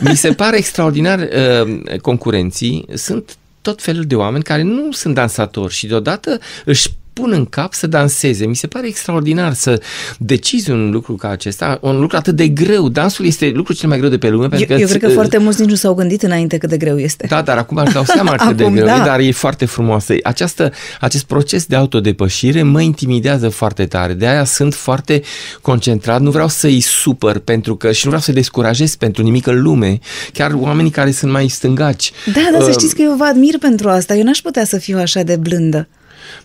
mi 0.00 0.16
se 0.16 0.32
pare 0.32 0.56
extraordinar 0.62 1.18
uh, 1.18 1.98
concurenții. 2.00 2.86
Sunt 2.94 3.36
tot 3.62 3.82
felul 3.82 4.04
de 4.04 4.16
oameni 4.16 4.44
care 4.44 4.62
nu 4.62 4.92
sunt 4.92 5.14
dansatori 5.14 5.74
și 5.74 5.86
deodată 5.86 6.38
își 6.64 6.88
pun 7.20 7.32
în 7.32 7.44
cap 7.44 7.72
să 7.72 7.86
danseze. 7.86 8.46
Mi 8.46 8.56
se 8.56 8.66
pare 8.66 8.86
extraordinar 8.86 9.52
să 9.52 9.82
decizi 10.18 10.70
un 10.70 10.90
lucru 10.90 11.14
ca 11.14 11.28
acesta, 11.28 11.78
un 11.80 12.00
lucru 12.00 12.16
atât 12.16 12.36
de 12.36 12.48
greu. 12.48 12.88
Dansul 12.88 13.26
este 13.26 13.52
lucrul 13.54 13.74
cel 13.74 13.88
mai 13.88 13.98
greu 13.98 14.10
de 14.10 14.18
pe 14.18 14.28
lume. 14.28 14.48
Pentru 14.48 14.66
eu, 14.70 14.76
că 14.76 14.82
eu 14.82 14.88
cred 14.88 15.00
că 15.00 15.08
foarte 15.08 15.38
mulți 15.38 15.60
nici 15.60 15.70
nu 15.70 15.76
s-au 15.76 15.94
gândit 15.94 16.22
înainte 16.22 16.58
cât 16.58 16.68
de 16.68 16.76
greu 16.76 16.98
este. 16.98 17.26
Da, 17.28 17.42
dar 17.42 17.58
acum 17.58 17.76
își 17.76 17.92
dau 17.92 18.04
seama 18.04 18.34
cât 18.46 18.56
de 18.56 18.68
greu 18.72 18.86
da. 18.86 18.96
e, 18.96 19.04
dar 19.04 19.20
e 19.20 19.30
foarte 19.30 19.64
frumoasă. 19.64 20.14
Această, 20.22 20.72
acest 21.00 21.24
proces 21.24 21.66
de 21.66 21.76
autodepășire 21.76 22.62
mă 22.62 22.80
intimidează 22.80 23.48
foarte 23.48 23.86
tare. 23.86 24.12
De 24.12 24.26
aia 24.26 24.44
sunt 24.44 24.74
foarte 24.74 25.22
concentrat. 25.60 26.20
Nu 26.20 26.30
vreau 26.30 26.48
să-i 26.48 26.80
supăr 26.80 27.38
pentru 27.38 27.76
că 27.76 27.92
și 27.92 28.00
nu 28.02 28.10
vreau 28.10 28.22
să-i 28.22 28.34
descurajez 28.34 28.94
pentru 28.94 29.22
nimic 29.22 29.46
în 29.46 29.62
lume. 29.62 29.98
Chiar 30.32 30.52
oamenii 30.52 30.90
care 30.90 31.10
sunt 31.10 31.32
mai 31.32 31.48
stângaci. 31.48 32.12
Da, 32.32 32.40
dar 32.52 32.60
uh, 32.60 32.66
să 32.66 32.72
știți 32.72 32.94
că 32.94 33.02
eu 33.02 33.14
vă 33.16 33.24
admir 33.24 33.58
pentru 33.58 33.88
asta. 33.88 34.14
Eu 34.14 34.22
n-aș 34.22 34.38
putea 34.38 34.64
să 34.64 34.78
fiu 34.78 34.98
așa 34.98 35.22
de 35.22 35.36
blândă. 35.36 35.88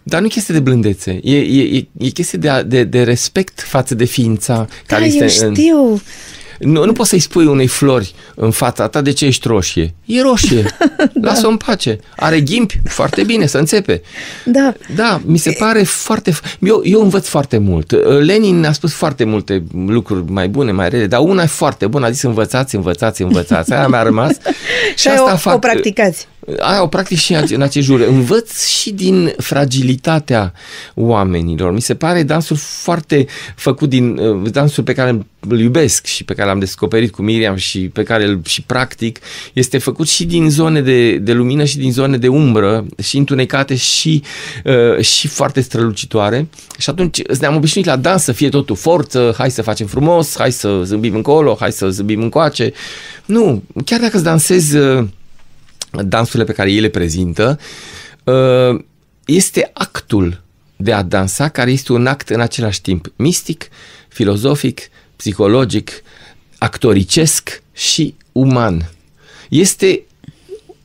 Dar 0.04 0.20
nu 0.20 0.26
e 0.26 0.30
chestie 0.30 0.54
de 0.54 0.60
blândețe, 0.60 1.20
e, 1.24 1.38
e, 1.38 1.78
e, 1.78 1.88
e 1.98 2.10
chestie 2.10 2.40
de, 2.40 2.64
de, 2.68 2.84
de 2.84 3.04
respect 3.04 3.62
față 3.62 3.96
de 3.96 4.06
ființa 4.06 4.56
da, 4.56 4.66
care 4.86 5.06
este 5.06 5.24
eu 5.24 5.54
știu. 5.54 6.02
Nu, 6.60 6.86
nu 6.86 6.92
poți 6.92 7.10
să-i 7.10 7.20
spui 7.20 7.46
unei 7.46 7.68
flori 7.68 8.14
în 8.36 8.52
fața 8.52 8.88
ta 8.88 9.02
de 9.02 9.12
ce 9.12 9.26
ești 9.26 9.48
roșie. 9.48 9.94
E 10.06 10.22
roșie. 10.22 10.62
da. 10.98 11.30
Lasă-o 11.30 11.50
în 11.50 11.58
pace. 11.58 12.00
Are 12.16 12.40
ghimpi? 12.40 12.80
Foarte 12.84 13.24
bine, 13.24 13.46
să 13.46 13.58
înțepe. 13.58 14.02
Da. 14.46 14.74
Da, 14.96 15.22
mi 15.26 15.38
se 15.38 15.52
pare 15.52 15.84
foarte... 15.84 16.34
Eu, 16.60 16.82
eu 16.84 17.02
învăț 17.02 17.28
foarte 17.28 17.58
mult. 17.58 17.92
Lenin 18.22 18.66
a 18.66 18.72
spus 18.72 18.94
foarte 18.94 19.24
multe 19.24 19.64
lucruri 19.88 20.32
mai 20.32 20.48
bune, 20.48 20.72
mai 20.72 20.90
rele, 20.90 21.08
dar 21.08 21.20
una 21.20 21.44
e 21.44 21.46
foarte 21.46 21.88
bună. 21.88 22.06
A 22.06 22.10
zis 22.10 22.22
învățați, 22.22 22.76
învățați, 22.76 23.22
învățați. 23.22 23.74
Aia 23.74 23.88
mi-a 23.88 24.04
rămas. 24.04 24.32
și, 24.98 25.08
asta 25.08 25.34
o, 25.34 25.38
fac, 25.38 25.56
o 25.56 25.60
practicați. 25.60 26.28
Aia 26.60 26.84
o 26.84 26.88
practic 26.88 27.18
și 27.18 27.34
în 27.50 27.62
acest 27.62 27.86
jur. 27.86 28.00
Învăț 28.00 28.66
și 28.66 28.92
din 28.92 29.34
fragilitatea 29.38 30.54
oamenilor. 30.94 31.74
Mi 31.74 31.82
se 31.82 31.96
pare 31.96 32.24
dansul 32.24 32.56
foarte 32.56 33.26
făcut 33.56 33.90
din 33.90 34.18
uh, 34.18 34.52
dansul 34.52 34.84
pe 34.84 34.94
care 34.94 35.26
îl 35.50 35.60
iubesc 35.60 36.06
și 36.06 36.24
pe 36.24 36.34
care 36.34 36.48
l-am 36.48 36.60
descoperit 36.60 37.12
cu 37.12 37.22
Miriam 37.22 37.56
și 37.56 37.80
pe 37.80 38.04
care 38.04 38.26
îl 38.26 38.42
și 38.46 38.62
practic, 38.62 39.20
este 39.54 39.78
făcut 39.78 40.08
și 40.08 40.26
din 40.26 40.50
zone 40.50 40.82
de, 40.82 41.18
de 41.18 41.34
lumină 41.34 41.64
și 41.64 41.78
din 41.78 41.92
zone 41.92 42.18
de 42.18 42.28
umbră 42.28 42.86
și 43.04 43.18
întunecate 43.18 43.76
și, 43.76 44.24
uh, 44.64 45.04
și 45.04 45.28
foarte 45.28 45.62
strălucitoare. 45.62 46.48
Și 46.78 46.90
atunci 46.90 47.22
ne-am 47.40 47.56
obișnuit 47.56 47.86
la 47.86 47.96
dans 47.96 48.24
să 48.24 48.32
fie 48.32 48.50
totul 48.50 48.76
forță, 48.76 49.34
hai 49.38 49.52
să 49.52 49.62
facem 49.62 49.88
frumos, 49.88 50.36
hai 50.38 50.52
să 50.52 50.82
zâmbim 50.84 51.16
încolo, 51.16 51.58
hai 51.60 51.72
să 51.72 51.90
zâmbim 51.90 52.22
încoace. 52.22 52.72
Nu, 53.26 53.64
chiar 53.86 54.00
dacă 54.00 54.16
îți 54.16 54.24
dansezi 54.24 54.78
uh, 54.78 55.06
dansurile 56.04 56.44
pe 56.44 56.54
care 56.54 56.72
ei 56.72 56.80
le 56.80 56.90
prezintă, 56.90 57.60
uh, 58.24 58.84
este 59.26 59.70
actul 59.74 60.44
de 60.76 60.94
a 60.94 61.02
dansa 61.02 61.50
care 61.50 61.72
este 61.72 61.94
un 61.94 62.08
act 62.08 62.30
în 62.30 62.40
același 62.40 62.82
timp 62.82 63.12
mistic, 63.16 63.68
filozofic, 64.08 64.80
psihologic, 65.16 65.92
actoricesc 66.58 67.62
și 67.74 68.16
uman. 68.32 68.92
Este 69.50 70.04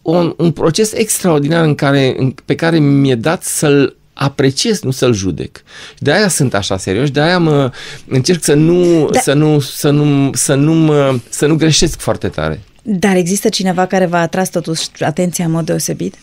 un, 0.03 0.35
un 0.37 0.53
proces 0.53 0.93
extraordinar 0.93 1.65
în 1.65 1.75
care, 1.75 2.15
în, 2.19 2.35
pe 2.45 2.55
care 2.55 2.79
mi-e 2.79 3.15
dat 3.15 3.43
să-l 3.43 3.97
apreciez, 4.13 4.81
nu 4.81 4.91
să-l 4.91 5.15
judec. 5.15 5.63
De 5.99 6.13
aia 6.13 6.29
sunt 6.29 6.55
așa 6.55 6.77
serios, 6.77 7.11
de 7.11 7.21
aia 7.21 7.39
mă 7.39 7.73
încerc 8.09 8.45
să 8.45 8.55
nu, 8.55 9.09
da. 9.11 9.21
să 9.21 9.33
nu, 9.33 9.61
să 9.61 9.91
nu, 9.91 10.31
să 10.35 10.55
nu, 10.55 10.73
mă, 10.73 11.19
să 11.29 11.47
nu 11.47 11.57
greșesc 11.57 12.01
foarte 12.01 12.29
tare. 12.29 12.63
Dar 12.93 13.17
există 13.17 13.49
cineva 13.49 13.87
care 13.87 14.07
v-a 14.07 14.21
atras 14.21 14.49
totuși 14.49 14.89
atenția 15.01 15.45
în 15.45 15.51
mod 15.51 15.65
deosebit? 15.65 16.15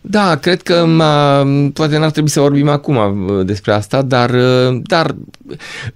Da, 0.00 0.36
cred 0.36 0.62
că 0.62 0.84
m-a, 0.84 1.46
poate 1.72 1.98
n-ar 1.98 2.10
trebui 2.10 2.30
să 2.30 2.40
vorbim 2.40 2.68
acum 2.68 2.96
uh, 2.96 3.46
despre 3.46 3.72
asta, 3.72 4.02
dar, 4.02 4.30
uh, 4.30 4.80
dar 4.82 5.16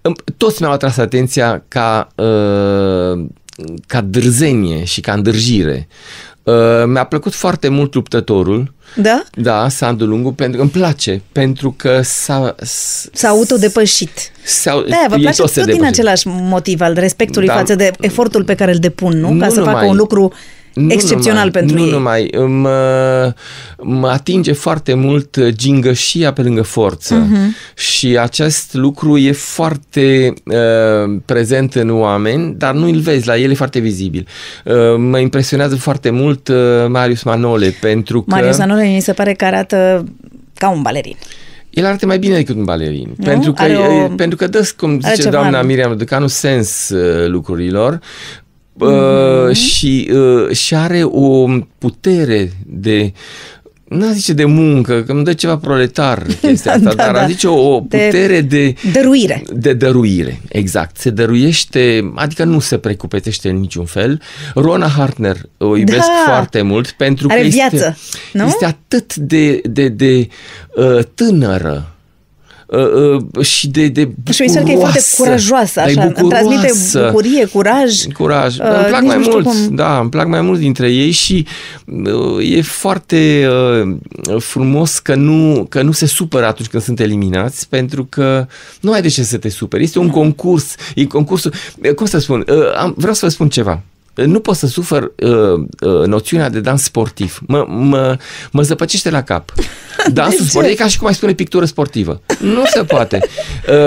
um, 0.00 0.14
toți 0.36 0.62
mi-au 0.62 0.74
atras 0.74 0.96
atenția 0.96 1.64
ca, 1.68 2.08
uh, 2.14 3.26
ca 3.86 4.00
dârzenie 4.00 4.84
și 4.84 5.00
ca 5.00 5.12
îndârjire. 5.12 5.88
Mi-a 6.86 7.04
plăcut 7.04 7.34
foarte 7.34 7.68
mult 7.68 7.94
luptătorul. 7.94 8.72
Da? 8.96 9.22
Da, 9.34 9.68
Sandu 9.68 10.04
Lungu, 10.06 10.32
pentru 10.32 10.56
că 10.56 10.62
îmi 10.62 10.70
place, 10.70 11.22
pentru 11.32 11.74
că 11.76 12.00
s-a... 12.02 12.54
S-a 13.12 13.28
autodepășit. 13.28 14.30
S-a, 14.44 14.84
da, 14.88 15.06
vă 15.08 15.16
place 15.16 15.42
tot, 15.42 15.52
tot 15.52 15.64
din 15.64 15.84
același 15.84 16.28
motiv 16.28 16.80
al 16.80 16.94
respectului 16.94 17.48
da, 17.48 17.54
față 17.54 17.74
de 17.74 17.90
efortul 18.00 18.44
pe 18.44 18.54
care 18.54 18.72
îl 18.72 18.78
depun, 18.78 19.18
nu? 19.20 19.32
nu 19.32 19.40
Ca 19.40 19.48
să 19.48 19.58
numai, 19.58 19.74
facă 19.74 19.86
un 19.86 19.96
lucru 19.96 20.32
nu 20.74 20.92
excepțional 20.92 21.44
numai, 21.44 21.50
pentru 21.50 21.76
nu 21.76 21.82
ei. 21.82 21.90
Nu 21.90 21.96
numai, 21.96 22.30
mă, 22.60 23.32
mă 23.82 24.08
atinge 24.08 24.52
foarte 24.52 24.94
mult 24.94 25.48
gingășia 25.48 26.32
pe 26.32 26.42
lângă 26.42 26.62
forță 26.62 27.26
uh-huh. 27.26 27.76
și 27.78 28.18
acest 28.18 28.74
lucru 28.74 29.18
e 29.18 29.32
foarte 29.32 30.32
uh, 30.44 31.20
prezent 31.24 31.74
în 31.74 31.90
oameni, 31.90 32.54
dar 32.58 32.74
nu 32.74 32.86
îl 32.86 32.98
vezi, 32.98 33.26
la 33.26 33.36
el 33.36 33.50
e 33.50 33.54
foarte 33.54 33.78
vizibil. 33.78 34.26
Uh, 34.64 34.74
mă 34.96 35.18
impresionează 35.18 35.76
foarte 35.76 36.10
mult 36.10 36.48
uh, 36.48 36.56
Marius 36.88 37.22
Manole 37.22 37.76
pentru 37.80 38.22
că... 38.22 38.34
Marius 38.34 38.58
Manole 38.58 38.84
mi 38.84 39.00
se 39.00 39.12
pare 39.12 39.32
că 39.32 39.44
arată 39.44 40.04
ca 40.54 40.70
un 40.70 40.82
balerin. 40.82 41.16
El 41.70 41.84
arată 41.84 42.06
mai 42.06 42.18
bine 42.18 42.34
decât 42.34 42.56
un 42.56 42.64
balerin. 42.64 43.14
Nu? 43.16 43.24
Pentru 43.24 43.52
că, 43.52 43.64
o... 44.04 44.14
pentru 44.14 44.36
că 44.36 44.46
dă, 44.46 44.70
cum 44.76 45.00
zice 45.00 45.28
doamna 45.28 45.62
Miriam 45.62 45.96
Ducanu, 45.96 46.26
sens 46.26 46.88
uh, 46.88 47.28
lucrurilor 47.28 48.00
mm-hmm. 48.80 49.52
și, 49.52 50.10
uh, 50.12 50.50
și 50.50 50.74
are 50.74 51.02
o 51.04 51.46
putere 51.78 52.52
de 52.66 53.12
nu 53.94 54.12
zice 54.12 54.32
de 54.32 54.44
muncă, 54.44 55.02
că 55.02 55.12
îmi 55.12 55.24
dă 55.24 55.32
ceva 55.32 55.56
proletar 55.56 56.26
chestia 56.40 56.72
asta, 56.72 56.94
da, 56.94 57.04
dar 57.04 57.14
da. 57.14 57.26
zice 57.26 57.46
o, 57.46 57.74
o 57.74 57.80
putere 57.80 58.40
de, 58.40 58.66
de 58.66 58.74
dăruire. 58.92 59.42
De 59.52 59.72
dăruire, 59.72 60.40
exact. 60.48 60.96
Se 60.96 61.10
dăruiește, 61.10 62.12
adică 62.14 62.44
nu 62.44 62.60
se 62.60 62.78
precupetește 62.78 63.48
în 63.48 63.56
niciun 63.56 63.84
fel. 63.84 64.20
Rona 64.54 64.88
Hartner 64.88 65.36
o 65.58 65.76
iubesc 65.76 65.98
da. 65.98 66.22
foarte 66.26 66.62
mult 66.62 66.90
pentru 66.90 67.28
Are 67.30 67.42
că 67.42 67.48
viață, 67.48 67.74
este, 67.74 67.96
nu? 68.38 68.46
este 68.46 68.64
atât 68.64 69.14
de, 69.14 69.60
de, 69.64 69.88
de 69.88 70.28
uh, 70.76 71.04
tânără 71.14 71.93
uh, 72.66 73.20
uh, 73.34 73.44
și 73.44 73.68
de, 73.68 73.88
de 73.88 74.08
Și 74.32 74.42
mi 74.42 74.64
că 74.64 74.70
e 74.70 74.76
foarte 74.76 75.00
curajoasă, 75.16 75.80
așa, 75.80 76.02
îmi 76.02 76.28
transmite 76.28 76.72
bucurie, 77.06 77.44
curaj. 77.44 78.02
Curaj. 78.12 78.58
Uh, 78.58 78.64
îmi 78.64 78.84
plac 78.86 79.02
mai 79.02 79.16
mult, 79.16 79.44
cum... 79.44 79.74
da, 79.74 79.98
îmi 79.98 80.10
plac 80.10 80.26
mai 80.26 80.40
mult 80.40 80.58
dintre 80.58 80.92
ei 80.92 81.10
și 81.10 81.46
uh, 81.86 82.56
e 82.56 82.62
foarte 82.62 83.48
uh, 83.82 83.96
frumos 84.38 84.98
că 84.98 85.14
nu, 85.14 85.66
că 85.68 85.82
nu 85.82 85.92
se 85.92 86.06
supără 86.06 86.46
atunci 86.46 86.68
când 86.68 86.82
sunt 86.82 87.00
eliminați, 87.00 87.68
pentru 87.68 88.04
că 88.04 88.46
nu 88.80 88.92
ai 88.92 89.02
de 89.02 89.08
ce 89.08 89.22
să 89.22 89.36
te 89.36 89.48
superi. 89.48 89.82
Este 89.82 89.98
un 89.98 90.08
concurs, 90.08 90.74
e 90.94 91.04
concursul, 91.04 91.52
cum 91.96 92.06
să 92.06 92.18
spun, 92.18 92.44
uh, 92.48 92.76
am, 92.76 92.94
vreau 92.96 93.14
să 93.14 93.24
vă 93.24 93.30
spun 93.30 93.48
ceva 93.48 93.82
nu 94.14 94.40
pot 94.40 94.56
să 94.56 94.66
sufăr 94.66 95.02
uh, 95.02 95.66
uh, 95.80 96.06
noțiunea 96.06 96.48
de 96.48 96.60
dans 96.60 96.82
sportiv. 96.82 97.38
Mă, 97.46 97.64
mă, 97.68 98.16
mă 98.50 98.62
zăpăcește 98.62 99.10
la 99.10 99.22
cap. 99.22 99.52
Dansul 100.12 100.44
sportiv 100.44 100.70
e 100.70 100.74
ca 100.74 100.88
și 100.88 100.98
cum 100.98 101.06
ai 101.06 101.14
spune 101.14 101.32
pictură 101.32 101.64
sportivă. 101.64 102.20
Nu 102.40 102.62
se 102.64 102.84
poate. 102.84 103.20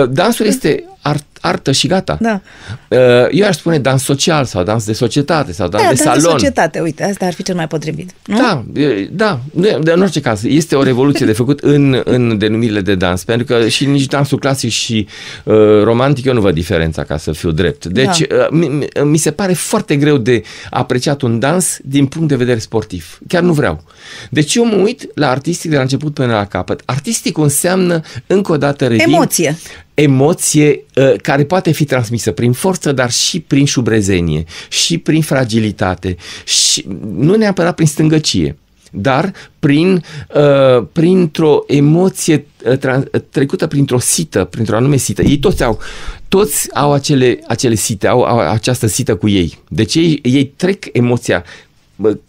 Uh, 0.01 0.09
dansul 0.09 0.45
este 0.45 0.83
art, 1.07 1.25
artă 1.41 1.71
și 1.71 1.87
gata. 1.87 2.17
Da. 2.21 2.41
Uh, 2.87 2.97
eu 3.31 3.47
aș 3.47 3.55
spune 3.55 3.79
dans 3.79 4.03
social 4.03 4.45
sau 4.45 4.63
dans 4.63 4.85
de 4.85 4.93
societate 4.93 5.51
sau 5.51 5.67
dans 5.67 5.83
da, 5.83 5.89
de 5.89 5.95
dans 6.03 6.07
salon. 6.07 6.23
de 6.23 6.29
societate, 6.29 6.79
uite, 6.79 7.03
asta 7.03 7.25
ar 7.25 7.33
fi 7.33 7.43
cel 7.43 7.55
mai 7.55 7.67
potrivit. 7.67 8.09
Nu? 8.25 8.37
Da, 8.37 8.65
da, 9.11 9.39
de, 9.53 9.77
în 9.83 10.01
orice 10.01 10.21
caz, 10.21 10.43
este 10.43 10.75
o 10.75 10.83
revoluție 10.83 11.25
de 11.25 11.31
făcut 11.31 11.59
în, 11.59 12.01
în 12.03 12.37
denumirile 12.37 12.81
de 12.81 12.95
dans, 12.95 13.23
pentru 13.23 13.45
că 13.45 13.67
și 13.67 13.85
nici 13.85 14.05
dansul 14.05 14.39
clasic 14.39 14.69
și 14.69 15.07
uh, 15.43 15.55
romantic 15.83 16.25
eu 16.25 16.33
nu 16.33 16.41
văd 16.41 16.53
diferența, 16.53 17.03
ca 17.03 17.17
să 17.17 17.31
fiu 17.31 17.51
drept. 17.51 17.85
Deci, 17.85 18.27
da. 18.27 18.35
uh, 18.35 18.47
mi, 18.51 18.87
mi 19.03 19.17
se 19.17 19.31
pare 19.31 19.53
foarte 19.53 19.95
greu 19.95 20.17
de 20.17 20.43
apreciat 20.69 21.21
un 21.21 21.39
dans 21.39 21.79
din 21.83 22.05
punct 22.05 22.27
de 22.27 22.35
vedere 22.35 22.59
sportiv. 22.59 23.19
Chiar 23.27 23.41
nu 23.41 23.53
vreau. 23.53 23.83
Deci 24.29 24.55
eu 24.55 24.65
mă 24.65 24.75
uit 24.75 25.07
la 25.13 25.29
artistic 25.29 25.69
de 25.69 25.75
la 25.75 25.81
început 25.81 26.13
până 26.13 26.33
la 26.33 26.45
capăt. 26.45 26.81
Artistic 26.85 27.37
înseamnă, 27.37 28.01
încă 28.27 28.51
o 28.51 28.57
dată 28.57 28.87
revin, 28.87 29.13
Emoție 29.13 29.57
emoție 29.99 30.83
uh, 30.95 31.13
care 31.21 31.43
poate 31.43 31.71
fi 31.71 31.85
transmisă 31.85 32.31
prin 32.31 32.51
forță, 32.51 32.91
dar 32.91 33.11
și 33.11 33.39
prin 33.39 33.65
șubrezenie, 33.65 34.43
și 34.69 34.97
prin 34.97 35.21
fragilitate, 35.21 36.15
și 36.45 36.85
nu 37.15 37.35
neapărat 37.35 37.75
prin 37.75 37.87
stângăcie 37.87 38.57
dar 38.91 39.33
prin, 39.59 40.03
uh, 40.35 40.85
printr-o 40.91 41.63
emoție 41.67 42.45
uh, 42.65 42.77
tra- 42.77 43.21
trecută 43.29 43.67
printr-o 43.67 43.99
sită, 43.99 44.43
printr-o 44.43 44.75
anume 44.75 44.97
sită. 44.97 45.21
Ei 45.21 45.37
toți 45.37 45.63
au, 45.63 45.79
toți 46.27 46.75
au 46.75 46.93
acele, 46.93 47.39
acele 47.47 47.75
site, 47.75 48.07
au, 48.07 48.21
au 48.21 48.39
această 48.39 48.87
sită 48.87 49.15
cu 49.15 49.27
ei. 49.27 49.57
Deci 49.67 49.95
ei, 49.95 50.19
ei 50.23 50.45
trec 50.45 50.85
emoția 50.91 51.43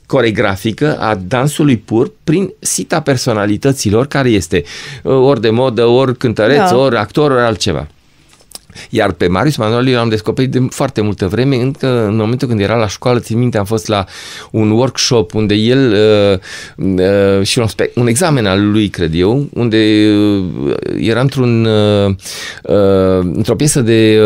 coregrafică 0.06 0.98
a 0.98 1.14
dansului 1.14 1.76
pur 1.76 2.12
prin 2.24 2.52
sita 2.58 3.00
personalităților 3.00 4.06
care 4.06 4.28
este 4.28 4.64
uh, 5.02 5.12
ori 5.12 5.40
de 5.40 5.50
modă, 5.50 5.84
ori 5.84 6.16
cântăreț, 6.16 6.70
da. 6.70 6.76
ori 6.76 6.96
actor, 6.96 7.30
ori 7.30 7.42
altceva. 7.42 7.86
Iar 8.90 9.12
pe 9.12 9.26
Marius 9.26 9.56
Manoli 9.56 9.92
l-am 9.92 10.08
descoperit 10.08 10.50
de 10.50 10.66
foarte 10.70 11.00
multă 11.00 11.26
vreme, 11.26 11.56
încă 11.56 12.06
în 12.06 12.16
momentul 12.16 12.48
când 12.48 12.60
era 12.60 12.76
la 12.76 12.88
școală, 12.88 13.18
țin 13.18 13.38
minte, 13.38 13.58
am 13.58 13.64
fost 13.64 13.86
la 13.86 14.04
un 14.50 14.70
workshop 14.70 15.34
unde 15.34 15.54
el 15.54 15.92
uh, 15.92 16.96
uh, 16.98 17.46
și 17.46 17.58
un, 17.58 17.66
un 17.94 18.06
examen 18.06 18.46
al 18.46 18.70
lui, 18.70 18.88
cred 18.88 19.14
eu, 19.14 19.48
unde 19.52 20.10
uh, 20.10 20.74
era 21.00 21.20
într-un 21.20 21.64
uh, 21.64 22.14
uh, 22.62 23.20
într-o 23.20 23.54
piesă 23.54 23.80
de 23.80 24.20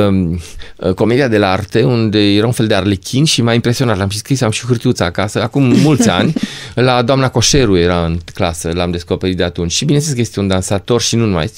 uh, 0.76 0.94
comedia 0.94 1.28
de 1.28 1.38
la 1.38 1.50
arte, 1.50 1.82
unde 1.82 2.34
era 2.34 2.46
un 2.46 2.52
fel 2.52 2.66
de 2.66 2.74
arlechin 2.74 3.24
și 3.24 3.42
m-a 3.42 3.52
impresionat. 3.52 3.96
L-am 3.96 4.08
și 4.08 4.18
scris, 4.18 4.40
am 4.40 4.50
și 4.50 4.66
hârtiuța 4.66 5.04
acasă, 5.04 5.42
acum 5.42 5.62
mulți 5.62 6.08
ani, 6.18 6.32
la 6.74 7.02
doamna 7.02 7.28
Coșeru 7.28 7.76
era 7.76 8.04
în 8.04 8.18
clasă, 8.34 8.70
l-am 8.74 8.90
descoperit 8.90 9.36
de 9.36 9.44
atunci. 9.44 9.72
Și 9.72 9.84
bineînțeles 9.84 10.16
că 10.16 10.22
este 10.22 10.40
un 10.40 10.48
dansator 10.48 11.00
și 11.00 11.16
nu 11.16 11.24
numai. 11.24 11.50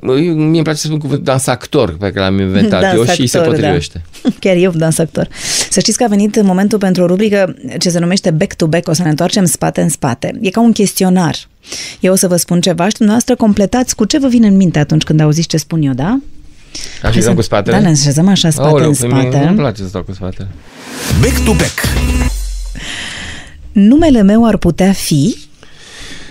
Mie 0.00 0.30
îmi 0.30 0.62
place 0.62 0.78
să 0.78 0.86
spun 0.86 0.98
cuvântul 0.98 1.24
dansactor 1.24 1.96
pe 1.96 2.10
care 2.10 2.21
l-am 2.22 2.38
inventat 2.38 2.80
dans 2.80 2.94
eu 2.94 3.04
și 3.14 3.26
se 3.26 3.38
potrivește. 3.38 4.02
Da. 4.22 4.30
Chiar 4.40 4.56
eu 4.56 4.70
dansactor. 4.70 5.28
Să 5.70 5.80
știți 5.80 5.98
că 5.98 6.04
a 6.04 6.06
venit 6.06 6.42
momentul 6.42 6.78
pentru 6.78 7.02
o 7.02 7.06
rubrică 7.06 7.56
ce 7.78 7.90
se 7.90 7.98
numește 7.98 8.30
Back 8.30 8.54
to 8.54 8.66
Back, 8.66 8.88
o 8.88 8.92
să 8.92 9.02
ne 9.02 9.08
întoarcem 9.08 9.44
spate 9.44 9.80
în 9.80 9.88
spate. 9.88 10.38
E 10.40 10.50
ca 10.50 10.60
un 10.60 10.72
chestionar. 10.72 11.36
Eu 12.00 12.12
o 12.12 12.16
să 12.16 12.28
vă 12.28 12.36
spun 12.36 12.60
ceva 12.60 12.88
și 12.88 12.94
dumneavoastră 12.94 13.36
completați 13.36 13.94
cu 13.94 14.04
ce 14.04 14.18
vă 14.18 14.28
vine 14.28 14.46
în 14.46 14.56
minte 14.56 14.78
atunci 14.78 15.02
când 15.02 15.20
auziți 15.20 15.48
ce 15.48 15.56
spun 15.56 15.82
eu, 15.82 15.92
da? 15.92 16.18
Așezăm 17.02 17.34
cu 17.34 17.40
spatele? 17.40 17.76
Da, 17.76 17.82
ne 17.82 17.88
așezăm 17.88 18.28
așa 18.28 18.50
spate 18.50 18.68
Aoleu, 18.68 18.88
în 18.88 18.94
spate. 18.94 19.42
Nu-mi 19.44 19.56
place 19.56 19.82
să 19.82 19.88
stau 19.88 20.02
cu 20.02 20.12
spatele. 20.12 20.48
Back 21.20 21.44
to 21.44 21.52
back. 21.52 21.80
Numele 23.72 24.22
meu 24.22 24.46
ar 24.46 24.56
putea 24.56 24.92
fi... 24.92 25.36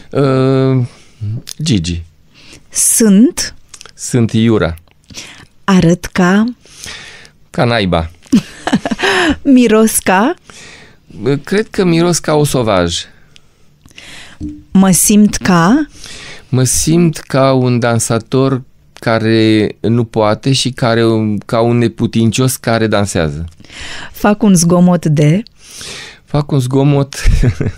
Uh, 0.09 0.85
Gigi. 1.63 2.03
Sunt... 2.69 3.55
Sunt 3.93 4.31
Iura. 4.31 4.75
Arăt 5.63 6.05
ca... 6.05 6.43
Ca 7.49 7.63
naiba. 7.63 8.11
miros 9.53 9.97
ca... 9.97 10.33
Cred 11.43 11.67
că 11.69 11.83
miros 11.83 12.19
ca 12.19 12.33
o 12.33 12.43
sovaj. 12.43 12.95
Mă 14.71 14.91
simt 14.91 15.35
ca... 15.35 15.87
Mă 16.49 16.63
simt 16.63 17.17
ca 17.17 17.53
un 17.53 17.79
dansator 17.79 18.61
care 18.93 19.75
nu 19.79 20.03
poate 20.03 20.51
și 20.51 20.69
care 20.69 21.03
ca 21.45 21.61
un 21.61 21.77
neputincios 21.77 22.55
care 22.55 22.87
dansează. 22.87 23.45
Fac 24.11 24.43
un 24.43 24.55
zgomot 24.55 25.05
de... 25.05 25.43
Fac 26.25 26.51
un 26.51 26.59
zgomot 26.59 27.15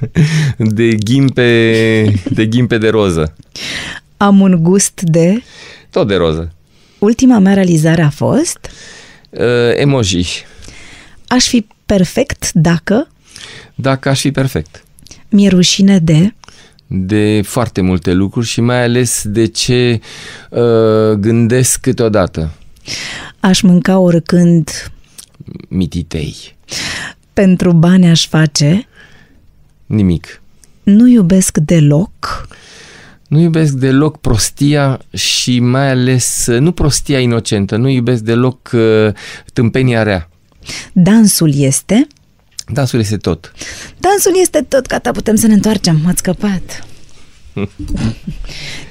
de 0.57 0.87
ghimpe 0.87 2.13
de 2.29 2.45
ghimpe 2.45 2.77
de 2.77 2.89
roză. 2.89 3.35
Am 4.17 4.41
un 4.41 4.63
gust 4.63 5.01
de... 5.01 5.43
Tot 5.89 6.07
de 6.07 6.15
roză. 6.15 6.52
Ultima 7.03 7.39
mea 7.39 7.53
realizare 7.53 8.01
a 8.01 8.09
fost... 8.09 8.59
Uh, 9.29 9.39
emoji. 9.75 10.45
Aș 11.27 11.47
fi 11.47 11.67
perfect 11.85 12.51
dacă... 12.53 13.07
Dacă 13.75 14.09
aș 14.09 14.19
fi 14.19 14.31
perfect. 14.31 14.83
Mi-e 15.29 15.49
rușine 15.49 15.99
de... 15.99 16.33
De 16.87 17.41
foarte 17.41 17.81
multe 17.81 18.13
lucruri 18.13 18.45
și 18.45 18.61
mai 18.61 18.83
ales 18.83 19.21
de 19.25 19.45
ce 19.45 19.99
uh, 20.49 21.11
gândesc 21.11 21.79
câteodată. 21.79 22.51
Aș 23.39 23.61
mânca 23.61 23.99
oricând... 23.99 24.69
Mititei. 25.67 26.35
Pentru 27.33 27.71
bani 27.71 28.09
aș 28.09 28.27
face... 28.27 28.87
Nimic. 29.85 30.41
Nu 30.83 31.07
iubesc 31.07 31.57
deloc... 31.57 32.47
Nu 33.33 33.39
iubesc 33.39 33.73
deloc 33.73 34.17
prostia 34.17 34.99
și 35.13 35.59
mai 35.59 35.89
ales, 35.89 36.45
nu 36.47 36.71
prostia 36.71 37.19
inocentă, 37.19 37.75
nu 37.75 37.89
iubesc 37.89 38.21
deloc 38.21 38.69
uh, 38.73 39.07
tâmpenia 39.53 40.03
rea. 40.03 40.29
Dansul 40.91 41.53
este? 41.55 42.07
Dansul 42.67 42.99
este 42.99 43.17
tot. 43.17 43.51
Dansul 43.99 44.31
este 44.41 44.61
tot, 44.61 44.87
gata, 44.87 45.11
putem 45.11 45.35
să 45.35 45.47
ne 45.47 45.53
întoarcem, 45.53 46.01
ați 46.07 46.17
scăpat. 46.17 46.87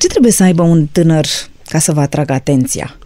Ce 0.01 0.07
trebuie 0.07 0.33
să 0.33 0.43
aibă 0.43 0.63
un 0.63 0.87
tânăr 0.87 1.27
ca 1.69 1.79
să 1.79 1.93
vă 1.93 2.01
atragă 2.01 2.33
atenția? 2.33 2.97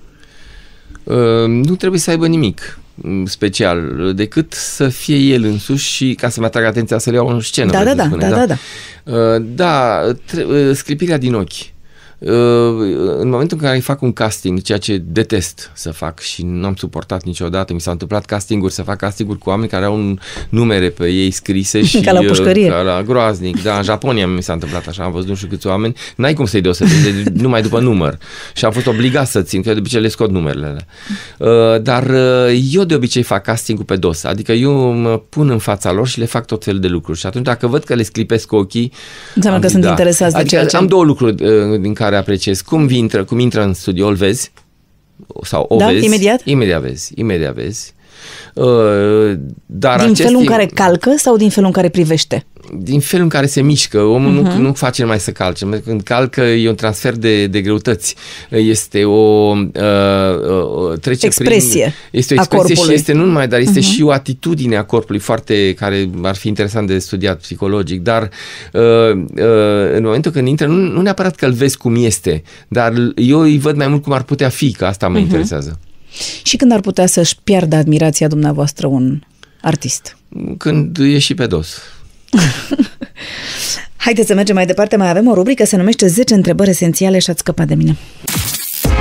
Uh, 1.04 1.46
nu 1.46 1.76
trebuie 1.76 2.00
să 2.00 2.10
aibă 2.10 2.26
nimic 2.26 2.78
special, 3.24 4.12
decât 4.14 4.52
să 4.52 4.89
fie 4.89 5.16
el 5.16 5.44
însuși 5.44 5.90
și 5.93 6.14
ca 6.14 6.28
să-mi 6.28 6.47
atragă 6.47 6.66
atenția 6.66 6.98
să 6.98 7.10
le 7.10 7.16
iau 7.16 7.28
în 7.28 7.40
scenă. 7.40 7.70
Da, 7.70 7.85
da, 7.85 7.94
da, 7.94 8.06
da, 8.06 8.28
da, 8.28 8.47
da. 8.47 8.56
Uh, 9.05 9.43
da, 9.55 10.02
uh, 10.36 10.70
sclipirea 10.74 11.18
din 11.18 11.35
ochi. 11.35 11.76
Uh, 12.18 12.30
în 13.18 13.28
momentul 13.28 13.59
în 13.60 13.66
care 13.66 13.78
fac 13.78 14.02
un 14.02 14.12
casting, 14.12 14.62
ceea 14.62 14.78
ce 14.78 15.02
detest 15.06 15.70
să 15.74 15.90
fac 15.90 16.20
și 16.20 16.43
nu 16.44 16.66
am 16.66 16.74
suportat 16.74 17.22
niciodată, 17.22 17.72
mi 17.72 17.80
s-au 17.80 17.93
întâmplat 17.93 18.24
castinguri, 18.24 18.72
să 18.72 18.82
fac 18.82 18.97
castinguri 18.97 19.38
cu 19.38 19.48
oameni 19.48 19.68
care 19.68 19.84
au 19.84 19.94
un 19.94 20.18
numere 20.48 20.88
pe 20.88 21.09
ei 21.09 21.30
scrise 21.30 21.84
și... 21.86 22.01
Ca 22.01 22.12
la 22.12 22.20
pușcărie. 22.20 22.68
Ca 22.68 22.80
la 22.80 23.02
groaznic, 23.02 23.62
da, 23.62 23.76
în 23.76 23.82
Japonia 23.82 24.26
mi 24.26 24.43
s-a 24.43 24.52
întâmplat 24.52 24.86
așa, 24.86 25.05
am 25.05 25.12
văzut 25.12 25.28
nu 25.28 25.34
știu 25.34 25.48
câți 25.48 25.66
oameni, 25.66 25.94
n-ai 26.16 26.34
cum 26.34 26.44
să-i 26.44 26.60
deosebești, 26.60 27.22
numai 27.43 27.62
după 27.62 27.80
număr. 27.80 28.18
Și 28.55 28.64
am 28.64 28.70
fost 28.70 28.86
obligat 28.86 29.28
să 29.28 29.43
țin, 29.43 29.62
că 29.62 29.72
de 29.72 29.78
obicei 29.78 30.01
le 30.01 30.09
scot 30.09 30.30
numerele. 30.30 30.86
Dar 31.82 32.10
eu 32.72 32.84
de 32.84 32.94
obicei 32.94 33.22
fac 33.22 33.43
castingul 33.43 33.84
pe 33.84 33.97
dos, 33.97 34.24
adică 34.24 34.52
eu 34.52 34.72
mă 34.72 35.18
pun 35.18 35.51
în 35.51 35.59
fața 35.59 35.93
lor 35.93 36.09
și 36.09 36.18
le 36.18 36.24
fac 36.24 36.47
tot 36.47 36.64
felul 36.64 36.80
de 36.80 36.88
lucruri. 36.88 37.18
Și 37.18 37.26
atunci 37.26 37.44
dacă 37.44 37.66
văd 37.66 37.84
că 37.84 37.94
le 37.94 38.02
sclipesc 38.02 38.52
ochii... 38.52 38.93
Înseamnă 39.34 39.60
că 39.60 39.68
sunt 39.68 39.82
da. 39.82 39.88
interesați 39.88 40.32
de 40.32 40.38
adică 40.38 40.55
ceea 40.55 40.66
ce... 40.66 40.76
Am 40.76 40.86
două 40.86 41.05
lucruri 41.05 41.34
din 41.80 41.94
care 41.94 42.06
care 42.07 42.19
apreciez. 42.19 42.61
Cum 42.61 42.89
intră, 42.89 43.24
cum 43.24 43.39
intră 43.39 43.62
în 43.62 43.74
studio, 43.74 44.07
îl 44.07 44.15
vezi? 44.15 44.53
Sau 45.43 45.66
o 45.69 45.77
da, 45.77 45.87
vezi? 45.87 46.05
imediat? 46.05 46.41
Imediat 46.45 46.81
vezi, 46.81 47.12
imediat 47.15 47.55
vezi. 47.55 47.95
Uh, 48.57 49.39
dar 49.66 50.05
din 50.05 50.15
felul 50.15 50.41
în 50.41 50.47
care 50.47 50.66
calcă 50.74 51.15
sau 51.16 51.37
din 51.37 51.49
felul 51.49 51.66
în 51.66 51.73
care 51.73 51.89
privește? 51.89 52.47
Din 52.78 53.01
felul 53.01 53.24
în 53.24 53.31
care 53.31 53.47
se 53.47 53.61
mișcă. 53.61 54.01
Omul 54.01 54.31
uh-huh. 54.31 54.43
nu, 54.43 54.51
mhm. 54.51 54.61
nu 54.61 54.73
face 54.73 55.05
mai 55.05 55.20
să 55.20 55.31
calce. 55.31 55.83
Când 55.85 56.03
calcă 56.03 56.41
e 56.41 56.69
un 56.69 56.74
transfer 56.74 57.12
de, 57.12 57.47
de 57.47 57.61
greutăți. 57.61 58.15
Este 58.51 59.05
o 59.05 59.55
uh, 59.57 59.62
uh, 60.91 60.99
trece 61.01 61.27
expresie 61.27 61.83
prin, 61.83 62.20
Este 62.20 62.35
o 62.35 62.37
expresie 62.37 62.74
și 62.74 62.93
este 62.93 63.12
nu 63.12 63.24
numai, 63.24 63.49
dar 63.49 63.61
este 63.61 63.81
uh-huh. 63.81 63.95
și 63.95 64.03
o 64.03 64.11
atitudine 64.11 64.77
a 64.77 64.85
corpului 64.85 65.20
foarte 65.20 65.74
care 65.74 66.11
ar 66.23 66.37
fi 66.37 66.49
interesant 66.49 66.87
de 66.87 66.99
studiat 66.99 67.39
psihologic. 67.39 68.03
Dar 68.03 68.31
uh, 68.73 68.81
uh, 68.81 69.95
în 69.95 70.03
momentul 70.03 70.31
când 70.31 70.49
intră, 70.49 70.66
nu, 70.66 70.93
nu 70.93 71.01
neapărat 71.01 71.35
că 71.35 71.47
îl 71.47 71.53
vezi 71.53 71.77
cum 71.77 72.05
este, 72.05 72.43
dar 72.69 72.93
eu 73.16 73.41
îi 73.41 73.59
văd 73.59 73.77
mai 73.77 73.89
mult 73.89 74.03
cum 74.03 74.12
ar 74.12 74.23
putea 74.23 74.49
fi, 74.49 74.73
că 74.73 74.85
asta 74.85 75.09
mă 75.09 75.19
uh-huh. 75.19 75.20
interesează. 75.20 75.78
Și 76.43 76.56
când 76.56 76.72
ar 76.72 76.80
putea 76.80 77.06
să-și 77.06 77.36
piardă 77.44 77.76
admirația 77.76 78.28
dumneavoastră 78.28 78.86
un 78.86 79.20
artist? 79.60 80.16
Când 80.59 80.98
e 80.98 81.18
și 81.18 81.34
pe 81.34 81.47
dos. 81.47 81.78
Haideți 83.97 84.26
să 84.26 84.34
mergem 84.34 84.55
mai 84.55 84.66
departe, 84.66 84.97
mai 84.97 85.09
avem 85.09 85.26
o 85.26 85.34
rubrică, 85.34 85.64
se 85.64 85.76
numește 85.76 86.06
10 86.06 86.34
întrebări 86.34 86.70
esențiale 86.70 87.18
și 87.18 87.30
ați 87.30 87.38
scăpat 87.38 87.66
de 87.66 87.74
mine. 87.74 87.97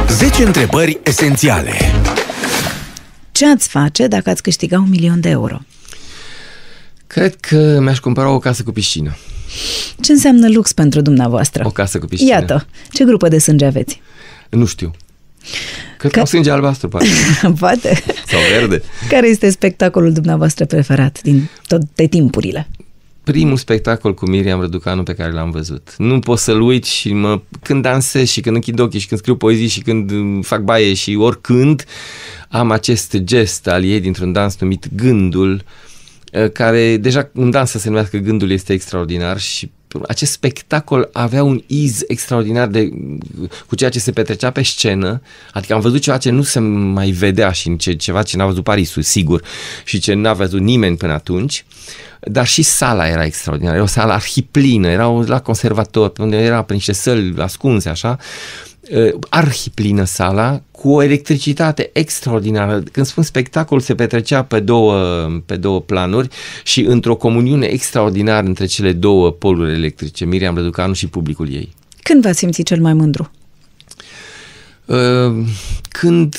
10 0.09 0.43
întrebări 0.43 0.99
esențiale. 1.03 1.71
Ce 3.31 3.47
ați 3.47 3.67
face 3.67 4.07
dacă 4.07 4.29
ați 4.29 4.41
câștiga 4.41 4.77
un 4.77 4.89
milion 4.89 5.19
de 5.19 5.29
euro? 5.29 5.57
Cred 7.07 7.35
că 7.35 7.79
mi-aș 7.81 7.99
cumpăra 7.99 8.29
o 8.29 8.39
casă 8.39 8.63
cu 8.63 8.71
piscină. 8.71 9.15
Ce 10.01 10.11
înseamnă 10.11 10.49
lux 10.49 10.73
pentru 10.73 11.01
dumneavoastră? 11.01 11.65
O 11.65 11.69
casă 11.69 11.99
cu 11.99 12.05
piscină. 12.05 12.29
Iată, 12.29 12.67
ce 12.91 13.03
grupă 13.03 13.27
de 13.27 13.37
sânge 13.37 13.65
aveți? 13.65 14.01
Nu 14.49 14.65
știu. 14.65 14.91
Cred 15.97 16.11
că, 16.11 16.19
că 16.19 16.25
sânge 16.25 16.51
albastru, 16.51 16.87
poate. 16.87 17.07
poate. 17.59 18.03
Sau 18.27 18.39
verde. 18.51 18.81
Care 19.09 19.27
este 19.27 19.49
spectacolul 19.49 20.13
dumneavoastră 20.13 20.65
preferat 20.65 21.21
din 21.21 21.49
toate 21.67 22.07
timpurile? 22.07 22.67
primul 23.25 23.57
spectacol 23.57 24.13
cu 24.13 24.25
Miriam 24.29 24.59
Răducanu 24.59 25.03
pe 25.03 25.13
care 25.13 25.31
l-am 25.31 25.51
văzut. 25.51 25.95
Nu 25.97 26.19
pot 26.19 26.37
să-l 26.39 26.61
uit 26.61 26.83
și 26.83 27.13
mă, 27.13 27.41
când 27.61 27.81
dansez 27.81 28.29
și 28.29 28.41
când 28.41 28.55
închid 28.55 28.79
ochii 28.79 28.99
și 28.99 29.07
când 29.07 29.19
scriu 29.19 29.35
poezii 29.35 29.67
și 29.67 29.81
când 29.81 30.11
fac 30.45 30.61
baie 30.61 30.93
și 30.93 31.15
oricând 31.15 31.85
am 32.49 32.71
acest 32.71 33.17
gest 33.17 33.67
al 33.67 33.83
ei 33.83 33.99
dintr-un 33.99 34.31
dans 34.31 34.57
numit 34.59 34.87
Gândul, 34.95 35.63
eh, 36.31 36.51
care 36.51 36.97
deja 36.97 37.29
un 37.33 37.49
dans 37.49 37.69
să 37.69 37.79
se 37.79 37.89
numească 37.89 38.17
Gândul 38.17 38.51
este 38.51 38.73
extraordinar 38.73 39.39
și 39.39 39.71
acest 40.07 40.31
spectacol 40.31 41.09
avea 41.13 41.43
un 41.43 41.61
iz 41.67 42.03
extraordinar 42.07 42.67
de, 42.67 42.89
cu 43.67 43.75
ceea 43.75 43.89
ce 43.89 43.99
se 43.99 44.11
petrecea 44.11 44.51
pe 44.51 44.63
scenă, 44.63 45.21
adică 45.53 45.73
am 45.73 45.79
văzut 45.79 46.01
ceva 46.01 46.17
ce 46.17 46.29
nu 46.29 46.43
se 46.43 46.59
mai 46.59 47.09
vedea 47.09 47.51
și 47.51 47.75
ce, 47.75 47.93
ceva 47.93 48.23
ce 48.23 48.37
n-a 48.37 48.45
văzut 48.45 48.63
Parisul, 48.63 49.01
sigur, 49.01 49.41
și 49.83 49.99
ce 49.99 50.13
n-a 50.13 50.33
văzut 50.33 50.61
nimeni 50.61 50.97
până 50.97 51.13
atunci, 51.13 51.65
dar 52.19 52.47
și 52.47 52.61
sala 52.61 53.07
era 53.07 53.25
extraordinară, 53.25 53.75
era 53.75 53.83
o 53.83 53.87
sală 53.87 54.11
arhiplină, 54.11 54.87
era 54.87 55.23
la 55.25 55.41
conservator, 55.41 56.11
unde 56.17 56.37
era 56.37 56.61
prin 56.61 56.75
niște 56.75 56.93
săli 56.93 57.33
ascunse, 57.37 57.89
așa, 57.89 58.17
Uh, 58.19 58.74
arhiplină 59.29 60.03
sala, 60.03 60.61
cu 60.71 60.89
o 60.89 61.01
electricitate 61.01 61.89
extraordinară. 61.93 62.83
Când 62.91 63.05
spun 63.05 63.23
spectacol, 63.23 63.79
se 63.79 63.95
petrecea 63.95 64.43
pe 64.43 64.59
două, 64.59 65.27
pe 65.45 65.55
două 65.55 65.81
planuri 65.81 66.27
și 66.63 66.81
într-o 66.81 67.15
comuniune 67.15 67.65
extraordinară 67.65 68.47
între 68.47 68.65
cele 68.65 68.91
două 68.91 69.31
poluri 69.31 69.73
electrice, 69.73 70.25
Miriam 70.25 70.55
Răducanu 70.55 70.93
și 70.93 71.07
publicul 71.07 71.53
ei. 71.53 71.73
Când 72.01 72.21
v-ați 72.21 72.37
simțit 72.37 72.65
cel 72.65 72.81
mai 72.81 72.93
mândru? 72.93 73.31
Uh, 74.85 75.45
când 75.89 76.35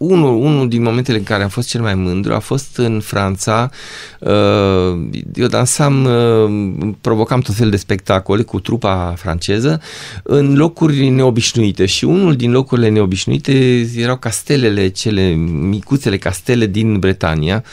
unul, 0.00 0.42
unul 0.42 0.68
din 0.68 0.82
momentele 0.82 1.18
în 1.18 1.24
care 1.24 1.42
am 1.42 1.48
fost 1.48 1.68
cel 1.68 1.80
mai 1.80 1.94
mândru 1.94 2.34
a 2.34 2.38
fost 2.38 2.76
în 2.76 3.00
Franța. 3.00 3.70
Uh, 4.18 5.08
eu 5.34 5.46
dansam, 5.46 6.04
uh, 6.04 6.94
provocam 7.00 7.40
tot 7.40 7.54
fel 7.54 7.70
de 7.70 7.76
spectacole 7.76 8.42
cu 8.42 8.60
trupa 8.60 9.14
franceză 9.16 9.80
în 10.22 10.56
locuri 10.56 11.08
neobișnuite 11.08 11.86
și 11.86 12.04
unul 12.04 12.36
din 12.36 12.50
locurile 12.50 12.88
neobișnuite 12.88 13.52
erau 13.96 14.16
castelele, 14.16 14.88
cele 14.88 15.28
micuțele 15.68 16.18
castele 16.18 16.66
din 16.66 16.98
Bretania, 16.98 17.64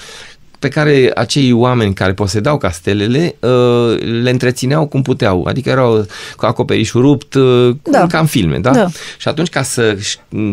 pe 0.59 0.67
care 0.67 1.11
acei 1.15 1.51
oameni 1.51 1.93
care 1.93 2.13
posedau 2.13 2.57
castelele 2.57 3.35
uh, 3.39 3.97
le 4.21 4.29
întrețineau 4.29 4.87
cum 4.87 5.01
puteau, 5.01 5.43
adică 5.43 5.69
erau 5.69 6.05
cu 6.35 6.45
acoperișul 6.45 7.01
rupt, 7.01 7.33
uh, 7.33 7.75
da. 7.81 8.05
ca 8.07 8.19
în 8.19 8.25
filme, 8.25 8.57
da? 8.57 8.71
da? 8.71 8.87
Și 9.17 9.27
atunci 9.27 9.49
ca 9.49 9.61
să 9.61 9.97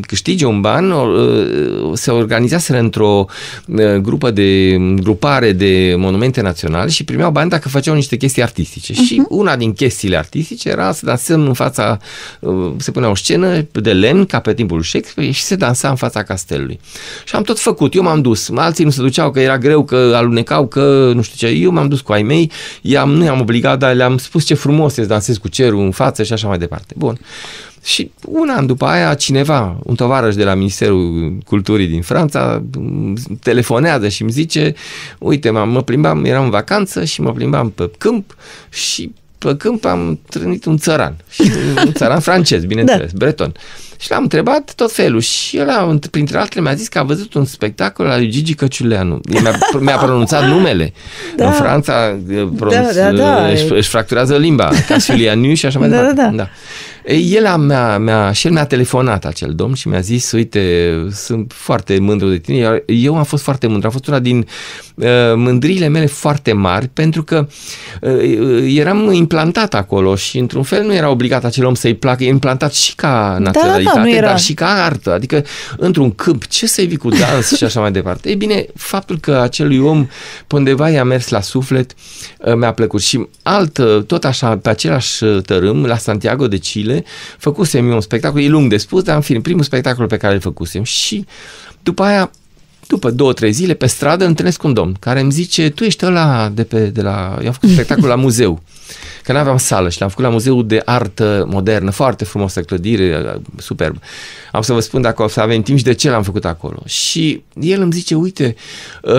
câștige 0.01 0.47
un 0.47 0.60
ban, 0.60 0.90
uh, 0.90 1.90
se 1.93 2.10
organizaseră 2.10 2.78
într-o 2.78 3.26
grupă 4.01 4.31
de 4.31 4.76
grupare 4.97 5.52
de 5.52 5.94
monumente 5.98 6.40
naționale 6.40 6.90
și 6.90 7.05
primeau 7.05 7.31
bani 7.31 7.51
dacă 7.51 7.68
făceau 7.68 7.94
niște 7.94 8.16
chestii 8.16 8.43
artistice. 8.43 8.93
Uh-huh. 8.93 9.06
Și 9.06 9.22
una 9.28 9.56
din 9.56 9.72
chestiile 9.72 10.16
artistice 10.16 10.68
era 10.68 10.93
să 10.93 11.06
dansăm 11.06 11.47
în 11.47 11.52
fața, 11.52 11.98
se 12.76 12.90
punea 12.90 13.10
o 13.10 13.14
scenă 13.14 13.66
de 13.72 13.93
lemn, 13.93 14.24
ca 14.24 14.39
pe 14.39 14.55
timpul 14.55 14.82
Shakespeare, 14.82 15.31
și 15.31 15.43
se 15.43 15.56
dansa 15.56 15.89
în 15.89 15.97
fața 15.97 16.22
castelului. 16.22 16.81
Și 17.24 17.36
am 17.36 17.43
tot 17.43 17.59
făcut, 17.59 17.94
eu 17.94 18.02
m-am 18.02 18.20
dus, 18.20 18.51
alții 18.55 18.85
nu 18.85 18.90
se 18.90 19.01
duceau 19.01 19.31
că 19.31 19.40
era 19.40 19.59
greu, 19.59 19.85
că 19.85 19.94
alunecau, 19.95 20.66
că 20.66 21.12
nu 21.15 21.23
știu 21.23 21.49
ce, 21.49 21.55
eu 21.55 21.71
m-am 21.71 21.89
dus 21.89 22.01
cu 22.01 22.12
ai 22.12 22.23
mei, 22.23 22.51
i-am, 22.83 23.11
nu 23.11 23.25
i-am 23.25 23.41
obligat, 23.41 23.79
dar 23.79 23.95
le-am 23.95 24.19
spus 24.19 24.45
ce 24.45 24.55
frumos 24.55 24.97
e 24.97 25.01
să 25.01 25.09
dansez 25.09 25.37
cu 25.37 25.49
cerul 25.49 25.81
în 25.81 25.91
față 25.91 26.23
și 26.23 26.33
așa 26.33 26.49
mai 26.49 26.59
departe. 26.59 26.95
Bun. 26.97 27.19
Și 27.85 28.11
un 28.27 28.49
an 28.57 28.66
după 28.66 28.85
aia, 28.85 29.15
cineva, 29.15 29.79
un 29.83 29.95
tovarăș 29.95 30.35
de 30.35 30.45
la 30.45 30.55
Ministerul 30.55 31.39
Culturii 31.47 31.87
din 31.87 32.03
Franța, 32.03 32.62
telefonează 33.43 34.09
și 34.09 34.23
îmi 34.23 34.31
zice, 34.31 34.75
uite, 35.19 35.51
mă 35.51 35.83
plimbam, 35.83 36.25
eram 36.25 36.45
în 36.45 36.51
vacanță 36.51 37.05
și 37.05 37.21
mă 37.21 37.33
plimbam 37.33 37.71
pe 37.71 37.91
câmp 37.99 38.37
și 38.71 39.12
pe 39.39 39.57
câmp 39.57 39.85
am 39.85 40.21
trănit 40.29 40.65
un 40.65 40.77
țăran. 40.77 41.16
Și 41.31 41.51
un 41.87 41.93
țăran 41.93 42.21
francez, 42.21 42.65
bineînțeles, 42.65 43.11
da. 43.11 43.16
breton. 43.19 43.53
Și 43.99 44.11
l-am 44.11 44.23
întrebat 44.23 44.73
tot 44.77 44.93
felul 44.93 45.21
și 45.21 45.57
el, 45.57 45.71
printre 46.11 46.39
altele, 46.39 46.61
mi-a 46.61 46.75
zis 46.75 46.89
că 46.89 46.99
a 46.99 47.03
văzut 47.03 47.35
un 47.35 47.45
spectacol 47.45 48.07
al 48.07 48.19
lui 48.19 48.29
Gigi 48.29 48.55
Căciuleanu. 48.55 49.21
Mi-a, 49.29 49.59
mi-a 49.81 49.97
pronunțat 49.97 50.49
numele. 50.55 50.93
Da. 51.37 51.47
În 51.47 51.53
Franța 51.53 52.19
pronunț, 52.57 52.95
da, 52.95 53.11
da, 53.11 53.12
da. 53.12 53.49
Își, 53.49 53.73
își 53.73 53.89
fracturează 53.89 54.37
limba, 54.37 54.71
ca 54.89 54.99
și 55.55 55.66
așa 55.66 55.79
mai 55.79 55.89
da, 55.89 55.97
departe. 55.97 56.21
Da, 56.21 56.29
da. 56.29 56.37
da. 56.37 56.49
El 57.06 57.47
a, 57.47 57.56
mi-a, 57.56 57.98
mi-a, 57.98 58.32
și 58.32 58.47
el 58.47 58.52
mi-a 58.52 58.64
telefonat 58.64 59.24
acel 59.24 59.52
domn 59.55 59.74
și 59.74 59.89
mi-a 59.89 60.01
zis, 60.01 60.32
uite, 60.32 60.93
sunt 61.12 61.52
foarte 61.56 61.98
mândru 61.98 62.28
de 62.28 62.39
tine. 62.39 62.82
Eu 62.86 63.16
am 63.16 63.24
fost 63.24 63.43
foarte 63.43 63.66
mândru. 63.66 63.89
A 63.89 63.90
fost 63.90 64.06
una 64.06 64.18
din 64.18 64.47
uh, 64.94 65.06
mândriile 65.35 65.89
mele 65.89 66.06
foarte 66.06 66.52
mari 66.52 66.89
pentru 66.89 67.22
că 67.22 67.48
uh, 68.01 68.74
eram 68.76 69.12
implantat 69.12 69.74
acolo 69.74 70.14
și 70.16 70.39
într-un 70.39 70.62
fel 70.62 70.85
nu 70.85 70.94
era 70.94 71.10
obligat 71.10 71.44
acel 71.44 71.64
om 71.64 71.74
să-i 71.74 71.94
placă. 71.94 72.24
E 72.24 72.28
implantat 72.28 72.74
și 72.74 72.94
ca 72.94 73.36
naționalitate, 73.40 73.98
da, 73.98 74.14
da, 74.14 74.20
da, 74.20 74.26
dar 74.26 74.39
și 74.39 74.55
ca 74.55 74.66
artă. 74.66 75.12
Adică 75.12 75.44
într-un 75.76 76.14
câmp, 76.14 76.47
ce 76.47 76.66
să-i 76.66 76.86
vii 76.86 76.97
cu 76.97 77.09
dans 77.09 77.52
și 77.56 77.64
așa 77.64 77.81
mai 77.81 77.93
departe. 77.93 78.28
Ei 78.28 78.36
bine, 78.36 78.66
faptul 78.74 79.18
că 79.18 79.40
acelui 79.40 79.78
om 79.78 80.06
pe 80.47 80.56
undeva 80.56 80.90
i-a 80.90 81.05
mers 81.05 81.28
la 81.28 81.40
suflet 81.40 81.94
uh, 82.39 82.55
mi-a 82.55 82.72
plăcut. 82.72 83.02
Și 83.02 83.26
alt, 83.43 83.81
tot 84.06 84.24
așa, 84.24 84.56
pe 84.56 84.68
același 84.68 85.24
tărâm, 85.24 85.85
la 85.85 85.97
Santiago 85.97 86.48
de 86.48 86.56
Chile, 86.56 86.94
zile, 86.95 87.07
făcusem 87.39 87.89
eu 87.89 87.95
un 87.95 88.01
spectacol, 88.01 88.43
e 88.43 88.49
lung 88.49 88.71
de 88.71 88.77
spus, 88.77 89.03
dar 89.03 89.16
în 89.16 89.23
film, 89.23 89.41
primul 89.41 89.62
spectacol 89.62 90.07
pe 90.07 90.16
care 90.16 90.35
îl 90.35 90.41
făcusem 90.41 90.83
și 90.83 91.25
după 91.83 92.03
aia 92.03 92.31
după 92.87 93.11
două, 93.11 93.33
trei 93.33 93.53
zile, 93.53 93.75
pe 93.75 93.87
stradă, 93.87 94.25
întâlnesc 94.25 94.62
un 94.62 94.73
domn 94.73 94.97
care 95.01 95.21
îmi 95.21 95.31
zice, 95.31 95.71
tu 95.71 95.85
ești 95.85 96.07
ăla 96.07 96.49
de, 96.49 96.65
pe, 96.65 96.87
de 96.87 97.03
la... 97.03 97.39
Eu 97.41 97.47
am 97.47 97.53
făcut 97.53 97.69
spectacol 97.69 98.09
la 98.09 98.15
muzeu, 98.15 98.62
că 99.23 99.33
nu 99.33 99.39
aveam 99.39 99.57
sală 99.57 99.89
și 99.89 100.01
l-am 100.01 100.09
făcut 100.09 100.25
la 100.25 100.31
Muzeul 100.31 100.66
de 100.66 100.83
Artă 100.85 101.47
Modernă, 101.51 101.91
foarte 101.91 102.25
frumosă 102.25 102.61
clădire, 102.61 103.41
superb. 103.57 103.97
Am 104.53 104.62
să 104.62 104.73
vă 104.73 104.81
spun 104.81 105.03
dacă 105.03 105.23
o 105.23 105.29
să 105.29 105.41
avem 105.41 105.62
timp 105.62 105.79
și 105.79 105.85
de 105.85 105.93
ce 105.93 106.11
l-am 106.11 106.23
făcut 106.23 106.45
acolo. 106.45 106.83
Și 106.85 107.43
el 107.61 107.81
îmi 107.81 107.93
zice, 107.93 108.15
uite, 108.15 108.55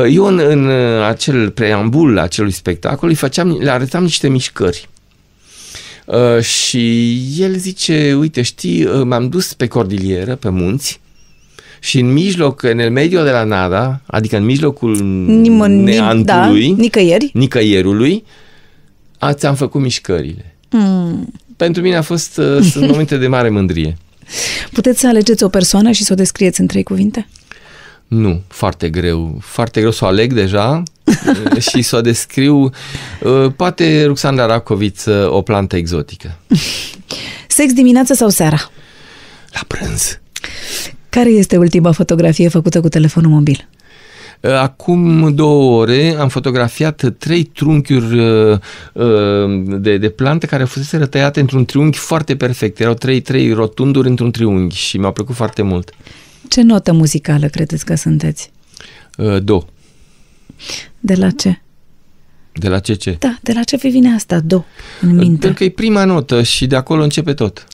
eu 0.10 0.26
în, 0.26 0.40
în 0.40 0.70
acel 1.04 1.50
preambul 1.50 2.20
acelui 2.20 2.52
spectacol 2.52 3.10
îi 3.10 3.16
făceam, 3.16 3.58
le 3.60 3.72
arătam 3.72 4.04
niște 4.04 4.28
mișcări 4.28 4.90
Uh, 6.06 6.42
și 6.42 7.18
el 7.38 7.56
zice, 7.58 8.16
uite, 8.20 8.42
știi, 8.42 8.84
uh, 8.86 9.02
m-am 9.04 9.30
dus 9.30 9.54
pe 9.54 9.68
cordilieră, 9.68 10.36
pe 10.36 10.50
munți, 10.50 11.00
și 11.80 12.00
în 12.00 12.14
mijloc, 12.14 12.64
în 12.64 12.80
el 12.80 12.92
medio 12.92 13.24
de 13.24 13.30
la 13.30 13.44
nada, 13.44 14.02
adică 14.06 14.38
în 14.38 14.46
mijlocul 14.46 14.96
Nimă, 15.26 15.68
neantului, 15.68 16.68
da, 16.68 16.82
nicăieri. 16.82 17.30
nicăierului, 17.34 18.24
ți-am 19.32 19.56
făcut 19.56 19.82
mișcările. 19.82 20.56
Mm. 20.70 21.34
Pentru 21.58 21.82
mine 21.82 21.96
a 21.96 22.02
fost 22.02 22.38
uh, 22.38 22.62
sunt 22.72 22.90
momente 22.90 23.18
de 23.18 23.28
mare 23.28 23.50
mândrie. 23.50 23.98
Puteți 24.72 25.00
să 25.00 25.08
alegeți 25.08 25.44
o 25.44 25.50
persoană 25.50 25.92
și 25.92 26.04
să 26.04 26.14
o 26.14 26.16
descrieți 26.16 26.62
în 26.62 26.68
trei 26.68 26.84
cuvinte? 26.84 27.28
Nu, 28.08 28.42
foarte 28.48 28.90
greu. 28.90 29.38
Foarte 29.42 29.80
greu 29.80 29.92
să 29.92 30.06
o 30.06 30.08
aleg 30.08 30.34
deja 30.34 30.84
și 31.70 31.82
să 31.82 31.96
o 31.96 32.02
descriu. 32.02 32.70
Uh, 33.22 33.52
poate 33.56 34.06
Ruxandra 34.06 34.46
Racoviță, 34.46 35.30
o 35.32 35.42
plantă 35.42 35.76
exotică. 35.76 36.38
Sex 37.48 37.74
dimineața 37.74 38.14
sau 38.14 38.30
seara? 38.30 38.70
La 39.52 39.60
prânz. 39.68 40.20
Care 41.10 41.30
este 41.30 41.58
ultima 41.58 41.92
fotografie 41.92 42.48
făcută 42.48 42.82
cu 42.82 42.88
telefonul 42.88 43.32
mobil? 43.32 43.68
Uh, 44.42 44.52
acum 44.52 45.36
două 45.36 45.80
ore 45.82 46.16
am 46.20 46.28
fotografiat 46.28 47.16
trei 47.18 47.44
trunchiuri 47.44 48.20
uh, 48.20 48.60
de, 49.80 49.98
de 49.98 50.10
plante 50.10 50.48
care 50.48 50.64
fusese 50.64 51.06
tăiate 51.06 51.40
într-un 51.40 51.66
triunghi 51.66 51.98
foarte 51.98 52.36
perfect. 52.36 52.80
Erau 52.80 52.94
trei, 52.94 53.22
trei 53.22 53.52
rotunduri 53.52 54.08
într-un 54.08 54.32
triunghi 54.32 54.76
și 54.76 54.98
mi-au 54.98 55.12
plăcut 55.12 55.36
foarte 55.36 55.62
mult. 55.62 55.94
Ce 56.48 56.62
notă 56.62 56.94
muzicală 56.94 57.48
credeți 57.48 57.86
că 57.86 57.96
sunteți? 57.96 58.52
Do. 59.44 59.66
De 61.00 61.16
la 61.16 61.30
ce? 61.32 61.60
De 62.52 62.68
la 62.68 62.80
ce 62.80 62.94
ce? 62.94 63.16
Da, 63.20 63.38
de 63.42 63.54
la 63.54 63.64
ce 63.64 63.78
vi 63.78 63.90
vine 63.90 64.14
asta, 64.14 64.40
do, 64.40 64.64
în 65.02 65.16
minte? 65.16 65.40
Pentru 65.40 65.54
că 65.54 65.64
e 65.64 65.70
prima 65.70 66.06
notă 66.06 66.44
și 66.44 66.68
de 66.68 66.76
acolo 66.76 67.04
începe 67.04 67.34
tot. 67.34 67.68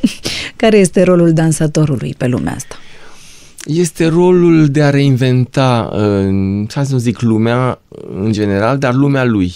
Care 0.56 0.78
este 0.78 1.02
rolul 1.02 1.32
dansatorului 1.32 2.14
pe 2.18 2.26
lumea 2.26 2.54
asta? 2.54 2.76
Este 3.66 4.06
rolul 4.06 4.66
de 4.66 4.82
a 4.82 4.90
reinventa, 4.90 5.88
să 6.68 6.86
nu 6.90 6.98
zic 6.98 7.20
lumea 7.20 7.80
în 8.24 8.32
general, 8.32 8.78
dar 8.78 8.94
lumea 8.94 9.24
lui. 9.24 9.52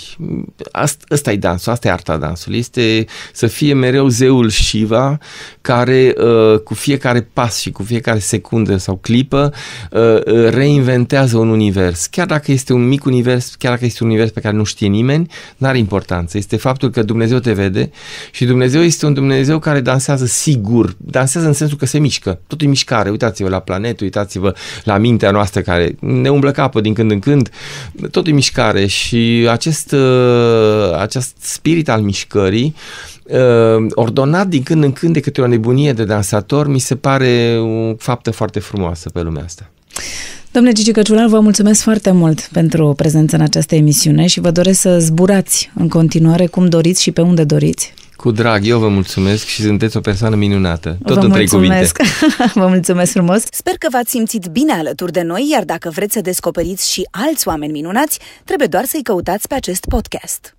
Asta, 0.73 1.05
asta 1.09 1.33
e 1.33 1.37
dansul, 1.37 1.73
asta 1.73 1.89
e 1.89 1.91
arta 1.91 2.17
dansului. 2.17 2.59
Este 2.59 3.05
să 3.33 3.47
fie 3.47 3.75
mereu 3.75 4.09
zeul 4.09 4.49
Shiva 4.49 5.19
care 5.61 6.15
uh, 6.17 6.59
cu 6.59 6.75
fiecare 6.75 7.29
pas 7.33 7.61
și 7.61 7.71
cu 7.71 7.83
fiecare 7.83 8.19
secundă 8.19 8.77
sau 8.77 8.97
clipă 8.97 9.53
uh, 9.91 10.23
reinventează 10.51 11.39
un 11.39 11.49
univers. 11.49 12.07
Chiar 12.07 12.27
dacă 12.27 12.53
este 12.53 12.73
un 12.73 12.89
mic 12.89 13.05
univers, 13.05 13.55
chiar 13.55 13.73
dacă 13.73 13.85
este 13.85 14.03
un 14.03 14.09
univers 14.09 14.31
pe 14.31 14.41
care 14.41 14.57
nu 14.57 14.65
știe 14.65 14.89
nimeni, 14.89 15.27
n-are 15.57 15.79
importanță. 15.79 16.37
Este 16.37 16.57
faptul 16.57 16.91
că 16.91 17.03
Dumnezeu 17.03 17.39
te 17.39 17.53
vede 17.53 17.91
și 18.31 18.45
Dumnezeu 18.45 18.83
este 18.83 19.07
un 19.07 19.15
Dumnezeu 19.15 19.59
care 19.59 19.81
dansează 19.81 20.27
sigur. 20.27 20.95
Dansează 20.99 21.47
în 21.47 21.53
sensul 21.53 21.77
că 21.77 21.87
se 21.87 21.99
mișcă. 21.99 22.41
Totul 22.47 22.67
e 22.67 22.71
mișcare. 22.71 23.11
Uitați-vă 23.11 23.49
la 23.49 23.61
planetă, 23.61 24.00
uitați-vă 24.01 24.55
la 24.85 24.97
mintea 24.97 25.31
noastră 25.31 25.61
care 25.61 25.95
ne 26.01 26.29
umblă 26.29 26.51
capă 26.51 26.81
din 26.81 26.95
când 26.95 27.11
în 27.11 27.19
când, 27.19 27.51
tot 28.11 28.27
e 28.27 28.31
mișcare 28.31 28.87
și 28.87 29.47
acest, 29.51 29.93
uh, 29.93 30.99
acest 30.99 31.37
spirit 31.39 31.89
al 31.89 32.01
mișcării 32.01 32.75
uh, 33.23 33.87
ordonat 33.91 34.47
din 34.47 34.63
când 34.63 34.85
în 34.85 34.93
când 34.93 35.13
de 35.13 35.21
câte 35.21 35.41
o 35.41 35.47
nebunie 35.47 35.93
de 35.93 36.05
dansator, 36.05 36.69
mi 36.69 36.79
se 36.79 36.97
pare 36.97 37.59
o 37.61 37.95
faptă 37.99 38.31
foarte 38.31 38.61
frumoasă 38.61 39.11
pe 39.11 39.21
lumea 39.21 39.45
asta. 39.45 39.71
Domnule 40.53 40.75
Gigi 40.75 40.93
Căciulan, 40.93 41.29
vă 41.29 41.41
mulțumesc 41.41 41.83
foarte 41.83 42.11
mult 42.11 42.49
pentru 42.53 42.93
prezența 42.97 43.37
în 43.37 43.43
această 43.43 43.75
emisiune 43.75 44.27
și 44.27 44.41
vă 44.41 44.51
doresc 44.51 44.81
să 44.81 44.99
zburați 44.99 45.71
în 45.75 45.89
continuare 45.89 46.47
cum 46.47 46.69
doriți 46.69 47.03
și 47.03 47.11
pe 47.11 47.21
unde 47.21 47.45
doriți. 47.45 47.95
Cu 48.21 48.31
drag, 48.31 48.67
eu 48.67 48.79
vă 48.79 48.89
mulțumesc 48.89 49.47
și 49.47 49.63
sunteți 49.63 49.97
o 49.97 50.01
persoană 50.01 50.37
minunată. 50.37 50.99
Tot 51.05 51.17
vă 51.17 51.25
în 51.25 51.31
trei 51.31 51.49
mulțumesc. 51.51 51.97
cuvinte. 51.97 52.53
vă 52.61 52.67
mulțumesc 52.67 53.13
frumos. 53.13 53.43
Sper 53.51 53.75
că 53.79 53.89
v-ați 53.91 54.11
simțit 54.11 54.47
bine 54.47 54.73
alături 54.73 55.13
de 55.13 55.23
noi, 55.23 55.49
iar 55.53 55.65
dacă 55.65 55.91
vreți 55.91 56.13
să 56.13 56.21
descoperiți 56.21 56.93
și 56.93 57.09
alți 57.11 57.49
oameni 57.49 57.73
minunați, 57.73 58.19
trebuie 58.45 58.69
doar 58.69 58.85
să-i 58.85 59.03
căutați 59.03 59.49
pe 59.49 59.55
acest 59.55 59.85
podcast. 59.89 60.55